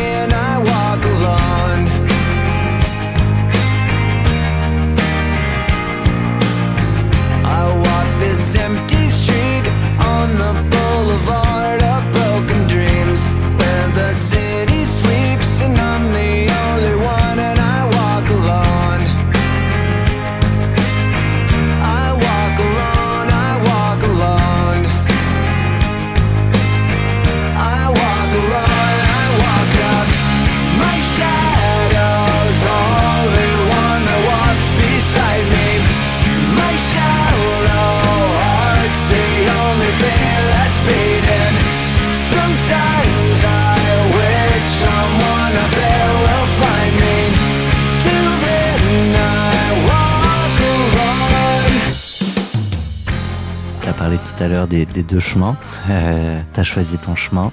parlé 53.99 54.17
tout 54.19 54.43
à 54.43 54.49
l'heure 54.49 54.69
des, 54.69 54.87
des 54.87 55.03
deux 55.03 55.21
chemins. 55.21 55.57
Euh, 55.91 56.39
tu 56.55 56.61
as 56.61 56.63
choisi 56.63 56.97
ton 56.99 57.17
chemin. 57.17 57.53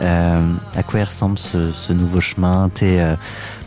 Euh, 0.00 0.52
à 0.74 0.82
quoi 0.82 1.00
il 1.00 1.04
ressemble 1.04 1.38
ce, 1.38 1.70
ce 1.72 1.92
nouveau 1.92 2.20
chemin? 2.20 2.68
T'es 2.72 2.98
euh, 3.00 3.14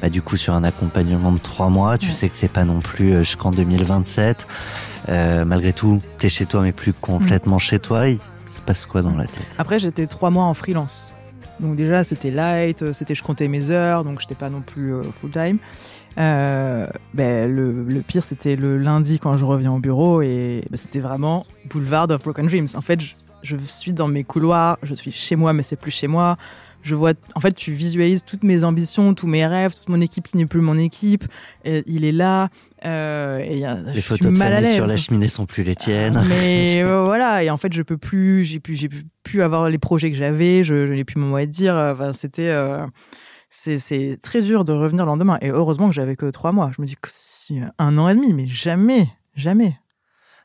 bah, 0.01 0.09
du 0.09 0.21
coup 0.21 0.35
sur 0.35 0.53
un 0.53 0.63
accompagnement 0.63 1.31
de 1.31 1.37
trois 1.39 1.69
mois. 1.69 1.97
Tu 1.97 2.07
Ouais. 2.07 2.13
sais 2.13 2.29
que 2.29 2.35
c'est 2.35 2.51
pas 2.51 2.65
non 2.65 2.79
plus 2.79 3.13
euh, 3.13 3.19
jusqu'en 3.19 3.51
2027. 3.51 4.47
Euh, 5.09 5.45
malgré 5.45 5.71
tout, 5.73 5.99
t'es 6.17 6.29
chez 6.29 6.45
toi, 6.45 6.61
mais 6.61 6.71
plus 6.73 6.91
complètement 6.93 7.59
chez 7.59 7.79
toi. 7.79 8.09
Il 8.09 8.19
se 8.51 8.61
passe 8.61 8.85
quoi 8.85 9.01
dans 9.01 9.15
la 9.15 9.25
tête? 9.25 9.47
Après, 9.57 9.79
j'étais 9.79 10.07
trois 10.07 10.29
mois 10.31 10.45
en 10.45 10.53
freelance. 10.53 11.13
Donc 11.59 11.75
déjà, 11.75 12.03
c'était 12.03 12.31
light, 12.31 12.81
euh, 12.81 12.93
c'était 12.93 13.15
je 13.15 13.23
comptais 13.23 13.47
mes 13.47 13.69
heures, 13.69 14.03
donc 14.03 14.19
j'étais 14.21 14.35
pas 14.35 14.49
non 14.49 14.61
plus 14.61 14.93
euh, 14.93 15.03
full 15.03 15.31
time. 15.31 15.57
Euh, 16.17 16.87
ben, 17.13 17.51
le, 17.53 18.01
pire, 18.01 18.23
c'était 18.23 18.55
le 18.55 18.77
lundi 18.77 19.19
quand 19.19 19.37
je 19.37 19.45
reviens 19.45 19.71
au 19.71 19.79
bureau 19.79 20.21
et 20.21 20.63
ben, 20.69 20.77
c'était 20.77 20.99
vraiment 20.99 21.45
Boulevard 21.69 22.09
of 22.09 22.23
Broken 22.23 22.47
Dreams. 22.47 22.67
En 22.75 22.81
fait, 22.81 23.01
je, 23.01 23.15
je 23.43 23.55
suis 23.65 23.93
dans 23.93 24.07
mes 24.07 24.23
couloirs, 24.23 24.77
je 24.83 24.93
suis 24.93 25.11
chez 25.11 25.35
moi, 25.35 25.53
mais 25.53 25.63
c'est 25.63 25.75
plus 25.75 25.91
chez 25.91 26.07
moi. 26.07 26.37
Je 26.83 26.95
vois, 26.95 27.13
en 27.35 27.39
fait, 27.39 27.53
tu 27.53 27.73
visualises 27.73 28.23
toutes 28.23 28.43
mes 28.43 28.63
ambitions, 28.63 29.13
tous 29.13 29.27
mes 29.27 29.45
rêves, 29.45 29.75
toute 29.75 29.89
mon 29.89 29.99
équipe 29.99 30.27
qui 30.27 30.37
n'est 30.37 30.45
plus 30.45 30.61
mon 30.61 30.77
équipe. 30.77 31.25
Et 31.65 31.83
il 31.85 32.05
est 32.05 32.13
là. 32.13 32.49
Euh, 32.87 33.39
et 33.39 33.59
Les 33.59 33.85
je 33.87 33.91
suis 33.91 34.01
photos 34.01 34.31
de 34.31 34.37
mal 34.37 34.53
à 34.53 34.61
famille 34.61 34.75
sur 34.75 34.87
la 34.87 34.97
cheminée 34.97 35.27
sont 35.27 35.45
plus 35.45 35.63
les 35.63 35.75
tiennes. 35.75 36.23
Mais 36.29 36.81
euh, 36.83 37.03
voilà, 37.03 37.43
et 37.43 37.49
en 37.49 37.57
fait, 37.57 37.73
je 37.73 37.81
peux 37.81 37.97
plus, 37.97 38.45
j'ai 38.45 38.59
pu, 38.59 38.75
j'ai 38.75 38.89
pu, 39.23 39.41
avoir 39.41 39.69
les 39.69 39.77
projets 39.77 40.09
que 40.09 40.17
j'avais, 40.17 40.63
je, 40.63 40.87
je 40.87 40.93
n'ai 40.93 41.03
plus 41.03 41.19
mon 41.19 41.27
mot 41.27 41.35
à 41.35 41.45
dire. 41.45 41.75
Enfin, 41.75 42.13
c'était, 42.13 42.47
euh, 42.49 42.85
c'est, 43.49 43.77
c'est 43.77 44.17
très 44.21 44.41
dur 44.41 44.63
de 44.63 44.71
revenir 44.71 45.05
le 45.05 45.11
lendemain. 45.11 45.37
Et 45.41 45.49
heureusement 45.49 45.89
que 45.89 45.95
j'avais 45.95 46.15
que 46.15 46.29
trois 46.29 46.51
mois. 46.51 46.71
Je 46.75 46.81
me 46.81 46.87
dis 46.87 46.95
que 46.95 47.09
si, 47.11 47.59
un 47.77 47.97
an 47.97 48.07
et 48.07 48.15
demi, 48.15 48.33
mais 48.33 48.47
jamais, 48.47 49.09
jamais. 49.35 49.77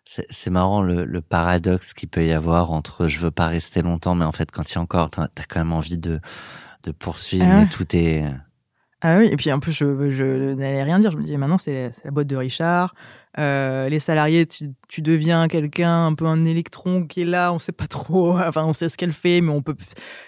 C'est 0.04 0.26
c'est 0.30 0.50
marrant 0.50 0.82
le, 0.82 1.04
le 1.04 1.20
paradoxe 1.20 1.92
qu'il 1.94 2.08
peut 2.08 2.26
y 2.26 2.32
avoir 2.32 2.72
entre 2.72 3.06
je 3.06 3.20
veux 3.20 3.30
pas 3.30 3.46
rester 3.46 3.82
longtemps, 3.82 4.16
mais 4.16 4.24
en 4.24 4.32
fait, 4.32 4.50
quand 4.50 4.72
il 4.72 4.74
y 4.74 4.78
a 4.78 4.80
encore, 4.80 5.10
t'as 5.10 5.24
as 5.24 5.44
quand 5.48 5.60
même 5.60 5.72
envie 5.72 5.96
de, 5.98 6.18
de 6.82 6.90
poursuivre, 6.90 7.44
Ah 7.48 7.54
ouais. 7.58 7.62
mais 7.64 7.68
tout 7.68 7.86
est. 7.94 8.24
Ah 9.04 9.18
oui, 9.18 9.26
et 9.26 9.36
puis 9.36 9.52
en 9.52 9.58
plus, 9.58 9.72
je, 9.72 10.10
je 10.10 10.54
n'allais 10.54 10.84
rien 10.84 11.00
dire. 11.00 11.10
Je 11.10 11.16
me 11.16 11.22
disais, 11.22 11.36
maintenant, 11.36 11.58
c'est 11.58 11.90
c'est 11.92 12.04
la 12.04 12.12
boîte 12.12 12.28
de 12.28 12.36
Richard. 12.36 12.94
Euh, 13.38 13.88
les 13.88 13.98
salariés, 13.98 14.46
tu, 14.46 14.70
tu 14.88 15.02
deviens 15.02 15.48
quelqu'un, 15.48 16.06
un 16.06 16.14
peu 16.14 16.26
un 16.26 16.44
électron 16.44 17.04
qui 17.04 17.22
est 17.22 17.24
là, 17.24 17.52
on 17.52 17.58
sait 17.58 17.72
pas 17.72 17.88
trop. 17.88 18.38
Enfin, 18.38 18.64
on 18.64 18.72
sait 18.72 18.88
ce 18.88 18.96
qu'elle 18.96 19.12
fait, 19.12 19.40
mais 19.40 19.50
on 19.50 19.60
peut. 19.60 19.74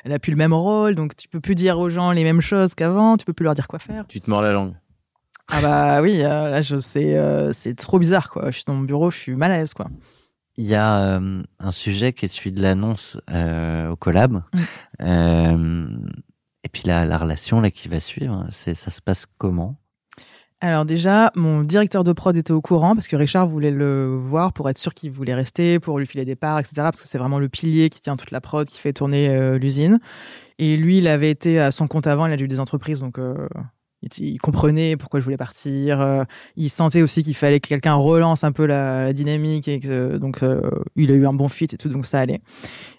Elle 0.04 0.12
a 0.12 0.18
plus 0.18 0.32
le 0.32 0.36
même 0.36 0.52
rôle, 0.52 0.96
donc 0.96 1.14
tu 1.16 1.28
peux 1.28 1.40
plus 1.40 1.54
dire 1.54 1.78
aux 1.78 1.88
gens 1.88 2.10
les 2.10 2.24
mêmes 2.24 2.40
choses 2.40 2.74
qu'avant. 2.74 3.16
Tu 3.16 3.24
peux 3.24 3.32
plus 3.32 3.44
leur 3.44 3.54
dire 3.54 3.68
quoi 3.68 3.78
faire. 3.78 4.06
Tu 4.08 4.20
te 4.20 4.28
mords 4.28 4.42
la 4.42 4.52
langue. 4.52 4.74
Ah 5.48 5.60
bah 5.60 6.02
oui, 6.02 6.22
euh, 6.22 6.50
là, 6.50 6.62
je 6.62 6.78
sais, 6.78 7.16
euh, 7.16 7.52
c'est 7.52 7.74
trop 7.74 7.98
bizarre, 7.98 8.30
quoi. 8.30 8.46
Je 8.46 8.56
suis 8.56 8.64
dans 8.66 8.74
mon 8.74 8.82
bureau, 8.82 9.10
je 9.10 9.18
suis 9.18 9.36
mal 9.36 9.52
à 9.52 9.58
l'aise, 9.58 9.74
quoi. 9.74 9.86
Il 10.56 10.64
y 10.64 10.74
a 10.74 11.16
euh, 11.16 11.42
un 11.58 11.72
sujet 11.72 12.12
qui 12.12 12.24
est 12.24 12.28
celui 12.28 12.52
de 12.52 12.62
l'annonce 12.62 13.20
euh, 13.30 13.90
au 13.90 13.96
collab. 13.96 14.42
Puis 16.74 16.82
la, 16.84 17.06
la 17.06 17.16
relation 17.16 17.60
là 17.60 17.70
qui 17.70 17.88
va 17.88 18.00
suivre, 18.00 18.46
c'est 18.50 18.74
ça 18.74 18.90
se 18.90 19.00
passe 19.00 19.26
comment? 19.38 19.76
Alors 20.60 20.84
déjà, 20.84 21.30
mon 21.34 21.62
directeur 21.62 22.04
de 22.04 22.12
prod 22.12 22.36
était 22.36 22.52
au 22.52 22.62
courant 22.62 22.94
parce 22.94 23.06
que 23.06 23.16
Richard 23.16 23.46
voulait 23.46 23.70
le 23.70 24.16
voir 24.16 24.52
pour 24.52 24.68
être 24.70 24.78
sûr 24.78 24.94
qu'il 24.94 25.10
voulait 25.10 25.34
rester, 25.34 25.78
pour 25.78 25.98
lui 25.98 26.06
filer 26.06 26.24
des 26.24 26.36
parts, 26.36 26.58
etc. 26.58 26.74
Parce 26.76 27.00
que 27.00 27.06
c'est 27.06 27.18
vraiment 27.18 27.38
le 27.38 27.48
pilier 27.48 27.90
qui 27.90 28.00
tient 28.00 28.16
toute 28.16 28.30
la 28.30 28.40
prod, 28.40 28.66
qui 28.66 28.78
fait 28.78 28.92
tourner 28.92 29.28
euh, 29.28 29.58
l'usine. 29.58 30.00
Et 30.58 30.76
lui, 30.76 30.98
il 30.98 31.06
avait 31.06 31.30
été 31.30 31.60
à 31.60 31.70
son 31.70 31.86
compte 31.86 32.06
avant, 32.06 32.26
il 32.26 32.32
a 32.32 32.36
eu 32.36 32.48
des 32.48 32.60
entreprises, 32.60 33.00
donc 33.00 33.18
euh, 33.18 33.46
il, 34.18 34.38
comprenait 34.38 34.96
pourquoi 34.96 35.20
je 35.20 35.24
voulais 35.24 35.36
partir. 35.36 36.00
euh, 36.00 36.24
il 36.56 36.70
sentait 36.70 37.02
aussi 37.02 37.22
qu'il 37.22 37.34
fallait 37.34 37.60
que 37.60 37.68
quelqu'un 37.68 37.94
relance 37.94 38.42
un 38.42 38.52
peu 38.52 38.64
la, 38.64 39.12
dynamique, 39.12 39.68
et 39.68 39.80
donc 40.18 40.42
il 40.96 41.12
a 41.12 41.14
eu 41.14 41.26
un 41.26 41.34
bon 41.34 41.48
fit 41.48 41.64
et 41.64 41.76
tout, 41.76 41.90
donc 41.90 42.06
ça 42.06 42.20
allait. 42.20 42.40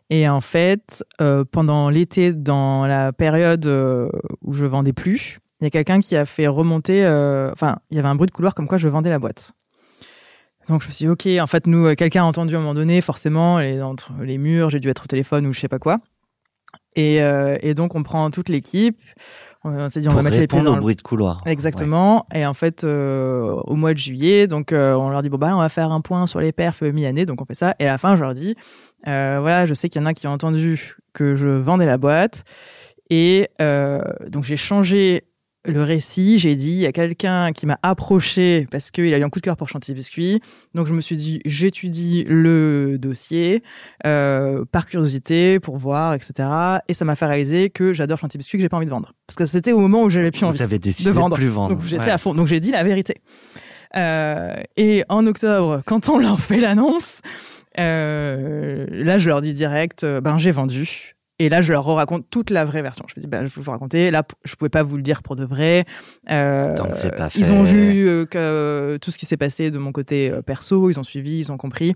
Et 0.10 0.30
en 0.30 0.42
fait, 0.42 1.04
euh, 1.20 1.44
pendant 1.50 1.90
l'été, 1.90 2.32
dans 2.34 2.86
la 2.86 3.12
période 3.12 3.66
euh, 3.66 4.10
où 4.42 4.54
je 4.54 4.66
vendais 4.66 4.94
plus, 4.94 5.40
il 5.60 5.64
y 5.64 5.68
a 5.68 5.70
quelqu'un 5.72 6.00
qui 6.00 6.16
a 6.16 6.26
fait 6.26 6.48
remonter. 6.48 7.04
euh, 7.06 7.52
Enfin, 7.52 7.78
il 7.90 7.98
y 7.98 8.00
avait 8.00 8.08
un 8.08 8.16
bruit 8.16 8.28
de 8.28 8.32
couloir 8.32 8.54
comme 8.54 8.68
quoi 8.68 8.78
je 8.78 8.88
vendais 8.88 9.10
la 9.10 9.20
boîte. 9.20 9.54
Donc 10.68 10.82
je 10.82 10.88
me 10.88 10.92
suis 10.92 11.06
dit, 11.06 11.10
ok, 11.10 11.28
en 11.44 11.48
fait, 11.48 11.68
nous, 11.68 11.94
quelqu'un 11.96 12.24
a 12.24 12.26
entendu 12.26 12.56
à 12.56 12.58
un 12.58 12.62
moment 12.62 12.74
donné, 12.74 13.02
forcément, 13.02 13.60
et 13.60 13.82
entre 13.82 14.14
les 14.22 14.38
murs, 14.38 14.70
j'ai 14.70 14.80
dû 14.80 14.90
être 14.90 15.04
au 15.04 15.08
téléphone 15.08 15.46
ou 15.46 15.54
je 15.54 15.60
sais 15.60 15.68
pas 15.68 15.80
quoi. 15.80 16.00
Et 16.96 17.74
donc 17.76 17.94
on 17.94 18.04
prend 18.04 18.32
toute 18.32 18.50
l'équipe. 18.50 19.00
On 19.68 19.90
s'est 19.90 20.00
dit, 20.00 20.08
on 20.08 20.12
Pour 20.12 20.22
va 20.22 20.24
mettre 20.30 20.38
les 20.38 20.48
pieds 20.48 20.62
dans 20.62 20.76
le 20.76 20.82
bruit 20.82 20.96
de 20.96 21.02
couloir. 21.02 21.38
Exactement. 21.46 22.28
Et 22.34 22.46
en 22.46 22.54
fait, 22.54 22.84
euh, 22.84 23.50
au 23.66 23.76
mois 23.76 23.94
de 23.94 23.98
juillet, 23.98 24.46
donc 24.46 24.72
euh, 24.72 24.94
on 24.94 25.10
leur 25.10 25.24
dit 25.24 25.30
bon 25.30 25.38
bah 25.38 25.52
on 25.56 25.60
va 25.60 25.70
faire 25.70 25.92
un 25.92 26.02
point 26.02 26.28
sur 26.28 26.40
les 26.40 26.52
perfs 26.52 26.84
mi-année, 26.84 27.26
donc 27.26 27.42
on 27.42 27.46
fait 27.46 27.56
ça. 27.56 27.76
Et 27.80 27.88
à 27.88 27.94
la 27.94 27.98
fin, 27.98 28.16
je 28.16 28.24
leur 28.24 28.36
dis 28.36 28.56
euh, 29.08 29.40
voilà, 29.42 29.66
je 29.66 29.74
sais 29.74 29.90
qu'il 29.90 30.02
y 30.02 30.04
en 30.04 30.08
a 30.08 30.14
qui 30.14 30.28
ont 30.28 30.32
entendu 30.32 30.96
que 31.14 31.36
je 31.36 31.48
vendais 31.48 31.88
la 31.88 31.98
boîte, 31.98 32.44
et 33.10 33.50
euh, 33.60 34.02
donc 34.28 34.44
j'ai 34.44 34.58
changé 34.58 35.24
le 35.68 35.84
récit. 35.84 36.38
J'ai 36.40 36.56
dit 36.56 36.72
il 36.72 36.80
y 36.80 36.86
a 36.86 36.92
quelqu'un 36.92 37.52
qui 37.52 37.66
m'a 37.66 37.78
approché 37.84 38.68
parce 38.72 38.92
qu'il 38.92 39.14
a 39.14 39.18
eu 39.18 39.24
un 39.24 39.30
coup 39.30 39.40
de 39.40 39.44
cœur 39.46 39.58
pour 39.58 39.68
Chantilly 39.70 39.96
Biscuit. 39.96 40.42
Donc 40.74 40.88
je 40.88 40.94
me 40.94 41.02
suis 41.02 41.18
dit 41.18 41.42
j'étudie 41.46 42.26
le 42.28 42.98
dossier 43.00 43.64
euh, 44.06 44.64
par 44.72 44.86
curiosité 44.86 45.60
pour 45.60 45.78
voir, 45.78 46.14
etc. 46.14 46.48
Et 46.88 46.94
ça 46.94 47.06
m'a 47.06 47.16
fait 47.16 47.26
réaliser 47.26 47.70
que 47.70 47.94
j'adore 47.94 48.18
Chantilly 48.18 48.40
Biscuit 48.40 48.58
que 48.58 48.62
j'ai 48.62 48.70
pas 48.70 48.78
envie 48.78 48.86
de 48.86 48.92
vendre 48.92 49.14
parce 49.28 49.36
que 49.38 49.46
c'était 49.46 49.72
au 49.72 49.80
moment 49.80 50.04
où 50.04 50.10
j'avais 50.10 50.32
plus 50.32 50.44
envie 50.46 50.58
Vous 50.58 50.64
avez 50.64 50.80
décidé 50.80 51.10
de 51.10 51.14
vendre. 51.16 51.36
plus 51.36 51.48
vendre. 51.48 51.76
donc 51.76 51.84
j'étais 51.86 52.06
Ouais. 52.06 52.12
à 52.12 52.18
fond. 52.18 52.34
Donc 52.34 52.48
j'ai 52.48 52.60
dit 52.60 52.72
la 52.72 52.84
vérité. 52.84 53.16
Euh, 53.96 54.56
et 54.78 55.04
en 55.10 55.26
octobre, 55.26 55.82
quand 55.86 56.10
on 56.10 56.18
leur 56.20 56.40
fait 56.40 56.60
l'annonce, 56.60 57.22
euh, 57.80 58.86
là 58.90 59.18
je 59.18 59.28
leur 59.30 59.42
dis 59.42 59.54
direct, 59.54 60.04
euh, 60.04 60.22
ben 60.22 60.38
j'ai 60.38 60.52
vendu. 60.52 61.15
Et 61.38 61.50
là, 61.50 61.62
je 61.62 61.74
leur 61.74 61.84
raconte 61.84 62.30
toute 62.30 62.50
la 62.50 62.64
vraie 62.64 62.82
version. 62.82 63.06
Je 63.10 63.20
me 63.20 63.22
dis, 63.22 63.28
ben, 63.30 63.46
je 63.46 63.54
vais 63.54 63.62
vous 63.62 63.72
raconter. 63.72 64.10
Là, 64.10 64.24
je 64.46 64.56
pouvais 64.56 64.70
pas 64.70 64.84
vous 64.84 64.96
le 64.96 65.04
dire 65.04 65.22
pour 65.22 65.36
de 65.36 65.44
vrai. 65.44 65.84
Euh, 66.32 66.74
Tant 66.76 66.88
que 66.88 66.96
c'est 66.96 67.16
pas 67.16 67.30
ils 67.36 67.44
fait. 67.44 67.52
ont 67.52 67.64
vu 67.64 68.08
euh, 68.08 68.26
que 68.26 68.98
tout 69.02 69.12
ce 69.12 69.18
qui 69.18 69.26
s'est 69.26 69.36
passé 69.36 69.70
de 69.70 69.78
mon 69.78 69.92
côté 69.92 70.32
euh, 70.32 70.42
perso. 70.42 70.90
Ils 70.90 70.98
ont 70.98 71.04
suivi, 71.04 71.40
ils 71.40 71.52
ont 71.52 71.58
compris. 71.58 71.94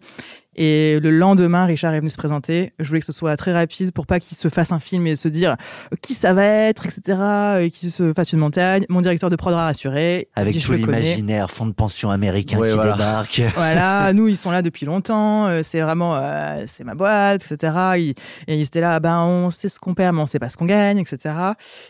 Et 0.62 1.00
le 1.00 1.10
lendemain, 1.10 1.64
Richard 1.66 1.94
est 1.94 2.00
venu 2.00 2.10
se 2.10 2.18
présenter. 2.18 2.74
Je 2.80 2.88
voulais 2.90 3.00
que 3.00 3.06
ce 3.06 3.14
soit 3.14 3.38
très 3.38 3.54
rapide 3.54 3.94
pour 3.94 4.06
pas 4.06 4.20
qu'il 4.20 4.36
se 4.36 4.50
fasse 4.50 4.74
un 4.74 4.82
film 4.82 5.08
et 5.08 5.16
se 5.16 5.30
dire 5.30 5.56
qui 6.02 6.14
ça 6.14 6.34
va 6.34 6.44
être, 6.44 6.86
etc. 6.86 7.18
Et 7.62 7.70
qu'il 7.70 7.90
se 7.90 8.12
fasse 8.12 8.34
une 8.34 8.40
montagne. 8.40 8.86
Mon 8.90 9.00
directeur 9.00 9.30
de 9.30 9.38
prod 9.38 9.54
a 9.54 9.64
rassuré. 9.64 10.28
Avec 10.36 10.54
dit, 10.54 10.62
tout 10.62 10.74
l'imaginaire, 10.74 11.50
fonds 11.50 11.66
de 11.66 11.72
pension 11.72 12.12
américain 12.12 12.58
Ouais, 12.58 12.70
qui 12.70 12.76
voilà. 12.76 12.92
débarque. 12.94 13.42
Voilà, 13.56 14.12
nous 14.12 14.28
ils 14.28 14.36
sont 14.36 14.52
là 14.52 14.62
depuis 14.62 14.86
longtemps, 14.86 15.48
euh, 15.48 15.62
c'est 15.64 15.80
vraiment 15.80 16.16
euh, 16.16 16.64
c'est 16.66 16.84
ma 16.84 16.94
boîte, 16.94 17.46
etc. 17.50 17.74
Ils, 17.98 18.14
et 18.48 18.56
ils 18.58 18.62
étaient 18.66 18.82
là, 18.82 19.00
ben 19.00 19.20
on 19.24 19.50
sait 19.52 19.70
ce 19.70 19.80
qu'on 19.80 19.94
perd, 19.94 20.14
mais 20.16 20.22
on 20.22 20.28
sait 20.28 20.40
pas 20.40 20.50
ce 20.50 20.58
qu'on 20.58 20.66
gagne, 20.66 20.98
etc. 20.98 21.36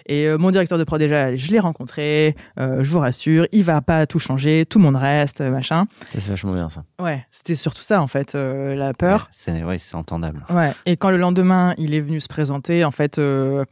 Et 0.06 0.28
euh, 0.28 0.38
mon 0.38 0.52
directeur 0.52 0.78
de 0.78 0.84
prod 0.84 1.00
déjà, 1.00 1.36
je 1.36 1.52
l'ai 1.52 1.60
rencontré, 1.60 2.36
euh, 2.60 2.84
je 2.84 2.90
vous 2.92 3.00
rassure, 3.00 3.48
il 3.52 3.64
va 3.64 3.82
pas 3.82 4.06
tout 4.06 4.20
changer, 4.20 4.66
tout 4.70 4.78
le 4.78 4.84
monde 4.84 4.96
reste, 4.96 5.42
machin. 5.42 5.86
C'est 6.12 6.28
vachement 6.28 6.54
bien 6.54 6.70
ça. 6.70 6.84
Ouais, 7.02 7.26
c'était 7.32 7.56
surtout 7.56 7.82
ça 7.82 8.02
en 8.02 8.08
fait, 8.08 8.36
euh, 8.36 8.59
la 8.76 8.94
peur. 8.94 9.22
Ouais, 9.22 9.28
c'est 9.32 9.64
ouais, 9.64 9.78
entendable. 9.94 10.46
Ouais. 10.50 10.72
Et 10.86 10.98
quand 10.98 11.10
le 11.12 11.18
lendemain, 11.18 11.74
il 11.78 11.94
est 11.94 12.00
venu 12.00 12.20
se 12.20 12.28
présenter, 12.28 12.84
en 12.86 12.92
fait, 12.92 13.18
euh, 13.20 13.64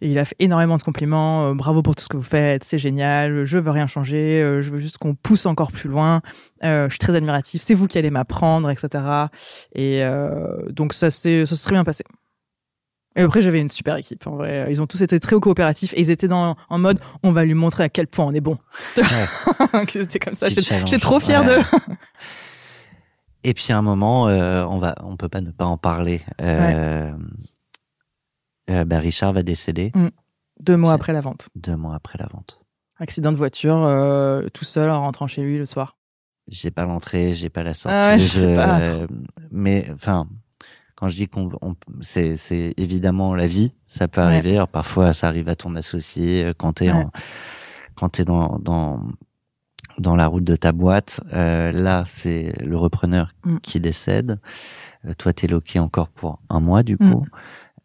il 0.00 0.18
a 0.18 0.24
fait 0.24 0.36
énormément 0.38 0.76
de 0.76 0.82
compliments. 0.82 1.48
euh, 1.50 1.54
bravo 1.54 1.82
pour 1.82 1.94
tout 1.94 2.02
ce 2.02 2.08
que 2.08 2.16
vous 2.16 2.22
faites, 2.22 2.64
c'est 2.64 2.78
génial. 2.78 3.44
Je 3.46 3.58
veux 3.58 3.70
rien 3.70 3.86
changer. 3.86 4.42
euh, 4.42 4.62
je 4.62 4.70
veux 4.70 4.78
juste 4.80 4.98
qu'on 4.98 5.14
pousse 5.14 5.46
encore 5.46 5.72
plus 5.72 5.88
loin. 5.88 6.20
euh, 6.64 6.86
je 6.86 6.92
suis 6.92 6.98
très 6.98 7.14
admiratif. 7.14 7.62
C'est 7.62 7.74
vous 7.74 7.86
qui 7.86 7.98
allez 7.98 8.10
m'apprendre, 8.10 8.70
etc. 8.70 9.04
Et 9.74 10.02
euh, 10.04 10.56
donc 10.70 10.92
ça 10.92 11.10
s'est 11.10 11.46
ça 11.46 11.54
s'est 11.56 11.64
très 11.64 11.74
bien 11.74 11.84
passé. 11.84 12.04
Et 13.18 13.22
après, 13.22 13.40
j'avais 13.40 13.60
une 13.62 13.70
super 13.70 13.96
équipe. 13.96 14.26
En 14.26 14.32
vrai, 14.36 14.66
ils 14.68 14.82
ont 14.82 14.86
tous 14.86 15.00
été 15.00 15.18
très 15.18 15.34
coopératifs 15.40 15.94
et 15.94 16.02
ils 16.02 16.10
étaient 16.10 16.28
dans, 16.28 16.54
en 16.68 16.78
mode, 16.78 17.00
on 17.22 17.32
va 17.32 17.46
lui 17.46 17.54
montrer 17.54 17.84
à 17.84 17.88
quel 17.88 18.08
point 18.08 18.26
on 18.26 18.34
est 18.34 18.42
bon. 18.42 18.58
C'était 18.94 20.18
comme 20.22 20.34
ça. 20.34 20.50
J'étais 20.50 20.98
trop 20.98 21.18
fière 21.18 21.40
Ouais. 21.40 21.56
d'eux. 21.56 21.62
Et 23.48 23.54
puis 23.54 23.72
à 23.72 23.78
un 23.78 23.82
moment, 23.82 24.26
euh, 24.28 24.64
on 24.64 24.78
va, 24.78 24.96
on 25.04 25.16
peut 25.16 25.28
pas 25.28 25.40
ne 25.40 25.52
pas 25.52 25.66
en 25.66 25.78
parler. 25.78 26.20
Euh, 26.40 27.12
euh, 28.70 28.84
bah, 28.84 28.98
Richard 28.98 29.32
va 29.32 29.42
décéder 29.44 29.92
Deux 30.60 30.76
mois 30.76 30.92
après 30.94 31.12
la 31.12 31.20
vente. 31.20 31.48
deux 31.54 31.76
mois 31.76 31.94
après 31.94 32.18
la 32.18 32.26
vente. 32.26 32.60
Accident 32.98 33.30
de 33.30 33.36
voiture, 33.36 33.76
tout 34.52 34.64
seul 34.64 34.90
en 34.90 35.00
rentrant 35.02 35.26
chez 35.28 35.42
lui 35.42 35.58
le 35.58 35.66
soir. 35.66 35.96
J'ai 36.48 36.70
pas 36.72 36.84
l'entrée, 36.84 37.34
j'ai 37.34 37.48
pas 37.50 37.62
la 37.62 37.74
sortie. 37.74 37.96
Ah 38.00 38.10
ouais, 38.14 38.18
je 38.18 38.26
sais 38.26 38.54
pas, 38.54 38.80
mais 39.52 39.88
enfin, 39.94 40.28
quand 40.96 41.06
je 41.08 41.16
dis 41.16 41.28
qu'on, 41.28 41.50
on- 41.60 41.76
c'est, 42.00 42.36
c'est 42.36 42.74
évidemment 42.78 43.34
la 43.34 43.46
vie. 43.46 43.72
Ça 43.86 44.08
peut 44.08 44.20
Ouais. 44.20 44.26
arriver. 44.28 44.52
Alors 44.56 44.68
parfois, 44.68 45.12
ça 45.12 45.28
arrive 45.28 45.48
à 45.48 45.54
ton 45.56 45.76
associé 45.76 46.52
quand 46.58 46.72
t'es 46.74 46.90
Ouais. 46.92 47.06
quand 47.94 48.08
t'es 48.10 48.24
dans, 48.24 48.58
dans 48.58 49.00
dans 49.98 50.14
la 50.16 50.26
route 50.26 50.44
de 50.44 50.56
ta 50.56 50.72
boîte. 50.72 51.20
Euh, 51.32 51.72
là, 51.72 52.04
c'est 52.06 52.52
le 52.62 52.76
repreneur 52.76 53.32
Mm. 53.44 53.58
qui 53.62 53.80
décède. 53.80 54.38
Euh, 55.06 55.14
toi, 55.14 55.32
t'es 55.32 55.46
loqué 55.46 55.78
encore 55.78 56.08
pour 56.08 56.40
un 56.50 56.60
mois 56.60 56.82
du 56.82 56.96
Mm. 57.00 57.12
coup. 57.12 57.26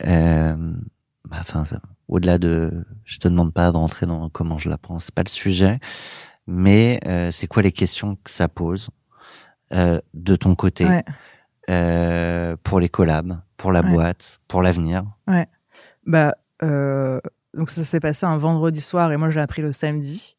Euh, 0.06 0.74
bah, 1.30 1.42
au-delà 2.08 2.38
de, 2.38 2.86
je 3.06 3.18
te 3.20 3.28
demande 3.28 3.54
pas 3.54 3.72
de 3.72 3.78
rentrer 3.78 4.06
dans 4.06 4.30
comment 4.30 4.58
je 4.58 4.70
la 4.70 4.78
prends, 4.78 5.00
c'est 5.00 5.14
pas 5.16 5.24
le 5.24 5.30
sujet. 5.30 5.80
Mais 6.48 7.00
euh, 7.06 7.32
c'est 7.32 7.48
quoi 7.48 7.62
les 7.62 7.72
questions 7.72 8.16
que 8.24 8.30
ça 8.30 8.48
pose 8.48 8.90
euh, 9.74 10.02
de 10.14 10.36
ton 10.36 10.56
côté 10.56 10.86
Ouais. 10.86 11.04
pour 12.64 12.80
les 12.82 12.90
collabs, 12.90 13.40
pour 13.56 13.72
la 13.72 13.82
Ouais. 13.82 13.92
boîte, 13.94 14.42
pour 14.50 14.62
l'avenir? 14.62 15.06
Bah, 16.06 16.34
euh, 16.64 17.22
donc 17.56 17.70
ça 17.70 17.84
s'est 17.86 18.00
passé 18.02 18.26
un 18.26 18.38
vendredi 18.38 18.82
soir 18.82 19.12
et 19.14 19.18
moi 19.18 19.30
j'ai 19.30 19.40
appris 19.40 19.62
le 19.62 19.72
samedi. 19.72 20.36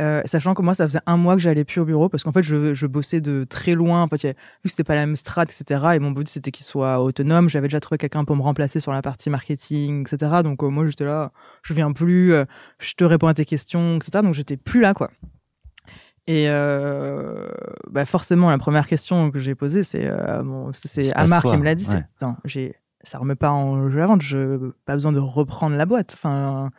Euh, 0.00 0.22
sachant 0.24 0.54
que 0.54 0.62
moi, 0.62 0.74
ça 0.74 0.86
faisait 0.88 1.00
un 1.06 1.16
mois 1.16 1.34
que 1.34 1.40
j'allais 1.40 1.64
plus 1.64 1.80
au 1.80 1.84
bureau 1.84 2.08
parce 2.08 2.24
qu'en 2.24 2.32
fait, 2.32 2.42
je, 2.42 2.74
je 2.74 2.86
bossais 2.88 3.20
de 3.20 3.44
très 3.44 3.74
loin. 3.74 4.02
En 4.02 4.08
fait, 4.08 4.22
vu 4.24 4.32
que 4.64 4.68
c'était 4.68 4.82
pas 4.84 4.96
la 4.96 5.06
même 5.06 5.14
strat, 5.14 5.44
etc. 5.44 5.64
Et 5.94 5.98
mon 6.00 6.10
but, 6.10 6.28
c'était 6.28 6.50
qu'il 6.50 6.66
soit 6.66 7.00
autonome. 7.00 7.48
J'avais 7.48 7.68
déjà 7.68 7.78
trouvé 7.80 7.98
quelqu'un 7.98 8.24
pour 8.24 8.34
me 8.34 8.42
remplacer 8.42 8.80
sur 8.80 8.90
la 8.92 9.02
partie 9.02 9.30
marketing, 9.30 10.06
etc. 10.06 10.42
Donc, 10.42 10.62
euh, 10.64 10.68
moi, 10.68 10.86
j'étais 10.88 11.04
là, 11.04 11.30
je 11.62 11.74
viens 11.74 11.92
plus, 11.92 12.32
euh, 12.32 12.44
je 12.80 12.94
te 12.94 13.04
réponds 13.04 13.28
à 13.28 13.34
tes 13.34 13.44
questions, 13.44 13.96
etc. 13.96 14.22
Donc, 14.24 14.34
j'étais 14.34 14.56
plus 14.56 14.80
là, 14.80 14.94
quoi. 14.94 15.10
Et 16.26 16.46
euh, 16.48 17.46
bah 17.90 18.06
forcément, 18.06 18.48
la 18.48 18.56
première 18.58 18.86
question 18.86 19.30
que 19.30 19.38
j'ai 19.38 19.54
posée, 19.54 19.84
c'est 19.84 20.08
bon, 20.42 20.70
c'est- 20.72 21.14
Amar 21.14 21.42
qui 21.42 21.56
me 21.58 21.64
l'a 21.64 21.74
dit. 21.74 21.84
c'est, 21.84 21.96
Ouais. 21.96 22.04
Attends, 22.16 22.36
j'ai 22.46 22.74
ça 23.02 23.18
remet 23.18 23.34
pas 23.34 23.50
en 23.50 23.90
jeu 23.90 23.98
la 23.98 24.06
vente. 24.06 24.22
Je 24.22 24.70
pas 24.86 24.94
besoin 24.94 25.12
de 25.12 25.18
reprendre 25.18 25.76
la 25.76 25.84
boîte. 25.84 26.14
Enfin, 26.14 26.70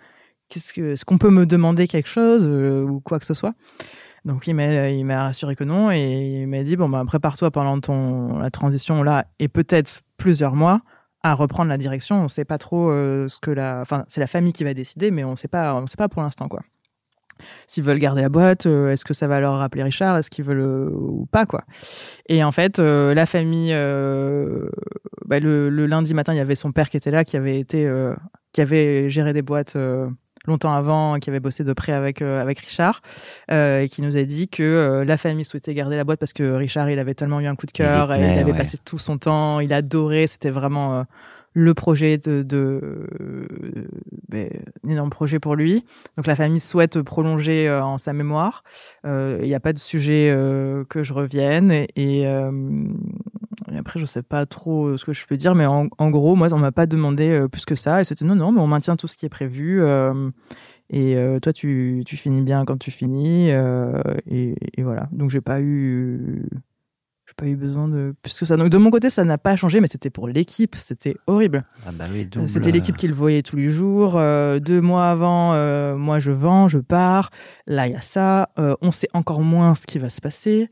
qu'est-ce 0.50 0.74
que 0.74 0.94
est-ce 0.94 1.06
qu'on 1.06 1.18
peut 1.18 1.30
me 1.30 1.46
demander 1.46 1.88
quelque 1.88 2.10
chose 2.10 2.46
euh, 2.48 2.84
ou 2.84 3.00
quoi 3.00 3.20
que 3.20 3.26
ce 3.26 3.34
soit 3.34 3.54
Donc 4.26 4.48
il 4.48 4.54
m'a 4.54 4.90
il 4.90 5.04
m'a 5.06 5.24
rassuré 5.24 5.56
que 5.56 5.64
non 5.64 5.92
et 5.92 6.42
il 6.42 6.48
m'a 6.48 6.64
dit 6.64 6.76
bon 6.76 6.90
bah 6.90 7.04
prépare-toi 7.06 7.52
pendant 7.52 7.80
ton 7.80 8.38
la 8.40 8.52
transition 8.52 9.04
là 9.04 9.26
et 9.40 9.48
peut-être 9.48 10.02
plusieurs 10.18 10.56
mois 10.56 10.82
à 11.24 11.34
reprendre 11.34 11.70
la 11.70 11.78
direction. 11.78 12.24
On 12.24 12.28
sait 12.28 12.46
pas 12.46 12.60
trop 12.60 12.92
euh, 12.92 13.28
ce 13.28 13.40
que 13.40 13.52
la 13.52 13.80
enfin 13.82 14.06
c'est 14.08 14.22
la 14.22 14.28
famille 14.28 14.54
qui 14.54 14.64
va 14.64 14.74
décider 14.74 15.12
mais 15.12 15.24
on 15.24 15.36
sait 15.36 15.48
pas 15.48 15.76
on 15.76 15.88
sait 15.88 15.98
pas 15.98 16.10
pour 16.10 16.22
l'instant 16.22 16.48
quoi. 16.48 16.62
s'ils 17.68 17.84
veulent 17.84 18.00
garder 18.00 18.22
la 18.22 18.30
boîte, 18.30 18.68
euh, 18.68 18.92
est-ce 18.92 19.04
que 19.06 19.14
ça 19.14 19.28
va 19.28 19.40
leur 19.40 19.58
rappeler 19.58 19.84
Richard, 19.84 20.18
est-ce 20.18 20.30
qu'ils 20.30 20.46
veulent 20.46 20.94
ou 20.94 21.28
pas 21.32 21.46
quoi. 21.46 21.64
Et 22.30 22.44
en 22.44 22.52
fait, 22.52 22.78
la 22.80 23.26
famille, 23.26 23.74
bah, 23.74 25.40
le, 25.40 25.70
le 25.70 25.86
lundi 25.88 26.14
matin, 26.14 26.34
il 26.34 26.38
y 26.38 26.40
avait 26.40 26.56
son 26.56 26.72
père 26.72 26.90
qui 26.90 26.98
était 26.98 27.12
là, 27.12 27.26
qui 27.26 27.36
avait 27.36 27.60
été, 27.60 27.92
qui 28.54 28.62
avait 28.62 29.10
géré 29.10 29.34
des 29.34 29.42
boîtes 29.42 29.76
longtemps 30.48 30.74
avant, 30.74 31.20
qui 31.20 31.30
avait 31.30 31.40
bossé 31.40 31.64
de 31.64 31.74
près 31.74 31.92
avec 31.94 32.22
euh, 32.22 32.42
avec 32.42 32.60
Richard, 32.60 33.02
euh, 33.52 33.82
et 33.82 33.90
qui 33.90 34.02
nous 34.02 34.18
a 34.18 34.24
dit 34.24 34.48
que 34.48 34.64
euh, 34.64 35.06
la 35.06 35.18
famille 35.18 35.46
souhaitait 35.46 35.74
garder 35.74 35.96
la 35.96 36.04
boîte 36.04 36.20
parce 36.20 36.34
que 36.34 36.54
Richard, 36.54 36.90
il 36.90 37.00
avait 37.00 37.14
tellement 37.16 37.40
eu 37.40 37.48
un 37.48 37.56
coup 37.56 37.66
de 37.66 37.72
cœur, 37.72 38.16
Il 38.16 38.24
avait 38.24 38.52
ouais. 38.52 38.58
passé 38.58 38.78
tout 38.84 38.98
son 38.98 39.18
temps, 39.18 39.60
il 39.60 39.74
adorait, 39.74 40.28
c'était 40.28 40.50
vraiment 40.50 40.94
euh, 40.94 41.04
le 41.54 41.74
projet 41.74 42.18
de, 42.18 42.44
de 42.44 42.82
euh, 43.22 43.48
ben, 44.28 44.50
un 44.86 44.90
énorme 44.90 45.10
projet 45.10 45.40
pour 45.40 45.56
lui. 45.56 45.86
Donc 46.18 46.28
la 46.28 46.36
famille 46.36 46.60
souhaite 46.60 47.02
prolonger 47.02 47.70
euh, 47.70 47.82
en 47.84 47.98
sa 47.98 48.12
mémoire. 48.12 48.64
Euh, 49.06 49.40
Il 49.42 49.48
n'y 49.48 49.56
a 49.56 49.62
pas 49.62 49.72
de 49.72 49.80
sujet 49.80 50.30
euh, 50.36 50.84
que 50.84 51.02
je 51.02 51.14
revienne. 51.14 51.72
Et, 51.72 51.88
et, 51.96 52.28
euh, 52.28 52.52
et 53.72 53.78
après, 53.78 54.00
je 54.00 54.06
sais 54.06 54.24
pas 54.24 54.46
trop 54.46 54.88
euh, 54.88 54.98
ce 54.98 55.06
que 55.06 55.14
je 55.14 55.26
peux 55.26 55.38
dire, 55.38 55.56
mais 55.56 55.66
en, 55.66 55.88
en 55.98 56.10
gros, 56.10 56.36
moi, 56.36 56.52
on 56.54 56.58
m'a 56.60 56.72
pas 56.72 56.86
demandé 56.86 57.30
euh, 57.30 57.48
plus 57.48 57.66
que 57.66 57.76
ça. 57.76 58.02
Et 58.02 58.04
c'était 58.04 58.26
non, 58.26 58.36
non, 58.36 58.52
mais 58.52 58.60
on 58.60 58.68
maintient 58.68 58.96
tout 58.96 59.08
ce 59.08 59.18
qui 59.18 59.26
est 59.26 59.30
prévu. 59.30 59.82
euh, 59.82 60.30
et 60.90 61.16
euh, 61.18 61.40
toi, 61.40 61.52
tu, 61.54 62.04
tu 62.06 62.18
finis 62.18 62.42
bien 62.42 62.66
quand 62.66 62.78
tu 62.78 62.92
finis. 62.92 63.52
euh, 63.52 64.02
et, 64.28 64.56
et 64.80 64.84
voilà. 64.84 65.10
Donc 65.12 65.30
j'ai 65.32 65.42
pas 65.42 65.62
eu 65.62 66.48
pas 67.36 67.48
eu 67.48 67.56
besoin 67.56 67.88
de 67.88 68.14
plus 68.24 68.40
que 68.40 68.46
ça. 68.46 68.56
Donc 68.58 68.70
de 68.70 68.78
mon 68.78 68.90
côté, 68.90 69.10
ça 69.10 69.24
n'a 69.24 69.38
pas 69.38 69.56
changé, 69.56 69.82
mais 69.82 69.88
c'était 69.88 70.10
pour 70.10 70.28
l'équipe, 70.28 70.76
c'était 70.76 71.16
horrible. 71.28 71.64
Ah 71.86 71.92
bah 71.94 72.06
oui, 72.12 72.28
Euh, 72.38 72.48
C'était 72.48 72.72
l'équipe 72.72 72.96
qui 72.96 73.08
le 73.08 73.14
voyait 73.14 73.42
tous 73.42 73.56
les 73.58 73.70
jours. 73.70 74.14
Euh, 74.16 74.60
deux 74.60 74.82
mois 74.82 75.10
avant, 75.10 75.54
euh, 75.54 75.96
moi 75.98 76.20
je 76.20 76.32
vends, 76.32 76.68
je 76.68 76.78
pars. 76.80 77.30
Là, 77.68 77.88
il 77.88 77.94
y 77.94 77.96
a 77.96 78.02
ça. 78.02 78.50
Euh, 78.58 78.76
on 78.82 78.92
sait 78.92 79.10
encore 79.14 79.42
moins 79.42 79.76
ce 79.76 79.86
qui 79.86 80.00
va 80.00 80.10
se 80.10 80.22
passer 80.22 80.70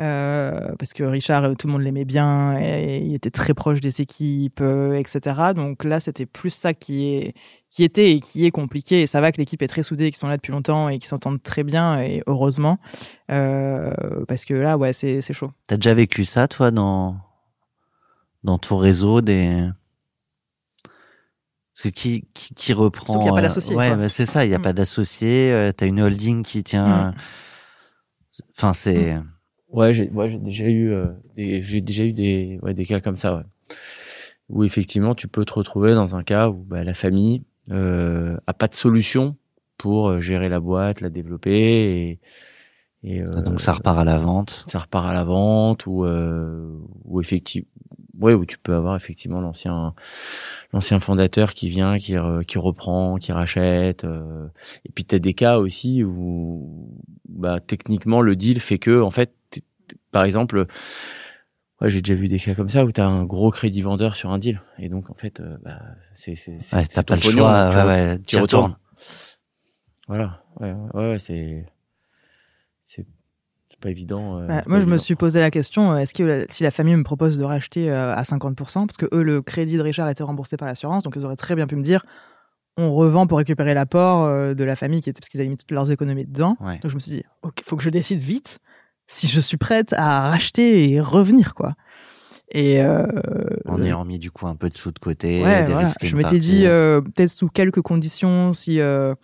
euh, 0.00 0.74
parce 0.78 0.92
que 0.92 1.02
Richard, 1.04 1.44
euh, 1.44 1.54
tout 1.54 1.66
le 1.66 1.72
monde 1.72 1.82
l'aimait 1.82 2.04
bien, 2.04 2.58
et, 2.60 2.98
il 3.04 3.14
était 3.14 3.30
très 3.30 3.54
proche 3.54 3.80
des 3.80 4.00
équipes, 4.00 4.60
euh, 4.60 4.94
etc. 4.94 5.52
Donc 5.54 5.84
là, 5.84 6.00
c'était 6.00 6.26
plus 6.26 6.50
ça 6.50 6.74
qui 6.74 7.06
est 7.06 7.34
qui 7.74 7.82
était 7.82 8.12
et 8.12 8.20
qui 8.20 8.44
est 8.46 8.52
compliqué. 8.52 9.02
Et 9.02 9.06
ça 9.08 9.20
va 9.20 9.32
que 9.32 9.38
l'équipe 9.38 9.60
est 9.62 9.66
très 9.66 9.82
soudée, 9.82 10.12
qui 10.12 10.18
sont 10.18 10.28
là 10.28 10.36
depuis 10.36 10.52
longtemps 10.52 10.88
et 10.88 10.98
qui 11.00 11.08
s'entendent 11.08 11.42
très 11.42 11.64
bien 11.64 12.00
et 12.00 12.22
heureusement 12.28 12.78
Euh, 13.32 13.92
parce 14.28 14.44
que 14.44 14.54
là, 14.54 14.78
ouais, 14.78 14.92
c'est 14.92 15.20
c'est 15.22 15.32
chaud. 15.32 15.50
T'as 15.66 15.76
déjà 15.76 15.92
vécu 15.94 16.24
ça, 16.24 16.46
toi, 16.46 16.70
dans, 16.70 17.16
dans 18.44 18.58
ton 18.58 18.76
réseau 18.76 19.20
des. 19.22 19.68
Parce 21.74 21.82
que 21.82 21.88
qui, 21.88 22.28
qui, 22.34 22.54
qui 22.54 22.72
reprend. 22.72 23.14
Sauf 23.14 23.22
qu'il 23.22 23.26
y 23.26 23.28
a 23.28 23.32
pas 23.32 23.38
euh, 23.40 23.42
d'associé, 23.42 23.74
Ouais, 23.74 23.96
bah, 23.96 24.08
c'est 24.08 24.26
ça, 24.26 24.44
il 24.44 24.48
n'y 24.50 24.54
a 24.54 24.58
Mm. 24.58 24.62
pas 24.62 24.72
d'associé. 24.72 25.50
euh, 25.50 25.72
T'as 25.72 25.86
une 25.88 26.00
holding 26.00 26.44
qui 26.44 26.62
tient. 26.62 27.10
Mm. 27.10 27.14
Enfin, 28.56 28.72
c'est. 28.74 29.16
Ouais, 29.70 29.92
j'ai 29.92 30.08
ouais, 30.10 30.30
j'ai 30.30 30.38
déjà 30.38 30.66
eu 30.68 30.92
euh, 30.92 31.06
des 31.34 31.60
j'ai 31.64 31.80
déjà 31.80 32.04
eu 32.04 32.12
des 32.12 32.60
ouais, 32.62 32.74
des 32.74 32.84
cas 32.84 33.00
comme 33.00 33.16
ça 33.16 33.34
ouais. 33.36 33.42
Où 34.48 34.62
effectivement 34.62 35.16
tu 35.16 35.26
peux 35.26 35.44
te 35.44 35.52
retrouver 35.52 35.94
dans 35.94 36.14
un 36.14 36.22
cas 36.22 36.48
où 36.48 36.62
bah, 36.62 36.84
la 36.84 36.94
famille 36.94 37.42
euh, 37.70 38.36
a 38.46 38.54
pas 38.54 38.68
de 38.68 38.74
solution 38.74 39.36
pour 39.78 40.08
euh, 40.08 40.20
gérer 40.20 40.48
la 40.48 40.60
boîte, 40.60 41.00
la 41.00 41.10
développer 41.10 41.50
et, 41.52 42.20
et 43.02 43.22
euh, 43.22 43.30
Donc 43.42 43.60
ça 43.60 43.72
repart 43.72 43.98
à 43.98 44.04
la 44.04 44.18
vente. 44.18 44.64
ça 44.68 44.78
repart 44.78 45.06
à 45.06 45.12
la 45.12 45.24
vente 45.24 45.86
ou 45.86 46.04
euh, 46.04 46.78
ou 47.04 47.20
effectivement 47.20 47.68
ouais 48.20 48.32
où 48.34 48.46
tu 48.46 48.58
peux 48.58 48.74
avoir 48.74 48.94
effectivement 48.94 49.40
l'ancien 49.40 49.92
l'ancien 50.72 51.00
fondateur 51.00 51.52
qui 51.52 51.68
vient 51.68 51.98
qui 51.98 52.12
re- 52.14 52.44
qui 52.44 52.58
reprend 52.58 53.16
qui 53.16 53.32
rachète 53.32 54.04
euh, 54.04 54.46
et 54.84 54.90
puis 54.94 55.04
tu 55.04 55.16
as 55.16 55.18
des 55.18 55.34
cas 55.34 55.58
aussi 55.58 56.04
où 56.04 56.88
bah 57.28 57.58
techniquement 57.60 58.20
le 58.20 58.36
deal 58.36 58.60
fait 58.60 58.78
que 58.78 59.00
en 59.00 59.10
fait 59.10 59.32
par 60.12 60.24
exemple 60.24 60.66
ouais, 61.84 61.90
j'ai 61.90 62.02
déjà 62.02 62.18
vu 62.18 62.28
des 62.28 62.38
cas 62.38 62.54
comme 62.54 62.68
ça 62.68 62.84
où 62.84 62.90
tu 62.92 63.00
as 63.00 63.06
un 63.06 63.24
gros 63.24 63.50
crédit 63.50 63.82
vendeur 63.82 64.16
sur 64.16 64.30
un 64.30 64.38
deal 64.38 64.60
et 64.78 64.88
donc 64.88 65.10
en 65.10 65.14
fait 65.14 65.40
euh, 65.40 65.56
bah 65.62 65.80
c'est 66.12 66.32
Ouais, 66.72 66.84
t'as 66.92 67.02
pas 67.02 67.14
le 67.16 67.20
pognon, 67.20 67.44
choix. 67.44 67.68
tu 67.72 67.76
ouais, 67.86 68.18
tu 68.26 68.36
retournes 68.38 68.76
voilà 70.08 70.42
ouais 70.60 70.72
ouais, 70.94 71.10
ouais, 71.10 71.18
c'est 71.18 71.64
c'est 72.82 73.06
pas 73.80 73.90
évident 73.90 74.38
euh, 74.38 74.46
c'est 74.48 74.68
moi, 74.68 74.78
pas 74.78 74.84
je 74.84 74.88
me 74.90 74.98
suis 74.98 75.14
posé 75.14 75.40
la 75.40 75.50
question 75.50 75.92
euh, 75.92 75.96
est-ce 75.98 76.14
que 76.14 76.22
la- 76.22 76.48
si 76.48 76.62
la 76.62 76.70
famille 76.70 76.96
me 76.96 77.02
propose 77.04 77.36
de 77.38 77.44
racheter 77.44 77.90
euh, 77.90 78.14
à 78.14 78.22
50%, 78.22 78.86
parce 78.86 78.96
que 78.96 79.06
eux, 79.12 79.22
le 79.22 79.42
crédit 79.42 79.76
de 79.76 79.82
Richard 79.82 80.08
était 80.08 80.22
remboursé 80.22 80.56
par 80.56 80.66
l'assurance, 80.68 81.04
donc 81.04 81.14
ils 81.16 81.24
auraient 81.24 81.36
très 81.36 81.54
bien 81.54 81.66
pu 81.66 81.76
me 81.76 81.82
dire 81.82 82.04
on 82.76 82.90
revend 82.90 83.26
pour 83.26 83.38
récupérer 83.38 83.72
l'apport 83.74 84.54
de 84.54 84.64
la 84.64 84.74
famille, 84.74 85.00
qui 85.00 85.08
était, 85.08 85.20
parce 85.20 85.28
qu'ils 85.28 85.40
avaient 85.40 85.48
mis 85.50 85.56
toutes 85.56 85.70
leurs 85.70 85.92
économies 85.92 86.24
dedans. 86.24 86.56
Ouais. 86.60 86.78
Donc 86.80 86.90
je 86.90 86.94
me 86.96 87.00
suis 87.00 87.12
dit 87.12 87.22
ok, 87.42 87.62
faut 87.64 87.76
que 87.76 87.82
je 87.84 87.90
décide 87.90 88.18
vite 88.18 88.58
si 89.06 89.26
je 89.28 89.40
suis 89.40 89.56
prête 89.56 89.92
à 89.92 90.28
racheter 90.30 90.90
et 90.90 91.00
revenir, 91.00 91.54
quoi. 91.54 91.74
Et 92.52 92.80
euh, 92.82 93.06
En 93.66 93.82
ayant 93.82 94.04
mis 94.04 94.18
du 94.18 94.30
coup 94.30 94.46
un 94.46 94.54
peu 94.54 94.68
de 94.68 94.76
sous 94.76 94.92
de 94.92 94.98
côté. 94.98 95.42
Ouais, 95.42 95.64
des 95.64 95.72
voilà. 95.72 95.86
risques, 95.88 96.04
Je 96.04 96.14
m'étais 96.16 96.38
dit, 96.38 96.66
euh, 96.66 97.00
peut-être 97.00 97.30
sous 97.30 97.48
quelques 97.48 97.80
conditions, 97.80 98.52
si 98.52 98.80
euh, 98.80 99.14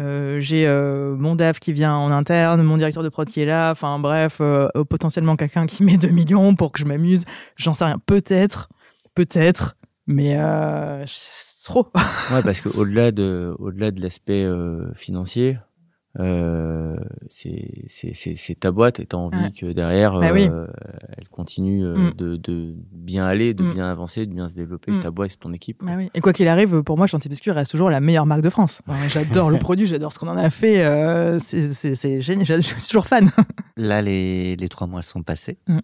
euh, 0.00 0.40
j'ai 0.40 0.66
euh, 0.66 1.14
mon 1.16 1.34
DAF 1.36 1.60
qui 1.60 1.72
vient 1.74 1.94
en 1.94 2.10
interne, 2.10 2.62
mon 2.62 2.78
directeur 2.78 3.02
de 3.02 3.08
prod 3.10 3.28
qui 3.28 3.40
est 3.42 3.44
là, 3.46 3.70
enfin 3.72 3.98
bref, 3.98 4.38
euh, 4.40 4.68
euh, 4.76 4.84
potentiellement 4.84 5.36
quelqu'un 5.36 5.66
qui 5.66 5.82
met 5.82 5.96
2 5.98 6.08
millions 6.08 6.54
pour 6.54 6.72
que 6.72 6.78
je 6.80 6.86
m'amuse, 6.86 7.24
j'en 7.56 7.74
sais 7.74 7.84
rien, 7.84 7.98
peut-être, 8.06 8.70
peut-être, 9.14 9.76
mais 10.06 10.36
euh, 10.38 11.04
c'est 11.06 11.64
trop. 11.64 11.88
Ouais, 12.32 12.42
parce 12.42 12.62
que 12.62 12.70
au-delà 12.70 13.10
de, 13.12 13.54
au-delà 13.58 13.90
de 13.90 14.00
l'aspect 14.00 14.42
euh, 14.44 14.90
financier, 14.94 15.58
euh, 16.18 16.96
c'est, 17.28 17.84
c'est, 17.86 18.14
c'est, 18.14 18.34
c'est 18.34 18.56
ta 18.58 18.72
boîte 18.72 18.98
et 18.98 19.06
t'as 19.06 19.16
envie 19.16 19.36
Ouais. 19.38 19.52
que 19.52 19.66
derrière, 19.72 20.18
Bah 20.18 20.32
oui. 20.32 20.48
euh, 20.50 20.66
elle 21.16 21.28
continue 21.28 21.84
euh, 21.84 21.94
Mm. 22.10 22.14
de, 22.16 22.36
de 22.36 22.74
bien 22.92 23.24
aller, 23.26 23.54
de 23.54 23.62
Mm. 23.62 23.74
bien 23.74 23.88
avancer, 23.88 24.26
de 24.26 24.34
bien 24.34 24.48
se 24.48 24.56
développer. 24.56 24.90
Mm. 24.90 25.00
Ta 25.00 25.10
boîte, 25.12 25.30
c'est 25.30 25.36
ton 25.38 25.52
équipe. 25.52 25.78
Bah 25.84 25.92
oui. 25.96 26.10
Et 26.14 26.20
quoi 26.20 26.32
qu'il 26.32 26.48
arrive, 26.48 26.82
pour 26.82 26.96
moi, 26.96 27.06
Chanty 27.06 27.28
Biscuit 27.28 27.52
reste 27.52 27.70
toujours 27.70 27.90
la 27.90 28.00
meilleure 28.00 28.26
marque 28.26 28.42
de 28.42 28.50
France. 28.50 28.82
Enfin, 28.88 29.06
j'adore 29.08 29.50
le 29.50 29.58
produit, 29.60 29.86
j'adore 29.86 30.12
ce 30.12 30.18
qu'on 30.18 30.28
en 30.28 30.36
a 30.36 30.50
fait, 30.50 30.84
euh, 30.84 31.38
c'est, 31.38 31.72
c'est, 31.74 31.94
c'est 31.94 32.20
génial, 32.20 32.44
je 32.60 32.60
suis 32.60 32.82
toujours 32.88 33.06
fan. 33.06 33.30
Là, 33.76 34.02
les, 34.02 34.56
les 34.56 34.68
trois 34.68 34.88
mois 34.88 35.02
sont 35.02 35.22
passés. 35.22 35.58
Mm. 35.68 35.78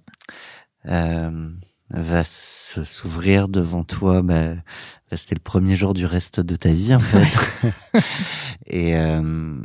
Euh, 0.89 1.49
va 1.91 2.23
s'ouvrir 2.25 3.47
devant 3.49 3.85
toi. 3.85 4.23
Bah, 4.23 4.55
là, 4.55 5.17
c'était 5.17 5.37
le 5.37 5.41
premier 5.41 5.77
jour 5.77 5.95
du 5.95 6.05
reste 6.05 6.41
de 6.41 6.57
ta 6.57 6.71
vie, 6.73 6.95
en 6.95 6.99
fait. 6.99 7.71
et, 8.67 8.97
euh, 8.97 9.57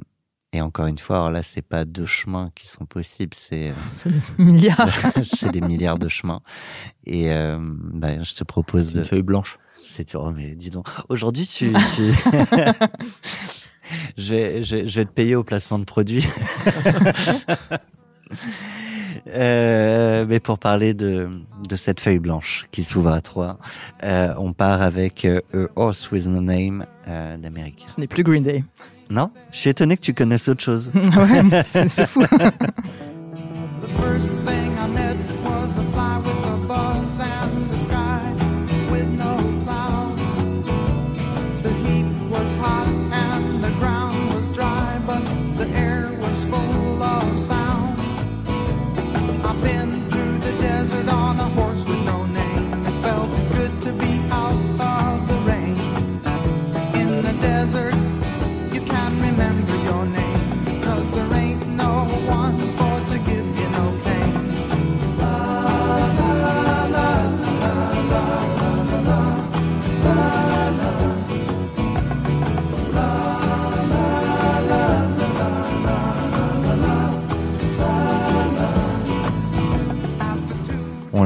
et 0.54 0.62
encore 0.62 0.88
une 0.88 0.98
fois, 0.98 1.18
alors 1.18 1.32
là, 1.32 1.44
c'est 1.44 1.62
pas 1.62 1.86
deux 1.86 2.06
chemins 2.06 2.52
qui 2.56 2.68
sont 2.68 2.86
possibles, 2.86 3.34
c'est 3.34 3.74
C'est 3.98 4.10
des 4.38 4.44
milliards. 4.44 4.90
c'est 5.24 5.52
des 5.52 5.62
milliards 5.62 6.00
de 6.00 6.08
chemins. 6.08 6.42
Et 7.06 7.32
euh, 7.32 7.58
bah, 7.62 8.22
je 8.24 8.34
te 8.36 8.44
propose 8.44 8.90
C'est 8.90 8.94
de. 8.96 9.00
une 9.00 9.06
feuille 9.06 9.22
blanche. 9.24 9.58
C'est 9.84 10.16
oh, 10.16 10.32
mais 10.36 10.56
dis 10.56 10.70
donc. 10.70 10.88
Aujourd'hui, 11.10 11.48
tu. 11.48 11.72
tu... 11.96 12.12
je, 14.18 14.34
vais, 14.34 14.64
je, 14.64 14.76
vais- 14.76 14.88
je 14.88 15.00
vais 15.00 15.06
te 15.06 15.12
payer 15.12 15.36
au 15.36 15.44
placement 15.44 15.80
de 15.80 15.86
produits. 15.86 16.28
Euh, 19.28 20.26
mais 20.28 20.40
pour 20.40 20.58
parler 20.58 20.94
de, 20.94 21.30
de 21.68 21.76
cette 21.76 22.00
feuille 22.00 22.20
blanche 22.20 22.68
qui 22.72 22.84
s'ouvre 22.84 23.12
à 23.12 23.22
trois, 23.22 23.60
euh, 24.04 24.34
on 24.38 24.52
part 24.54 24.82
avec 24.82 25.26
euh, 25.26 25.42
A 25.54 25.68
Horse 25.76 26.12
with 26.12 26.26
No 26.26 26.42
Name 26.42 26.86
euh, 27.08 27.38
d'Amérique. 27.38 27.84
Ce 27.88 28.00
n'est 28.00 28.08
plus 28.08 28.24
Green 28.24 28.44
Day. 28.44 28.64
Non? 29.12 29.30
Je 29.52 29.58
suis 29.58 29.70
étonné 29.70 29.98
que 29.98 30.02
tu 30.02 30.14
connaisses 30.14 30.48
autre 30.48 30.64
chose. 30.64 30.90
ouais, 30.96 31.64
c'est, 31.66 31.90
c'est 31.90 32.06
fou. 32.06 32.24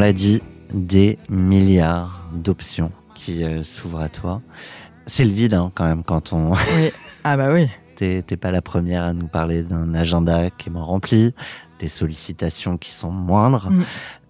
l'a 0.05 0.13
dit, 0.13 0.39
des 0.71 1.17
milliards 1.29 2.29
d'options 2.31 2.91
qui 3.15 3.43
euh, 3.43 3.63
s'ouvrent 3.63 4.01
à 4.01 4.09
toi. 4.09 4.43
C'est 5.07 5.25
le 5.25 5.31
vide 5.31 5.55
hein, 5.55 5.71
quand 5.73 5.85
même 5.85 6.03
quand 6.03 6.31
on 6.31 6.51
oui. 6.51 6.91
Ah 7.23 7.37
bah 7.37 7.51
oui. 7.51 7.67
T'es 7.95 8.21
pas 8.37 8.51
la 8.51 8.61
première 8.61 9.03
à 9.03 9.13
nous 9.13 9.27
parler 9.27 9.63
d'un 9.63 9.95
agenda 9.95 10.51
qui 10.51 10.69
est 10.69 10.71
moins 10.71 10.83
rempli, 10.83 11.33
des 11.79 11.87
sollicitations 11.87 12.77
qui 12.77 12.93
sont 12.93 13.09
moindres. 13.09 13.71
Mm. 13.71 13.83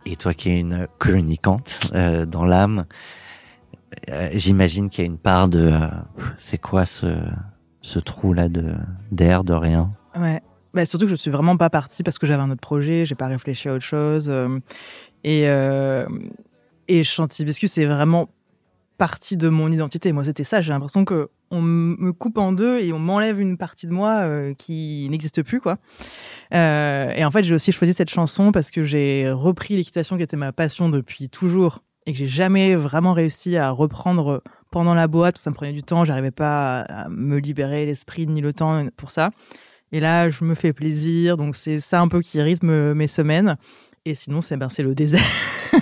Et 0.06 0.16
toi 0.16 0.34
qui 0.34 0.50
es 0.50 0.62
une 0.62 0.88
communicante 0.98 1.92
euh, 1.94 2.26
dans 2.26 2.46
l'âme, 2.46 2.86
euh, 4.10 4.30
j'imagine 4.34 4.90
qu'il 4.90 5.04
y 5.04 5.08
a 5.08 5.12
une 5.12 5.18
part 5.18 5.50
de 5.50 5.74
c'est 6.38 6.58
quoi 6.58 6.86
ce, 6.86 7.18
ce 7.82 8.00
trou 8.00 8.32
là 8.32 8.48
de 8.48 8.76
d'air, 9.12 9.44
de 9.44 9.54
rien? 9.54 9.92
Ouais. 10.16 10.42
Bah, 10.74 10.86
surtout 10.86 11.06
que 11.06 11.12
je 11.12 11.16
suis 11.16 11.32
vraiment 11.32 11.56
pas 11.56 11.70
partie 11.70 12.04
parce 12.04 12.20
que 12.20 12.28
j'avais 12.28 12.44
un 12.44 12.52
autre 12.52 12.62
projet, 12.62 13.06
j'ai 13.06 13.16
pas 13.16 13.28
réfléchi 13.28 13.70
à 13.70 13.74
autre 13.74 13.86
chose. 13.86 14.30
Et, 15.26 15.50
euh, 15.50 16.06
et 16.88 17.04
c'est 17.04 17.86
vraiment 17.86 18.30
partie 19.00 19.38
de 19.38 19.50
mon 19.50 19.72
identité. 19.72 20.14
Moi, 20.14 20.24
c'était 20.24 20.44
ça. 20.44 20.62
J'ai 20.62 20.72
l'impression 20.72 21.04
que 21.04 21.30
on 21.50 21.62
me 21.62 22.14
coupe 22.14 22.38
en 22.38 22.52
deux 22.52 22.80
et 22.80 22.94
on 22.94 23.00
m'enlève 23.00 23.42
une 23.42 23.58
partie 23.58 23.88
de 23.88 23.92
moi 23.92 24.20
euh, 24.20 24.54
qui 24.54 25.08
n'existe 25.10 25.42
plus, 25.42 25.60
quoi. 25.60 25.78
Euh, 26.54 27.12
et 27.16 27.26
en 27.26 27.32
fait, 27.32 27.42
j'ai 27.42 27.56
aussi 27.56 27.72
choisi 27.72 27.94
cette 27.94 28.12
chanson 28.12 28.52
parce 28.52 28.70
que 28.70 28.84
j'ai 28.84 29.32
repris 29.32 29.76
l'équitation 29.76 30.16
qui 30.16 30.22
était 30.22 30.38
ma 30.38 30.52
passion 30.52 30.90
depuis 30.90 31.28
toujours 31.28 31.80
et 32.06 32.12
que 32.12 32.20
j'ai 32.20 32.28
jamais 32.28 32.76
vraiment 32.76 33.14
réussi 33.14 33.58
à 33.58 33.72
reprendre 33.72 34.44
pendant 34.70 34.94
la 34.94 35.08
boîte. 35.08 35.40
Ça 35.40 35.50
me 35.50 35.56
prenait 35.56 35.74
du 35.74 35.82
temps. 35.82 36.06
J'arrivais 36.06 36.30
pas 36.30 36.82
à 36.82 37.10
me 37.10 37.38
libérer 37.38 37.88
l'esprit 37.88 38.28
ni 38.28 38.42
le 38.42 38.54
temps 38.54 38.86
pour 38.96 39.10
ça. 39.10 39.32
Et 39.92 40.00
là, 40.00 40.30
je 40.30 40.44
me 40.44 40.54
fais 40.54 40.72
plaisir. 40.72 41.36
Donc, 41.36 41.56
c'est 41.56 41.80
ça 41.80 42.00
un 42.00 42.08
peu 42.08 42.22
qui 42.22 42.40
rythme 42.42 42.94
mes 42.94 43.08
semaines. 43.08 43.58
Et 44.06 44.14
sinon, 44.14 44.42
c'est 44.42 44.56
ben, 44.56 44.70
le 44.78 44.94
désert 44.94 45.20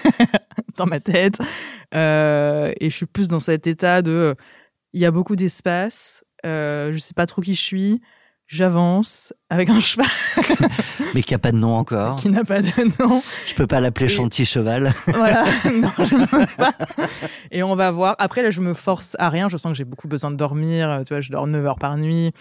dans 0.78 0.86
ma 0.86 1.02
tête. 1.02 1.38
Euh, 1.94 2.74
et 2.80 2.90
je 2.90 2.96
suis 2.96 3.06
plus 3.06 3.28
dans 3.28 3.42
cet 3.42 3.68
état 3.68 4.02
de. 4.02 4.36
Il 4.94 5.02
y 5.02 5.06
a 5.06 5.12
beaucoup 5.12 5.36
d'espace. 5.36 6.24
Euh, 6.46 6.94
je 6.94 7.00
sais 7.00 7.14
pas 7.14 7.26
trop 7.26 7.42
qui 7.42 7.54
je 7.54 7.62
suis. 7.62 8.02
J'avance 8.48 9.34
avec 9.50 9.70
un 9.70 9.80
cheval 9.80 10.06
Mais 11.16 11.24
qui 11.24 11.34
a 11.34 11.40
pas 11.40 11.52
de 11.52 11.58
nom 11.58 11.76
encore. 11.76 12.18
qui 12.18 12.30
n'a 12.30 12.44
pas 12.44 12.62
de 12.62 13.02
nom. 13.02 13.22
Je 13.48 13.54
peux 13.56 13.68
pas 13.68 13.80
l'appeler 13.80 14.10
Chanty 14.10 14.46
Cheval. 14.46 14.92
Voilà, 15.08 15.44
non, 15.66 15.90
je 16.00 16.16
ne 16.16 16.26
peux 16.26 16.46
pas. 16.58 16.74
Et 17.52 17.64
on 17.64 17.76
va 17.76 17.92
voir. 17.92 18.16
Après, 18.20 18.44
là, 18.44 18.52
je 18.52 18.62
me 18.62 18.74
force 18.74 19.16
à 19.20 19.30
rien. 19.30 19.48
Je 19.48 19.58
sens 19.58 19.72
que 19.72 19.78
j'ai 19.78 19.86
beaucoup 19.86 20.08
besoin 20.08 20.30
de 20.32 20.36
dormir. 20.36 21.02
Tu 21.06 21.14
vois, 21.14 21.22
je 21.22 21.32
dors 21.32 21.48
9 21.48 21.66
heures 21.66 21.80
par 21.80 21.98
nuit. 21.98 22.32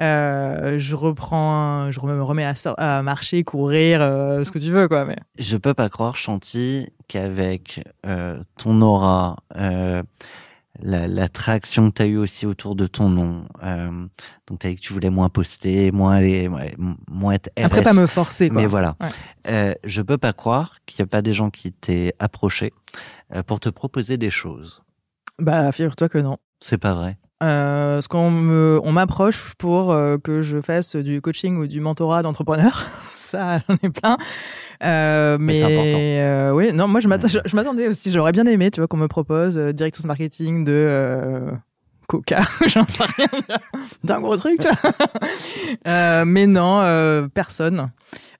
Euh, 0.00 0.78
je 0.78 0.94
reprends, 0.94 1.90
je 1.90 2.00
me 2.00 2.22
remets 2.22 2.46
à 2.76 3.02
marcher, 3.02 3.42
courir, 3.44 4.02
euh, 4.02 4.44
ce 4.44 4.50
que 4.50 4.58
tu 4.58 4.70
veux, 4.70 4.88
quoi. 4.88 5.04
Mais 5.04 5.16
Je 5.38 5.56
peux 5.56 5.74
pas 5.74 5.88
croire, 5.88 6.16
Chanty, 6.16 6.86
qu'avec 7.08 7.82
euh, 8.06 8.38
ton 8.58 8.80
aura, 8.82 9.36
la- 10.82 11.06
l'attraction 11.08 11.90
que 11.90 11.96
tu 11.96 12.02
as 12.02 12.06
eue 12.06 12.16
aussi 12.16 12.46
autour 12.46 12.74
de 12.76 12.86
ton 12.86 13.08
nom, 13.08 13.46
euh, 13.62 14.06
donc 14.46 14.58
tu 14.60 14.66
as 14.66 14.70
dit 14.70 14.76
que 14.76 14.80
tu 14.80 14.92
voulais 14.92 15.10
moins 15.10 15.28
poster, 15.28 15.90
moins 15.92 16.14
aller, 16.16 16.48
moins 17.08 17.32
être 17.32 17.50
RS. 17.58 17.64
après, 17.64 17.82
pas 17.82 17.92
me 17.92 18.06
forcer, 18.06 18.48
quoi. 18.50 18.60
Mais 18.62 18.66
voilà. 18.66 18.96
Ouais. 19.00 19.08
Euh, 19.48 19.74
je 19.84 20.02
peux 20.02 20.18
pas 20.18 20.32
croire 20.32 20.78
qu'il 20.86 21.02
n'y 21.02 21.08
a 21.08 21.10
pas 21.10 21.22
des 21.22 21.34
gens 21.34 21.50
qui 21.50 21.72
t'aient 21.72 22.14
approché 22.18 22.72
euh, 23.34 23.42
pour 23.42 23.60
te 23.60 23.68
proposer 23.68 24.16
des 24.18 24.30
choses. 24.30 24.82
Bah, 25.38 25.70
figure-toi 25.72 26.08
que 26.08 26.18
non. 26.18 26.38
C'est 26.60 26.78
pas 26.78 26.94
vrai. 26.94 27.18
Euh, 27.42 27.96
parce 27.96 28.08
qu'on 28.08 28.30
me, 28.30 28.80
on 28.82 28.92
m'approche 28.92 29.52
pour 29.58 29.92
euh, 29.92 30.16
que 30.16 30.40
je 30.40 30.60
fasse 30.60 30.96
du 30.96 31.20
coaching 31.20 31.58
ou 31.58 31.66
du 31.66 31.80
mentorat 31.80 32.22
d'entrepreneur. 32.22 32.86
Ça, 33.14 33.60
j'en 33.68 33.76
ai 33.82 33.90
plein. 33.90 34.16
Euh, 34.82 35.36
mais 35.38 35.52
Mais 35.52 35.58
c'est 35.58 35.64
important. 35.64 35.98
euh, 35.98 36.50
oui, 36.52 36.72
non, 36.72 36.88
moi 36.88 37.00
je 37.00 37.08
m'attends- 37.08 37.28
je, 37.28 37.56
m'attendais 37.56 37.88
aussi. 37.88 38.10
J'aurais 38.10 38.32
bien 38.32 38.46
aimé, 38.46 38.70
tu 38.70 38.80
vois, 38.80 38.88
qu'on 38.88 38.96
me 38.96 39.08
propose 39.08 39.56
euh, 39.58 39.72
directrice 39.72 40.06
marketing 40.06 40.64
de 40.64 40.72
euh, 40.72 41.50
Coca, 42.06 42.40
j'en 42.66 42.86
sais 42.86 43.04
rien, 43.16 43.26
d'un 44.04 44.20
gros 44.20 44.36
truc. 44.36 44.60
Tu 44.60 44.68
vois. 44.68 44.92
Euh, 45.88 46.24
mais 46.24 46.46
non, 46.46 46.80
euh, 46.80 47.28
personne. 47.32 47.90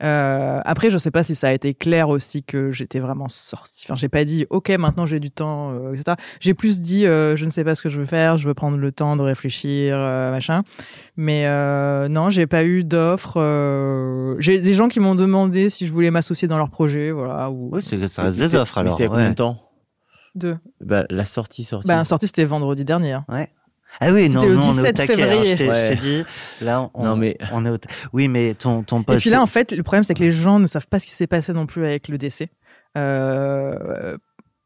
Euh, 0.02 0.60
après, 0.64 0.90
je 0.90 0.98
sais 0.98 1.10
pas 1.10 1.24
si 1.24 1.34
ça 1.34 1.48
a 1.48 1.52
été 1.52 1.74
clair 1.74 2.08
aussi 2.08 2.42
que 2.42 2.70
j'étais 2.70 2.98
vraiment 3.00 3.28
sortie. 3.28 3.84
Enfin, 3.86 3.94
j'ai 3.94 4.08
pas 4.08 4.24
dit, 4.24 4.46
ok, 4.50 4.68
maintenant 4.70 5.06
j'ai 5.06 5.20
du 5.20 5.30
temps, 5.30 5.70
euh, 5.72 5.92
etc. 5.92 6.16
J'ai 6.38 6.54
plus 6.54 6.80
dit, 6.80 7.06
euh, 7.06 7.34
je 7.34 7.44
ne 7.46 7.50
sais 7.50 7.64
pas 7.64 7.74
ce 7.74 7.82
que 7.82 7.88
je 7.88 7.98
veux 7.98 8.06
faire, 8.06 8.36
je 8.36 8.46
veux 8.46 8.54
prendre 8.54 8.76
le 8.76 8.92
temps 8.92 9.16
de 9.16 9.22
réfléchir, 9.22 9.96
euh, 9.96 10.30
machin. 10.30 10.62
Mais 11.16 11.46
euh, 11.46 12.08
non, 12.08 12.30
j'ai 12.30 12.46
pas 12.46 12.64
eu 12.64 12.84
d'offre. 12.84 13.34
euh, 13.38 14.36
j'ai 14.38 14.60
des 14.60 14.74
gens 14.74 14.88
qui 14.88 15.00
m'ont 15.00 15.14
demandé 15.14 15.70
si 15.70 15.86
je 15.86 15.92
voulais 15.92 16.10
m'associer 16.10 16.46
dans 16.46 16.58
leur 16.58 16.70
projet, 16.70 17.10
voilà. 17.10 17.50
Ou 17.50 17.70
Oui, 17.72 17.80
c'est 17.82 17.96
que 17.98 18.06
ça 18.08 18.22
reste 18.22 18.38
Mais 18.38 18.48
des 18.48 18.54
offres 18.54 18.74
mais 18.76 18.80
alors. 18.82 18.96
C'était 18.98 19.08
combien 19.08 19.24
ouais. 19.24 19.30
de 19.30 19.34
temps 19.34 19.58
bah, 20.80 21.04
La 21.10 21.24
sortie, 21.24 21.64
sortie. 21.64 21.88
Bah, 21.88 22.04
sortie, 22.04 22.26
c'était 22.26 22.44
vendredi 22.44 22.84
dernier. 22.84 23.12
hein. 23.12 23.24
Ah 24.00 24.12
oui, 24.12 24.28
non, 24.28 24.40
C'était 24.40 24.52
le 24.52 24.56
non, 24.56 24.62
on 24.62 24.64
est 24.66 24.68
au 24.68 24.92
17 24.92 24.96
taquet. 24.96 25.12
hein. 25.14 25.16
février. 25.16 25.50
Je 25.52 25.56
t'ai- 25.56 25.68
Ouais. 25.70 25.96
dit, 25.96 26.24
là, 26.60 26.90
on, 26.92 27.04
Non, 27.04 27.16
mais- 27.16 27.38
on 27.52 27.64
est 27.64 27.70
au 27.70 27.78
ta- 27.78 27.88
Oui, 28.12 28.28
mais 28.28 28.52
ton, 28.54 28.82
ton 28.82 29.00
Et 29.00 29.04
poste. 29.04 29.20
puis 29.20 29.30
là, 29.30 29.40
en 29.40 29.46
fait, 29.46 29.72
le 29.72 29.82
problème, 29.82 30.02
c'est 30.02 30.12
que 30.12 30.22
les 30.22 30.30
gens 30.30 30.58
ne 30.58 30.66
savent 30.66 30.86
pas 30.86 30.98
ce 30.98 31.06
qui 31.06 31.12
s'est 31.12 31.26
passé 31.26 31.52
non 31.54 31.64
plus 31.66 31.84
avec 31.86 32.08
le 32.08 32.18
décès. 32.18 32.50
Euh, 32.98 34.16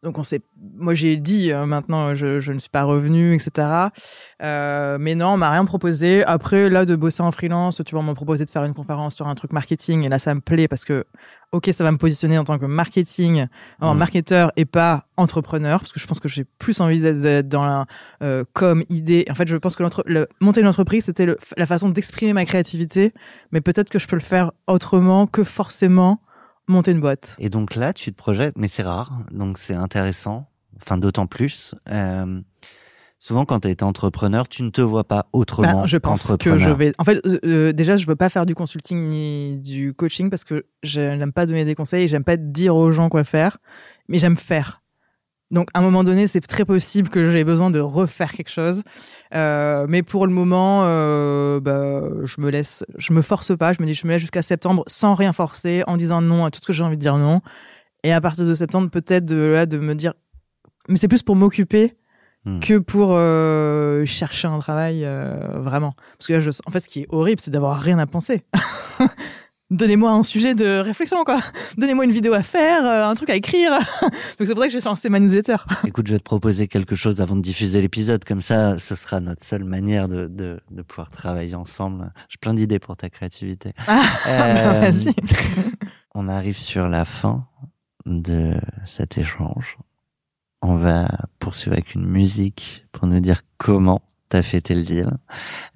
donc, 0.02 0.16
on 0.18 0.22
sait. 0.22 0.40
Moi, 0.77 0.94
j'ai 0.94 1.16
dit 1.18 1.52
euh, 1.52 1.66
maintenant, 1.66 2.14
je, 2.14 2.40
je 2.40 2.52
ne 2.52 2.59
suis 2.59 2.70
pas 2.70 2.85
revenu, 2.85 3.35
etc. 3.35 3.90
Euh, 4.43 4.97
mais 4.98 5.14
non, 5.14 5.28
on 5.31 5.36
m'a 5.36 5.51
rien 5.51 5.64
proposé. 5.64 6.24
Après, 6.24 6.70
là, 6.70 6.85
de 6.86 6.97
bosser 6.97 7.22
en 7.22 7.31
freelance, 7.32 7.82
tu 7.85 7.93
vois, 7.94 8.01
on 8.01 8.05
m'a 8.05 8.14
proposé 8.14 8.44
de 8.44 8.51
faire 8.51 8.64
une 8.64 8.72
conférence 8.74 9.14
sur 9.14 9.28
un 9.28 9.35
truc 9.35 9.52
marketing. 9.52 10.05
Et 10.05 10.09
là, 10.09 10.18
ça 10.18 10.35
me 10.35 10.40
plaît 10.40 10.68
parce 10.68 10.85
que, 10.86 11.05
ok, 11.52 11.68
ça 11.74 11.85
va 11.85 11.93
me 11.93 11.98
positionner 11.98 12.39
en 12.39 12.44
tant 12.44 12.59
que 12.59 12.64
marketing, 12.66 13.47
en 13.81 13.94
marketeur 13.94 14.52
et 14.56 14.64
pas 14.64 15.06
entrepreneur, 15.18 15.81
parce 15.81 15.93
que 15.93 16.01
je 16.01 16.06
pense 16.06 16.20
que 16.20 16.28
j'ai 16.28 16.44
plus 16.59 16.81
envie 16.81 17.01
d'être- 17.01 17.48
dans 17.48 17.64
la 17.66 17.85
euh, 18.22 18.44
comme 18.55 18.85
idée. 18.89 19.27
En 19.31 19.35
fait, 19.35 19.48
je 19.48 19.56
pense 19.56 19.77
que 19.77 19.82
l'entre- 19.82 20.05
le- 20.06 20.28
monter 20.40 20.60
une 20.62 20.66
entreprise, 20.68 21.05
c'était 21.05 21.27
la 21.56 21.66
façon 21.66 21.90
d'exprimer 21.90 22.32
ma 22.32 22.44
créativité 22.47 23.12
mais 23.52 23.60
peut-être 23.60 23.90
que 23.90 23.98
je 23.98 24.06
peux 24.06 24.16
le 24.16 24.20
faire 24.22 24.52
autrement 24.66 25.27
que 25.27 25.44
forcément 25.44 26.20
monter 26.71 26.93
une 26.93 27.01
boîte. 27.01 27.37
Et 27.39 27.49
donc 27.49 27.75
là, 27.75 27.93
tu 27.93 28.11
te 28.13 28.17
projettes, 28.17 28.57
mais 28.57 28.69
c'est 28.69 28.83
rare, 28.83 29.19
donc 29.31 29.59
c'est 29.59 29.75
intéressant, 29.75 30.49
enfin 30.77 30.99
d'autant 30.99 31.27
plus. 31.27 31.75
Euh, 31.91 32.41
souvent, 33.19 33.45
quand 33.45 33.61
tu 33.61 33.69
été 33.69 33.85
entrepreneur, 33.85 34.49
tu 34.49 34.63
ne 34.63 34.71
te 34.71 34.81
vois 34.81 35.05
pas 35.05 35.29
autrement 35.33 35.81
Bah, 35.81 35.87
je 35.87 35.99
pense 35.99 36.35
que 36.37 36.59
je 36.59 36.71
vais. 36.71 36.93
En 36.99 37.05
fait, 37.05 37.25
euh, 37.27 37.39
euh, 37.45 37.73
déjà, 37.73 37.97
je 37.97 38.07
veux 38.07 38.17
pas 38.17 38.29
faire 38.29 38.47
du 38.47 38.55
consulting 38.55 39.09
ni 39.09 39.57
du 39.57 39.95
coaching 39.95 40.31
parce 40.31 40.45
que 40.45 40.67
je 40.83 41.01
n'aime 41.01 41.33
pas 41.33 41.47
donner 41.47 41.65
des 41.65 41.75
conseils 41.75 42.05
et 42.05 42.09
j'aime 42.09 42.25
pas 42.25 42.37
dire 42.37 42.75
aux 42.75 42.93
gens 42.93 43.09
quoi 43.09 43.25
faire, 43.25 43.59
mais 44.09 44.19
j'aime 44.19 44.37
faire. 44.37 44.80
Donc, 45.51 45.68
à 45.74 45.81
un 45.81 45.82
moment 45.82 46.05
donné, 46.05 46.27
c'est 46.27 46.40
très 46.40 46.64
possible 46.64 47.09
que 47.09 47.28
j'ai 47.31 47.43
besoin 47.43 47.70
de 47.70 47.81
refaire 47.81 48.32
quelque 48.32 48.51
chose. 48.51 48.82
Euh, 49.35 49.86
mais 49.89 50.02
pour 50.02 50.27
le 50.27 50.32
moment, 50.32 50.82
euh, 50.85 51.59
bah, 51.59 52.02
je 52.24 52.40
me 52.40 52.51
laisse, 52.51 52.85
je 52.98 53.12
me 53.12 53.20
force 53.20 53.56
pas. 53.56 53.72
Je 53.72 53.82
me 53.82 53.86
dis, 53.86 53.94
je 53.94 54.06
me 54.06 54.12
laisse 54.12 54.20
jusqu'à 54.20 54.43
septembre 54.43 54.85
sans 54.86 55.12
rien 55.12 55.32
forcer, 55.32 55.82
en 55.89 55.97
disant 55.97 56.22
non 56.22 56.44
à 56.44 56.51
tout 56.51 56.60
ce 56.62 56.66
que 56.66 56.72
j'ai 56.72 56.85
envie 56.85 56.97
de 56.97 57.01
dire 57.02 57.18
non. 57.18 57.40
Et 58.05 58.12
à 58.12 58.20
partir 58.20 58.47
de 58.47 58.55
septembre, 58.55 58.90
peut-être 58.90 59.24
de 59.24 59.36
là, 59.36 59.66
de 59.66 59.78
me 59.78 59.94
dire, 59.94 60.14
mais 60.89 60.97
c'est 60.97 61.09
plus 61.09 61.22
pour 61.22 61.36
m'occuper 61.36 61.97
Hmm. 62.47 62.59
que 62.59 62.78
pour 62.78 63.10
euh, 63.12 64.06
chercher 64.06 64.48
un 64.48 64.59
travail 64.60 65.05
vraiment. 65.56 65.93
Parce 66.16 66.27
que 66.27 66.32
là, 66.32 66.39
je, 66.40 66.48
en 66.64 66.70
fait, 66.70 66.81
ce 66.81 66.89
qui 66.89 67.01
est 67.01 67.06
horrible, 67.10 67.39
c'est 67.39 67.51
d'avoir 67.51 67.78
rien 67.78 67.98
à 67.98 68.06
penser. 68.06 68.44
Donnez-moi 69.71 70.11
un 70.11 70.23
sujet 70.25 70.55
de 70.57 70.81
réflexion, 70.81 71.23
quoi. 71.25 71.39
Donnez-moi 71.79 72.05
une 72.05 72.11
vidéo 72.11 72.33
à 72.33 72.43
faire, 72.43 72.85
euh, 72.85 73.09
un 73.09 73.15
truc 73.15 73.31
à 73.31 73.37
écrire. 73.37 73.71
Donc 74.01 74.11
c'est 74.39 74.49
pour 74.55 74.59
ça 74.59 74.67
que 74.69 74.73
j'ai 74.73 74.81
lancé 74.81 75.09
ma 75.09 75.21
newsletter. 75.21 75.57
Écoute, 75.87 76.09
je 76.09 76.13
vais 76.15 76.19
te 76.19 76.25
proposer 76.25 76.67
quelque 76.67 76.97
chose 76.97 77.21
avant 77.21 77.37
de 77.37 77.41
diffuser 77.41 77.81
l'épisode, 77.81 78.25
comme 78.25 78.43
ça, 78.43 78.79
ce 78.79 78.97
sera 78.97 79.21
notre 79.21 79.45
seule 79.45 79.63
manière 79.65 80.09
de, 80.09 80.27
de, 80.27 80.61
de 80.71 80.83
pouvoir 80.83 81.11
travailler 81.11 81.55
ensemble. 81.55 82.13
J'ai 82.29 82.39
plein 82.39 82.55
d'idées 82.55 82.81
pour 82.81 82.97
ta 82.97 83.09
créativité. 83.11 83.73
Ah, 83.87 84.03
Euh, 84.27 84.81
vas-y. 84.91 85.15
On 86.15 86.29
arrive 86.29 86.59
sur 86.59 86.89
la 86.89 87.05
fin 87.05 87.47
de 88.07 88.55
cet 88.87 89.19
échange. 89.19 89.77
On 90.63 90.77
va 90.77 91.09
poursuivre 91.39 91.75
avec 91.75 91.95
une 91.95 92.07
musique 92.07 92.87
pour 92.93 93.07
nous 93.07 93.21
dire 93.21 93.43
comment 93.57 94.03
t'as 94.29 94.43
fêté 94.43 94.75
le 94.75 94.83
deal. 94.83 95.11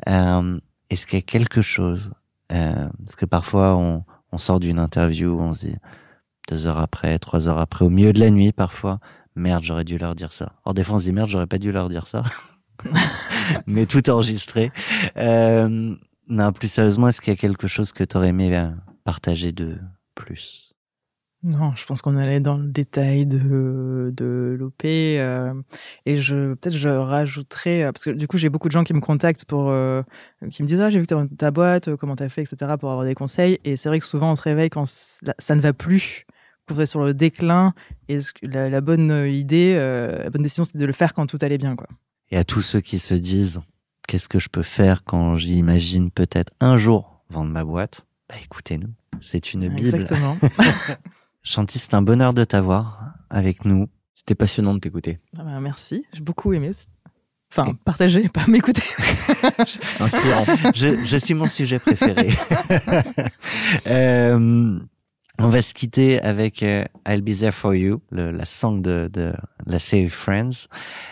Euh, 0.09 0.59
Est-ce 0.91 1.07
qu'il 1.07 1.19
y 1.19 1.23
a 1.23 1.25
quelque 1.25 1.63
chose 1.63 2.13
euh, 2.53 2.89
Parce 2.99 3.17
que 3.17 3.27
parfois 3.27 3.77
on, 3.77 4.05
on 4.33 4.39
sort 4.39 4.61
d'une 4.61 4.79
interview, 4.79 5.39
on 5.39 5.53
se 5.53 5.67
dit 5.67 5.77
deux 6.49 6.67
heures 6.67 6.79
après, 6.79 7.19
trois 7.19 7.49
heures 7.49 7.59
après, 7.59 7.85
au 7.85 7.91
milieu 7.91 8.13
de 8.13 8.21
la 8.21 8.31
nuit 8.31 8.53
parfois, 8.53 9.01
merde, 9.37 9.63
j'aurais 9.63 9.85
dû 9.85 9.99
leur 9.99 10.15
dire 10.15 10.33
ça. 10.33 10.53
Or 10.65 10.75
des 10.75 10.85
fois 10.85 10.97
on 10.97 10.99
se 10.99 11.05
dit 11.05 11.13
merde, 11.13 11.29
j'aurais 11.29 11.47
pas 11.47 11.59
dû 11.59 11.73
leur 11.73 11.89
dire 11.89 12.09
ça. 12.09 12.23
Mais 13.67 13.87
tout 13.87 14.09
enregistré. 14.11 14.73
Euh, 15.17 15.95
non, 16.29 16.53
plus 16.53 16.69
sérieusement, 16.69 17.09
est-ce 17.09 17.21
qu'il 17.21 17.33
y 17.33 17.37
a 17.37 17.41
quelque 17.41 17.67
chose 17.67 17.93
que 17.93 18.05
t'aurais 18.05 18.29
aimé 18.29 18.57
euh, 18.57 18.71
partager 19.05 19.53
de 19.53 19.79
plus? 20.15 20.74
Non, 21.47 21.73
je 21.77 21.85
pense 21.85 22.01
qu'on 22.01 22.17
allait 22.17 22.41
dans 22.41 22.57
le 22.57 22.67
détail 22.69 23.27
de, 23.27 24.11
de 24.17 24.57
l'OP. 24.59 24.85
euh, 24.85 25.53
et 26.07 26.17
je 26.17 26.55
peut-être 26.55 26.75
je 26.75 26.89
rajouterais, 26.89 27.83
euh, 27.85 27.93
parce 27.93 28.07
que 28.07 28.11
du 28.11 28.27
coup, 28.27 28.39
j'ai 28.39 28.49
beaucoup 28.49 28.69
de 28.69 28.73
gens 28.73 28.83
qui 28.83 28.95
me 28.95 29.01
contactent 29.01 29.45
pour, 29.45 29.69
euh, 29.69 30.03
qui 30.51 30.63
me 30.63 30.69
disent 30.69 30.81
Ah, 30.81 30.89
j'ai 30.89 31.01
vu 31.01 31.07
ta, 31.07 31.23
ta 31.37 31.51
boîte, 31.51 31.95
comment 31.97 32.17
t'as 32.17 32.31
fait, 32.31 32.43
etc., 32.43 32.57
pour 32.81 32.91
avoir 32.91 33.05
des 33.05 33.15
conseils. 33.15 33.59
Et 33.65 33.77
c'est 33.77 33.91
vrai 33.91 33.99
que 34.01 34.07
souvent, 34.07 34.33
on 34.33 34.37
se 34.37 34.43
réveille 34.43 34.71
quand 34.71 34.87
ça 34.87 35.55
ne 35.55 35.61
va 35.61 35.75
plus, 35.75 36.25
qu'on 36.67 36.79
est 36.81 36.87
sur 36.87 37.05
le 37.05 37.13
déclin. 37.13 37.75
Et 38.09 38.17
que- 38.19 38.47
la, 38.47 38.71
la 38.71 38.81
bonne 38.81 39.11
idée, 39.29 39.75
euh, 39.77 40.25
la 40.25 40.31
bonne 40.31 40.43
décision, 40.43 40.65
c'est 40.65 40.79
de 40.79 40.87
le 40.87 40.93
faire 40.95 41.13
quand 41.13 41.27
tout 41.27 41.39
allait 41.43 41.59
bien. 41.59 41.77
Quoi. 41.77 41.89
Et 42.31 42.39
à 42.39 42.45
tous 42.45 42.63
ceux 42.63 42.81
qui 42.81 42.99
se 42.99 43.13
disent 43.13 43.61
qu'est-ce 44.09 44.31
que 44.31 44.39
je 44.39 44.49
peux 44.49 44.63
faire 44.63 45.05
quand 45.05 45.37
j'imagine 45.37 46.11
peut-être 46.11 46.53
un 46.61 46.79
jour 46.79 47.23
vendre 47.29 47.51
ma 47.51 47.65
boîte? 47.65 48.07
Bah, 48.31 48.37
Écoutez-nous, 48.43 48.89
c'est 49.21 49.53
une 49.53 49.69
bible. 49.69 49.89
Exactement. 49.99 50.39
Chanty, 51.45 51.79
c'est 51.79 51.95
un 51.95 52.03
bonheur 52.03 52.33
de 52.33 52.43
t'avoir 52.43 53.13
avec 53.29 53.65
nous. 53.67 53.89
C'était 54.15 54.35
passionnant 54.35 54.73
de 54.75 54.79
t'écouter. 54.81 55.21
Ah 55.39 55.43
bah, 55.45 55.61
merci, 55.61 56.05
j'ai 56.15 56.23
beaucoup 56.23 56.55
aimé 56.55 56.71
aussi. 56.71 56.87
Enfin, 57.53 57.75
partager, 57.85 58.29
pas 58.33 58.47
m'écouter. 58.49 58.83
Inspirant. 60.01 60.45
je, 60.75 61.05
je 61.05 61.17
suis 61.19 61.35
mon 61.35 61.47
sujet 61.49 61.79
préféré. 61.79 62.31
Euh, 63.87 64.79
on 65.39 65.49
va 65.49 65.63
se 65.63 65.75
quitter 65.75 66.21
avec 66.23 66.63
euh, 66.63 66.85
I'll 67.07 67.21
Be 67.23 67.37
There 67.37 67.53
For 67.53 67.75
You, 67.75 68.01
le, 68.11 68.31
la 68.31 68.47
song 68.47 68.81
de, 68.81 69.11
de 69.13 69.33
la 69.67 69.79
série 69.79 70.09
Friends. 70.09 70.69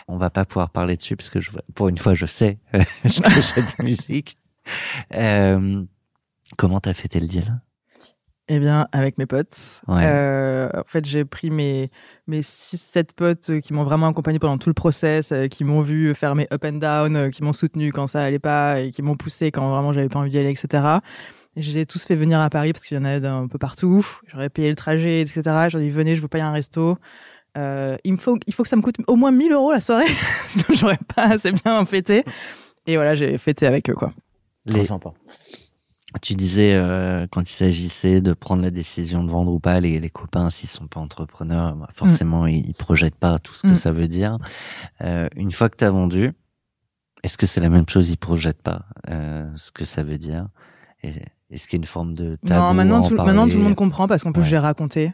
On 0.09 0.17
va 0.17 0.31
pas 0.31 0.45
pouvoir 0.45 0.71
parler 0.71 0.97
dessus 0.97 1.17
parce 1.17 1.29
que 1.29 1.41
je, 1.41 1.51
pour 1.75 1.89
une 1.89 1.99
fois, 1.99 2.15
je 2.15 2.27
sais 2.27 2.59
ce 3.05 3.21
que 3.21 3.41
c'est 3.41 3.63
de 3.63 3.85
musique. 3.85 4.39
Euh, 5.15 5.83
comment 6.57 6.81
t'as 6.81 6.95
fêté 6.95 7.21
le 7.21 7.27
deal 7.27 7.61
Eh 8.49 8.59
bien, 8.59 8.89
avec 8.93 9.19
mes 9.19 9.27
potes. 9.27 9.81
Ouais. 9.87 10.03
Euh, 10.05 10.69
en 10.75 10.83
fait, 10.87 11.05
j'ai 11.05 11.25
pris 11.25 11.51
mes, 11.51 11.91
mes 12.27 12.41
6-7 12.41 13.13
potes 13.15 13.51
euh, 13.51 13.61
qui 13.61 13.73
m'ont 13.73 13.85
vraiment 13.85 14.09
accompagné 14.09 14.39
pendant 14.41 14.59
tout 14.59 14.69
le 14.69 14.75
process, 14.75 15.31
euh, 15.33 15.47
qui 15.47 15.63
m'ont 15.65 15.81
vu 15.81 16.13
faire 16.15 16.35
mes 16.35 16.49
up 16.53 16.65
and 16.65 16.73
down, 16.79 17.31
qui 17.31 17.43
m'ont 17.45 17.53
soutenu 17.53 17.93
quand 17.93 18.07
ça 18.09 18.23
allait 18.25 18.41
pas 18.41 18.81
et 18.81 18.91
qui 18.91 19.01
m'ont 19.01 19.17
poussé 19.17 19.51
quand 19.53 19.71
vraiment 19.71 19.93
j'avais 19.93 20.09
pas 20.09 20.19
envie 20.19 20.31
d'y 20.31 20.39
aller, 20.39 20.51
etc. 20.51 20.99
Et 21.55 21.63
je 21.63 21.71
les 21.73 21.79
ai 21.81 21.87
tous 21.87 22.03
fait 22.05 22.17
venir 22.17 22.41
à 22.41 22.51
Paris 22.51 22.73
parce 22.73 22.85
qu'il 22.85 22.97
y 22.97 23.01
en 23.01 23.05
a 23.05 23.21
d'un 23.21 23.47
peu 23.47 23.59
partout. 23.59 24.05
J'aurais 24.27 24.49
payé 24.51 24.69
le 24.71 24.77
trajet, 24.77 25.21
etc. 25.21 25.43
Ai 25.73 25.79
dit, 25.79 25.91
venez, 25.91 26.17
je 26.17 26.21
vous 26.21 26.29
paye 26.29 26.43
un 26.43 26.53
resto. 26.53 26.99
Euh, 27.57 27.97
il 28.05 28.13
me 28.15 28.19
faut, 28.19 28.39
il 28.47 28.55
faut 28.55 28.63
que 28.65 28.69
ça 28.69 28.77
me 28.77 28.83
coûte 28.83 28.97
au 29.07 29.15
moins 29.15 29.31
1000 29.31 29.53
euros 29.53 29.71
la 29.71 29.81
soirée, 29.81 30.07
sinon 30.47 30.65
j'aurais 30.71 30.99
pas 31.15 31.25
assez 31.25 31.53
bien 31.53 31.85
fêté. 31.85 32.25
Et 32.87 32.97
voilà, 32.97 33.15
j'ai 33.15 33.39
fêté 33.39 33.67
avec 33.67 33.89
eux, 33.89 33.95
quoi. 33.95 34.13
Très 34.67 34.79
Les- 34.79 34.85
sympa. 34.85 35.13
Tu 36.21 36.35
disais 36.35 36.75
euh, 36.75 37.27
quand 37.31 37.41
il 37.43 37.55
s'agissait 37.55 38.21
de 38.21 38.33
prendre 38.35 38.63
la 38.63 38.71
décision 38.71 39.25
de 39.25 39.31
vendre 39.31 39.51
ou 39.53 39.59
pas, 39.61 39.81
les, 39.81 39.99
les 39.99 40.11
copains 40.11 40.51
s'ils 40.51 40.69
sont 40.69 40.87
pas 40.87 41.01
entrepreneurs, 41.01 41.75
bah, 41.77 41.89
forcément 41.93 42.47
ils, 42.47 42.67
ils 42.69 42.75
projettent 42.75 43.17
pas 43.17 43.39
tout 43.39 43.53
ce 43.53 43.63
que 43.63 43.69
Mm. 43.69 43.75
ça 43.77 43.93
veut 43.93 44.09
dire. 44.09 44.39
Euh, 45.01 45.29
une 45.37 45.53
fois 45.53 45.69
que 45.69 45.77
tu 45.77 45.85
as 45.85 45.91
vendu, 45.91 46.33
est-ce 47.23 47.39
que 47.39 47.47
c'est 47.47 47.61
la 47.61 47.69
même 47.71 47.89
chose 47.89 48.11
Ils 48.11 48.17
projettent 48.19 48.63
pas 48.63 48.85
euh, 49.09 49.49
ce 49.57 49.71
que 49.73 49.85
ça 49.85 50.03
veut 50.03 50.19
dire? 50.19 50.49
Est-ce 51.03 51.67
qu'il 51.67 51.79
y 51.79 51.81
a 51.81 51.83
une 51.83 51.87
forme 51.87 52.15
de 52.15 52.37
tabou 52.47 52.61
Non, 52.61 52.75
maintenant 52.75 52.99
en 52.99 53.03
tout, 53.03 53.15
maintenant 53.17 53.49
tout 53.49 53.57
le 53.59 53.63
monde 53.65 53.75
comprend 53.75 54.07
parce 54.07 54.23
qu'en 54.23 54.33
plus 54.33 54.43
Ouais. 54.43 54.49
j'ai 54.49 54.59
raconté. 54.59 55.13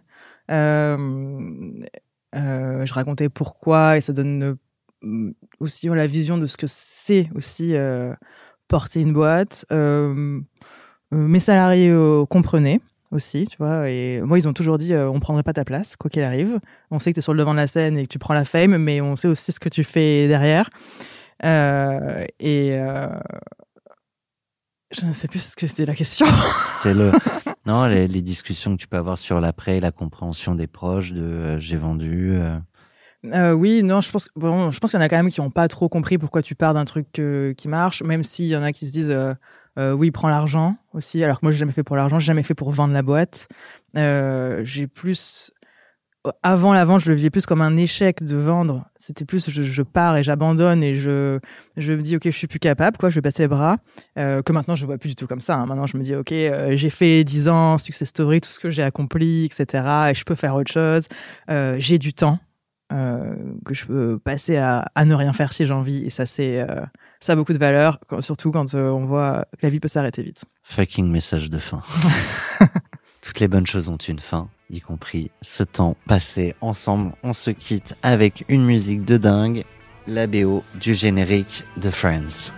Euh, 0.51 0.97
euh, 2.35 2.85
je 2.87 2.93
racontais 2.95 3.29
pourquoi 3.29 3.97
et 3.97 4.01
ça 4.01 4.13
donne 4.13 4.57
euh, 5.05 5.35
aussi 5.61 5.89
la 5.89 6.07
vision 6.07 6.39
de 6.39 6.47
ce 6.47 6.57
que 6.57 6.67
c'est 6.69 7.31
aussi 7.35 7.75
euh, 7.75 8.15
porter 8.69 9.01
une 9.01 9.13
boîte. 9.13 9.65
Euh, 9.73 10.41
mes 11.11 11.41
salariés 11.41 11.91
euh, 11.91 12.25
comprenaient 12.27 12.81
aussi, 13.11 13.47
tu 13.47 13.57
vois. 13.59 13.89
Et 13.89 14.21
moi, 14.21 14.39
ils 14.39 14.47
ont 14.49 14.53
toujours 14.53 14.77
dit, 14.79 14.93
euh, 14.93 15.09
on 15.11 15.19
prendrait 15.21 15.43
pas 15.43 15.53
ta 15.55 15.65
place, 15.65 15.97
quoi 15.97 16.11
qu'il 16.11 16.23
arrive. 16.23 16.59
On 16.91 16.99
sait 16.99 17.11
que 17.11 17.15
tu 17.15 17.19
es 17.21 17.23
sur 17.23 17.33
le 17.33 17.39
devant 17.39 17.53
de 17.53 17.59
la 17.59 17.67
scène 17.67 17.97
et 17.97 18.03
que 18.05 18.09
tu 18.13 18.19
prends 18.19 18.35
la 18.35 18.45
fame, 18.45 18.77
mais 18.79 19.01
on 19.01 19.17
sait 19.17 19.29
aussi 19.29 19.53
ce 19.53 19.61
que 19.61 19.69
tu 19.71 19.85
fais 19.85 20.29
derrière. 20.29 20.69
Euh, 21.45 22.25
et 22.41 22.73
euh, 22.73 23.09
je 24.91 25.05
ne 25.07 25.13
sais 25.13 25.29
plus 25.29 25.39
ce 25.51 25.57
que 25.57 25.67
c'était 25.67 25.87
la 25.87 25.95
question. 25.95 26.27
C'est 26.83 26.95
le 26.95 27.13
non 27.67 27.87
les, 27.87 28.09
les 28.09 28.23
discussions 28.23 28.73
que 28.77 28.81
tu 28.81 28.89
peux 28.89 28.97
avoir 28.97 29.19
sur 29.19 29.41
l'après, 29.41 29.81
la 29.81 29.93
compréhension 29.93 30.55
des 30.55 30.67
proches 30.67 31.13
de 31.13 31.21
euh, 31.23 31.59
j'ai 31.59 31.77
vendu. 31.77 32.33
euh, 32.33 32.57
Euh, 33.27 33.53
oui, 33.53 33.83
non, 33.83 34.01
je 34.01 34.11
pense, 34.11 34.29
bon, 34.37 34.71
je 34.71 34.79
pense 34.81 34.93
qu'il 34.93 34.99
y 34.99 35.03
en 35.03 35.05
a 35.05 35.09
quand 35.09 35.17
même 35.17 35.29
qui 35.31 35.41
n'ont 35.41 35.51
pas 35.51 35.69
trop 35.69 35.89
compris 35.89 36.17
pourquoi 36.19 36.41
tu 36.41 36.55
pars 36.55 36.73
d'un 36.73 36.85
truc 36.87 37.19
euh, 37.19 37.53
qui 37.53 37.69
marche, 37.69 38.03
même 38.03 38.23
s'il 38.23 38.47
y 38.47 38.57
en 38.57 38.63
a 38.63 38.73
qui 38.73 38.87
se 38.87 38.93
disent 38.93 39.11
euh, 39.11 39.35
euh, 39.79 39.93
oui, 39.93 40.11
prends 40.11 40.29
l'argent 40.29 40.77
aussi, 40.93 41.23
alors 41.23 41.41
que 41.41 41.47
moi, 41.47 41.53
j'ai 41.53 41.59
jamais 41.59 41.73
fait 41.73 41.85
pour 41.85 41.97
l'argent, 41.97 42.19
j'ai 42.19 42.27
jamais 42.27 42.43
fait 42.43 42.55
pour 42.55 42.71
vendre 42.71 42.93
la 42.93 43.03
boîte. 43.03 43.49
Euh, 43.97 44.61
j'ai 44.65 44.87
plus. 44.87 45.53
Avant 46.43 46.75
la 46.75 46.85
vente, 46.85 47.01
je 47.01 47.11
le 47.11 47.17
vivais 47.17 47.31
plus 47.31 47.47
comme 47.47 47.63
un 47.63 47.77
échec 47.77 48.23
de 48.23 48.37
vendre. 48.37 48.85
C'était 48.99 49.25
plus 49.25 49.49
je, 49.49 49.83
pars 49.83 50.17
et 50.17 50.23
j'abandonne 50.23 50.83
et 50.83 50.93
je, 50.93 51.39
je 51.77 51.93
me 51.95 52.03
dis 52.03 52.17
ok, 52.17 52.25
je 52.25 52.31
suis 52.31 52.49
plus 52.49 52.59
capable, 52.59 52.99
quoi, 52.99 53.09
je 53.09 53.21
vais 53.21 53.31
les 53.39 53.49
bras. 53.49 53.79
Euh, 54.19 54.43
que 54.43 54.53
maintenant, 54.53 54.75
je 54.75 54.85
vois 54.85 54.99
plus 54.99 55.11
du 55.11 55.15
tout 55.15 55.27
comme 55.27 55.41
ça. 55.41 55.57
hein. 55.57 55.65
Maintenant, 55.65 55.87
je 55.87 55.97
me 55.97 56.03
dis 56.03 56.15
ok, 56.15 56.33
euh, 56.33 56.77
j'ai 56.77 56.91
fait 56.91 57.25
10 57.25 57.49
ans, 57.49 57.79
success 57.79 58.09
story, 58.09 58.41
tout 58.41 58.51
ce 58.51 58.59
que 58.59 58.69
j'ai 58.69 58.83
accompli, 58.83 59.47
etc. 59.47 60.11
Et 60.11 60.15
je 60.15 60.25
peux 60.25 60.35
faire 60.35 60.57
autre 60.57 60.73
chose. 60.73 61.07
Euh, 61.49 61.77
j'ai 61.79 61.99
du 61.99 62.13
temps 62.13 62.41
euh, 62.93 63.35
que 63.65 63.73
je 63.73 63.87
peux 63.87 64.19
passer 64.19 64.57
à, 64.57 64.91
à 64.95 65.05
ne 65.05 65.15
rien 65.15 65.33
faire 65.33 65.53
si 65.53 65.65
j'ai 65.65 65.73
envie. 65.73 66.05
Et 66.05 66.11
ça, 66.11 66.27
c'est 66.27 66.61
euh, 66.61 66.85
ça 67.21 67.33
a 67.33 67.37
beaucoup 67.37 67.53
de 67.53 67.59
valeur, 67.59 67.99
quand- 68.07 68.21
surtout 68.21 68.51
quand 68.53 68.75
euh, 68.75 68.91
on 68.91 69.05
voit 69.05 69.45
que 69.59 69.67
la 69.67 69.71
vie 69.71 69.81
peut 69.81 69.89
s'arrêter 69.89 70.23
vite. 70.23 70.45
Fucking 70.65 71.11
message 71.11 71.51
de 71.51 71.59
fin. 71.59 71.81
Toutes 73.23 73.41
les 73.41 73.49
bonnes 73.49 73.67
choses 73.67 73.89
ont 73.89 73.97
une 73.97 74.19
fin, 74.19 74.49
y 74.71 74.81
compris 74.81 75.31
ce 75.43 75.63
temps 75.65 75.97
passé 76.07 76.55
ensemble. 76.61 77.13
On 77.23 77.33
se 77.33 77.51
quitte 77.51 77.95
avec 78.03 78.45
une 78.49 78.65
musique 78.65 79.05
de 79.05 79.17
dingue, 79.17 79.65
la 80.07 80.27
BO 80.27 80.63
du 80.81 80.95
générique 80.95 81.65
de 81.77 81.91
Friends. 81.91 82.51